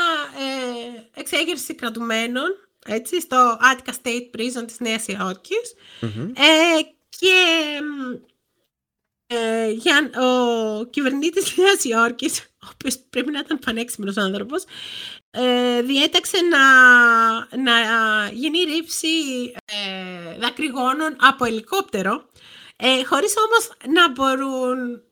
εξέγερση 1.14 1.74
κρατουμένων, 1.74 2.48
έτσι, 2.86 3.20
στο 3.20 3.58
Attica 3.60 3.92
State 4.02 4.30
Prison 4.36 4.66
της 4.66 4.80
Νέας 4.80 5.06
Υόρκης, 5.06 5.74
και 7.18 7.34
ε, 9.30 9.70
για, 9.70 10.10
ο 10.22 10.84
κυβερνήτης 10.84 11.56
Νέας 11.56 11.84
Υόρκης, 11.84 12.40
ο 12.40 12.68
οποίος 12.72 12.98
πρέπει 13.10 13.30
να 13.30 13.38
ήταν 13.38 13.58
πανέξυπνος 13.58 14.16
άνθρωπος, 14.16 14.64
ε, 15.30 15.82
διέταξε 15.82 16.36
να, 16.40 16.62
να 17.62 17.72
γίνει 18.32 18.58
ρήψη 18.58 19.08
ε, 19.64 20.38
δακρυγόνων 20.38 21.16
από 21.20 21.44
ελικόπτερο, 21.44 22.28
ε, 22.76 23.04
χωρίς 23.04 23.34
όμως 23.36 23.70
να 23.94 24.10
μπορούν 24.10 25.02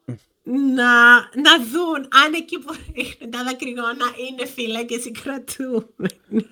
να, 0.75 1.15
να 1.19 1.59
δουν 1.73 2.09
αν 2.25 2.35
εκεί 2.35 2.59
που 2.59 2.75
ρίχνουν 2.95 3.31
τα 3.31 3.45
δακρυγόνα 3.45 4.07
είναι 4.29 4.47
φύλακες 4.47 5.05
ή 5.05 5.11
κρατούμενοι. 5.11 6.51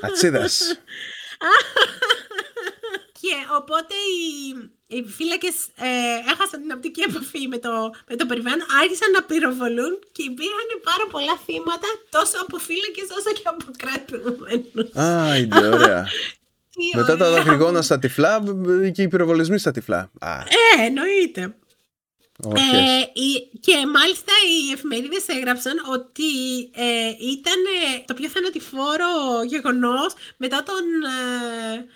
Ατσίδας. 0.00 0.82
Και 3.22 3.34
οπότε 3.58 3.94
οι, 4.12 4.24
οι 4.94 4.98
φύλακες 5.16 5.56
ε, 5.88 5.90
έχασαν 6.32 6.58
την 6.62 6.72
οπτική 6.76 7.02
επαφή 7.08 7.42
με 7.52 7.58
το, 7.64 7.72
με 8.10 8.16
το 8.16 8.24
περιβάλλον, 8.26 8.62
άρχισαν 8.80 9.10
να 9.16 9.22
πυροβολούν 9.22 9.92
και 10.14 10.22
υπήρχαν 10.30 10.70
πάρα 10.90 11.04
πολλά 11.14 11.34
θύματα 11.46 11.88
τόσο 12.16 12.36
από 12.44 12.56
φύλακες 12.66 13.08
όσο 13.18 13.30
και 13.38 13.46
από 13.52 13.64
κρατούμενους. 13.82 14.88
Α, 15.04 15.36
είναι 15.36 15.68
ωραία. 15.76 16.02
Μετά 17.00 17.16
τα 17.16 17.30
δαχρυγόνα 17.30 17.82
στα 17.82 17.98
τυφλά 17.98 18.42
και 18.94 19.02
οι 19.02 19.08
πυροβολισμοί 19.08 19.58
στα 19.58 19.70
τυφλά. 19.70 20.10
Ε, 20.22 20.84
εννοείται. 20.86 21.54
Ε, 22.44 23.04
και 23.60 23.76
μάλιστα 23.94 24.32
οι 24.48 24.72
εφημερίδες 24.72 25.28
έγραψαν 25.28 25.76
ότι 25.92 26.30
ε, 26.74 27.08
ήταν 27.34 27.60
το 28.06 28.14
πιο 28.14 28.28
θανατηφόρο 28.28 29.42
γεγονός 29.46 30.14
μετά 30.36 30.62
τον 30.62 30.84
ε, 31.76 31.86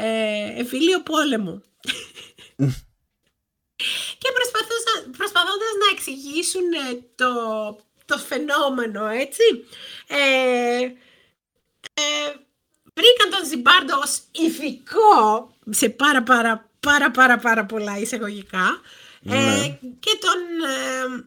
ε, 0.00 0.58
εμφύλιο 0.58 1.02
πόλεμο. 1.02 1.62
και 4.18 4.28
προσπαθώντας 5.16 5.74
να 5.78 5.88
εξηγήσουν 5.92 6.72
ε, 6.72 7.04
το, 7.14 7.32
το 8.04 8.18
φαινόμενο, 8.18 9.06
έτσι, 9.06 9.42
ε, 10.06 10.80
ε, 11.94 12.34
βρήκαν 12.94 13.30
τον 13.30 13.46
Ζιμπάρντο 13.48 13.94
ως 14.04 14.20
ηθικό 14.30 15.54
σε 15.70 15.88
πάρα 15.88 16.22
πάρα 16.22 16.70
πάρα 16.80 17.10
πάρα 17.10 17.38
πάρα 17.38 17.66
πολλά 17.66 17.98
εισαγωγικά 17.98 18.80
ε, 19.24 19.34
ναι. 19.34 19.78
και 20.00 20.18
τον 20.20 20.38
ε, 20.68 21.24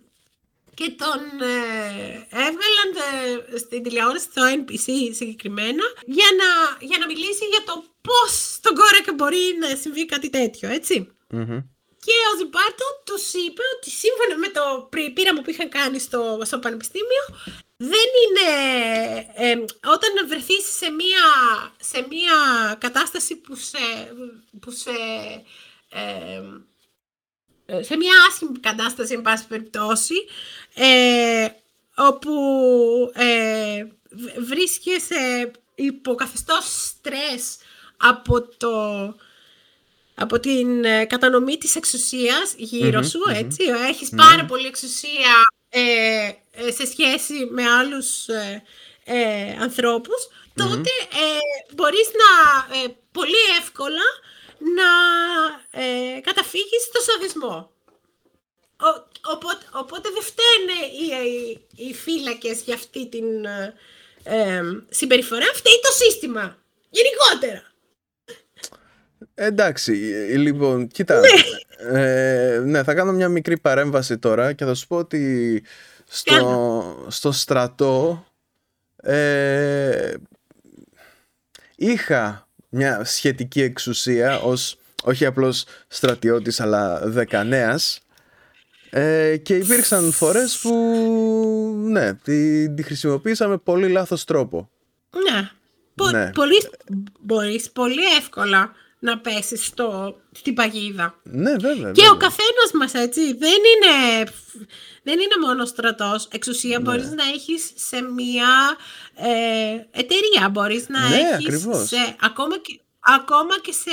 και 0.74 0.96
τον 0.98 1.22
ε, 1.42 2.28
έβγαλαν 2.30 2.90
ε, 3.52 3.58
στην 3.58 3.84
τηλεόραση 3.84 4.26
στο 4.32 4.42
NPC 4.60 4.88
συγκεκριμένα 5.20 5.84
για 6.06 6.30
να, 6.40 6.78
για 6.88 6.98
να 6.98 7.06
μιλήσει 7.06 7.46
για 7.46 7.64
το 7.66 7.84
πώς 8.02 8.54
στον 8.56 8.76
κόρεκα 8.76 9.14
μπορεί 9.14 9.58
να 9.60 9.76
συμβεί 9.76 10.06
κάτι 10.06 10.30
τέτοιο, 10.30 10.70
και 12.06 12.16
ο 12.34 12.38
Ζιμπάρτο 12.38 12.86
τους 13.04 13.34
είπε 13.34 13.62
ότι 13.76 13.90
σύμφωνα 13.90 14.38
με 14.38 14.48
το 14.48 14.90
πείραμα 15.14 15.42
που 15.42 15.50
είχαν 15.50 15.70
κάνει 15.70 16.00
στο, 16.00 16.40
στο 16.44 16.60
πανεπιστήμιο, 16.60 17.24
δεν 17.78 18.08
είναι. 18.24 18.50
όταν 19.96 20.28
βρεθείς 20.28 20.66
σε 20.78 20.90
μία, 20.92 21.26
σε 21.80 22.06
μία 22.10 22.38
κατάσταση 22.80 23.36
που 23.36 23.56
σε. 23.56 24.14
Που 24.60 24.72
σε 24.72 24.92
σε 27.82 27.98
μια 27.98 28.14
άσχημη 28.30 28.60
κατάσταση, 28.60 29.14
εν 29.14 29.22
πάση 29.22 29.48
περιπτώσει, 29.48 30.14
ε, 30.76 31.48
όπου 31.96 32.34
ε, 33.14 33.86
βρίσκεσαι 34.48 35.52
υποκαθεστώς 35.76 36.66
στρες 36.66 37.58
από 37.98 38.42
το 38.58 39.16
από 40.16 40.40
την 40.40 40.84
ε, 40.86 41.06
κατανομή 41.06 41.58
της 41.58 41.76
εξουσίας 41.76 42.54
γύρω 42.58 43.04
σου, 43.04 43.20
έτσι. 43.36 43.64
Έχεις 43.90 44.12
ναι. 44.12 44.24
πάρα 44.24 44.46
πολύ 44.46 44.68
εξουσία 44.68 45.42
ε, 45.76 46.32
ε, 46.52 46.72
σε 46.72 46.86
σχέση 46.86 47.48
με 47.52 47.64
άλλους 47.70 48.28
ε, 49.04 49.58
ανθρώπους, 49.60 50.28
τότε 50.56 50.90
μπορείς 51.76 52.10
να 52.22 52.66
πολύ 53.12 53.44
εύκολα 53.60 54.08
να 54.60 54.90
καταφύγεις 56.22 56.84
στο 56.90 57.12
σαδισμό. 57.12 57.72
Οπότε, 59.34 59.66
οπότε 59.72 60.10
δεν 60.14 60.24
φταίνε 60.24 60.80
οι, 60.86 61.60
οι, 61.76 61.94
φύλακες 61.94 62.62
για 62.62 62.74
αυτή 62.74 63.10
την 63.10 63.26
συμπεριφορά, 64.90 65.46
φταίει 65.54 65.80
το 65.82 65.92
σύστημα, 65.92 66.58
γενικότερα. 66.90 67.72
Εντάξει, 69.36 69.92
λοιπόν, 70.38 70.88
κοίτα. 70.88 71.20
Ναι. 71.20 71.30
Ε, 72.00 72.60
ναι, 72.60 72.84
θα 72.84 72.94
κάνω 72.94 73.12
μια 73.12 73.30
μικρή 73.30 73.58
παρέμβαση 73.58 74.18
τώρα 74.18 74.54
και 74.54 74.66
θα 74.66 74.74
σου 74.74 74.88
πω 74.88 74.98
ότι 74.98 75.64
στο, 76.08 77.06
στο 77.08 77.32
στρατό 77.32 78.26
ε, 78.96 80.14
είχα 81.76 82.48
μια 82.70 83.04
σχετική 83.04 83.62
εξουσία 83.62 84.40
ως 84.40 84.78
όχι 85.04 85.26
απλώς 85.26 85.66
στρατιώτης 85.88 86.60
αλλά 86.60 87.02
δεκανέας 87.04 88.00
ε, 88.96 89.38
και 89.38 89.56
υπήρξαν 89.56 90.12
φορές 90.12 90.58
που 90.58 90.74
ναι, 91.78 92.14
τη, 92.14 92.74
τη 92.74 92.84
χρησιμοποίησα 92.84 93.48
με 93.48 93.58
πολύ 93.58 93.90
λάθος 93.90 94.24
τρόπο. 94.24 94.70
Ναι, 95.30 95.50
ναι. 96.12 96.30
Πολύ, 96.34 96.70
μπορείς 97.20 97.72
πολύ 97.72 98.04
εύκολα 98.18 98.72
να 99.00 99.20
πέσεις 99.20 99.66
στο, 99.66 100.16
στην 100.32 100.54
παγίδα. 100.54 101.20
Ναι, 101.24 101.52
βέβαια. 101.52 101.92
Και 101.92 102.10
ο 102.10 102.18
καθένας 102.18 102.72
μας, 102.80 102.94
έτσι, 102.94 103.22
δεν 103.34 103.50
είναι, 103.50 104.24
δεν 105.04 105.14
είναι 105.14 105.46
μόνος 105.48 105.70
στρατός. 105.70 106.28
Εξουσία 106.32 106.78
ναι. 106.78 106.84
μπορείς 106.84 107.10
να 107.12 107.24
έχεις 107.34 107.72
σε 107.76 108.02
μια 108.02 108.78
ε, 109.16 110.00
εταιρεία, 110.00 110.50
μπορείς 110.50 110.90
να 110.90 111.10
ναι, 111.10 111.16
έχεις 111.16 111.62
σε, 111.62 112.16
ακόμα 112.20 112.58
και, 112.58 112.80
Ακόμα 113.06 113.60
και 113.62 113.72
σε, 113.72 113.92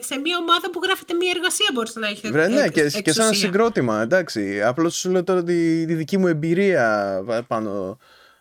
σε 0.00 0.18
μια 0.18 0.36
ομάδα 0.40 0.70
που 0.70 0.80
γράφεται 0.82 1.14
μια 1.14 1.32
εργασία 1.34 1.66
μπορείς 1.72 1.94
να 1.94 2.08
έχεις 2.08 2.30
Βρε, 2.30 2.48
ναι, 2.48 2.68
και, 2.68 2.90
και 3.02 3.12
σαν 3.12 3.34
συγκρότημα, 3.34 4.02
εντάξει. 4.02 4.62
Απλώς 4.62 4.94
σου 4.94 5.10
λέω 5.10 5.24
τώρα 5.24 5.44
τη, 5.44 5.86
τη 5.86 5.94
δική 5.94 6.18
μου 6.18 6.26
εμπειρία 6.26 7.22
πάνω, 7.46 7.98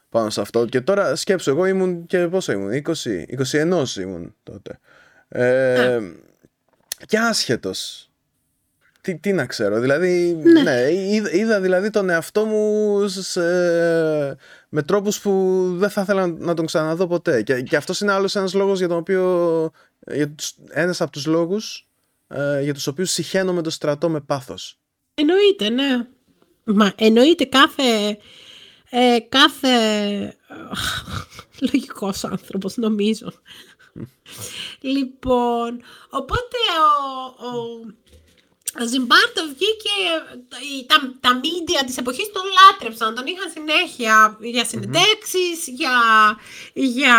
πάνω 0.09 0.29
σε 0.29 0.41
αυτό. 0.41 0.65
Και 0.65 0.81
τώρα 0.81 1.15
σκέψω, 1.15 1.51
εγώ 1.51 1.65
ήμουν 1.65 2.05
και 2.05 2.27
πόσο 2.27 2.51
ήμουν, 2.51 2.71
20, 2.71 2.91
21 3.51 3.97
ήμουν 3.97 4.35
τότε. 4.43 4.79
Ε, 5.27 5.99
και 7.05 7.17
άσχετος. 7.17 8.11
Τι, 9.01 9.17
τι 9.17 9.33
να 9.33 9.45
ξέρω, 9.45 9.79
δηλαδή, 9.79 10.41
ναι. 10.43 10.61
ναι 10.61 10.91
είδα, 11.31 11.61
δηλαδή 11.61 11.89
τον 11.89 12.09
εαυτό 12.09 12.45
μου 12.45 12.99
με 14.69 14.81
τρόπους 14.81 15.19
που 15.19 15.31
δεν 15.77 15.89
θα 15.89 16.01
ήθελα 16.01 16.27
να 16.27 16.53
τον 16.53 16.65
ξαναδώ 16.65 17.07
ποτέ. 17.07 17.41
Και, 17.41 17.61
και 17.61 17.75
αυτός 17.75 18.01
είναι 18.01 18.11
άλλος 18.11 18.35
ένας 18.35 18.53
λόγος 18.53 18.79
για 18.79 18.88
τον 18.88 18.97
οποίο, 18.97 19.23
για 19.63 19.90
ένας 20.69 21.02
από 21.02 21.11
τους 21.11 21.26
λόγους 21.26 21.88
ε, 22.28 22.61
για 22.64 22.73
τους 22.73 22.88
οποίους 22.88 23.11
συχαίνω 23.11 23.53
με 23.53 23.61
το 23.61 23.69
στρατό 23.69 24.10
με 24.10 24.22
πάθος. 24.22 24.80
Εννοείται, 25.14 25.69
ναι. 25.69 26.07
Μα 26.64 26.94
εννοείται 26.95 27.45
κάθε, 27.45 28.18
ε, 28.90 29.19
κάθε 29.30 30.38
λογικός 31.72 32.23
άνθρωπος 32.23 32.78
νομίζω 32.78 33.34
λοιπόν, 34.82 35.82
οπότε 36.10 36.57
ο, 36.80 37.45
ο, 37.45 37.60
ο 37.60 37.94
Ζιμπάρτο 38.85 39.41
βγήκε, 39.43 39.95
τα, 40.88 41.14
τα 41.19 41.35
μίντια 41.35 41.84
της 41.85 41.98
εποχής 41.98 42.31
τον 42.31 42.41
λάτρεψαν, 42.57 43.15
τον 43.15 43.26
είχαν 43.26 43.52
συνέχεια 43.52 44.38
για 44.41 44.65
συνεντευξεις 44.65 45.68
για, 45.68 45.98
για 46.73 47.18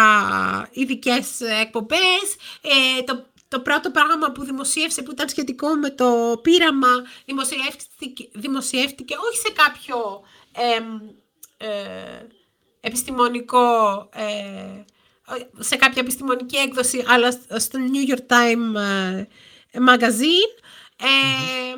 ειδικές 0.73 1.41
εκπομπές. 1.41 2.27
Ε, 2.61 3.03
το, 3.03 3.27
το 3.49 3.61
πρώτο 3.61 3.91
πράγμα 3.91 4.33
που 4.33 4.45
δημοσίευσε 4.45 5.03
που 5.03 5.11
ήταν 5.11 5.29
σχετικό 5.29 5.69
με 5.69 5.91
το 5.91 6.41
πείραμα 6.43 7.03
δημοσιεύτηκε, 7.25 8.29
δημοσιεύτηκε 8.33 9.15
όχι 9.29 9.39
σε 9.39 9.53
κάποιο 9.53 10.23
ε, 11.59 12.27
επιστημονικό 12.81 14.09
ε, 14.15 14.85
σε 15.59 15.77
κάποια 15.77 16.03
επιστημονική 16.03 16.57
έκδοση, 16.57 17.05
αλλά 17.07 17.31
στο 17.57 17.79
New 17.93 18.11
York 18.11 18.27
Times 18.33 18.81
ε, 18.81 19.27
Magazine. 19.89 20.62
Ε, 21.03 21.75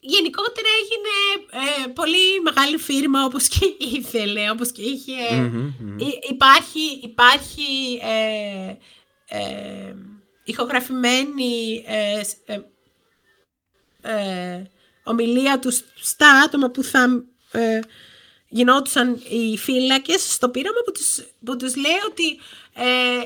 γενικότερα 0.00 0.68
έγινε 0.80 1.12
ε, 1.64 1.86
πολύ 1.86 2.40
μεγάλη 2.42 2.78
φίρμα 2.78 3.24
όπως 3.24 3.48
και 3.48 3.74
ήθελε, 3.78 4.50
όπως 4.50 4.72
και 4.72 4.82
ειχε 4.82 5.50
υπάρχει, 6.30 7.00
υπάρχει 7.02 8.00
ε, 8.02 8.74
ε, 9.38 9.94
ηχογραφημένη 10.44 11.84
ομιλία 15.04 15.58
του 15.58 15.70
στα 16.00 16.28
άτομα 16.44 16.70
που 16.70 16.82
θα 16.82 17.24
γινόντουσαν 18.54 19.22
οι 19.28 19.56
φύλακες 19.58 20.32
στο 20.32 20.48
πείραμα 20.48 20.78
που 20.84 20.92
τους, 20.92 21.24
που 21.44 21.56
τους 21.56 21.76
λέει 21.76 22.00
ότι 22.10 22.38
ε, 22.74 23.24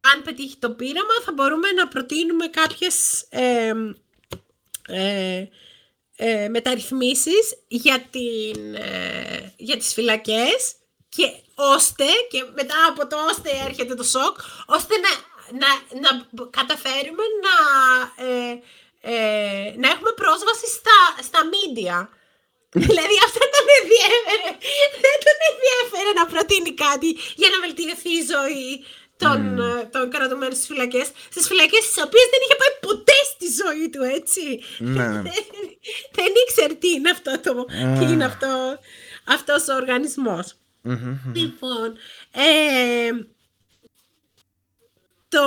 αν 0.00 0.22
πετύχει 0.22 0.56
το 0.56 0.70
πείραμα 0.70 1.14
θα 1.24 1.32
μπορούμε 1.32 1.72
να 1.72 1.88
προτείνουμε 1.88 2.46
κάποιες 2.46 3.26
ε, 3.28 3.72
ε, 4.88 5.44
ε 6.16 6.48
μεταρρυθμίσεις 6.48 7.56
για, 7.68 8.00
την, 8.10 8.74
ε, 8.74 9.52
για 9.56 9.76
τις 9.76 9.92
φυλακές 9.92 10.74
και 11.08 11.32
ώστε, 11.54 12.04
και 12.30 12.44
μετά 12.54 12.76
από 12.88 13.06
το 13.06 13.16
ώστε 13.30 13.50
έρχεται 13.66 13.94
το 13.94 14.02
σοκ, 14.02 14.38
ώστε 14.66 14.94
να, 15.04 15.12
να, 15.62 15.70
να 16.00 16.10
καταφέρουμε 16.50 17.22
να, 17.44 17.56
να 19.76 19.88
έχουμε 19.88 20.12
πρόσβαση 20.16 20.66
στα, 20.78 20.98
στα 21.22 21.40
media. 21.52 21.98
δηλαδή 22.88 23.16
αυτό 23.26 23.44
τον 23.54 23.66
ενδιέφερε. 23.78 24.48
Δεν 25.04 25.16
τον 25.26 25.38
ενδιέφερε 25.50 26.10
να 26.18 26.26
προτείνει 26.26 26.72
κάτι 26.86 27.10
για 27.40 27.48
να 27.52 27.58
βελτιωθεί 27.64 28.10
η 28.20 28.26
ζωή 28.34 28.84
των, 29.18 29.58
mm. 29.60 29.86
των 29.90 30.10
κρατουμένων 30.10 30.54
στις 30.54 30.66
φυλακές. 30.66 31.10
Στις 31.30 31.46
φυλακές 31.46 31.90
τι 31.92 32.02
οποίες 32.02 32.26
δεν 32.32 32.40
είχε 32.44 32.56
πάει 32.60 32.74
ποτέ 32.80 33.18
στη 33.32 33.46
ζωή 33.62 33.90
του, 33.90 34.02
έτσι. 34.02 34.60
Ναι. 34.78 35.22
δεν, 36.16 36.32
ήξερε 36.46 36.74
τι 36.74 36.88
είναι 36.88 37.10
αυτό 37.10 37.40
το. 37.40 37.64
τι 37.98 38.12
είναι 38.12 38.24
αυτό, 38.24 38.78
αυτός 39.24 39.68
ο 39.68 39.74
οργανισμός. 39.74 40.54
Λοιπόν, 41.34 41.96
ε, 42.30 43.10
το 45.28 45.40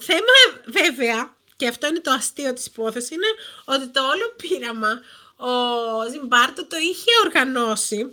θέμα 0.00 0.62
βέβαια, 0.66 1.36
και 1.56 1.68
αυτό 1.68 1.86
είναι 1.86 2.00
το 2.00 2.10
αστείο 2.10 2.52
της 2.52 2.66
υπόθεσης, 2.66 3.10
είναι 3.10 3.26
ότι 3.64 3.88
το 3.88 4.00
όλο 4.02 4.34
πείραμα 4.36 5.00
ο 5.36 6.10
Ζιμπάρτο 6.10 6.66
το 6.66 6.76
είχε 6.76 7.10
οργανώσει 7.24 8.10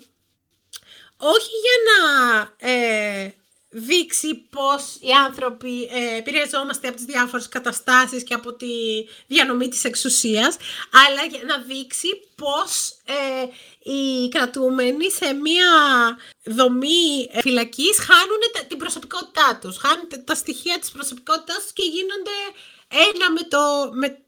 όχι 1.17 1.49
για 1.65 1.77
να 1.87 2.69
ε, 2.69 3.33
δείξει 3.77 4.47
πώς 4.49 4.97
οι 4.99 5.11
άνθρωποι 5.25 5.83
ε, 5.83 6.17
επηρεαζόμαστε 6.17 6.87
από 6.87 6.95
τις 6.95 7.05
διάφορες 7.05 7.49
καταστάσεις 7.49 8.23
και 8.23 8.33
από 8.33 8.53
τη 8.53 8.65
διανομή 9.27 9.67
της 9.67 9.83
εξουσίας, 9.83 10.57
αλλά 10.91 11.25
για 11.29 11.39
να 11.43 11.57
δείξει 11.57 12.07
πώς 12.35 12.97
ε, 13.05 13.45
οι 13.91 14.29
κρατούμενοι 14.29 15.11
σε 15.11 15.33
μία 15.33 15.69
δομή 16.43 17.29
ε, 17.31 17.41
φυλακής 17.41 17.97
χάνουν 17.97 18.67
την 18.67 18.77
προσωπικότητά 18.77 19.59
τους, 19.61 19.77
χάνουν 19.77 20.07
τα 20.23 20.35
στοιχεία 20.35 20.79
της 20.79 20.91
προσωπικότητάς 20.91 21.61
τους 21.61 21.73
και 21.73 21.83
γίνονται 21.83 22.37
ένα 22.89 23.31
με, 23.31 23.41
το, 23.41 23.89
με 23.93 24.25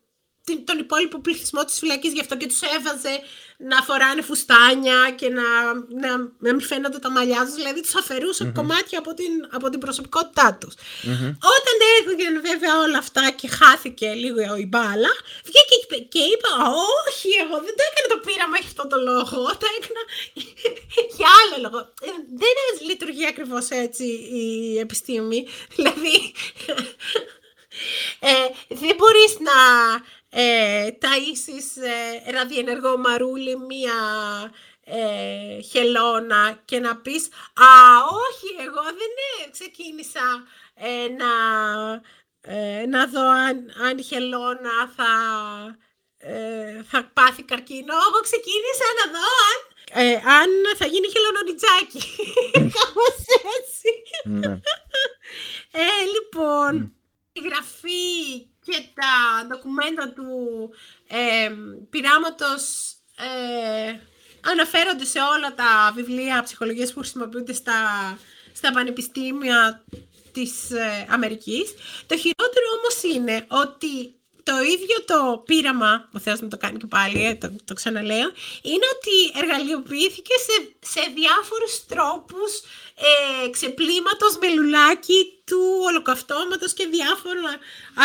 τον 0.65 0.79
υπόλοιπο 0.79 1.19
πληθυσμό 1.19 1.65
της 1.65 1.79
φυλακής, 1.79 2.13
γι' 2.13 2.21
αυτό 2.21 2.37
και 2.37 2.47
τους 2.47 2.61
έβαζε 2.61 3.21
να 3.57 3.81
φοράνε 3.81 4.21
φουστάνια 4.21 5.11
και 5.15 5.29
να, 5.29 5.47
να, 5.73 6.17
να 6.17 6.53
μην 6.53 6.61
φαίνονται 6.61 6.99
τα 6.99 7.11
μαλλιά 7.11 7.45
τους, 7.45 7.53
δηλαδή 7.53 7.81
τους 7.81 7.95
αφαιρουσε 7.95 8.51
κομμάτια 8.55 8.99
από 8.99 9.13
την, 9.13 9.33
από 9.51 9.69
την 9.69 9.79
προσωπικότητά 9.79 10.57
τους. 10.59 10.73
Μμμ. 11.03 11.27
Όταν 11.55 11.75
έγιναν 11.97 12.41
βέβαια 12.41 12.79
όλα 12.85 12.97
αυτά 12.97 13.31
και 13.39 13.47
χάθηκε 13.47 14.07
λίγο 14.13 14.55
η 14.55 14.65
μπάλα, 14.65 15.11
βγήκε 15.43 15.75
και 15.89 15.95
είπε- 15.95 16.07
και 16.13 16.19
είπα, 16.19 16.49
όχι, 17.07 17.29
εγώ 17.43 17.55
δεν 17.65 17.73
το 17.77 17.83
έκανα 17.89 18.07
το 18.13 18.17
πείραμα 18.25 18.57
για 18.57 18.67
αυτό 18.67 18.87
το 18.87 18.97
λόγο, 19.09 19.37
το 19.61 19.67
έκανα 19.77 20.03
για 21.17 21.29
άλλο 21.39 21.55
λόγο. 21.65 21.79
Ε, 22.07 22.09
Δεν 22.41 22.55
λειτουργεί 22.87 23.25
ακριβώς 23.27 23.69
έτσι 23.69 24.05
η 24.41 24.79
επιστήμη, 24.79 25.47
δηλαδή 25.75 26.15
ε, 28.19 28.31
δεν 28.67 28.95
μπορείς 28.97 29.33
να 29.39 29.55
ε, 30.29 30.89
ταΐσεις 31.01 31.81
ε, 32.25 32.31
ραδιενεργό 32.31 32.97
μαρούλι 32.97 33.57
μία 33.57 33.93
ε, 34.83 35.61
χελώνα 35.61 36.61
και 36.65 36.79
να 36.79 36.97
πεις 36.97 37.25
«Α, 37.53 37.69
όχι, 38.27 38.65
εγώ 38.67 38.83
δεν 38.83 39.11
ε, 39.45 39.49
ξεκίνησα 39.51 40.47
ε, 40.73 41.07
να, 41.07 41.31
ε, 42.41 42.85
να 42.85 43.07
δω 43.07 43.29
αν, 43.29 43.73
αν 43.87 43.97
η 43.97 44.03
χελώνα 44.03 44.91
θα, 44.95 45.11
ε, 46.17 46.83
θα 46.83 47.09
πάθει 47.13 47.43
καρκίνο. 47.43 47.93
Εγώ 47.93 48.19
ξεκίνησα 48.21 48.87
να 48.99 49.11
δω 49.11 49.27
αν, 49.49 49.59
ε, 50.05 50.13
αν 50.13 50.49
θα 50.77 50.85
γίνει 50.85 51.07
χελωνονιτζάκι». 51.09 52.01
Κάπως 52.77 53.17
έτσι. 53.57 53.89
Ναι. 54.23 54.59
Ε, 55.71 56.05
λοιπόν, 56.13 56.75
η 56.75 56.96
γραφή 57.39 58.41
και 58.65 58.83
τα 58.93 59.45
ντοκουμέντα 59.47 60.13
του 60.13 60.29
ε, 61.07 61.49
πειράματος 61.89 62.93
ε, 63.17 63.99
αναφέρονται 64.51 65.05
σε 65.05 65.19
όλα 65.19 65.53
τα 65.53 65.91
βιβλία 65.95 66.43
ψυχολογίας 66.43 66.93
που 66.93 66.99
χρησιμοποιούνται 66.99 67.53
στα, 67.53 67.73
στα 68.53 68.71
πανεπιστήμια 68.71 69.83
της 70.31 70.71
ε, 70.71 71.07
Αμερικής. 71.09 71.73
Το 72.05 72.17
χειρότερο 72.17 72.65
όμως 72.77 73.15
είναι 73.15 73.45
ότι 73.47 74.16
το 74.47 74.55
ίδιο 74.73 74.97
το 75.11 75.19
πείραμα, 75.45 76.09
ο 76.17 76.19
Θεός 76.19 76.39
μου 76.41 76.47
το 76.47 76.57
κάνει 76.57 76.77
και 76.77 76.85
πάλι, 76.95 77.25
ε, 77.25 77.35
το, 77.35 77.47
το 77.65 77.73
ξαναλέω, 77.73 78.29
είναι 78.71 78.87
ότι 78.95 79.15
εργαλειοποιήθηκε 79.41 80.33
σε, 80.47 80.55
σε 80.93 81.01
διάφορους 81.19 81.73
τρόπους 81.91 82.51
ε, 83.09 83.49
ξεπλήματος 83.49 84.33
με 84.41 84.47
λουλάκι 84.55 85.19
του 85.49 85.61
ολοκαυτώματος 85.87 86.73
και 86.73 86.85
διάφορων 86.95 87.45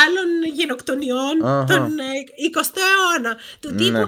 άλλων 0.02 0.28
γενοκτονιών 0.59 1.36
Αχα. 1.44 1.64
τον 1.73 1.98
ε, 1.98 2.10
20ο 2.55 2.78
αιώνα. 2.90 3.32
Του 3.60 3.70
Ναι. 3.70 3.77
τύπου, 3.81 4.05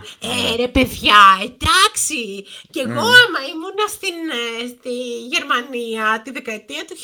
ε 0.52 0.56
ρε 0.56 0.68
παιδιά, 0.68 1.20
εντάξει, 1.48 2.20
και 2.72 2.80
εγώ 2.86 3.04
άμα 3.22 3.40
ήμουνα 3.52 3.86
στην, 3.96 4.16
ε, 4.40 4.66
στη 4.74 4.94
Γερμανία 5.32 6.20
τη 6.24 6.30
δεκαετία 6.30 6.84
του 6.88 6.96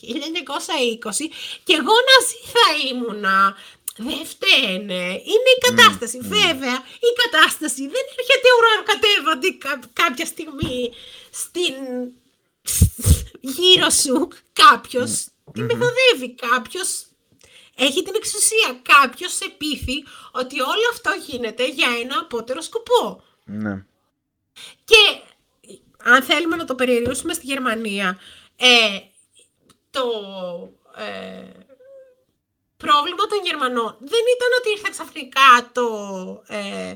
1920 0.00 1.28
και 1.64 1.74
εγώ 1.80 1.94
ναζί 2.08 2.40
θα 2.54 2.66
ήμουνα. 2.90 3.56
Δεν 3.96 4.26
φταίνε. 4.26 5.04
Είναι 5.04 5.50
η 5.56 5.60
κατάσταση. 5.68 6.18
Βέβαια, 6.20 6.76
η 7.08 7.10
κατάσταση 7.30 7.82
δεν 7.82 8.04
έρχεται 8.18 8.48
ουρανοκατέβατη 8.58 9.54
κα- 9.58 9.90
κάποια 9.92 10.26
στιγμή 10.26 10.92
στην... 11.30 11.74
γύρω 13.40 13.90
σου 13.90 14.28
κάποιος. 14.52 15.26
Τη 15.52 15.60
μεθοδεύει 15.60 16.34
κάποιος. 16.34 17.06
Έχει 17.76 18.02
την 18.02 18.14
εξουσία. 18.16 18.80
Κάποιος 18.82 19.32
σε 19.34 19.48
πείθει 19.58 20.04
ότι 20.32 20.60
όλο 20.60 20.88
αυτό 20.92 21.10
γίνεται 21.26 21.68
για 21.68 21.88
ένα 22.02 22.18
απότερο 22.18 22.60
σκοπό. 22.60 23.22
Ναι. 23.44 23.84
Και 24.84 25.20
αν 26.02 26.22
θέλουμε 26.22 26.56
να 26.56 26.64
το 26.64 26.74
περιορίσουμε 26.74 27.34
στη 27.34 27.46
Γερμανία, 27.46 28.18
ε, 28.56 28.98
το 29.90 30.02
ε, 30.96 31.64
πρόβλημα 32.76 33.24
των 33.26 33.40
Γερμανών 33.44 33.96
δεν 33.98 34.24
ήταν 34.36 34.50
ότι 34.58 34.70
ήρθε 34.70 34.88
ξαφνικά 34.90 35.70
το 35.72 35.88
ε, 36.46 36.94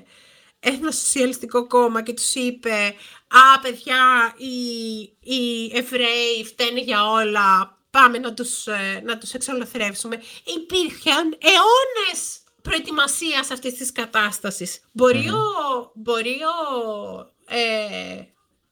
Εθνοσοσιαλιστικό 0.63 1.67
κόμμα 1.67 2.03
και 2.03 2.13
τους 2.13 2.35
είπε 2.35 2.95
«Α, 3.29 3.61
παιδιά, 3.61 4.35
οι, 4.37 5.01
οι 5.21 5.71
Εβραίοι 5.75 6.45
φταίνε 6.45 6.81
για 6.81 7.11
όλα, 7.11 7.79
πάμε 7.91 8.19
να 8.19 8.35
τους, 8.35 8.67
ε, 8.67 9.03
να 9.05 9.19
τους 9.19 9.33
εξολοθρεύσουμε». 9.33 10.23
Υπήρχαν 10.45 11.39
αιώνες 11.39 12.41
προετοιμασίας 12.63 13.51
αυτής 13.51 13.75
της 13.75 13.93
κατάστασης. 13.93 14.81
Μπορεί, 14.93 15.29
ο, 15.29 15.91
μπορεί 15.95 16.39
ο, 16.43 17.19
ε, 17.49 18.21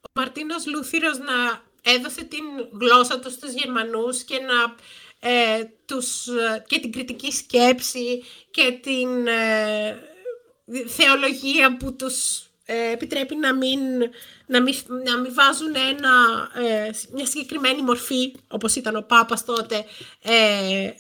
ο 0.01 0.11
Μαρτίνος 0.13 0.67
Λούθυρος 0.67 1.19
να 1.19 1.63
έδωσε 1.83 2.25
την 2.25 2.45
γλώσσα 2.81 3.19
του 3.19 3.31
στους 3.31 3.53
Γερμανούς 3.53 4.23
και 4.23 4.39
να 4.39 4.75
ε, 5.21 5.65
τους, 5.85 6.27
ε, 6.27 6.65
και 6.67 6.79
την 6.79 6.93
κριτική 6.93 7.33
σκέψη 7.33 8.25
και 8.51 8.79
την 8.83 9.27
ε, 9.27 9.99
θεολογία 10.87 11.77
που 11.77 11.97
τους 11.97 12.43
ε, 12.71 12.93
επιτρέπει 12.93 13.37
να 13.37 13.55
μην, 13.55 13.81
να 14.47 14.63
μην, 14.63 14.75
να 15.05 15.19
μην 15.19 15.35
βάζουν 15.35 15.75
ένα, 15.75 16.13
ε, 16.67 16.91
μια 17.13 17.27
συγκεκριμένη 17.27 17.83
μορφή, 17.83 18.35
όπως 18.49 18.75
ήταν 18.75 18.97
ο 18.97 19.03
Πάπας 19.03 19.45
τότε, 19.45 19.85
ε, 20.23 20.85
ε, 20.85 20.95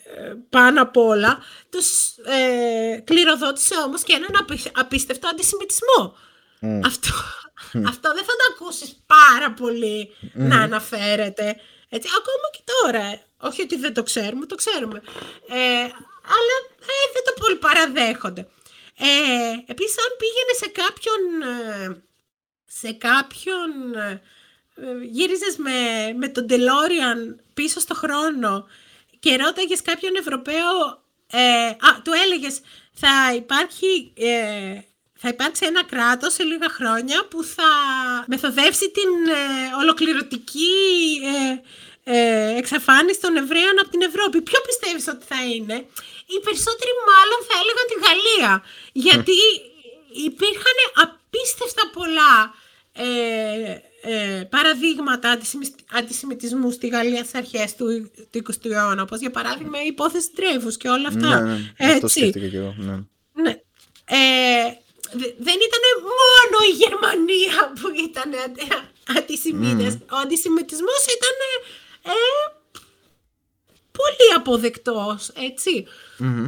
πάνω 0.50 0.82
απ' 0.82 0.96
όλα, 0.96 1.38
τους 1.70 2.16
ε, 2.24 3.00
κληροδότησε 3.04 3.74
όμως 3.86 4.02
και 4.02 4.12
έναν 4.12 4.30
απι- 4.40 4.78
απίστευτο 4.78 5.28
αντισημιτισμό. 5.28 6.16
Μμ. 6.60 6.80
Αυτό, 6.84 7.08
αυτό 7.86 8.14
δεν 8.14 8.24
θα 8.24 8.32
το 8.38 8.44
ακούσεις 8.54 8.96
πάρα 9.06 9.52
πολύ 9.52 10.10
να 10.32 10.60
αναφέρεται. 10.62 11.56
Έτσι, 11.88 12.08
ακόμα 12.18 12.48
και 12.52 12.62
τώρα. 12.64 13.20
Όχι 13.40 13.62
ότι 13.62 13.76
δεν 13.76 13.94
το 13.94 14.02
ξέρουμε, 14.02 14.46
το 14.46 14.54
ξέρουμε. 14.54 15.02
Ε, 15.48 15.80
αλλά 16.34 16.56
ε, 16.80 17.12
δεν 17.12 17.24
το 17.24 17.32
πολύ 17.40 17.56
παραδέχονται. 17.56 18.48
Ε, 18.98 19.72
επίσης, 19.72 19.96
αν 19.98 20.16
πήγαινε 20.18 20.54
σε 20.58 20.68
κάποιον, 20.68 21.20
ε, 21.42 22.02
σε 22.66 22.92
κάποιον, 22.92 23.94
ε, 23.94 24.22
ε, 24.74 25.04
γύριζες 25.04 25.56
με, 25.56 25.72
με 26.16 26.28
τον 26.28 26.46
DeLorean 26.50 27.36
πίσω 27.54 27.80
στο 27.80 27.94
χρόνο 27.94 28.66
και 29.20 29.36
ρώταγες 29.36 29.82
κάποιον 29.82 30.16
Ευρωπαίο, 30.16 31.02
ε, 31.30 31.66
α, 31.66 32.02
του 32.04 32.12
έλεγες 32.24 32.60
θα 32.92 33.34
υπάρχει, 33.34 34.12
ε, 34.16 34.80
θα 35.20 35.28
υπάρξει 35.28 35.66
ένα 35.66 35.82
κράτος 35.84 36.32
σε 36.32 36.42
λίγα 36.42 36.68
χρόνια 36.68 37.18
που 37.30 37.44
θα 37.44 37.70
μεθοδεύσει 38.26 38.90
την 38.90 39.10
ε, 39.40 39.74
ολοκληρωτική 39.82 40.74
ε, 41.34 42.16
ε, 42.16 42.56
εξαφάνιση 42.56 43.20
των 43.20 43.36
Εβραίων 43.36 43.76
από 43.80 43.90
την 43.90 44.02
Ευρώπη. 44.02 44.42
Ποιο 44.42 44.58
πιστεύεις 44.68 45.08
ότι 45.08 45.24
θα 45.32 45.40
είναι; 45.54 45.76
Οι 46.32 46.38
περισσότεροι 46.46 46.92
μάλλον 47.10 47.40
θα 47.48 47.54
έλεγαν 47.60 47.86
τη 47.90 47.96
Γαλλία. 48.06 48.52
Γιατί 48.92 49.38
υπήρχαν 50.28 50.78
απίστευτα 51.04 51.82
πολλά 51.92 52.34
ε, 52.92 53.06
ε, 54.02 54.42
παραδείγματα 54.44 55.30
αντισημι- 55.30 55.74
αντισημιτισμού 55.92 56.70
στη 56.70 56.86
Γαλλία 56.88 57.18
στις 57.24 57.34
αρχές 57.34 57.74
του, 57.76 58.10
του 58.30 58.38
20ου 58.52 58.70
αιώνα. 58.70 59.02
Όπως 59.02 59.18
για 59.20 59.30
παράδειγμα 59.30 59.82
η 59.82 59.86
υπόθεση 59.86 60.30
Τρέβους 60.34 60.76
και 60.76 60.88
όλα 60.88 61.08
αυτά. 61.08 61.40
Ναι, 61.40 61.52
ναι. 61.52 61.90
Αυτό 61.92 62.06
Έτσι. 62.06 62.18
σκέφτηκα 62.20 62.46
και 62.48 62.56
εγώ. 62.56 62.74
Ναι. 62.78 62.96
Ναι. 63.42 63.50
Ε, 64.04 64.16
δε- 64.64 64.87
δεν 65.46 65.58
ήταν 65.68 65.84
μόνο 66.02 66.56
η 66.70 66.74
Γερμανία 66.82 67.72
που 67.80 67.88
ήταν 68.08 68.34
αντι- 68.44 68.72
αντισημίτες. 69.16 69.94
Ο 70.10 70.16
αντισημιτισμός 70.16 71.02
ήταν 71.16 71.36
ε, 72.02 72.12
πολύ 73.92 74.28
αποδεκτός, 74.36 75.28
έτσι. 75.34 75.86
Μμμ. 76.18 76.44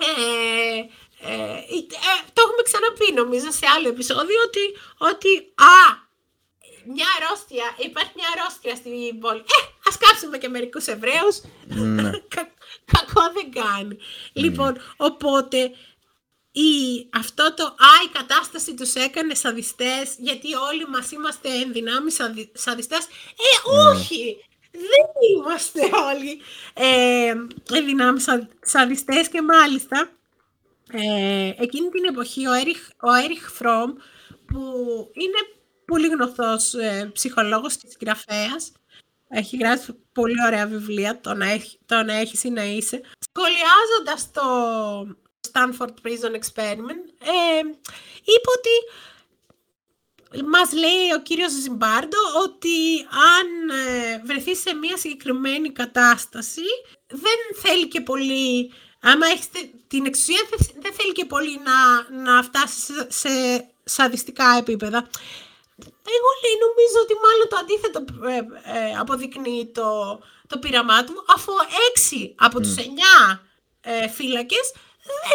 Ε, 0.00 0.78
ε, 1.20 1.32
ε, 1.32 2.14
το 2.32 2.42
έχουμε 2.44 2.62
ξαναπεί 2.62 3.12
νομίζω 3.14 3.50
σε 3.50 3.66
άλλο 3.76 3.88
επεισόδιο 3.88 4.38
ότι, 4.46 4.64
ότι 4.98 5.52
α, 5.54 6.06
μια 6.94 7.06
αρρώστια, 7.16 7.64
υπάρχει 7.88 8.12
μια 8.14 8.28
αρρώστια 8.36 8.74
στην 8.74 9.18
πόλη. 9.20 9.38
Ε, 9.38 9.60
ας 9.88 9.96
κάψουμε 9.98 10.38
και 10.38 10.48
μερικούς 10.48 10.86
Εβραίους. 10.86 11.40
Ναι. 11.66 12.10
Κα- 12.28 12.52
κακό 12.94 13.22
δεν 13.32 13.52
κάνει. 13.62 13.98
Λοιπόν, 14.32 14.80
οπότε 14.96 15.70
η, 16.60 17.08
αυτό 17.12 17.54
το 17.54 17.64
«Α, 17.64 17.90
η 18.06 18.08
κατάσταση 18.12 18.74
τους 18.74 18.94
έκανε 18.94 19.34
σαδιστές 19.34 20.14
γιατί 20.18 20.54
όλοι 20.54 20.88
μας 20.88 21.10
είμαστε 21.10 21.48
εν 21.48 21.72
δυνάμεις 21.72 22.14
σαδι, 22.14 22.52
σαδιστές». 22.54 23.04
Ε, 23.04 23.70
όχι! 23.88 24.36
Δεν 24.72 25.06
είμαστε 25.34 25.80
όλοι 26.06 26.40
ε, 26.74 27.28
εν 27.76 27.84
δυνάμεις 27.84 28.22
σα- 28.22 28.48
σαδιστές 28.62 29.28
και 29.28 29.42
μάλιστα 29.42 30.10
ε, 30.92 31.52
εκείνη 31.56 31.88
την 31.88 32.04
εποχή 32.04 32.46
ο 32.46 32.52
Έριχ, 32.52 32.88
ο 33.02 33.12
Έριχ 33.24 33.50
Φρόμ 33.52 33.92
που 34.46 34.60
είναι 35.12 35.38
πολύ 35.84 36.08
γνωστός 36.08 36.74
ε, 36.74 37.10
ψυχολόγος 37.12 37.76
και 37.76 37.86
συγγραφέας 37.88 38.72
έχει 39.28 39.56
γράψει 39.56 39.92
πολύ 40.12 40.44
ωραία 40.46 40.66
βιβλία, 40.66 41.20
το 41.20 41.34
να, 41.34 41.50
έχει, 41.50 41.78
το 41.86 42.02
να 42.02 42.14
έχεις 42.14 42.44
ή 42.44 42.50
να 42.50 42.64
είσαι. 42.64 43.00
Σχολιάζοντας 43.30 44.30
το 44.32 44.42
Stanford 45.58 45.94
Prison 46.02 46.32
Experiment, 46.32 47.04
ε, 47.18 47.60
είπε 48.22 48.48
ότι 48.58 48.74
μας 50.44 50.72
λέει 50.72 51.12
ο 51.16 51.22
κύριος 51.22 51.52
Ζιμπάρντο 51.52 52.18
ότι 52.44 53.06
αν 53.36 53.76
ε, 53.78 54.22
βρεθεί 54.24 54.56
σε 54.56 54.74
μια 54.74 54.96
συγκεκριμένη 54.96 55.72
κατάσταση 55.72 56.68
δεν 57.06 57.62
θέλει 57.62 57.88
και 57.88 58.00
πολύ, 58.00 58.72
άμα 59.00 59.26
έχεις 59.26 59.48
την 59.88 60.06
εξουσία 60.06 60.40
δεν 60.80 60.92
θέλει 60.92 61.12
και 61.12 61.24
πολύ 61.24 61.60
να, 61.64 61.78
να 62.22 62.42
φτάσεις 62.42 62.84
σε, 62.84 63.06
σε 63.08 63.30
σαδιστικά 63.84 64.56
επίπεδα. 64.58 65.08
Εγώ 66.16 66.30
λέει 66.42 66.56
νομίζω 66.66 66.98
ότι 67.02 67.14
μάλλον 67.24 67.48
το 67.48 67.56
αντίθετο 67.56 68.04
ε, 68.28 68.36
ε, 68.78 68.96
αποδεικνύει 68.98 69.70
το, 69.74 70.20
το 70.46 70.58
πείραμά 70.58 71.04
του 71.04 71.24
αφού 71.34 71.52
έξι 71.90 72.34
από 72.38 72.60
τους 72.60 72.76
εννιά 72.76 73.42
ε, 73.80 74.08
φύλακες 74.08 74.72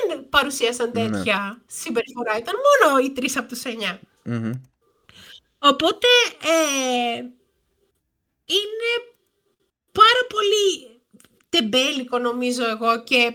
δεν 0.07 0.29
παρουσίασαν 0.29 0.91
ναι. 0.93 1.09
τέτοια 1.09 1.61
συμπεριφορά. 1.67 2.37
Ήταν 2.37 2.55
μόνο 2.55 2.97
οι 2.97 3.11
τρεις 3.11 3.37
από 3.37 3.47
τους 3.47 3.63
εννιά. 3.63 3.99
Οπότε 5.59 6.07
ε, 6.41 7.17
είναι 8.45 8.91
πάρα 9.91 10.23
πολύ 10.29 10.99
τεμπέλικο 11.49 12.17
νομίζω 12.19 12.69
εγώ 12.69 13.03
και 13.03 13.33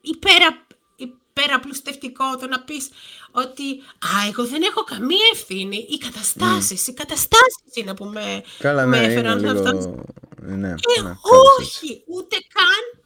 υπερα, 0.00 0.66
υπεραπλουστευτικό 0.96 2.36
το 2.36 2.46
να 2.46 2.60
πεις 2.60 2.90
ότι 3.30 3.78
«Α, 3.80 4.26
εγώ 4.28 4.46
δεν 4.46 4.62
έχω 4.62 4.84
καμία 4.84 5.26
ευθύνη, 5.32 5.86
οι 5.90 5.98
καταστάσεις, 5.98 6.86
οι 6.86 6.92
καταστάσεις 6.92 7.74
είναι 7.74 7.94
που 7.94 8.04
με, 8.04 8.42
Καλά, 8.58 8.86
με 8.86 8.98
ναι, 8.98 9.06
έφεραν 9.06 9.38
είναι 9.38 9.48
σε 9.48 9.54
λίγο... 9.54 9.68
αυτό». 9.68 10.04
Ναι, 10.42 10.56
ναι, 10.56 10.68
Ε, 10.68 11.02
ναι, 11.02 11.14
όχι, 11.58 12.02
ούτε 12.06 12.36
καν 12.52 12.99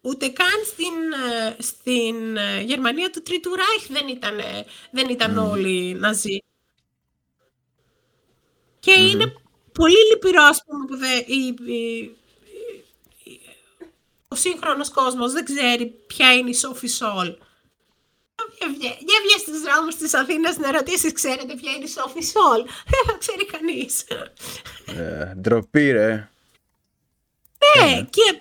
Ούτε 0.00 0.28
καν 0.28 0.64
στην, 0.66 0.94
ε, 1.30 1.56
στην 1.62 2.36
ε, 2.36 2.60
Γερμανία 2.60 3.10
του 3.10 3.22
Τρίτου 3.22 3.50
Ράιχ 3.54 3.86
δεν 3.88 4.08
ήταν, 4.08 4.40
δεν 4.90 5.08
ήταν 5.08 5.38
όλοι 5.38 5.94
ναζί. 5.94 6.38
Και 8.80 8.92
είναι 8.92 9.32
πολύ 9.72 9.96
λυπηρό, 10.10 10.42
ας 10.42 10.62
πούμε, 10.66 10.84
που 10.86 10.96
δεν, 10.96 11.18
η, 11.26 11.54
η- 11.72 12.16
η- 13.24 13.40
ο 14.28 14.34
σύγχρονος 14.34 14.90
κόσμος 14.90 15.32
δεν 15.32 15.44
ξέρει 15.44 15.86
ποια 16.06 16.34
είναι 16.34 16.50
η 16.50 16.54
Σόφι 16.54 16.86
Σόλ. 16.86 17.36
Για 18.58 18.68
βγε- 18.68 18.98
για 18.98 19.18
βγες 19.24 19.40
στους 19.40 19.60
δρόμους 19.60 19.94
της 19.96 20.14
Αθήνας 20.14 20.56
να 20.56 20.70
ρωτήσεις, 20.72 21.12
ξέρετε 21.12 21.54
ποια 21.54 21.72
είναι 21.72 21.84
η 21.84 21.88
Σόφι 21.88 22.22
Σόλ; 22.22 22.62
Δεν 22.90 23.00
θα 23.06 23.16
ξέρει 23.18 23.46
κανείς. 23.46 24.04
Ε, 24.86 25.34
ντροπή 25.36 25.90
ρε. 25.90 26.30
Ναι, 27.76 28.02
και 28.10 28.40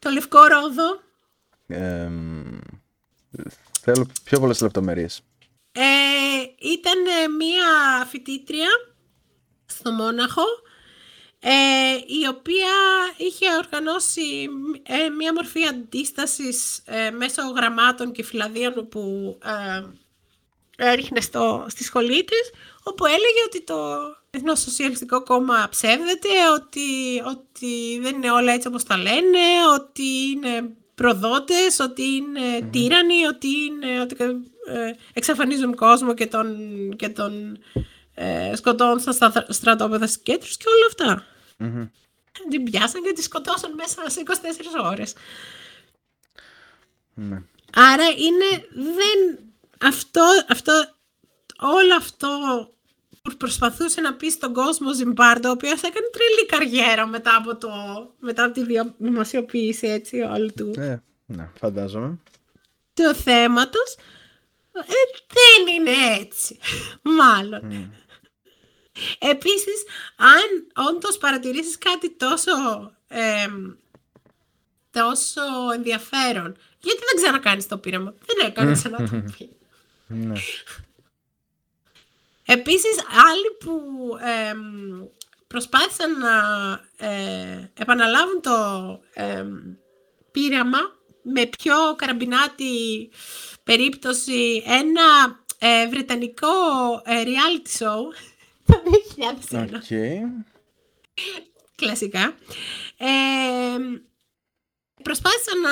το 0.00 0.10
Λευκό 0.10 0.38
Ρόδο 0.46 1.00
Ε, 1.66 2.08
μ, 2.08 2.58
θέλω 3.80 4.06
πιο 4.24 4.40
πολλές 4.40 4.60
λεπτομέρειες. 4.60 5.22
Ε, 5.72 5.82
ήταν 6.58 7.06
ε, 7.06 7.28
μία 7.28 8.04
φοιτήτρια 8.08 8.68
στο 9.66 9.92
Μόναχο 9.92 10.42
ε, 11.40 11.50
η 12.06 12.26
οποία 12.28 12.74
είχε 13.16 13.46
οργανώσει 13.56 14.48
ε, 14.82 15.08
μία 15.08 15.32
μορφή 15.32 15.66
αντίστασης 15.66 16.82
ε, 16.84 17.10
μέσω 17.10 17.42
γραμμάτων 17.42 18.12
και 18.12 18.22
φυλαδίων 18.24 18.88
που 18.88 19.38
ε, 19.44 19.84
έριχνε 20.76 21.20
στο, 21.20 21.66
στη 21.68 21.84
σχολή 21.84 22.24
της 22.24 22.50
όπου 22.82 23.06
έλεγε 23.06 23.42
ότι 23.46 23.62
το 23.62 23.98
Εθνοσοσιαλιστικό 24.30 25.22
κόμμα 25.22 25.68
ψεύδεται, 25.70 26.28
ότι, 26.54 27.20
ότι 27.26 27.98
δεν 28.02 28.14
είναι 28.14 28.30
όλα 28.30 28.52
έτσι 28.52 28.68
όπως 28.68 28.84
τα 28.84 28.96
λένε, 28.96 29.38
ότι 29.74 30.02
είναι 30.30 30.70
προδότες, 30.94 31.78
ότι 31.80 32.02
είναι 32.02 32.68
τύρανοι, 32.70 33.26
ότι, 33.26 33.48
είναι, 33.48 34.00
ότι 34.00 34.16
ε, 34.68 34.92
εξαφανίζουν 35.12 35.74
κόσμο 35.74 36.14
και 36.14 36.26
τον, 36.26 36.56
και 36.96 37.08
τον 37.08 37.58
ε, 38.14 38.56
σκοτώνουν 38.56 39.00
στα 39.00 39.12
στρα- 39.12 39.46
στρατόπεδα 39.48 40.06
συγκέντρους 40.06 40.56
και 40.56 40.64
όλα 40.68 40.86
αυτά. 40.88 41.26
Μμμ. 41.58 41.86
Την 42.50 42.64
πιάσαν 42.64 43.02
και 43.02 43.12
τη 43.12 43.22
σκοτώσαν 43.22 43.74
μέσα 43.74 44.10
σε 44.10 44.22
24 44.82 44.90
ώρες. 44.90 45.14
Ναι. 47.14 47.42
Άρα 47.74 48.04
είναι, 48.04 48.66
δεν, 48.74 49.38
αυτό, 49.80 50.22
αυτό, 50.48 50.72
όλο 51.58 51.94
αυτό 51.96 52.28
που 53.22 53.36
προσπαθούσε 53.36 54.00
να 54.00 54.14
πει 54.14 54.30
στον 54.30 54.52
κόσμο 54.52 54.94
Ζιμπάρντο, 54.94 55.48
ο 55.48 55.52
οποίος 55.52 55.82
έκανε 55.82 56.06
τρελή 56.12 56.46
καριέρα 56.46 57.06
μετά 57.06 57.36
από, 57.36 57.56
το, 57.56 57.70
μετά 58.18 58.44
από 58.44 58.54
τη 58.54 58.64
διο- 58.64 58.94
δημοσιοποίηση 58.98 59.86
έτσι 59.86 60.20
όλου 60.20 60.50
του, 60.56 60.72
Ε, 60.80 61.02
ναι, 61.26 61.50
φαντάζομαι. 61.58 62.18
του 62.94 63.14
θέματος, 63.14 63.94
ε, 64.72 64.80
δεν 65.26 65.74
είναι 65.74 66.18
έτσι, 66.20 66.58
μάλλον. 67.20 67.92
Επίσης, 69.18 69.82
αν 70.16 70.66
όντως 70.88 71.18
παρατηρήσεις 71.18 71.78
κάτι 71.78 72.10
τόσο, 72.10 72.50
εμ, 73.08 73.72
τόσο 74.90 75.40
ενδιαφέρον, 75.74 76.56
γιατί 76.80 76.98
δεν 76.98 77.22
ξανακάνεις 77.22 77.66
το 77.68 77.78
πείραμα. 77.78 78.14
Δεν 78.26 78.46
έκανες 78.48 78.84
ένα 78.84 78.96
το 79.10 79.22
πείραμα. 80.08 80.36
Ναι. 82.50 82.60
Επίσης, 82.60 83.04
άλλοι 83.28 83.56
που 83.60 83.80
εμ, 84.24 85.08
προσπάθησαν 85.46 86.18
να 86.18 86.34
ε, 86.96 87.70
επαναλάβουν 87.78 88.40
το 88.40 88.50
εμ, 89.14 89.48
πείραμα 90.30 90.78
με 91.22 91.46
πιο 91.46 91.74
καραμπινάτη 91.96 93.10
περίπτωση 93.64 94.62
ένα 94.66 95.38
ε, 95.58 95.88
βρετανικό 95.88 96.46
ε, 97.04 97.22
reality 97.24 97.82
show 97.82 98.00
το 98.66 98.82
2001 99.50 99.68
Οκ. 99.74 99.82
κλασικά. 101.74 102.34
Ε, 102.96 103.78
προσπάθησαν 105.02 105.60
να 105.60 105.70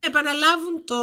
επαναλάβουν 0.00 0.84
το 0.84 0.96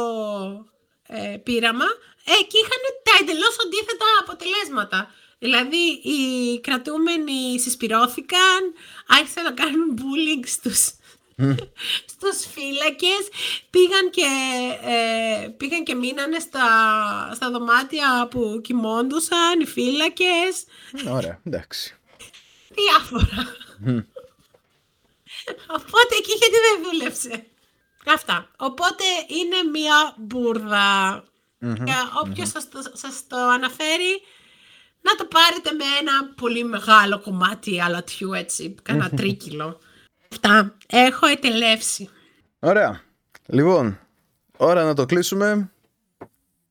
ε, 1.06 1.36
πείραμα 1.36 1.86
ε, 2.32 2.42
και 2.48 2.58
είχαν 2.62 2.82
τα 3.02 3.12
εντελώς 3.20 3.56
αντίθετα 3.64 4.06
αποτελέσματα. 4.20 5.10
Δηλαδή, 5.38 5.84
οι 6.10 6.60
κρατούμενοι 6.60 7.60
συσπυρώθηκαν, 7.60 8.60
άρχισαν 9.06 9.44
να 9.44 9.52
κάνουν 9.52 9.98
bullying 9.98 10.44
στους, 10.46 10.90
στους 12.12 12.46
φύλακες, 12.52 13.24
πήγαν 13.70 14.10
και, 14.10 14.26
ε, 14.82 15.48
πήγαν 15.48 15.84
και 15.84 15.94
μείνανε 15.94 16.38
στα, 16.38 16.66
στα 17.34 17.50
δωμάτια 17.50 18.28
που 18.30 18.60
κοιμώντουσαν 18.62 19.60
οι 19.60 19.66
φύλακες, 19.66 20.64
Ωραία, 21.08 21.40
εντάξει. 21.46 21.96
διάφορα. 22.68 23.56
Οπότε 25.78 26.14
εκεί 26.18 26.32
γιατί 26.38 26.56
δεν 26.66 26.82
δούλεψε. 26.84 27.46
Αυτά. 28.06 28.50
Οπότε 28.56 29.04
είναι 29.26 29.70
μία 29.70 30.14
μπουρδα. 30.16 31.24
Και 31.60 31.92
όποιος 32.24 32.48
σας, 32.48 32.68
το, 32.68 32.78
σας 32.92 33.26
το 33.26 33.36
αναφέρει, 33.36 34.22
να 35.00 35.14
το 35.14 35.24
πάρετε 35.24 35.72
με 35.72 35.84
ένα 36.00 36.34
πολύ 36.36 36.64
μεγάλο 36.64 37.20
κομμάτι 37.20 37.80
αλατιού 37.80 38.32
έτσι, 38.32 38.74
κάνα 38.82 39.10
τρίκυλο. 39.10 39.80
Αυτά. 40.32 40.76
Έχω 40.86 41.26
ετελεύσει. 41.26 42.08
Ωραία. 42.58 43.00
Λοιπόν, 43.46 43.98
ώρα 44.56 44.84
να 44.84 44.94
το 44.94 45.06
κλείσουμε. 45.06 45.70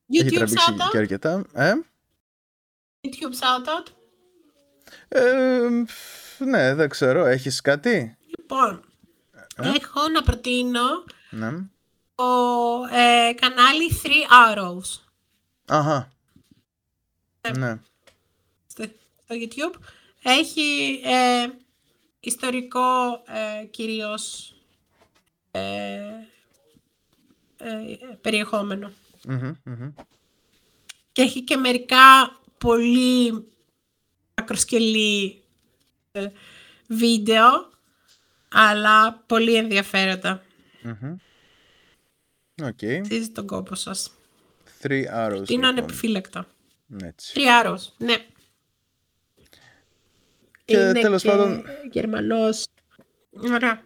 Έχει 0.10 0.28
YouTube 0.28 0.34
τραβήξει 0.36 0.66
shoutout. 0.70 0.90
και 0.92 0.98
αρκετά. 0.98 1.46
Ε; 1.54 1.74
YouTube 3.02 3.34
shoutout. 3.34 3.88
Ε, 5.08 5.68
ναι, 6.38 6.74
δεν 6.76 6.90
ξέρω. 6.90 7.26
Έχεις 7.26 7.62
κάτι; 7.62 8.18
Λοιπόν, 8.38 8.82
έχω 9.58 10.10
να 10.14 10.22
προτείνω 10.22 11.04
Ναι. 11.30 11.52
Το 12.18 12.96
ε, 12.98 13.34
κανάλι 13.34 14.00
Three 14.04 14.56
Arrows 14.56 15.00
Αχα. 15.66 16.12
Ε. 17.42 17.52
Ναι. 17.58 17.80
στο, 18.68 18.84
στο 19.24 19.36
YouTube. 19.36 19.80
Έχει 20.22 21.02
ε, 21.04 21.48
ιστορικό 22.20 23.14
ε, 23.26 23.66
κυρίως 23.66 24.54
ε, 25.52 25.60
ε, 27.58 27.98
περιεχόμενο. 28.22 28.92
Μμμ, 29.28 29.56
μμμ. 29.64 29.94
Και 31.12 31.22
έχει 31.22 31.44
και 31.44 31.56
μερικά 31.58 32.40
πολύ 32.58 33.48
ακροσκελή 34.34 35.44
ε, 36.12 36.28
βίντεο, 36.88 37.72
αλλά 38.50 39.14
πολύ 39.14 39.56
ενδιαφέροντα. 39.56 40.44
Μμμ. 40.82 41.16
Οκ. 42.64 42.84
Αξίζει 43.00 43.30
τον 43.30 43.48
κόπο 43.48 43.76
σας. 43.76 44.12
Three 44.82 45.04
Arrows. 45.16 45.32
Είναι 45.32 45.44
λοιπόν. 45.48 45.66
ανεπιφύλακτα. 45.66 46.48
Έτσι. 47.04 47.34
Three 47.34 47.59
Arrows, 47.59 47.94
ναι. 47.98 48.16
Και 50.66 50.92
τέλος 50.92 51.24
πάντων- 51.24 51.64
Γερμανός. 51.92 52.66
Ωραία. 53.54 53.82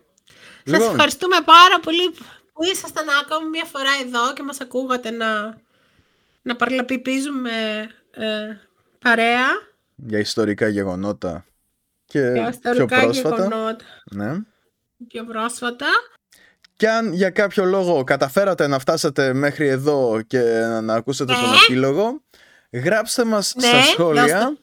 Σας 0.66 0.74
Λοιπόν. 0.80 0.90
ευχαριστούμε 0.90 1.36
πάρα 1.46 1.80
πολύ 1.82 2.10
που 2.12 2.24
που 2.54 2.64
ήσασταν 2.64 3.06
ακόμη 3.24 3.50
μια 3.50 3.66
φορά 3.66 3.90
εδώ 4.06 4.34
και 4.34 4.44
μας 4.44 4.60
ακούγατε 4.62 5.12
να, 5.12 5.58
να 6.42 6.56
παρλαπιπίζουμε 6.56 7.52
ε, 8.12 8.58
παρέα. 9.00 9.46
Για 9.96 10.20
ιστορικά 10.20 10.68
γεγονότα 10.68 11.46
και 12.06 12.20
Για 12.20 12.50
ιστορικά 12.50 12.86
πιο 12.96 13.04
πρόσφατα. 13.04 13.36
γεγονότα. 13.36 13.86
Ναι. 14.12 14.32
Πιο 15.08 15.26
πρόσφατα. 15.26 15.88
Και 16.82 16.90
αν 16.90 17.14
για 17.14 17.30
κάποιο 17.30 17.66
λόγο 17.66 18.04
καταφέρατε 18.04 18.68
να 18.68 18.80
φτάσετε 18.80 19.34
μέχρι 19.34 19.68
εδώ 19.68 20.22
και 20.28 20.40
να 20.84 20.94
ακούσετε 20.94 21.34
τον 21.34 21.50
Ναι. 21.50 21.56
επίλογο, 21.64 22.22
γράψτε 22.72 23.26
μας 23.26 23.54
Ναι, 23.56 23.68
στα 23.68 23.82
σχόλια 23.82 24.24
δώστε. 24.24 24.58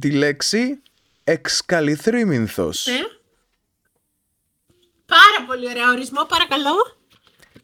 τη 0.00 0.10
λέξη 0.10 0.82
εξκαλυθρήμυνθος. 1.24 2.86
Ναι. 2.86 2.98
Πάρα 5.06 5.46
πολύ 5.46 5.68
ωραίο 5.68 5.90
ορισμό, 5.90 6.24
παρακαλώ. 6.24 6.96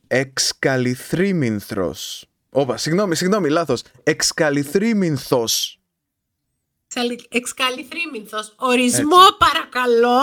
Εξκαλυθρήμυνθρος. 0.06 2.26
Όπα, 2.50 2.76
συγγνώμη, 2.76 3.16
συγγνώμη, 3.16 3.48
λάθος. 3.48 3.82
Εξκαλυθρήμυνθος. 4.02 5.78
Εξαλι- 6.86 7.34
Εξκαλυθρήμυνθος. 7.34 8.52
Ορισμό, 8.56 9.22
παρακαλώ. 9.38 10.20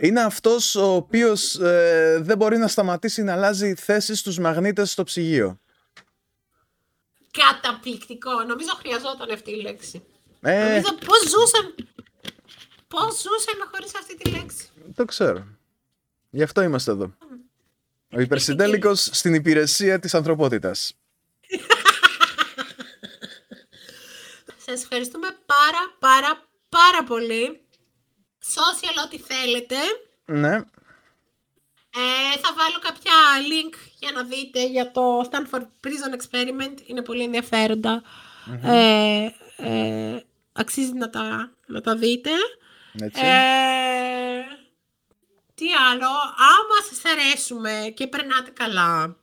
Είναι 0.00 0.20
αυτός 0.20 0.74
ο 0.74 0.94
οποίος 0.94 1.54
ε, 1.54 2.18
δεν 2.22 2.36
μπορεί 2.36 2.58
να 2.58 2.68
σταματήσει 2.68 3.22
να 3.22 3.32
αλλάζει 3.32 3.74
θέση 3.74 4.14
στους 4.14 4.38
μαγνήτες 4.38 4.90
στο 4.90 5.04
ψυγείο. 5.04 5.60
Καταπληκτικό. 7.30 8.42
Νομίζω 8.42 8.70
χρειαζόταν 8.78 9.30
αυτή 9.30 9.50
η 9.50 9.60
λέξη. 9.60 10.02
Ε, 10.40 10.68
Νομίζω 10.68 10.94
πώς 11.06 11.18
ζούσαν... 11.20 11.74
Πώς 12.88 13.14
ζούσαν 13.14 13.68
χωρίς 13.72 13.94
αυτή 13.94 14.16
τη 14.16 14.30
λέξη; 14.30 14.68
το 14.94 15.04
ξέρω. 15.04 15.46
Γι' 16.30 16.42
αυτό 16.42 16.62
είμαστε 16.62 16.90
εδώ. 16.90 17.14
Ο 18.12 18.20
υπερσυντέλικος 18.20 19.08
στην 19.12 19.34
υπηρεσία 19.34 19.98
της 19.98 20.14
ανθρωπότητας. 20.14 20.92
Σας 24.66 24.82
ευχαριστούμε 24.82 25.26
πάρα 25.46 25.96
πάρα 25.98 26.48
πάρα 26.68 27.04
πολύ. 27.04 27.60
Social 28.44 29.04
ό,τι 29.04 29.18
θέλετε. 29.18 29.76
Ναι. 30.24 30.54
Ε, 31.94 32.38
θα 32.40 32.54
βάλω 32.56 32.78
κάποια 32.80 33.12
link 33.50 33.74
για 33.98 34.10
να 34.12 34.22
δείτε 34.22 34.66
για 34.66 34.90
το 34.90 35.20
Stanford 35.20 35.66
Prison 35.84 36.16
Experiment. 36.20 36.78
Είναι 36.86 37.02
πολύ 37.02 37.22
ενδιαφέροντα. 37.22 38.02
Ε, 38.62 39.28
ε, 39.56 40.24
αξίζει 40.52 40.92
να 40.92 41.10
τα, 41.10 41.52
να 41.66 41.80
τα 41.80 41.96
δείτε. 41.96 42.30
Έτσι. 43.00 43.20
Ε, 43.24 44.40
τι 45.54 45.66
άλλο, 45.90 46.08
άμα 46.36 46.76
σας 46.90 47.02
αρέσουμε 47.12 47.92
και 47.96 48.06
περνάτε 48.06 48.50
καλά 48.50 49.16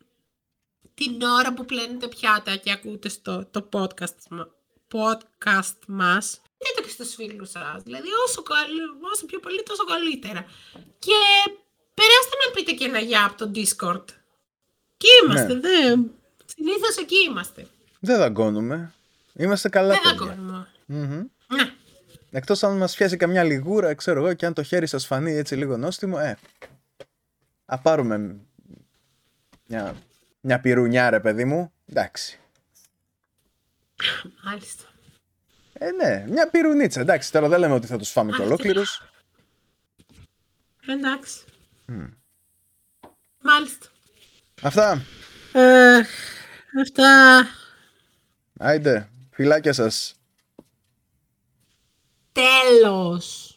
την 0.93 1.21
ώρα 1.21 1.53
που 1.53 1.65
πλένετε 1.65 2.07
πιάτα 2.07 2.55
και 2.55 2.71
ακούτε 2.71 3.09
στο, 3.09 3.45
το 3.51 3.69
podcast, 3.73 4.17
μα- 4.29 4.49
podcast 4.93 5.77
μας, 5.87 6.41
δείτε 6.57 6.81
και 6.81 6.89
στους 6.89 7.13
φίλους 7.15 7.49
σας. 7.49 7.83
Δηλαδή 7.83 8.07
όσο, 8.27 8.41
καλ- 8.43 9.03
όσο 9.13 9.25
πιο 9.25 9.39
πολύ 9.39 9.63
τόσο 9.63 9.83
καλύτερα. 9.83 10.45
Και 10.99 11.17
περάστε 11.93 12.35
να 12.45 12.51
πείτε 12.53 12.71
και 12.71 12.85
ένα 12.85 12.99
γεια 12.99 13.25
από 13.25 13.37
το 13.37 13.51
Discord. 13.55 14.03
Εκεί 14.97 15.07
είμαστε, 15.23 15.53
Ναι. 15.53 15.59
δε. 15.59 15.95
Συνήθως 16.45 16.97
εκεί 16.97 17.15
είμαστε. 17.29 17.67
Δεν 17.99 18.17
δαγκώνουμε. 18.17 18.93
Είμαστε 19.33 19.69
καλά 19.69 19.87
Δεν 19.93 20.01
παιδιά. 20.01 20.17
δαγκώνουμε. 20.25 20.67
Μμμ. 20.85 21.23
Ναι. 21.55 21.73
Εκτός 22.31 22.63
αν 22.63 22.77
μας 22.77 22.95
πιάσει 22.95 23.17
καμιά 23.17 23.43
λιγούρα, 23.43 23.93
ξέρω 23.95 24.19
εγώ, 24.25 24.33
και 24.33 24.45
αν 24.45 24.53
το 24.53 24.63
χέρι 24.63 24.87
σας 24.87 25.05
φανεί 25.05 25.31
έτσι 25.31 25.55
λίγο 25.55 25.77
νόστιμο, 25.77 26.17
ε, 26.21 26.37
α 27.65 27.77
πάρουμε 27.79 28.39
μια, 29.67 29.95
μια 30.41 30.59
πυρουνιά 30.59 31.09
ρε 31.09 31.19
παιδί 31.19 31.45
μου, 31.45 31.71
εντάξει. 31.85 32.39
Μάλιστα. 34.45 34.83
Ε, 35.77 35.91
ναι, 35.91 36.25
μια 36.27 36.49
πυρουνίτσα, 36.49 36.99
εντάξει, 37.01 37.31
τώρα 37.31 37.47
δεν 37.47 37.59
λέμε 37.59 37.73
ότι 37.73 37.87
θα 37.87 37.97
τους 37.97 38.09
φάμε 38.11 38.31
και 38.31 38.37
Μάλιστα. 38.37 38.53
ολόκληρους. 38.55 39.01
Εντάξει. 40.87 41.39
Μάλιστα. 43.41 43.87
Αυτά, 44.61 45.01
Ε, 45.53 46.01
αυτά. 46.81 47.43
άιντε, 48.59 49.09
φιλάκια 49.31 49.73
σας. 49.73 50.15
Τέλος. 52.31 53.54